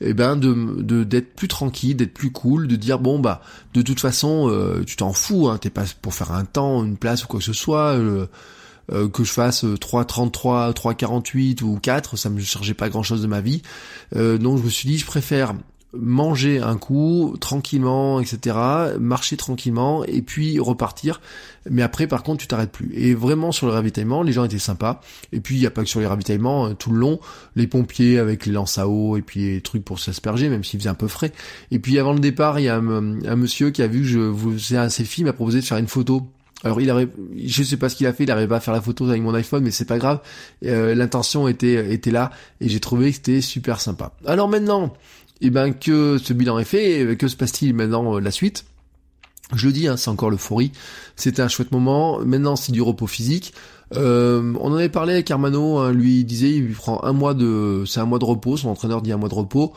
et 0.00 0.10
eh 0.10 0.14
ben 0.14 0.36
de 0.36 1.02
d'être 1.02 1.34
plus 1.34 1.48
tranquille, 1.48 1.96
d'être 1.96 2.14
plus 2.14 2.30
cool, 2.30 2.68
de 2.68 2.76
dire 2.76 3.00
bon 3.00 3.18
bah 3.18 3.42
de 3.74 3.82
toute 3.82 3.98
façon 3.98 4.48
euh, 4.48 4.84
tu 4.84 4.94
t'en 4.94 5.12
fous, 5.12 5.48
hein, 5.48 5.58
t'es 5.58 5.70
pas 5.70 5.82
pour 6.02 6.14
faire 6.14 6.30
un 6.30 6.44
temps, 6.44 6.84
une 6.84 6.96
place 6.96 7.24
ou 7.24 7.26
quoi 7.26 7.40
que 7.40 7.46
ce 7.46 7.52
soit. 7.52 7.96
Euh, 7.98 8.28
euh, 8.90 9.08
que 9.08 9.24
je 9.24 9.32
fasse 9.32 9.64
3,33, 9.64 10.72
3,48 10.72 11.62
ou 11.62 11.78
4, 11.78 12.16
ça 12.16 12.30
me 12.30 12.40
chargeait 12.40 12.74
pas 12.74 12.88
grand 12.88 13.02
chose 13.02 13.22
de 13.22 13.26
ma 13.26 13.40
vie. 13.40 13.62
Euh, 14.16 14.38
donc 14.38 14.58
je 14.58 14.64
me 14.64 14.70
suis 14.70 14.88
dit, 14.88 14.98
je 14.98 15.06
préfère 15.06 15.54
manger 15.94 16.58
un 16.60 16.76
coup 16.76 17.36
tranquillement, 17.38 18.20
etc., 18.20 18.56
marcher 18.98 19.36
tranquillement 19.36 20.04
et 20.04 20.22
puis 20.22 20.58
repartir. 20.58 21.20
Mais 21.70 21.82
après, 21.82 22.06
par 22.06 22.22
contre, 22.22 22.40
tu 22.40 22.46
t'arrêtes 22.46 22.72
plus. 22.72 22.90
Et 22.94 23.14
vraiment 23.14 23.52
sur 23.52 23.66
le 23.66 23.72
ravitaillement, 23.72 24.22
les 24.22 24.32
gens 24.32 24.44
étaient 24.44 24.58
sympas. 24.58 25.00
Et 25.32 25.40
puis 25.40 25.56
il 25.56 25.60
n'y 25.60 25.66
a 25.66 25.70
pas 25.70 25.82
que 25.82 25.88
sur 25.88 26.00
les 26.00 26.06
ravitaillements, 26.06 26.68
euh, 26.68 26.74
tout 26.74 26.90
le 26.90 26.98
long, 26.98 27.20
les 27.56 27.66
pompiers 27.66 28.18
avec 28.18 28.46
les 28.46 28.52
lances 28.52 28.78
à 28.78 28.88
eau 28.88 29.16
et 29.16 29.22
puis 29.22 29.40
les 29.40 29.60
trucs 29.60 29.84
pour 29.84 29.98
s'asperger, 29.98 30.48
même 30.48 30.64
s'il 30.64 30.80
faisait 30.80 30.90
un 30.90 30.94
peu 30.94 31.08
frais. 31.08 31.32
Et 31.70 31.78
puis 31.78 31.98
avant 31.98 32.14
le 32.14 32.20
départ, 32.20 32.58
il 32.58 32.64
y 32.64 32.68
a 32.68 32.76
un, 32.76 33.36
monsieur 33.36 33.70
qui 33.70 33.82
a 33.82 33.86
vu 33.86 34.00
que 34.00 34.06
je 34.06 34.32
faisais 34.56 34.78
un 34.78 34.88
selfie, 34.88 35.24
m'a 35.24 35.32
proposé 35.32 35.60
de 35.60 35.64
faire 35.64 35.78
une 35.78 35.88
photo 35.88 36.26
alors 36.64 36.80
il 36.80 36.90
avait, 36.90 37.08
je 37.44 37.62
sais 37.62 37.76
pas 37.76 37.88
ce 37.88 37.96
qu'il 37.96 38.06
a 38.06 38.12
fait, 38.12 38.24
il 38.24 38.28
n'arrivait 38.28 38.48
pas 38.48 38.56
à 38.56 38.60
faire 38.60 38.74
la 38.74 38.80
photo 38.80 39.08
avec 39.08 39.22
mon 39.22 39.34
iPhone, 39.34 39.64
mais 39.64 39.70
c'est 39.70 39.84
pas 39.84 39.98
grave. 39.98 40.20
Euh, 40.64 40.94
L'intention 40.94 41.48
était 41.48 41.92
était 41.92 42.10
là 42.10 42.30
et 42.60 42.68
j'ai 42.68 42.80
trouvé 42.80 43.10
que 43.10 43.16
c'était 43.16 43.40
super 43.40 43.80
sympa. 43.80 44.12
Alors 44.26 44.48
maintenant, 44.48 44.92
eh 45.40 45.50
ben 45.50 45.72
que 45.72 46.18
ce 46.18 46.32
bilan 46.32 46.58
est 46.58 46.64
fait, 46.64 47.16
que 47.16 47.28
se 47.28 47.36
passe-t-il 47.36 47.74
maintenant 47.74 48.16
euh, 48.16 48.20
la 48.20 48.30
suite? 48.30 48.64
Je 49.54 49.68
dis, 49.68 49.86
hein, 49.86 49.96
c'est 49.96 50.08
encore 50.08 50.30
l'euphorie. 50.30 50.72
C'était 51.16 51.42
un 51.42 51.48
chouette 51.48 51.72
moment. 51.72 52.20
Maintenant, 52.20 52.56
c'est 52.56 52.72
du 52.72 52.80
repos 52.80 53.06
physique. 53.06 53.52
Euh, 53.94 54.54
on 54.58 54.72
en 54.72 54.76
avait 54.76 54.88
parlé 54.88 55.12
avec 55.12 55.30
Armano. 55.30 55.78
Hein, 55.78 55.92
lui 55.92 56.24
disait, 56.24 56.50
il 56.50 56.72
prend 56.72 57.04
un 57.04 57.12
mois 57.12 57.34
de, 57.34 57.84
c'est 57.86 58.00
un 58.00 58.06
mois 58.06 58.18
de 58.18 58.24
repos. 58.24 58.56
Son 58.56 58.70
entraîneur 58.70 59.02
dit 59.02 59.12
un 59.12 59.18
mois 59.18 59.28
de 59.28 59.34
repos. 59.34 59.74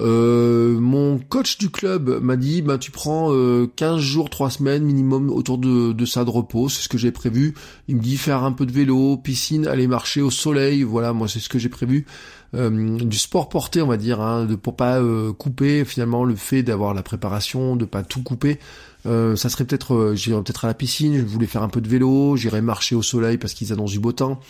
Euh, 0.00 0.78
mon 0.78 1.18
coach 1.18 1.58
du 1.58 1.70
club 1.70 2.20
m'a 2.22 2.36
dit, 2.36 2.62
bah, 2.62 2.78
tu 2.78 2.90
prends 2.90 3.32
euh, 3.32 3.66
15 3.76 4.00
jours, 4.00 4.30
3 4.30 4.50
semaines 4.50 4.84
minimum 4.84 5.30
autour 5.30 5.58
de, 5.58 6.04
ça 6.04 6.24
de 6.24 6.30
repos, 6.30 6.68
c'est 6.68 6.82
ce 6.82 6.88
que 6.88 6.98
j'ai 6.98 7.10
prévu. 7.10 7.54
Il 7.88 7.96
me 7.96 8.00
dit 8.00 8.16
faire 8.16 8.44
un 8.44 8.52
peu 8.52 8.66
de 8.66 8.72
vélo, 8.72 9.16
piscine, 9.16 9.66
aller 9.66 9.86
marcher 9.86 10.22
au 10.22 10.30
soleil, 10.30 10.82
voilà, 10.82 11.12
moi 11.12 11.28
c'est 11.28 11.40
ce 11.40 11.48
que 11.48 11.58
j'ai 11.58 11.68
prévu. 11.68 12.06
du 12.54 13.18
sport 13.18 13.48
porté, 13.48 13.82
on 13.82 13.86
va 13.86 13.96
dire, 13.96 14.20
hein, 14.20 14.44
de 14.44 14.54
pour 14.54 14.76
pas 14.76 15.02
couper 15.36 15.84
finalement 15.84 16.24
le 16.24 16.34
fait 16.34 16.62
d'avoir 16.62 16.94
la 16.94 17.02
préparation, 17.02 17.76
de 17.76 17.84
pas 17.84 18.02
tout 18.02 18.22
couper. 18.22 18.58
ça 19.04 19.48
serait 19.48 19.64
peut-être, 19.64 20.12
j'irais 20.14 20.40
peut-être 20.42 20.64
à 20.64 20.68
la 20.68 20.74
piscine, 20.74 21.16
je 21.16 21.24
voulais 21.24 21.46
faire 21.46 21.62
un 21.62 21.68
peu 21.68 21.80
de 21.80 21.88
vélo, 21.88 22.36
j'irais 22.36 22.62
marcher 22.62 22.94
au 22.94 23.02
soleil 23.02 23.36
parce 23.36 23.52
qu'ils 23.52 23.72
annoncent 23.72 23.92
du 23.92 24.00
beau 24.00 24.12
temps. 24.12 24.40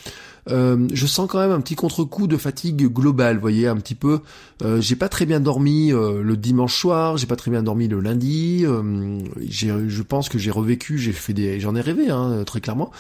Euh, 0.51 0.89
je 0.93 1.07
sens 1.07 1.29
quand 1.29 1.39
même 1.39 1.51
un 1.51 1.61
petit 1.61 1.75
contre-coup 1.75 2.27
de 2.27 2.37
fatigue 2.37 2.87
globale, 2.87 3.37
vous 3.37 3.41
voyez, 3.41 3.67
un 3.67 3.77
petit 3.77 3.95
peu. 3.95 4.21
Euh, 4.63 4.81
j'ai 4.81 4.97
pas 4.97 5.09
très 5.09 5.27
bien 5.27 5.41
dormi 5.41 5.93
euh, 5.93 6.23
le 6.23 6.37
dimanche 6.37 6.77
soir, 6.77 7.17
j'ai 7.17 7.27
pas 7.27 7.37
très 7.37 7.51
bien 7.51 7.63
dormi 7.63 7.89
le 7.89 8.01
lundi. 8.01 8.65
je 8.65 10.03
pense 10.03 10.29
que 10.29 10.39
j'ai 10.39 10.51
revécu, 10.51 10.99
j'ai 10.99 11.13
fait 11.13 11.33
des, 11.33 11.61
j'en 11.61 11.75
ai 11.77 11.81
rêvé, 11.81 12.11
hein, 12.11 12.43
très 12.45 12.61
clairement. 12.61 12.91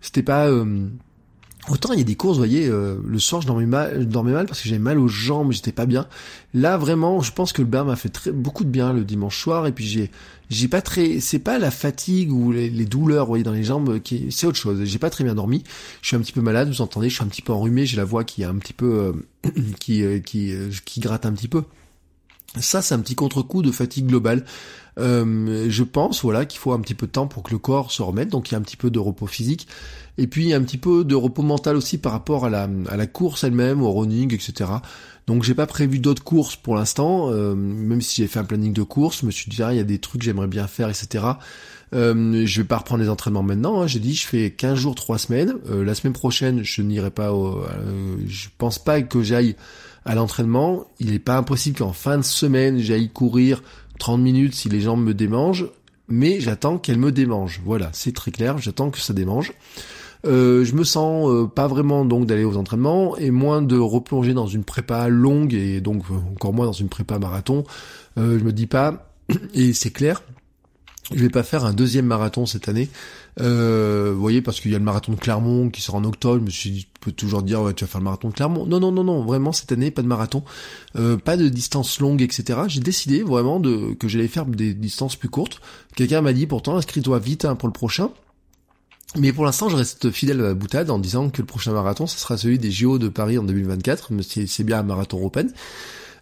C'était 0.00 0.22
pas 0.22 0.48
Autant 1.68 1.92
il 1.92 1.98
y 1.98 2.02
a 2.02 2.04
des 2.04 2.14
courses, 2.14 2.36
vous 2.36 2.44
voyez, 2.44 2.68
le 2.68 3.18
soir 3.18 3.42
je 3.42 3.46
dormais 3.46 3.66
mal, 3.66 3.96
je 4.00 4.04
dormais 4.04 4.32
mal 4.32 4.46
parce 4.46 4.62
que 4.62 4.68
j'avais 4.68 4.78
mal 4.78 4.98
aux 4.98 5.08
jambes, 5.08 5.52
j'étais 5.52 5.72
pas 5.72 5.84
bien. 5.86 6.06
Là 6.54 6.78
vraiment, 6.78 7.20
je 7.20 7.32
pense 7.32 7.52
que 7.52 7.60
le 7.60 7.68
bain 7.68 7.84
m'a 7.84 7.96
fait 7.96 8.08
très 8.08 8.32
beaucoup 8.32 8.64
de 8.64 8.70
bien 8.70 8.92
le 8.92 9.04
dimanche 9.04 9.38
soir 9.38 9.66
et 9.66 9.72
puis 9.72 9.86
j'ai 9.86 10.10
j'ai 10.50 10.68
pas 10.68 10.80
très, 10.80 11.20
c'est 11.20 11.38
pas 11.38 11.58
la 11.58 11.70
fatigue 11.70 12.32
ou 12.32 12.52
les, 12.52 12.70
douleurs, 12.86 13.26
vous 13.26 13.32
voyez, 13.32 13.44
dans 13.44 13.52
les 13.52 13.64
jambes, 13.64 14.00
qui, 14.00 14.28
c'est 14.30 14.46
autre 14.46 14.56
chose. 14.56 14.82
J'ai 14.84 14.98
pas 14.98 15.10
très 15.10 15.24
bien 15.24 15.34
dormi. 15.34 15.62
Je 16.00 16.08
suis 16.08 16.16
un 16.16 16.20
petit 16.20 16.32
peu 16.32 16.40
malade, 16.40 16.68
vous 16.68 16.80
entendez, 16.80 17.10
je 17.10 17.16
suis 17.16 17.24
un 17.24 17.28
petit 17.28 17.42
peu 17.42 17.52
enrhumé, 17.52 17.84
j'ai 17.86 17.96
la 17.96 18.04
voix 18.04 18.24
qui 18.24 18.42
est 18.42 18.46
un 18.46 18.56
petit 18.56 18.72
peu, 18.72 19.14
euh, 19.46 19.52
qui, 19.80 20.02
euh, 20.02 20.20
qui, 20.20 20.52
euh, 20.52 20.70
qui 20.84 21.00
gratte 21.00 21.26
un 21.26 21.32
petit 21.32 21.48
peu. 21.48 21.64
Ça, 22.56 22.82
c'est 22.82 22.94
un 22.94 23.00
petit 23.00 23.14
contre-coup 23.14 23.62
de 23.62 23.70
fatigue 23.70 24.06
globale. 24.06 24.44
Euh, 24.98 25.66
je 25.68 25.84
pense, 25.84 26.22
voilà, 26.22 26.44
qu'il 26.44 26.58
faut 26.58 26.72
un 26.72 26.80
petit 26.80 26.94
peu 26.94 27.06
de 27.06 27.12
temps 27.12 27.26
pour 27.26 27.42
que 27.42 27.52
le 27.52 27.58
corps 27.58 27.92
se 27.92 28.02
remette. 28.02 28.30
Donc, 28.30 28.50
il 28.50 28.52
y 28.52 28.54
a 28.54 28.58
un 28.58 28.62
petit 28.62 28.76
peu 28.76 28.90
de 28.90 28.98
repos 28.98 29.26
physique. 29.26 29.68
Et 30.16 30.26
puis, 30.26 30.44
il 30.44 30.48
y 30.48 30.54
a 30.54 30.56
un 30.56 30.62
petit 30.62 30.78
peu 30.78 31.04
de 31.04 31.14
repos 31.14 31.42
mental 31.42 31.76
aussi 31.76 31.98
par 31.98 32.12
rapport 32.12 32.46
à 32.46 32.50
la, 32.50 32.68
à 32.88 32.96
la 32.96 33.06
course 33.06 33.44
elle-même, 33.44 33.82
au 33.82 33.92
running, 33.92 34.34
etc. 34.34 34.66
Donc 35.28 35.42
j'ai 35.42 35.54
pas 35.54 35.66
prévu 35.66 35.98
d'autres 35.98 36.24
courses 36.24 36.56
pour 36.56 36.74
l'instant, 36.74 37.30
euh, 37.30 37.54
même 37.54 38.00
si 38.00 38.22
j'ai 38.22 38.28
fait 38.28 38.38
un 38.38 38.44
planning 38.44 38.72
de 38.72 38.82
course, 38.82 39.20
je 39.20 39.26
me 39.26 39.30
suis 39.30 39.50
dit 39.50 39.58
il 39.58 39.76
y 39.76 39.78
a 39.78 39.84
des 39.84 39.98
trucs 39.98 40.22
que 40.22 40.24
j'aimerais 40.24 40.46
bien 40.46 40.66
faire, 40.66 40.88
etc. 40.88 41.22
Euh, 41.92 42.46
je 42.46 42.60
vais 42.62 42.66
pas 42.66 42.78
reprendre 42.78 43.02
les 43.02 43.10
entraînements 43.10 43.42
maintenant. 43.42 43.82
Hein. 43.82 43.86
J'ai 43.86 43.98
dit 43.98 44.14
je 44.14 44.26
fais 44.26 44.50
15 44.50 44.78
jours, 44.78 44.94
3 44.94 45.18
semaines. 45.18 45.56
Euh, 45.68 45.84
la 45.84 45.94
semaine 45.94 46.14
prochaine, 46.14 46.62
je 46.62 46.80
n'irai 46.80 47.10
pas. 47.10 47.34
Au, 47.34 47.62
je 48.26 48.48
pense 48.56 48.78
pas 48.78 49.02
que 49.02 49.22
j'aille 49.22 49.54
à 50.08 50.14
l'entraînement. 50.14 50.86
Il 50.98 51.12
est 51.12 51.18
pas 51.18 51.36
impossible 51.36 51.78
qu'en 51.78 51.92
fin 51.92 52.16
de 52.16 52.22
semaine, 52.22 52.78
j'aille 52.78 53.10
courir 53.10 53.62
30 53.98 54.20
minutes 54.20 54.54
si 54.54 54.68
les 54.68 54.80
jambes 54.80 55.04
me 55.04 55.14
démangent. 55.14 55.68
Mais 56.08 56.40
j'attends 56.40 56.78
qu'elles 56.78 56.98
me 56.98 57.12
démangent. 57.12 57.60
Voilà, 57.64 57.90
c'est 57.92 58.14
très 58.14 58.30
clair. 58.30 58.56
J'attends 58.56 58.90
que 58.90 58.98
ça 58.98 59.12
démange. 59.12 59.52
Euh, 60.26 60.64
je 60.64 60.74
me 60.74 60.82
sens 60.82 61.30
euh, 61.30 61.46
pas 61.46 61.68
vraiment 61.68 62.04
donc 62.04 62.26
d'aller 62.26 62.44
aux 62.44 62.56
entraînements 62.56 63.16
et 63.18 63.30
moins 63.30 63.62
de 63.62 63.78
replonger 63.78 64.34
dans 64.34 64.48
une 64.48 64.64
prépa 64.64 65.08
longue 65.08 65.54
et 65.54 65.80
donc 65.80 66.02
euh, 66.10 66.14
encore 66.32 66.52
moins 66.52 66.66
dans 66.66 66.72
une 66.72 66.88
prépa 66.88 67.20
marathon. 67.20 67.62
je 68.16 68.22
me 68.22 68.50
dis 68.50 68.66
pas 68.66 69.12
et 69.54 69.74
c'est 69.74 69.92
clair. 69.92 70.22
Je 71.14 71.20
vais 71.20 71.30
pas 71.30 71.42
faire 71.42 71.64
un 71.64 71.72
deuxième 71.72 72.06
marathon 72.06 72.46
cette 72.46 72.68
année. 72.68 72.88
Vous 73.38 74.20
voyez, 74.20 74.42
parce 74.42 74.60
qu'il 74.60 74.70
y 74.70 74.74
a 74.74 74.78
le 74.78 74.84
marathon 74.84 75.12
de 75.12 75.18
Clermont 75.18 75.70
qui 75.70 75.80
sort 75.80 75.94
en 75.94 76.04
octobre. 76.04 76.40
Je 76.40 76.44
me 76.44 76.50
suis 76.50 76.70
dit, 76.70 76.88
peux 77.00 77.12
toujours 77.12 77.42
dire, 77.42 77.62
ouais, 77.62 77.74
tu 77.74 77.84
vas 77.84 77.88
faire 77.88 78.00
le 78.00 78.04
marathon 78.04 78.28
de 78.28 78.34
Clermont. 78.34 78.66
Non, 78.66 78.80
non, 78.80 78.92
non, 78.92 79.04
non. 79.04 79.24
Vraiment, 79.24 79.52
cette 79.52 79.72
année, 79.72 79.90
pas 79.90 80.02
de 80.02 80.08
marathon. 80.08 80.42
pas 81.24 81.36
de 81.36 81.48
distance 81.48 82.00
longue, 82.00 82.22
etc. 82.22 82.60
J'ai 82.68 82.80
décidé 82.80 83.22
vraiment 83.22 83.60
de 83.60 83.94
que 83.94 84.08
j'allais 84.08 84.28
faire 84.28 84.46
des 84.46 84.74
distances 84.74 85.16
plus 85.16 85.28
courtes. 85.28 85.60
Quelqu'un 85.96 86.20
m'a 86.20 86.32
dit, 86.32 86.46
pourtant, 86.46 86.76
inscris-toi 86.76 87.18
vite 87.18 87.44
hein, 87.44 87.54
pour 87.54 87.68
le 87.68 87.72
prochain. 87.72 88.10
Mais 89.16 89.32
pour 89.32 89.44
l'instant, 89.44 89.68
je 89.70 89.76
reste 89.76 90.10
fidèle 90.10 90.40
à 90.40 90.48
la 90.48 90.54
boutade 90.54 90.90
en 90.90 90.98
disant 90.98 91.30
que 91.30 91.40
le 91.40 91.46
prochain 91.46 91.72
marathon, 91.72 92.06
ce 92.06 92.18
sera 92.18 92.36
celui 92.36 92.58
des 92.58 92.70
JO 92.70 92.98
de 92.98 93.08
Paris 93.08 93.38
en 93.38 93.42
2024, 93.42 94.12
mais 94.12 94.22
c'est 94.22 94.64
bien 94.64 94.80
un 94.80 94.82
marathon 94.82 95.18
européen. 95.18 95.46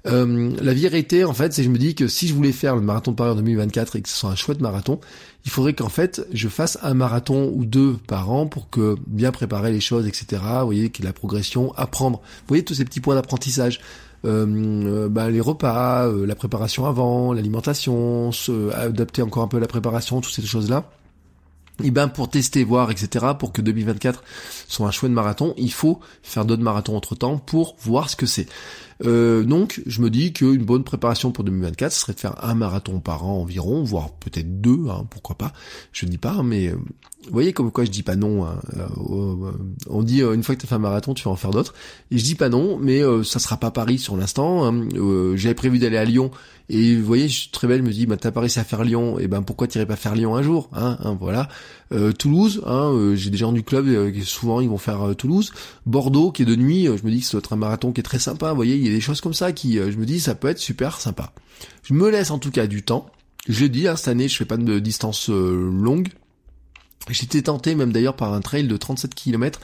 Euh, 0.07 0.52
la 0.61 0.74
vérité, 0.74 1.24
en 1.24 1.34
fait, 1.34 1.52
c'est 1.52 1.62
que 1.62 1.66
je 1.66 1.72
me 1.72 1.78
dis 1.78 1.94
que 1.94 2.09
si 2.09 2.28
je 2.28 2.34
voulais 2.34 2.52
faire 2.52 2.76
le 2.76 2.82
marathon 2.82 3.11
de 3.11 3.16
Paris 3.16 3.30
en 3.30 3.34
2024 3.36 3.96
et 3.96 4.02
que 4.02 4.09
ce 4.09 4.16
soit 4.16 4.30
un 4.30 4.36
chouette 4.36 4.61
marathon, 4.61 5.00
il 5.44 5.50
faudrait 5.50 5.74
qu'en 5.74 5.88
fait, 5.88 6.26
je 6.32 6.48
fasse 6.48 6.78
un 6.82 6.94
marathon 6.94 7.52
ou 7.54 7.64
deux 7.64 7.94
par 8.07 8.30
an 8.30 8.46
pour 8.46 8.70
que 8.70 8.96
bien 9.07 9.32
préparer 9.32 9.72
les 9.72 9.80
choses, 9.80 10.07
etc. 10.07 10.42
Vous 10.61 10.66
voyez, 10.66 10.90
qu'il 10.90 11.04
la 11.04 11.12
progression, 11.12 11.72
apprendre. 11.76 12.18
Vous 12.18 12.48
voyez 12.48 12.64
tous 12.64 12.74
ces 12.74 12.84
petits 12.84 13.00
points 13.00 13.14
d'apprentissage. 13.14 13.80
Euh, 14.24 14.46
euh 14.46 15.09
bah, 15.09 15.30
les 15.30 15.40
repas, 15.40 16.07
euh, 16.07 16.26
la 16.26 16.34
préparation 16.34 16.86
avant, 16.86 17.32
l'alimentation, 17.32 18.30
adapter 18.74 19.22
encore 19.22 19.42
un 19.42 19.48
peu 19.48 19.59
la 19.59 19.68
préparation, 19.68 20.20
toutes 20.20 20.32
ces 20.32 20.42
choses-là 20.42 20.90
et 21.82 21.88
eh 21.88 21.90
ben 21.90 22.09
pour 22.09 22.30
tester, 22.30 22.64
voir, 22.64 22.90
etc., 22.90 23.26
pour 23.38 23.52
que 23.52 23.61
2024 23.61 24.24
soit 24.66 24.88
un 24.88 24.90
chouette 24.90 25.12
marathon, 25.12 25.52
il 25.59 25.70
faut 25.70 26.00
faire 26.22 26.46
d'autres 26.46 26.62
marathons 26.62 26.96
entre 26.96 27.14
temps 27.14 27.36
pour 27.36 27.76
voir 27.80 28.09
ce 28.09 28.16
que 28.16 28.24
c'est. 28.24 28.46
Euh, 29.05 29.42
donc 29.42 29.82
je 29.86 30.01
me 30.01 30.11
dis 30.11 30.32
qu'une 30.32 30.64
bonne 30.64 30.84
préparation 30.84 31.30
pour 31.30 31.44
2024 31.44 31.92
ce 31.92 32.01
serait 32.01 32.14
de 32.14 32.20
faire 32.20 32.42
un 32.44 32.55
marathon 32.55 33.01
par 33.01 33.24
an 33.26 33.40
environ, 33.40 33.82
voire 33.82 34.12
peut-être 34.12 34.61
deux, 34.61 34.88
hein, 34.88 35.07
pourquoi 35.11 35.36
pas. 35.36 35.53
Je 35.92 36.07
ne 36.07 36.11
dis 36.11 36.18
pas, 36.18 36.32
hein, 36.32 36.42
mais 36.42 36.68
euh, 36.68 36.76
vous 37.24 37.32
voyez 37.32 37.53
comme 37.53 37.70
quoi 37.70 37.84
je 37.84 37.90
dis 37.90 38.03
pas 38.03 38.16
non. 38.16 38.47
Hein, 38.47 38.61
euh, 38.76 39.53
on 39.90 40.03
dit 40.03 40.22
une 40.22 40.42
fois 40.42 40.55
que 40.55 40.61
tu 40.61 40.66
as 40.66 40.68
fait 40.68 40.74
un 40.76 40.78
marathon, 40.78 41.14
tu 41.14 41.24
vas 41.24 41.30
en 41.30 41.36
faire 41.36 41.51
d'autres. 41.51 41.74
Et 42.11 42.18
je 42.18 42.24
dis 42.24 42.36
pas 42.36 42.49
non, 42.49 42.78
mais 42.80 43.03
ça 43.24 43.38
sera 43.38 43.57
pas 43.57 43.70
Paris 43.70 43.99
sur 43.99 44.16
l'instant. 44.16 44.64
Hein. 44.64 44.88
J'avais 45.34 45.55
prévu 45.55 45.78
d'aller 45.78 45.97
à 45.97 46.05
Lyon 46.05 46.30
et 46.68 46.97
vous 46.97 47.05
voyez, 47.05 47.28
je 47.28 47.40
suis 47.40 47.51
très 47.51 47.68
belle, 47.68 47.82
me 47.82 47.92
dit, 47.92 48.07
bah 48.07 48.16
t'as 48.16 48.32
pas 48.32 48.40
réussi 48.40 48.59
à 48.59 48.64
faire 48.64 48.82
Lyon, 48.82 49.20
et 49.20 49.28
ben 49.28 49.42
pourquoi 49.42 49.68
t'irais 49.68 49.86
pas 49.86 49.94
faire 49.94 50.16
Lyon 50.16 50.34
un 50.34 50.42
jour, 50.42 50.68
hein, 50.72 50.99
hein 51.05 51.16
voilà. 51.20 51.49
Euh, 51.92 52.11
Toulouse, 52.11 52.62
hein, 52.66 52.90
euh, 52.92 53.14
j'ai 53.14 53.30
des 53.30 53.36
gens 53.36 53.53
du 53.53 53.62
club, 53.62 53.86
euh, 53.86 54.12
souvent 54.24 54.61
ils 54.61 54.68
vont 54.68 54.78
faire 54.78 55.14
Toulouse. 55.16 55.53
Bordeaux, 55.86 56.32
qui 56.32 56.42
est 56.42 56.47
de 56.47 56.57
nuit, 56.57 56.86
je 56.86 57.05
me 57.05 57.11
dis 57.11 57.20
que 57.20 57.26
c'est 57.26 57.53
un 57.53 57.57
marathon 57.57 57.92
qui 57.92 58.01
est 58.01 58.05
très 58.05 58.18
sympa, 58.18 58.51
vous 58.51 58.57
voyez, 58.57 58.76
il 58.87 58.91
y 58.91 58.95
a 58.95 58.97
des 58.97 59.03
choses 59.03 59.20
comme 59.20 59.34
ça 59.34 59.53
qui, 59.53 59.74
je 59.74 59.97
me 59.97 60.07
dis, 60.07 60.20
ça 60.20 60.34
peut 60.34 60.49
être 60.49 60.59
super 60.59 61.01
sympa. 61.01 61.32
Je 61.82 61.95
me 61.95 62.11
laisse 62.11 62.30
en 62.30 62.39
tout 62.39 62.51
cas 62.51 62.66
du 62.66 62.82
temps. 62.82 63.07
Je 63.49 63.61
l'ai 63.61 63.68
dit, 63.68 63.89
hein, 63.89 63.97
cette 63.97 64.09
année, 64.09 64.28
je 64.28 64.37
fais 64.37 64.45
pas 64.45 64.57
de 64.57 64.78
distance 64.78 65.28
longue. 65.28 66.09
J'étais 67.09 67.43
tenté 67.43 67.74
même 67.74 67.93
d'ailleurs 67.93 68.16
par 68.16 68.32
un 68.32 68.41
trail 68.41 68.66
de 68.66 68.76
37 68.76 69.14
km 69.14 69.61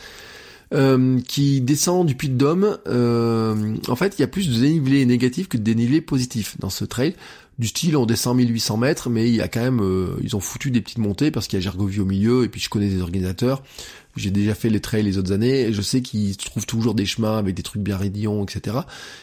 euh, 0.74 1.20
qui 1.28 1.60
descend 1.60 2.06
du 2.06 2.14
Puy 2.14 2.30
de 2.30 2.34
Dôme. 2.34 2.78
Euh, 2.86 3.76
en 3.88 3.96
fait, 3.96 4.14
il 4.18 4.22
y 4.22 4.24
a 4.24 4.28
plus 4.28 4.48
de 4.48 4.58
dénivelé 4.58 5.04
négatif 5.04 5.48
que 5.48 5.58
de 5.58 5.62
dénivelé 5.62 6.00
positif 6.00 6.56
dans 6.60 6.70
ce 6.70 6.84
trail. 6.84 7.14
Du 7.62 7.68
style, 7.68 7.96
on 7.96 8.06
descend 8.06 8.36
1800 8.38 8.76
mètres, 8.76 9.08
mais 9.08 9.28
il 9.28 9.36
y 9.36 9.40
a 9.40 9.46
quand 9.46 9.60
même, 9.60 9.80
euh, 9.80 10.16
ils 10.20 10.34
ont 10.34 10.40
foutu 10.40 10.72
des 10.72 10.80
petites 10.80 10.98
montées 10.98 11.30
parce 11.30 11.46
qu'il 11.46 11.60
y 11.60 11.62
a 11.62 11.64
Gergovie 11.64 12.00
au 12.00 12.04
milieu, 12.04 12.42
et 12.42 12.48
puis 12.48 12.60
je 12.60 12.68
connais 12.68 12.88
des 12.88 13.00
organisateurs. 13.00 13.62
J'ai 14.16 14.32
déjà 14.32 14.56
fait 14.56 14.68
les 14.68 14.80
trails 14.80 15.04
les 15.04 15.16
autres 15.16 15.30
années, 15.30 15.72
je 15.72 15.80
sais 15.80 16.02
qu'ils 16.02 16.36
trouvent 16.36 16.66
toujours 16.66 16.96
des 16.96 17.06
chemins 17.06 17.38
avec 17.38 17.54
des 17.54 17.62
trucs 17.62 17.80
bien 17.80 17.96
raidillons, 17.96 18.42
etc. 18.42 18.78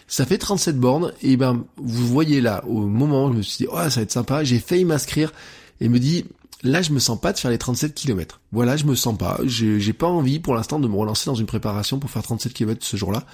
Ça 0.07 0.25
fait 0.25 0.37
37 0.37 0.79
bornes, 0.79 1.11
et 1.21 1.35
ben, 1.35 1.65
vous 1.75 2.07
voyez 2.07 2.39
là, 2.39 2.63
au 2.65 2.85
moment 2.85 3.25
où 3.25 3.33
je 3.33 3.37
me 3.39 3.41
suis 3.41 3.65
dit, 3.65 3.69
oh, 3.69 3.75
ça 3.75 3.89
va 3.89 4.01
être 4.03 4.11
sympa, 4.13 4.45
j'ai 4.45 4.59
failli 4.59 4.85
m'inscrire, 4.85 5.33
et 5.81 5.89
me 5.89 5.99
dit, 5.99 6.23
là 6.63 6.81
je 6.81 6.93
me 6.93 6.99
sens 6.99 7.19
pas 7.19 7.33
de 7.33 7.39
faire 7.39 7.51
les 7.51 7.57
37 7.57 7.93
km. 7.93 8.39
Voilà, 8.53 8.77
je 8.77 8.85
me 8.85 8.95
sens 8.95 9.17
pas. 9.17 9.37
J'ai 9.43 9.91
pas 9.91 10.07
envie 10.07 10.39
pour 10.39 10.55
l'instant 10.55 10.79
de 10.79 10.87
me 10.87 10.95
relancer 10.95 11.25
dans 11.25 11.35
une 11.35 11.45
préparation 11.45 11.99
pour 11.99 12.09
faire 12.09 12.23
37 12.23 12.53
km 12.53 12.85
ce 12.85 12.95
jour-là. 12.95 13.25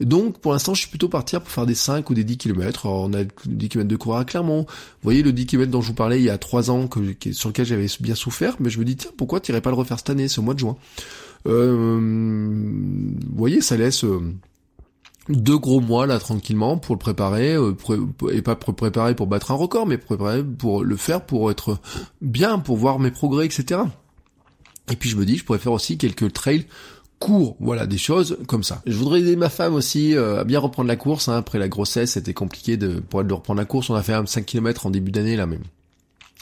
Donc 0.00 0.38
pour 0.38 0.52
l'instant 0.52 0.74
je 0.74 0.80
suis 0.80 0.88
plutôt 0.88 1.08
partir 1.08 1.42
pour 1.42 1.50
faire 1.50 1.66
des 1.66 1.74
5 1.74 2.08
ou 2.08 2.14
des 2.14 2.24
10 2.24 2.38
km. 2.38 2.86
on 2.86 3.12
a 3.12 3.24
10 3.46 3.68
km 3.68 3.88
de 3.88 3.96
coureur 3.96 4.20
à 4.20 4.24
Clermont. 4.24 4.62
Vous 4.62 5.02
voyez 5.02 5.22
le 5.22 5.32
10 5.32 5.46
km 5.46 5.70
dont 5.70 5.82
je 5.82 5.88
vous 5.88 5.94
parlais 5.94 6.18
il 6.18 6.24
y 6.24 6.30
a 6.30 6.38
3 6.38 6.70
ans 6.70 6.88
sur 7.32 7.48
lequel 7.48 7.66
j'avais 7.66 7.86
bien 8.00 8.14
souffert, 8.14 8.56
mais 8.60 8.70
je 8.70 8.78
me 8.78 8.84
dis 8.84 8.96
tiens 8.96 9.10
pourquoi 9.16 9.40
t'irais 9.40 9.60
pas 9.60 9.70
le 9.70 9.76
refaire 9.76 9.98
cette 9.98 10.10
année, 10.10 10.28
ce 10.28 10.40
mois 10.40 10.54
de 10.54 10.60
juin. 10.60 10.76
Euh, 11.46 11.98
vous 12.00 13.36
voyez 13.36 13.60
ça 13.60 13.76
laisse... 13.76 14.04
Euh, 14.04 14.20
deux 15.28 15.58
gros 15.58 15.80
mois 15.80 16.06
là 16.06 16.18
tranquillement 16.18 16.78
pour 16.78 16.94
le 16.94 16.98
préparer 16.98 17.54
euh, 17.54 17.76
et 18.32 18.42
pas 18.42 18.56
pour 18.56 18.74
préparer 18.74 19.14
pour 19.14 19.26
battre 19.26 19.52
un 19.52 19.54
record 19.54 19.86
mais 19.86 19.98
préparer 19.98 20.42
pour 20.42 20.82
le 20.82 20.96
faire 20.96 21.24
pour 21.24 21.50
être 21.50 21.78
bien 22.20 22.58
pour 22.58 22.76
voir 22.76 22.98
mes 22.98 23.10
progrès 23.10 23.46
etc 23.46 23.82
et 24.90 24.96
puis 24.96 25.08
je 25.08 25.16
me 25.16 25.24
dis 25.24 25.36
je 25.36 25.44
pourrais 25.44 25.58
faire 25.58 25.72
aussi 25.72 25.98
quelques 25.98 26.32
trails 26.32 26.66
courts 27.20 27.56
voilà 27.60 27.86
des 27.86 27.98
choses 27.98 28.38
comme 28.48 28.64
ça 28.64 28.82
je 28.86 28.96
voudrais 28.96 29.20
aider 29.20 29.36
ma 29.36 29.48
femme 29.48 29.74
aussi 29.74 30.16
euh, 30.16 30.40
à 30.40 30.44
bien 30.44 30.58
reprendre 30.58 30.88
la 30.88 30.96
course 30.96 31.28
hein. 31.28 31.36
après 31.36 31.60
la 31.60 31.68
grossesse 31.68 32.12
c'était 32.12 32.34
compliqué 32.34 32.76
de 32.76 32.98
pour 32.98 33.20
elle 33.20 33.28
de 33.28 33.34
reprendre 33.34 33.58
la 33.60 33.66
course 33.66 33.90
on 33.90 33.94
a 33.94 34.02
fait 34.02 34.14
un 34.14 34.26
5 34.26 34.44
km 34.44 34.86
en 34.86 34.90
début 34.90 35.12
d'année 35.12 35.36
là 35.36 35.46
même 35.46 35.62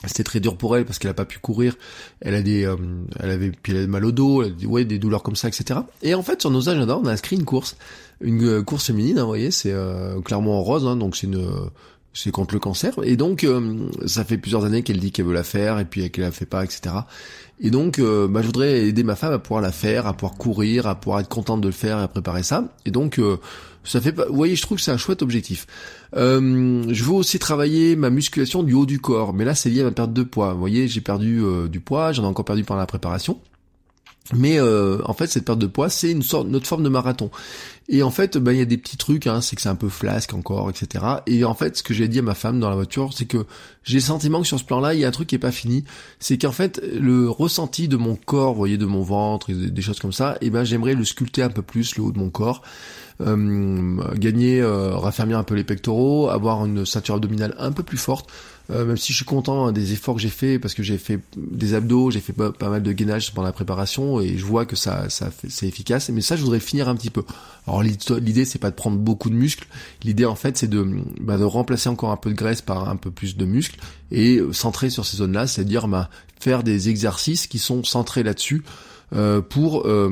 c'était 0.06 0.22
très 0.22 0.38
dur 0.38 0.56
pour 0.56 0.76
elle 0.76 0.84
parce 0.84 0.98
qu'elle 0.98 1.10
a 1.10 1.14
pas 1.14 1.24
pu 1.24 1.40
courir. 1.40 1.76
Elle 2.20 2.34
a 2.34 2.42
des, 2.42 2.64
euh, 2.64 2.76
elle 3.18 3.30
avait, 3.30 3.50
puis 3.50 3.72
elle 3.72 3.84
a 3.84 3.86
mal 3.88 4.04
au 4.04 4.12
dos, 4.12 4.42
elle 4.42 4.52
a 4.52 4.54
des, 4.54 4.66
ouais, 4.66 4.84
des 4.84 4.98
douleurs 4.98 5.24
comme 5.24 5.34
ça, 5.34 5.48
etc. 5.48 5.80
Et 6.02 6.14
en 6.14 6.22
fait, 6.22 6.40
sur 6.40 6.50
nos 6.50 6.68
agendas, 6.68 6.96
on 6.96 7.06
a 7.06 7.10
inscrit 7.10 7.34
une 7.34 7.44
course, 7.44 7.76
une 8.20 8.44
euh, 8.46 8.62
course 8.62 8.86
féminine. 8.86 9.18
Hein, 9.18 9.22
vous 9.22 9.28
voyez, 9.28 9.50
c'est 9.50 9.72
euh, 9.72 10.20
clairement 10.20 10.58
en 10.58 10.62
rose, 10.62 10.86
hein, 10.86 10.96
donc 10.96 11.16
c'est 11.16 11.26
une, 11.26 11.50
c'est 12.14 12.30
contre 12.30 12.54
le 12.54 12.60
cancer. 12.60 12.94
Et 13.02 13.16
donc, 13.16 13.46
ça 14.06 14.24
fait 14.24 14.38
plusieurs 14.38 14.64
années 14.64 14.82
qu'elle 14.82 14.98
dit 14.98 15.12
qu'elle 15.12 15.26
veut 15.26 15.34
la 15.34 15.44
faire 15.44 15.78
et 15.78 15.84
puis 15.84 16.10
qu'elle 16.10 16.24
la 16.24 16.32
fait 16.32 16.46
pas, 16.46 16.64
etc. 16.64 16.94
Et 17.60 17.70
donc, 17.70 18.00
bah, 18.00 18.40
je 18.40 18.46
voudrais 18.46 18.88
aider 18.88 19.04
ma 19.04 19.14
femme 19.14 19.32
à 19.32 19.38
pouvoir 19.38 19.60
la 19.60 19.72
faire, 19.72 20.06
à 20.06 20.14
pouvoir 20.14 20.36
courir, 20.36 20.86
à 20.86 20.94
pouvoir 20.94 21.20
être 21.20 21.28
contente 21.28 21.60
de 21.60 21.68
le 21.68 21.72
faire 21.72 21.98
et 21.98 22.02
à 22.02 22.08
préparer 22.08 22.42
ça. 22.42 22.64
Et 22.86 22.90
donc, 22.90 23.20
ça 23.88 24.00
fait 24.00 24.12
pas. 24.12 24.26
Vous 24.26 24.36
voyez, 24.36 24.54
je 24.54 24.62
trouve 24.62 24.78
que 24.78 24.84
c'est 24.84 24.90
un 24.90 24.98
chouette 24.98 25.22
objectif. 25.22 25.66
Euh, 26.16 26.84
je 26.88 27.04
veux 27.04 27.12
aussi 27.12 27.38
travailler 27.38 27.96
ma 27.96 28.10
musculation 28.10 28.62
du 28.62 28.74
haut 28.74 28.86
du 28.86 29.00
corps, 29.00 29.32
mais 29.32 29.44
là 29.44 29.54
c'est 29.54 29.70
lié 29.70 29.80
à 29.80 29.84
ma 29.84 29.90
perte 29.92 30.12
de 30.12 30.22
poids. 30.22 30.52
Vous 30.52 30.60
voyez, 30.60 30.88
j'ai 30.88 31.00
perdu 31.00 31.40
euh, 31.42 31.68
du 31.68 31.80
poids, 31.80 32.12
j'en 32.12 32.24
ai 32.24 32.26
encore 32.26 32.44
perdu 32.44 32.64
pendant 32.64 32.80
la 32.80 32.86
préparation. 32.86 33.40
Mais 34.34 34.60
euh, 34.60 34.98
en 35.06 35.14
fait, 35.14 35.26
cette 35.26 35.46
perte 35.46 35.58
de 35.58 35.66
poids, 35.66 35.88
c'est 35.88 36.10
une 36.10 36.22
sorte, 36.22 36.48
notre 36.48 36.66
forme 36.66 36.82
de 36.82 36.90
marathon. 36.90 37.30
Et 37.88 38.02
en 38.02 38.10
fait, 38.10 38.36
bah, 38.36 38.52
il 38.52 38.58
y 38.58 38.62
a 38.62 38.66
des 38.66 38.76
petits 38.76 38.98
trucs, 38.98 39.26
hein, 39.26 39.40
c'est 39.40 39.56
que 39.56 39.62
c'est 39.62 39.70
un 39.70 39.74
peu 39.74 39.88
flasque 39.88 40.34
encore, 40.34 40.68
etc. 40.68 41.04
Et 41.26 41.44
en 41.44 41.54
fait, 41.54 41.78
ce 41.78 41.82
que 41.82 41.94
j'ai 41.94 42.08
dit 42.08 42.18
à 42.18 42.22
ma 42.22 42.34
femme 42.34 42.60
dans 42.60 42.68
la 42.68 42.74
voiture, 42.74 43.14
c'est 43.14 43.24
que 43.24 43.46
j'ai 43.84 43.96
le 43.96 44.02
sentiment 44.02 44.42
que 44.42 44.46
sur 44.46 44.58
ce 44.58 44.64
plan-là, 44.64 44.92
il 44.92 45.00
y 45.00 45.06
a 45.06 45.08
un 45.08 45.12
truc 45.12 45.28
qui 45.28 45.34
est 45.34 45.38
pas 45.38 45.52
fini. 45.52 45.84
C'est 46.18 46.36
qu'en 46.36 46.52
fait, 46.52 46.82
le 46.92 47.30
ressenti 47.30 47.88
de 47.88 47.96
mon 47.96 48.16
corps, 48.16 48.52
vous 48.52 48.58
voyez, 48.58 48.76
de 48.76 48.84
mon 48.84 49.02
ventre, 49.02 49.50
des 49.50 49.82
choses 49.82 50.00
comme 50.00 50.12
ça, 50.12 50.36
et 50.42 50.46
eh 50.46 50.50
ben 50.50 50.64
j'aimerais 50.64 50.94
le 50.94 51.04
sculpter 51.04 51.42
un 51.42 51.48
peu 51.48 51.62
plus, 51.62 51.96
le 51.96 52.02
haut 52.02 52.12
de 52.12 52.18
mon 52.18 52.28
corps. 52.28 52.62
Euh, 53.20 53.96
gagner, 54.14 54.60
euh, 54.60 54.96
raffermir 54.96 55.38
un 55.38 55.42
peu 55.42 55.56
les 55.56 55.64
pectoraux, 55.64 56.28
avoir 56.28 56.64
une 56.64 56.86
ceinture 56.86 57.16
abdominale 57.16 57.52
un 57.58 57.72
peu 57.72 57.82
plus 57.82 57.96
forte, 57.96 58.30
euh, 58.70 58.84
même 58.84 58.96
si 58.96 59.12
je 59.12 59.16
suis 59.16 59.24
content 59.24 59.66
hein, 59.66 59.72
des 59.72 59.92
efforts 59.92 60.14
que 60.14 60.20
j'ai 60.20 60.28
fait 60.28 60.60
parce 60.60 60.74
que 60.74 60.84
j'ai 60.84 60.98
fait 60.98 61.18
des 61.36 61.74
abdos, 61.74 62.12
j'ai 62.12 62.20
fait 62.20 62.32
pas, 62.32 62.68
mal 62.68 62.82
de 62.82 62.92
gainage 62.92 63.34
pendant 63.34 63.46
la 63.46 63.52
préparation 63.52 64.20
et 64.20 64.38
je 64.38 64.44
vois 64.44 64.66
que 64.66 64.76
ça, 64.76 65.08
ça 65.08 65.30
c'est 65.48 65.66
efficace. 65.66 66.10
Mais 66.10 66.20
ça, 66.20 66.36
je 66.36 66.42
voudrais 66.42 66.60
finir 66.60 66.88
un 66.88 66.94
petit 66.94 67.10
peu. 67.10 67.24
Alors 67.66 67.82
l'idée, 67.82 68.44
c'est 68.44 68.60
pas 68.60 68.70
de 68.70 68.76
prendre 68.76 68.98
beaucoup 68.98 69.30
de 69.30 69.34
muscles. 69.34 69.66
L'idée, 70.04 70.24
en 70.24 70.36
fait, 70.36 70.56
c'est 70.56 70.68
de, 70.68 70.86
bah, 71.20 71.38
de 71.38 71.44
remplacer 71.44 71.88
encore 71.88 72.12
un 72.12 72.16
peu 72.16 72.30
de 72.30 72.36
graisse 72.36 72.62
par 72.62 72.88
un 72.88 72.96
peu 72.96 73.10
plus 73.10 73.36
de 73.36 73.44
muscles 73.44 73.80
et 74.12 74.40
centrer 74.52 74.90
sur 74.90 75.04
ces 75.04 75.16
zones-là, 75.16 75.48
c'est-à-dire 75.48 75.88
bah, 75.88 76.08
faire 76.38 76.62
des 76.62 76.88
exercices 76.88 77.48
qui 77.48 77.58
sont 77.58 77.82
centrés 77.82 78.22
là-dessus 78.22 78.62
euh, 79.14 79.40
pour 79.40 79.86
euh, 79.86 80.08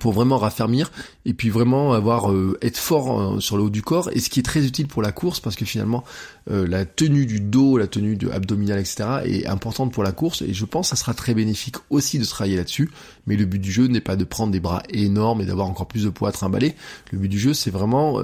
pour 0.00 0.12
vraiment 0.12 0.38
raffermir 0.38 0.90
et 1.24 1.34
puis 1.34 1.50
vraiment 1.50 1.92
avoir 1.92 2.30
euh, 2.32 2.56
être 2.62 2.78
fort 2.78 3.20
euh, 3.20 3.40
sur 3.40 3.56
le 3.56 3.64
haut 3.64 3.70
du 3.70 3.82
corps. 3.82 4.10
Et 4.12 4.20
ce 4.20 4.30
qui 4.30 4.40
est 4.40 4.42
très 4.42 4.64
utile 4.64 4.88
pour 4.88 5.02
la 5.02 5.12
course 5.12 5.40
parce 5.40 5.56
que 5.56 5.64
finalement 5.64 6.04
euh, 6.50 6.66
la 6.66 6.84
tenue 6.84 7.26
du 7.26 7.40
dos 7.40 7.76
la 7.76 7.86
tenue 7.86 8.16
de 8.16 8.30
abdominale 8.30 8.80
etc 8.80 9.04
est 9.24 9.46
importante 9.46 9.92
pour 9.92 10.02
la 10.02 10.12
course. 10.12 10.42
Et 10.42 10.54
je 10.54 10.64
pense 10.64 10.90
que 10.90 10.96
ça 10.96 11.00
sera 11.00 11.14
très 11.14 11.34
bénéfique 11.34 11.76
aussi 11.90 12.18
de 12.18 12.24
travailler 12.24 12.56
là-dessus. 12.56 12.90
Mais 13.26 13.36
le 13.36 13.44
but 13.44 13.58
du 13.58 13.70
jeu 13.70 13.86
n'est 13.86 14.00
pas 14.00 14.16
de 14.16 14.24
prendre 14.24 14.52
des 14.52 14.60
bras 14.60 14.82
énormes 14.90 15.40
et 15.40 15.44
d'avoir 15.44 15.66
encore 15.66 15.86
plus 15.86 16.04
de 16.04 16.10
poids 16.10 16.30
à 16.30 16.32
trimballer. 16.32 16.74
Le 17.10 17.18
but 17.18 17.28
du 17.28 17.38
jeu 17.38 17.54
c'est 17.54 17.70
vraiment 17.70 18.22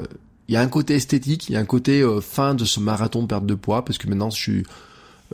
il 0.48 0.54
y 0.54 0.56
a 0.56 0.60
un 0.60 0.68
côté 0.68 0.94
esthétique 0.94 1.48
il 1.48 1.52
y 1.52 1.56
a 1.56 1.60
un 1.60 1.64
côté 1.64 2.06
fin 2.22 2.54
de 2.54 2.64
ce 2.64 2.80
marathon 2.80 3.22
de 3.22 3.26
perte 3.26 3.46
de 3.46 3.54
poids 3.54 3.84
parce 3.84 3.98
que 3.98 4.08
maintenant 4.08 4.30
je 4.30 4.36
suis 4.36 4.62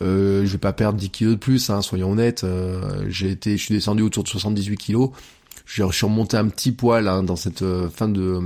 je 0.01 0.45
vais 0.45 0.59
pas 0.59 0.73
perdre 0.73 0.99
10 0.99 1.11
kilos 1.11 1.35
de 1.35 1.39
plus, 1.39 1.71
hein, 1.71 1.81
soyons 1.81 2.11
honnêtes. 2.11 2.45
j'ai 3.09 3.31
été, 3.31 3.57
je 3.57 3.63
suis 3.63 3.75
descendu 3.75 4.03
autour 4.03 4.25
de 4.25 4.29
78 4.29 4.77
kilos 4.77 5.11
je 5.65 5.83
suis 5.91 6.07
remonté 6.07 6.37
un 6.37 6.49
petit 6.49 6.73
poil 6.73 7.09
hein, 7.09 7.23
dans 7.23 7.37
cette 7.37 7.63
euh, 7.63 7.89
fin 7.89 8.09
de 8.09 8.21
euh, 8.21 8.41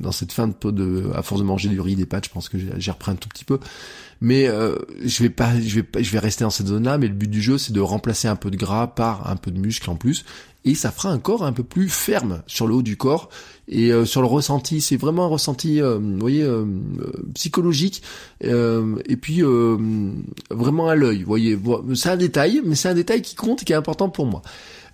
dans 0.00 0.12
cette 0.12 0.32
fin 0.32 0.48
de, 0.48 0.70
de 0.70 1.10
à 1.14 1.22
force 1.22 1.40
de 1.40 1.46
manger 1.46 1.68
du 1.68 1.80
riz 1.80 1.94
des 1.94 2.06
pâtes 2.06 2.24
je 2.24 2.30
pense 2.30 2.48
que 2.48 2.56
j'ai 2.58 2.90
repris 2.90 3.12
un 3.12 3.16
tout 3.16 3.28
petit 3.28 3.44
peu. 3.44 3.58
Mais 4.20 4.48
euh, 4.48 4.76
je 5.04 5.22
vais 5.22 5.30
pas 5.30 5.60
je 5.60 5.80
vais 5.80 6.02
je 6.02 6.10
vais 6.10 6.18
rester 6.18 6.44
dans 6.44 6.50
cette 6.50 6.68
zone 6.68 6.84
là 6.84 6.96
mais 6.98 7.06
le 7.06 7.14
but 7.14 7.30
du 7.30 7.42
jeu 7.42 7.58
c'est 7.58 7.72
de 7.72 7.80
remplacer 7.80 8.28
un 8.28 8.36
peu 8.36 8.50
de 8.50 8.56
gras 8.56 8.88
par 8.88 9.30
un 9.30 9.36
peu 9.36 9.50
de 9.50 9.60
muscle 9.60 9.88
en 9.90 9.96
plus. 9.96 10.24
Et 10.64 10.74
ça 10.74 10.90
fera 10.90 11.10
un 11.10 11.18
corps 11.18 11.44
un 11.44 11.52
peu 11.52 11.62
plus 11.62 11.88
ferme 11.88 12.42
sur 12.46 12.66
le 12.66 12.74
haut 12.74 12.82
du 12.82 12.96
corps. 12.96 13.28
Et 13.68 13.92
sur 14.06 14.22
le 14.22 14.26
ressenti 14.26 14.80
c'est 14.80 14.96
vraiment 14.96 15.26
un 15.26 15.28
ressenti 15.28 15.80
vous 15.80 16.18
voyez 16.18 16.46
psychologique 17.34 18.02
et 18.40 19.16
puis 19.20 19.42
vraiment 20.50 20.88
à 20.88 20.94
l'œil 20.94 21.22
voyez. 21.22 21.58
C'est 21.94 22.08
un 22.08 22.16
détail 22.16 22.62
mais 22.64 22.74
c'est 22.74 22.88
un 22.88 22.94
détail 22.94 23.22
qui 23.22 23.36
compte 23.36 23.62
et 23.62 23.64
qui 23.66 23.72
est 23.72 23.76
important 23.76 24.08
pour 24.08 24.26
moi 24.26 24.42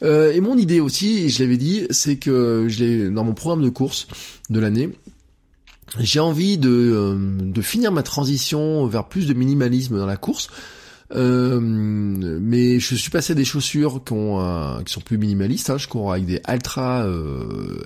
euh, 0.05 0.33
et 0.33 0.41
mon 0.41 0.57
idée 0.57 0.81
aussi, 0.81 1.31
je 1.31 1.43
l'avais 1.43 1.57
dit, 1.57 1.87
c'est 1.91 2.17
que 2.17 2.67
je 2.69 3.09
dans 3.09 3.25
mon 3.25 3.33
programme 3.33 3.63
de 3.63 3.71
course 3.71 4.07
de 4.51 4.61
l'année, 4.61 4.91
j'ai 5.99 6.21
envie 6.21 6.59
de, 6.59 6.69
euh, 6.71 7.39
de 7.41 7.63
finir 7.63 7.91
ma 7.91 8.03
transition 8.03 8.87
vers 8.87 9.09
plus 9.09 9.27
de 9.27 9.35
minimalisme 9.35 9.97
dans 9.97 10.07
la 10.07 10.17
course. 10.17 10.51
Euh, 11.15 11.61
mais 11.61 12.81
je 12.81 12.95
suis 12.95 13.11
passé 13.11 13.33
à 13.33 13.37
des 13.37 13.45
chaussures 13.45 14.03
qui, 14.05 14.13
ont, 14.13 14.83
qui 14.85 14.93
sont 14.93 15.01
plus 15.01 15.17
minimalistes. 15.17 15.71
Hein. 15.71 15.79
je 15.79 15.89
cours 15.89 16.13
avec 16.13 16.27
des 16.27 16.41
Ultra 16.49 17.07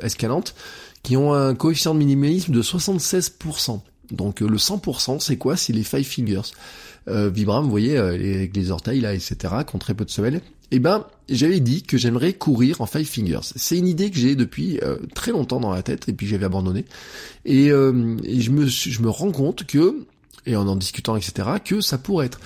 escalantes 0.02 0.54
qui 1.02 1.16
ont 1.16 1.32
un 1.32 1.54
coefficient 1.54 1.94
de 1.94 1.98
minimalisme 1.98 2.52
de 2.52 2.62
76%. 2.62 3.80
Donc 4.10 4.40
le 4.40 4.56
100%, 4.56 5.20
c'est 5.20 5.36
quoi? 5.36 5.56
C'est 5.56 5.72
les 5.72 5.84
Five 5.84 6.04
Fingers. 6.06 6.50
Vibram, 7.06 7.64
vous 7.64 7.70
voyez, 7.70 7.96
avec 7.96 8.56
les 8.56 8.70
orteils 8.70 9.00
là, 9.00 9.14
etc., 9.14 9.36
qui 9.66 9.76
ont 9.76 9.78
très 9.78 9.94
peu 9.94 10.04
de 10.04 10.10
semelles 10.10 10.40
eh 10.70 10.78
ben, 10.78 11.06
j'avais 11.28 11.60
dit 11.60 11.82
que 11.82 11.96
j'aimerais 11.96 12.32
courir 12.32 12.80
en 12.80 12.86
Five 12.86 13.06
Fingers. 13.06 13.52
C'est 13.56 13.78
une 13.78 13.86
idée 13.86 14.10
que 14.10 14.18
j'ai 14.18 14.36
depuis 14.36 14.78
euh, 14.82 14.96
très 15.14 15.32
longtemps 15.32 15.60
dans 15.60 15.72
la 15.72 15.82
tête 15.82 16.08
et 16.08 16.12
puis 16.12 16.26
j'avais 16.26 16.44
abandonné. 16.44 16.84
Et, 17.44 17.70
euh, 17.70 18.16
je, 18.26 18.50
me, 18.50 19.08
rends 19.08 19.32
compte 19.32 19.64
que, 19.64 20.06
et 20.46 20.56
en 20.56 20.68
en 20.68 20.76
discutant, 20.76 21.16
etc., 21.16 21.48
que 21.64 21.80
ça 21.80 21.98
pourrait 21.98 22.26
être. 22.26 22.40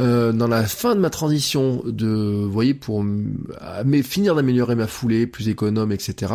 Euh, 0.00 0.32
dans 0.32 0.48
la 0.48 0.64
fin 0.64 0.94
de 0.94 1.00
ma 1.00 1.10
transition 1.10 1.82
de, 1.84 2.06
vous 2.06 2.50
voyez, 2.50 2.74
pour 2.74 3.04
finir 4.02 4.34
d'améliorer 4.34 4.74
ma 4.74 4.86
foulée, 4.86 5.26
plus 5.26 5.48
économe, 5.48 5.92
etc., 5.92 6.32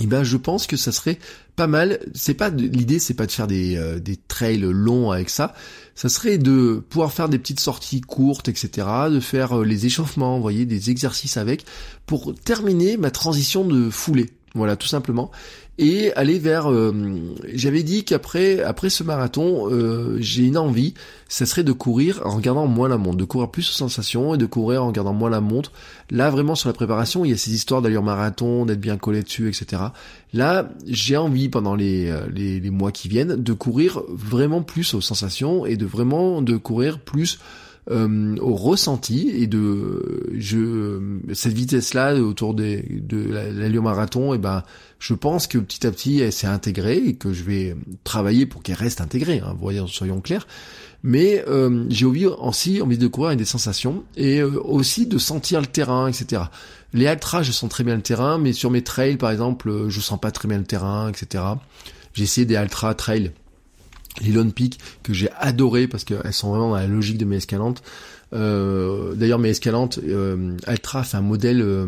eh 0.00 0.06
ben 0.06 0.24
je 0.24 0.36
pense 0.36 0.66
que 0.66 0.76
ça 0.76 0.90
serait 0.90 1.18
pas 1.54 1.66
mal. 1.66 2.00
C'est 2.14 2.34
pas 2.34 2.48
l'idée, 2.48 2.98
c'est 2.98 3.14
pas 3.14 3.26
de 3.26 3.32
faire 3.32 3.46
des, 3.46 3.76
euh, 3.76 3.98
des 3.98 4.16
trails 4.16 4.58
longs 4.58 5.10
avec 5.10 5.28
ça. 5.28 5.54
Ça 5.94 6.08
serait 6.08 6.38
de 6.38 6.82
pouvoir 6.88 7.12
faire 7.12 7.28
des 7.28 7.38
petites 7.38 7.60
sorties 7.60 8.00
courtes, 8.00 8.48
etc. 8.48 8.86
De 9.10 9.20
faire 9.20 9.58
euh, 9.58 9.64
les 9.64 9.84
échauffements, 9.84 10.36
vous 10.36 10.42
voyez, 10.42 10.64
des 10.64 10.90
exercices 10.90 11.36
avec 11.36 11.66
pour 12.06 12.34
terminer 12.34 12.96
ma 12.96 13.10
transition 13.10 13.64
de 13.64 13.90
foulée. 13.90 14.30
Voilà, 14.54 14.76
tout 14.76 14.88
simplement 14.88 15.30
et 15.78 16.12
aller 16.14 16.38
vers. 16.38 16.70
Euh, 16.70 16.92
j'avais 17.52 17.82
dit 17.82 18.04
qu'après 18.04 18.62
après 18.62 18.90
ce 18.90 19.02
marathon, 19.02 19.70
euh, 19.70 20.16
j'ai 20.20 20.44
une 20.44 20.58
envie, 20.58 20.94
ça 21.28 21.46
serait 21.46 21.64
de 21.64 21.72
courir 21.72 22.20
en 22.24 22.36
regardant 22.36 22.66
moins 22.66 22.88
la 22.88 22.98
montre, 22.98 23.16
de 23.16 23.24
courir 23.24 23.50
plus 23.50 23.68
aux 23.70 23.72
sensations 23.72 24.34
et 24.34 24.38
de 24.38 24.46
courir 24.46 24.84
en 24.84 24.88
regardant 24.88 25.14
moins 25.14 25.30
la 25.30 25.40
montre. 25.40 25.72
Là 26.10 26.30
vraiment 26.30 26.54
sur 26.54 26.68
la 26.68 26.74
préparation, 26.74 27.24
il 27.24 27.30
y 27.30 27.34
a 27.34 27.36
ces 27.36 27.54
histoires 27.54 27.80
d'allure 27.80 28.02
marathon, 28.02 28.66
d'être 28.66 28.80
bien 28.80 28.96
collé 28.96 29.22
dessus, 29.22 29.48
etc. 29.48 29.82
Là, 30.34 30.68
j'ai 30.86 31.16
envie 31.16 31.48
pendant 31.48 31.74
les, 31.74 32.10
euh, 32.10 32.26
les, 32.32 32.60
les 32.60 32.70
mois 32.70 32.92
qui 32.92 33.08
viennent 33.08 33.36
de 33.36 33.52
courir 33.52 34.02
vraiment 34.08 34.62
plus 34.62 34.94
aux 34.94 35.00
sensations 35.00 35.64
et 35.64 35.76
de 35.76 35.86
vraiment 35.86 36.42
de 36.42 36.56
courir 36.56 36.98
plus 37.00 37.38
euh, 37.90 38.36
au 38.40 38.54
ressenti 38.54 39.28
et 39.28 39.48
de 39.48 40.30
je 40.38 41.00
cette 41.32 41.52
vitesse 41.52 41.94
là 41.94 42.14
autour 42.14 42.54
des, 42.54 42.80
de 42.80 43.28
l'allure 43.28 43.82
marathon 43.82 44.32
et 44.32 44.36
eh 44.36 44.38
ben 44.38 44.62
je 45.00 45.14
pense 45.14 45.48
que 45.48 45.58
petit 45.58 45.84
à 45.84 45.90
petit 45.90 46.20
elle 46.20 46.32
s'est 46.32 46.46
intégrée 46.46 46.98
et 46.98 47.14
que 47.14 47.32
je 47.32 47.42
vais 47.42 47.74
travailler 48.04 48.46
pour 48.46 48.62
qu'elle 48.62 48.76
reste 48.76 49.00
intégrée 49.00 49.40
hein, 49.44 49.56
voyons 49.58 49.88
soyons 49.88 50.20
clairs. 50.20 50.46
Mais 51.02 51.44
euh, 51.48 51.84
j'ai 51.88 52.06
envie 52.06 52.26
aussi 52.26 52.80
envie 52.80 52.98
de 52.98 53.08
courir 53.08 53.30
avec 53.30 53.40
des 53.40 53.44
sensations 53.44 54.04
et 54.16 54.38
euh, 54.38 54.60
aussi 54.62 55.08
de 55.08 55.18
sentir 55.18 55.60
le 55.60 55.66
terrain 55.66 56.06
etc 56.06 56.42
les 56.94 57.06
ultras 57.06 57.42
je 57.42 57.50
sens 57.50 57.68
très 57.68 57.82
bien 57.82 57.96
le 57.96 58.02
terrain 58.02 58.38
mais 58.38 58.52
sur 58.52 58.70
mes 58.70 58.84
trails 58.84 59.16
par 59.16 59.32
exemple 59.32 59.88
je 59.88 60.00
sens 60.00 60.20
pas 60.20 60.30
très 60.30 60.46
bien 60.46 60.58
le 60.58 60.64
terrain 60.64 61.08
etc 61.08 61.42
j'ai 62.14 62.22
essayé 62.22 62.46
des 62.46 62.54
ultra 62.54 62.94
trails 62.94 63.32
les 64.20 64.32
Lone 64.32 64.52
Peak 64.52 64.78
que 65.02 65.12
j'ai 65.12 65.30
adoré 65.38 65.88
parce 65.88 66.04
qu'elles 66.04 66.32
sont 66.32 66.50
vraiment 66.50 66.70
dans 66.70 66.76
la 66.76 66.86
logique 66.86 67.18
de 67.18 67.24
mes 67.24 67.36
escalantes. 67.36 67.82
Euh, 68.34 69.14
D'ailleurs, 69.14 69.38
mes 69.38 69.50
escalantes, 69.50 69.98
euh, 70.06 70.56
Altra 70.66 71.04
un 71.12 71.20
modèle 71.20 71.60
euh, 71.60 71.86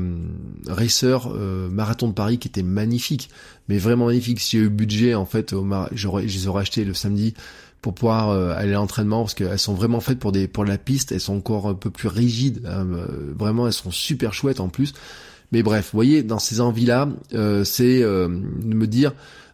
racer 0.69 1.31
euh, 1.33 1.69
marathon 1.71 2.09
de 2.09 2.13
Paris 2.13 2.39
qui 2.39 2.49
était 2.49 2.63
magnifique, 2.63 3.31
mais 3.69 3.79
vraiment 3.79 4.07
magnifique. 4.07 4.41
Si 4.41 4.59
j'ai 4.59 4.65
eu 4.65 4.69
budget, 4.69 5.15
en 5.15 5.27
fait, 5.27 5.55
j'aurais, 5.93 6.29
je 6.29 6.39
les 6.39 6.47
aurais 6.47 6.63
achetés 6.63 6.85
le 6.85 6.95
samedi 6.95 7.35
pour 7.81 7.95
pouvoir 7.95 8.31
euh, 8.31 8.55
aller 8.55 8.73
à 8.73 8.77
l'entraînement 8.77 9.23
parce 9.23 9.35
qu'elles 9.35 9.59
sont 9.59 9.75
vraiment 9.75 10.01
faites 10.01 10.19
pour 10.19 10.33
des 10.33 10.49
pour 10.49 10.65
la 10.65 10.79
piste. 10.79 11.13
Elles 11.13 11.21
sont 11.21 11.37
encore 11.37 11.69
un 11.69 11.75
peu 11.75 11.91
plus 11.91 12.09
rigides. 12.09 12.67
Hein, 12.67 12.87
vraiment, 13.39 13.67
elles 13.67 13.73
sont 13.73 13.91
super 13.91 14.35
chouettes 14.35 14.61
en 14.61 14.69
plus. 14.69 14.93
Mais 15.53 15.63
bref, 15.63 15.91
vous 15.93 15.97
voyez, 15.97 16.23
dans 16.23 16.39
ces 16.39 16.61
envies-là, 16.61 17.09
c'est 17.65 18.01
de 18.01 18.27
me 18.27 18.87
dire 18.87 19.13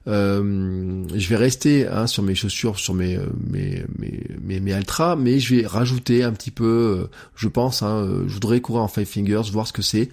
euh, 0.09 1.05
je 1.15 1.29
vais 1.29 1.37
rester 1.37 1.87
hein, 1.87 2.07
sur 2.07 2.23
mes 2.23 2.35
chaussures, 2.35 2.79
sur 2.79 2.95
mes 2.95 3.17
euh, 3.17 3.27
mes, 3.51 3.85
mes 3.99 4.25
mes 4.43 4.61
mes 4.61 4.81
mais 5.19 5.39
je 5.39 5.57
vais 5.57 5.67
rajouter 5.67 6.23
un 6.23 6.33
petit 6.33 6.51
peu, 6.51 6.65
euh, 7.03 7.11
je 7.37 7.49
pense, 7.49 7.83
hein, 7.83 8.09
je 8.27 8.33
voudrais 8.33 8.61
courir 8.61 8.83
en 8.83 8.89
five 8.89 9.07
fingers, 9.07 9.43
voir 9.53 9.67
ce 9.67 9.75
que 9.75 9.83
c'est, 9.83 10.09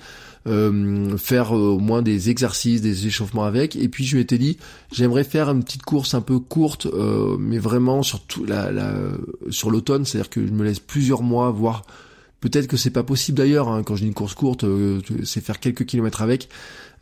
euh, 0.45 1.17
faire 1.17 1.53
au 1.53 1.79
moins 1.79 2.01
des 2.01 2.29
exercices, 2.29 2.81
des 2.81 3.07
échauffements 3.07 3.45
avec, 3.45 3.75
et 3.77 3.87
puis 3.87 4.05
je 4.05 4.17
m'étais 4.17 4.37
dit, 4.37 4.57
j'aimerais 4.91 5.23
faire 5.23 5.49
une 5.49 5.63
petite 5.63 5.83
course 5.83 6.13
un 6.13 6.21
peu 6.21 6.39
courte, 6.39 6.87
mais 7.39 7.57
vraiment 7.57 8.03
sur 8.03 8.21
tout 8.21 8.43
la, 8.43 8.71
la 8.71 8.91
sur 9.49 9.71
l'automne, 9.71 10.03
c'est-à-dire 10.03 10.29
que 10.29 10.45
je 10.45 10.51
me 10.51 10.65
laisse 10.65 10.79
plusieurs 10.79 11.23
mois, 11.23 11.51
voire 11.51 11.83
peut-être 12.39 12.67
que 12.67 12.77
c'est 12.77 12.91
pas 12.91 13.03
possible 13.03 13.37
d'ailleurs, 13.37 13.69
hein, 13.69 13.83
quand 13.83 13.95
dis 13.95 14.05
une 14.05 14.13
course 14.13 14.33
courte, 14.33 14.65
c'est 15.23 15.41
faire 15.41 15.59
quelques 15.59 15.85
kilomètres 15.85 16.21
avec. 16.21 16.49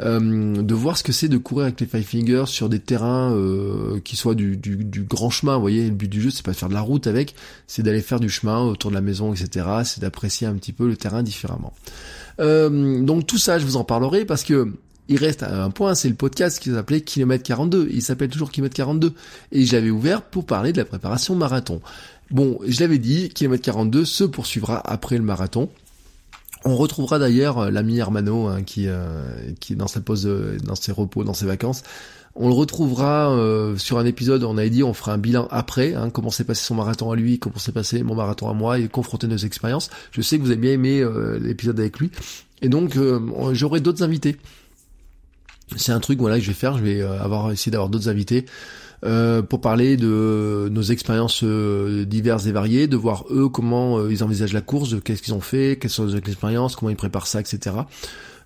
Euh, 0.01 0.61
de 0.61 0.73
voir 0.73 0.97
ce 0.97 1.03
que 1.03 1.13
c'est 1.13 1.29
de 1.29 1.37
courir 1.37 1.67
avec 1.67 1.79
les 1.79 1.87
Five 1.87 2.03
Fingers 2.03 2.47
sur 2.47 2.67
des 2.67 2.79
terrains 2.79 3.33
euh, 3.33 4.01
qui 4.03 4.17
soient 4.17 4.35
du, 4.35 4.57
du, 4.57 5.03
grand 5.03 5.29
chemin. 5.29 5.55
Vous 5.55 5.61
voyez, 5.61 5.85
le 5.85 5.95
but 5.95 6.09
du 6.09 6.21
jeu, 6.21 6.29
c'est 6.31 6.43
pas 6.43 6.51
de 6.51 6.57
faire 6.57 6.67
de 6.67 6.73
la 6.73 6.81
route 6.81 7.07
avec, 7.07 7.33
c'est 7.67 7.81
d'aller 7.81 8.01
faire 8.01 8.19
du 8.19 8.29
chemin 8.29 8.61
autour 8.61 8.91
de 8.91 8.95
la 8.95 9.01
maison, 9.01 9.33
etc. 9.33 9.67
C'est 9.85 10.01
d'apprécier 10.01 10.47
un 10.47 10.55
petit 10.55 10.73
peu 10.73 10.87
le 10.87 10.97
terrain 10.97 11.23
différemment. 11.23 11.73
Euh, 12.41 13.01
donc 13.01 13.25
tout 13.25 13.37
ça, 13.37 13.57
je 13.57 13.65
vous 13.65 13.77
en 13.77 13.85
parlerai 13.85 14.25
parce 14.25 14.43
que 14.43 14.73
il 15.07 15.17
reste 15.17 15.43
un 15.43 15.69
point, 15.69 15.93
c'est 15.93 16.09
le 16.09 16.15
podcast 16.15 16.59
qui 16.59 16.71
s'appelait 16.71 17.01
Kilomètre 17.01 17.43
42. 17.43 17.89
Il 17.91 18.01
s'appelle 18.01 18.29
toujours 18.29 18.51
Kilomètre 18.51 18.75
42. 18.75 19.13
Et 19.51 19.65
je 19.65 19.73
l'avais 19.73 19.91
ouvert 19.91 20.23
pour 20.23 20.45
parler 20.45 20.73
de 20.73 20.79
la 20.79 20.85
préparation 20.85 21.35
marathon. 21.35 21.79
Bon, 22.31 22.59
je 22.65 22.79
l'avais 22.79 22.97
dit, 22.97 23.29
Kilomètre 23.29 23.63
42 23.63 24.05
se 24.05 24.23
poursuivra 24.23 24.79
après 24.79 25.17
le 25.17 25.23
marathon 25.23 25.69
On 26.63 26.75
retrouvera 26.75 27.19
d'ailleurs 27.19 27.69
l'ami 27.71 27.99
Hermano 27.99 28.47
hein, 28.47 28.63
qui, 28.63 28.87
qui 29.59 29.73
est 29.73 29.75
dans 29.75 29.87
sa 29.87 30.01
pause, 30.01 30.27
dans 30.63 30.75
ses 30.75 30.91
repos, 30.91 31.23
dans 31.23 31.33
ses 31.33 31.45
vacances. 31.45 31.83
On 32.37 32.47
le 32.47 32.53
retrouvera 32.53 33.33
sur 33.77 33.97
un 33.97 34.05
épisode, 34.05 34.43
on 34.43 34.57
avait 34.57 34.69
dit 34.69 34.83
on 34.83 34.93
fera 34.93 35.13
un 35.13 35.17
bilan 35.17 35.47
après, 35.51 35.93
hein, 35.93 36.09
comment 36.09 36.31
s'est 36.31 36.43
passé 36.43 36.65
son 36.65 36.75
marathon 36.75 37.11
à 37.11 37.15
lui, 37.15 37.39
comment 37.39 37.59
s'est 37.59 37.71
passé 37.71 38.03
mon 38.03 38.15
marathon 38.15 38.49
à 38.49 38.53
moi 38.53 38.79
et 38.79 38.87
confronter 38.87 39.27
nos 39.27 39.37
expériences. 39.37 39.89
Je 40.11 40.21
sais 40.21 40.37
que 40.37 40.43
vous 40.43 40.51
avez 40.51 40.59
bien 40.59 40.73
aimé 40.73 41.05
l'épisode 41.39 41.79
avec 41.79 41.99
lui. 41.99 42.11
Et 42.61 42.69
donc 42.69 42.97
j'aurai 43.53 43.79
d'autres 43.79 44.03
invités 44.03 44.37
c'est 45.75 45.91
un 45.91 45.99
truc 45.99 46.19
voilà 46.19 46.37
que 46.37 46.43
je 46.43 46.47
vais 46.47 46.53
faire. 46.53 46.77
Je 46.77 46.83
vais 46.83 47.01
euh, 47.01 47.21
avoir 47.21 47.51
essayer 47.51 47.71
d'avoir 47.71 47.89
d'autres 47.89 48.09
invités 48.09 48.45
euh, 49.05 49.41
pour 49.41 49.61
parler 49.61 49.97
de 49.97 50.67
nos 50.71 50.81
expériences 50.81 51.41
euh, 51.43 52.05
diverses 52.05 52.47
et 52.47 52.51
variées, 52.51 52.87
de 52.87 52.97
voir 52.97 53.25
eux 53.29 53.49
comment 53.49 54.07
ils 54.07 54.23
envisagent 54.23 54.53
la 54.53 54.61
course, 54.61 54.95
qu'est-ce 55.03 55.21
qu'ils 55.21 55.33
ont 55.33 55.41
fait, 55.41 55.77
quelles 55.79 55.91
sont 55.91 56.05
leurs 56.05 56.15
expériences, 56.15 56.75
comment 56.75 56.89
ils 56.89 56.95
préparent 56.95 57.27
ça, 57.27 57.39
etc. 57.39 57.75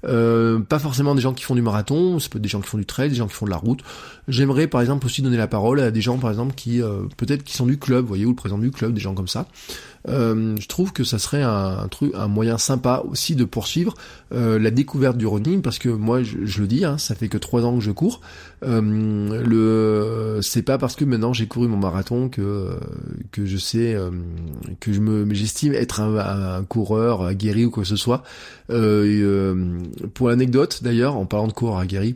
Euh, 0.06 0.60
pas 0.60 0.80
forcément 0.80 1.16
des 1.16 1.22
gens 1.22 1.34
qui 1.34 1.44
font 1.44 1.56
du 1.56 1.62
marathon, 1.62 2.20
c'est 2.20 2.30
peut 2.30 2.38
être 2.38 2.44
des 2.44 2.50
gens 2.50 2.62
qui 2.62 2.68
font 2.70 2.78
du 2.78 2.86
trail, 2.86 3.10
des 3.10 3.16
gens 3.16 3.28
qui 3.28 3.34
font 3.34 3.46
de 3.46 3.52
la 3.52 3.58
route. 3.58 3.82
J'aimerais 4.28 4.68
par 4.68 4.82
exemple 4.82 5.06
aussi 5.06 5.22
donner 5.22 5.38
la 5.38 5.48
parole 5.48 5.80
à 5.80 5.92
des 5.92 6.02
gens 6.02 6.18
par 6.18 6.30
exemple 6.30 6.54
qui 6.56 6.82
peut-être 7.18 7.44
qui 7.44 7.54
sont 7.54 7.66
du 7.66 7.78
club, 7.78 8.06
voyez, 8.06 8.26
ou 8.26 8.30
le 8.30 8.36
président 8.36 8.60
du 8.60 8.72
club, 8.72 8.94
des 8.94 9.02
gens 9.02 9.14
comme 9.14 9.28
ça. 9.28 9.48
Euh, 10.08 10.56
je 10.60 10.68
trouve 10.68 10.94
que 10.94 11.04
ça 11.04 11.20
serait 11.20 11.42
un, 11.44 11.88
truc, 11.90 12.12
un 12.16 12.28
moyen 12.28 12.58
sympa 12.58 13.04
aussi 13.10 13.36
de 13.36 13.44
poursuivre 13.44 13.94
euh, 14.34 14.58
la 14.58 14.72
découverte 14.72 15.18
du 15.18 15.28
running 15.28 15.62
parce 15.62 15.80
que 15.80 15.90
moi, 15.90 16.24
je, 16.24 16.62
le 16.62 16.68
dis, 16.68 16.86
hein, 16.86 16.98
ça 16.98 17.16
fait 17.16 17.28
que 17.28 17.38
trois 17.38 17.66
ans 17.66 17.76
que 17.76 17.84
je 17.84 17.92
cours. 17.92 18.22
Euh, 18.64 19.44
le, 19.44 20.42
c'est 20.42 20.62
pas 20.62 20.78
parce 20.78 20.96
que 20.96 21.06
maintenant 21.06 21.34
j'ai 21.34 21.48
couru 21.48 21.68
mon 21.68 21.78
marathon 21.78 22.30
que 22.30 22.78
je 23.38 23.58
sais 23.58 23.98
que 24.80 24.94
je 24.94 25.00
me, 25.00 25.34
j'estime 25.34 25.74
être 25.74 26.02
un, 26.02 26.58
un, 26.58 26.64
coureur 26.64 27.24
aguerri 27.24 27.66
ou 27.66 27.72
quoi 27.72 27.84
que 27.84 27.90
ce 27.90 27.96
soit. 27.96 28.24
pour 28.68 30.30
l'anecdote 30.30 30.80
d'ailleurs, 30.84 31.16
en 31.16 31.26
parlant 31.26 31.48
de 31.48 31.54
coureur 31.54 31.78
aguerri, 31.78 32.16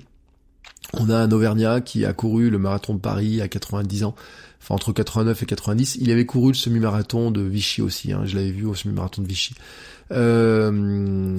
on 0.93 1.09
a 1.09 1.17
un 1.17 1.31
Auvergnat 1.31 1.81
qui 1.81 2.05
a 2.05 2.13
couru 2.13 2.49
le 2.49 2.59
marathon 2.59 2.93
de 2.93 2.99
Paris 2.99 3.41
à 3.41 3.47
90 3.47 4.03
ans 4.03 4.15
enfin 4.63 4.75
entre 4.75 4.93
89 4.93 5.43
et 5.43 5.45
90. 5.45 5.97
Il 5.99 6.09
avait 6.11 6.25
couru 6.25 6.49
le 6.49 6.57
semi-marathon 6.57 7.31
de 7.31 7.41
Vichy 7.41 7.81
aussi, 7.81 8.13
hein, 8.13 8.21
je 8.25 8.35
l'avais 8.35 8.51
vu 8.51 8.65
au 8.65 8.73
semi-marathon 8.73 9.21
de 9.21 9.27
Vichy. 9.27 9.53
Euh, 10.11 11.37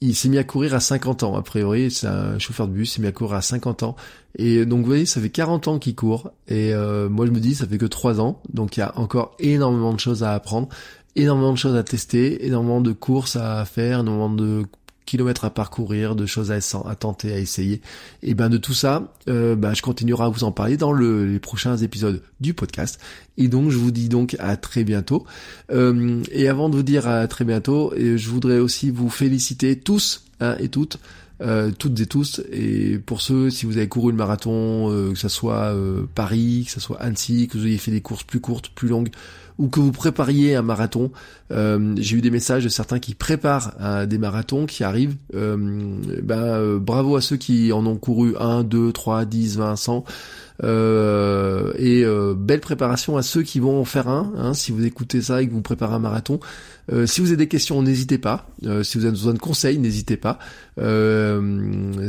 il 0.00 0.14
s'est 0.14 0.28
mis 0.28 0.38
à 0.38 0.44
courir 0.44 0.74
à 0.74 0.80
50 0.80 1.24
ans, 1.24 1.36
a 1.36 1.42
priori, 1.42 1.90
c'est 1.90 2.06
un 2.06 2.38
chauffeur 2.38 2.68
de 2.68 2.72
bus, 2.72 2.90
il 2.90 2.94
s'est 2.94 3.02
mis 3.02 3.08
à 3.08 3.12
courir 3.12 3.34
à 3.34 3.42
50 3.42 3.82
ans. 3.82 3.96
Et 4.36 4.64
donc 4.64 4.80
vous 4.80 4.86
voyez, 4.86 5.06
ça 5.06 5.20
fait 5.20 5.30
40 5.30 5.68
ans 5.68 5.78
qu'il 5.78 5.96
court, 5.96 6.30
et 6.46 6.72
euh, 6.72 7.08
moi 7.08 7.26
je 7.26 7.32
me 7.32 7.40
dis, 7.40 7.54
ça 7.54 7.66
fait 7.66 7.78
que 7.78 7.86
3 7.86 8.20
ans, 8.20 8.40
donc 8.52 8.76
il 8.76 8.80
y 8.80 8.82
a 8.82 8.96
encore 8.96 9.34
énormément 9.40 9.92
de 9.92 10.00
choses 10.00 10.22
à 10.22 10.32
apprendre, 10.32 10.68
énormément 11.16 11.52
de 11.52 11.58
choses 11.58 11.76
à 11.76 11.82
tester, 11.82 12.46
énormément 12.46 12.80
de 12.80 12.92
courses 12.92 13.36
à 13.36 13.64
faire, 13.64 14.00
énormément 14.00 14.30
de 14.30 14.64
kilomètres 15.10 15.44
à 15.44 15.50
parcourir, 15.50 16.14
de 16.14 16.24
choses 16.24 16.52
à, 16.52 16.58
à 16.88 16.94
tenter, 16.94 17.32
à 17.32 17.38
essayer. 17.38 17.80
Et 18.22 18.34
ben 18.34 18.48
de 18.48 18.58
tout 18.58 18.74
ça, 18.74 19.12
euh, 19.28 19.56
ben, 19.56 19.74
je 19.74 19.82
continuerai 19.82 20.22
à 20.24 20.28
vous 20.28 20.44
en 20.44 20.52
parler 20.52 20.76
dans 20.76 20.92
les 20.92 21.40
prochains 21.40 21.76
épisodes 21.76 22.22
du 22.40 22.54
podcast. 22.54 23.00
Et 23.36 23.48
donc 23.48 23.70
je 23.70 23.76
vous 23.76 23.90
dis 23.90 24.08
donc 24.08 24.36
à 24.38 24.56
très 24.56 24.84
bientôt. 24.84 25.26
Euh, 25.72 26.22
et 26.30 26.48
avant 26.48 26.68
de 26.68 26.76
vous 26.76 26.84
dire 26.84 27.08
à 27.08 27.26
très 27.26 27.44
bientôt, 27.44 27.92
je 27.96 28.28
voudrais 28.28 28.60
aussi 28.60 28.90
vous 28.90 29.10
féliciter 29.10 29.76
tous 29.76 30.26
hein, 30.38 30.56
et 30.60 30.68
toutes. 30.68 30.98
Euh, 31.42 31.72
toutes 31.76 31.98
et 31.98 32.06
tous. 32.06 32.42
Et 32.52 32.98
pour 32.98 33.20
ceux, 33.20 33.50
si 33.50 33.66
vous 33.66 33.78
avez 33.78 33.88
couru 33.88 34.12
le 34.12 34.16
marathon, 34.16 34.90
que 35.12 35.18
ce 35.18 35.28
soit 35.28 35.74
Paris, 36.14 36.64
que 36.66 36.72
ce 36.72 36.80
soit 36.80 37.00
Annecy, 37.02 37.48
que 37.48 37.58
vous 37.58 37.66
ayez 37.66 37.78
fait 37.78 37.90
des 37.90 38.02
courses 38.02 38.24
plus 38.24 38.40
courtes, 38.40 38.68
plus 38.68 38.88
longues, 38.88 39.08
ou 39.60 39.68
que 39.68 39.78
vous 39.78 39.92
prépariez 39.92 40.56
un 40.56 40.62
marathon. 40.62 41.12
Euh, 41.52 41.94
j'ai 41.98 42.16
eu 42.16 42.20
des 42.22 42.30
messages 42.30 42.64
de 42.64 42.68
certains 42.70 42.98
qui 42.98 43.14
préparent 43.14 43.74
euh, 43.80 44.06
des 44.06 44.18
marathons 44.18 44.64
qui 44.64 44.82
arrivent. 44.82 45.16
Euh, 45.34 45.56
ben, 46.22 46.78
bravo 46.78 47.14
à 47.16 47.20
ceux 47.20 47.36
qui 47.36 47.70
en 47.70 47.84
ont 47.86 47.96
couru 47.96 48.34
1, 48.40 48.64
2, 48.64 48.90
3, 48.90 49.26
10, 49.26 49.58
20, 49.58 49.76
100. 49.76 50.04
Euh, 50.62 51.72
et 51.76 52.04
euh, 52.04 52.34
belle 52.36 52.60
préparation 52.60 53.16
à 53.16 53.22
ceux 53.22 53.42
qui 53.42 53.60
vont 53.60 53.80
en 53.80 53.84
faire 53.84 54.08
un. 54.08 54.32
Hein, 54.36 54.54
si 54.54 54.72
vous 54.72 54.84
écoutez 54.84 55.22
ça 55.22 55.42
et 55.42 55.48
que 55.48 55.52
vous 55.52 55.62
préparez 55.62 55.94
un 55.94 56.00
marathon, 56.00 56.40
euh, 56.92 57.06
si 57.06 57.20
vous 57.20 57.28
avez 57.28 57.36
des 57.36 57.48
questions, 57.48 57.82
n'hésitez 57.82 58.18
pas. 58.18 58.48
si 58.82 58.98
vous 58.98 59.04
avez 59.04 59.12
besoin 59.12 59.32
de 59.32 59.38
conseils, 59.38 59.78
n'hésitez 59.78 60.16
pas. 60.16 60.38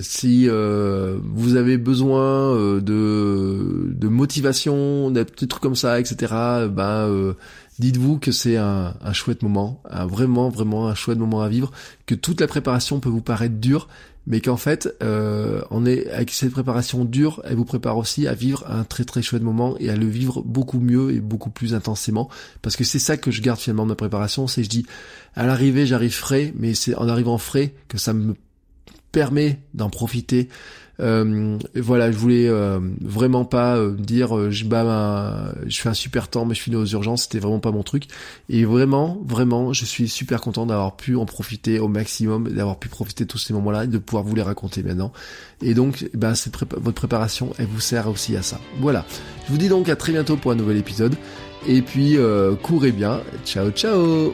si 0.01 0.47
vous 0.47 1.55
avez 1.55 1.77
besoin 1.77 2.55
de, 2.79 3.91
de 3.91 4.07
motivation, 4.07 5.11
des 5.11 5.25
petits 5.25 5.47
trucs 5.47 5.63
comme 5.63 5.75
ça, 5.75 5.99
etc. 5.99 6.33
Ben 6.69 7.35
dites-vous 7.79 8.19
que 8.19 8.31
c'est 8.31 8.57
un, 8.57 8.93
chouette 9.13 9.43
moment, 9.43 9.81
un, 9.89 10.05
vraiment 10.05 10.49
vraiment 10.49 10.87
un 10.87 10.95
chouette 10.95 11.17
moment 11.17 11.41
à 11.41 11.49
vivre, 11.49 11.71
que 12.05 12.15
toute 12.15 12.41
la 12.41 12.47
préparation 12.47 12.99
peut 12.99 13.09
vous 13.09 13.21
paraître 13.21 13.55
dure, 13.55 13.87
mais 14.27 14.39
qu'en 14.39 14.57
fait, 14.57 14.93
euh, 15.01 15.61
on 15.71 15.85
est 15.85 16.09
avec 16.11 16.29
cette 16.31 16.51
préparation 16.51 17.05
dure, 17.05 17.41
elle 17.45 17.55
vous 17.55 17.65
prépare 17.65 17.97
aussi 17.97 18.27
à 18.27 18.33
vivre 18.33 18.63
un 18.69 18.83
très 18.83 19.03
très 19.03 19.21
chouette 19.21 19.41
moment 19.41 19.75
et 19.79 19.89
à 19.89 19.95
le 19.95 20.05
vivre 20.05 20.41
beaucoup 20.43 20.79
mieux 20.79 21.11
et 21.11 21.19
beaucoup 21.19 21.49
plus 21.49 21.73
intensément, 21.73 22.29
parce 22.61 22.75
que 22.75 22.83
c'est 22.83 22.99
ça 22.99 23.17
que 23.17 23.31
je 23.31 23.41
garde 23.41 23.59
finalement 23.59 23.83
de 23.83 23.89
ma 23.89 23.95
préparation, 23.95 24.47
c'est 24.47 24.63
je 24.63 24.69
dis 24.69 24.85
à 25.35 25.45
l'arrivée 25.45 25.85
j'arrive 25.85 26.13
frais, 26.13 26.53
mais 26.55 26.73
c'est 26.75 26.95
en 26.95 27.07
arrivant 27.07 27.37
frais 27.37 27.73
que 27.87 27.97
ça 27.97 28.13
me 28.13 28.35
permet 29.11 29.59
d'en 29.73 29.89
profiter 29.89 30.49
euh, 31.01 31.57
voilà, 31.75 32.11
je 32.11 32.17
voulais 32.17 32.47
euh, 32.47 32.79
vraiment 33.01 33.45
pas 33.45 33.77
euh, 33.77 33.95
dire 33.95 34.51
je 34.51 34.65
bats 34.65 35.53
je 35.65 35.81
fais 35.81 35.89
un 35.89 35.93
super 35.93 36.27
temps 36.27 36.45
mais 36.45 36.53
je 36.53 36.61
finis 36.61 36.75
aux 36.75 36.85
urgences, 36.85 37.23
c'était 37.23 37.39
vraiment 37.39 37.59
pas 37.59 37.71
mon 37.71 37.83
truc. 37.83 38.05
Et 38.49 38.65
vraiment, 38.65 39.19
vraiment, 39.25 39.73
je 39.73 39.85
suis 39.85 40.07
super 40.07 40.41
content 40.41 40.65
d'avoir 40.65 40.95
pu 40.95 41.15
en 41.15 41.25
profiter 41.25 41.79
au 41.79 41.87
maximum, 41.87 42.49
d'avoir 42.49 42.77
pu 42.77 42.89
profiter 42.89 43.25
de 43.25 43.29
tous 43.29 43.37
ces 43.37 43.53
moments-là 43.53 43.85
et 43.85 43.87
de 43.87 43.97
pouvoir 43.97 44.23
vous 44.23 44.35
les 44.35 44.41
raconter 44.41 44.83
maintenant. 44.83 45.11
Et 45.61 45.73
donc, 45.73 46.09
ben, 46.13 46.35
cette 46.35 46.55
votre 46.59 46.95
préparation, 46.95 47.53
elle 47.57 47.67
vous 47.67 47.79
sert 47.79 48.07
aussi 48.07 48.35
à 48.35 48.41
ça. 48.41 48.59
Voilà. 48.79 49.05
Je 49.47 49.51
vous 49.51 49.57
dis 49.57 49.69
donc 49.69 49.89
à 49.89 49.95
très 49.95 50.11
bientôt 50.11 50.37
pour 50.37 50.51
un 50.51 50.55
nouvel 50.55 50.77
épisode. 50.77 51.15
Et 51.67 51.81
puis, 51.81 52.17
courez 52.63 52.91
bien. 52.91 53.21
Ciao, 53.45 53.69
ciao 53.71 54.33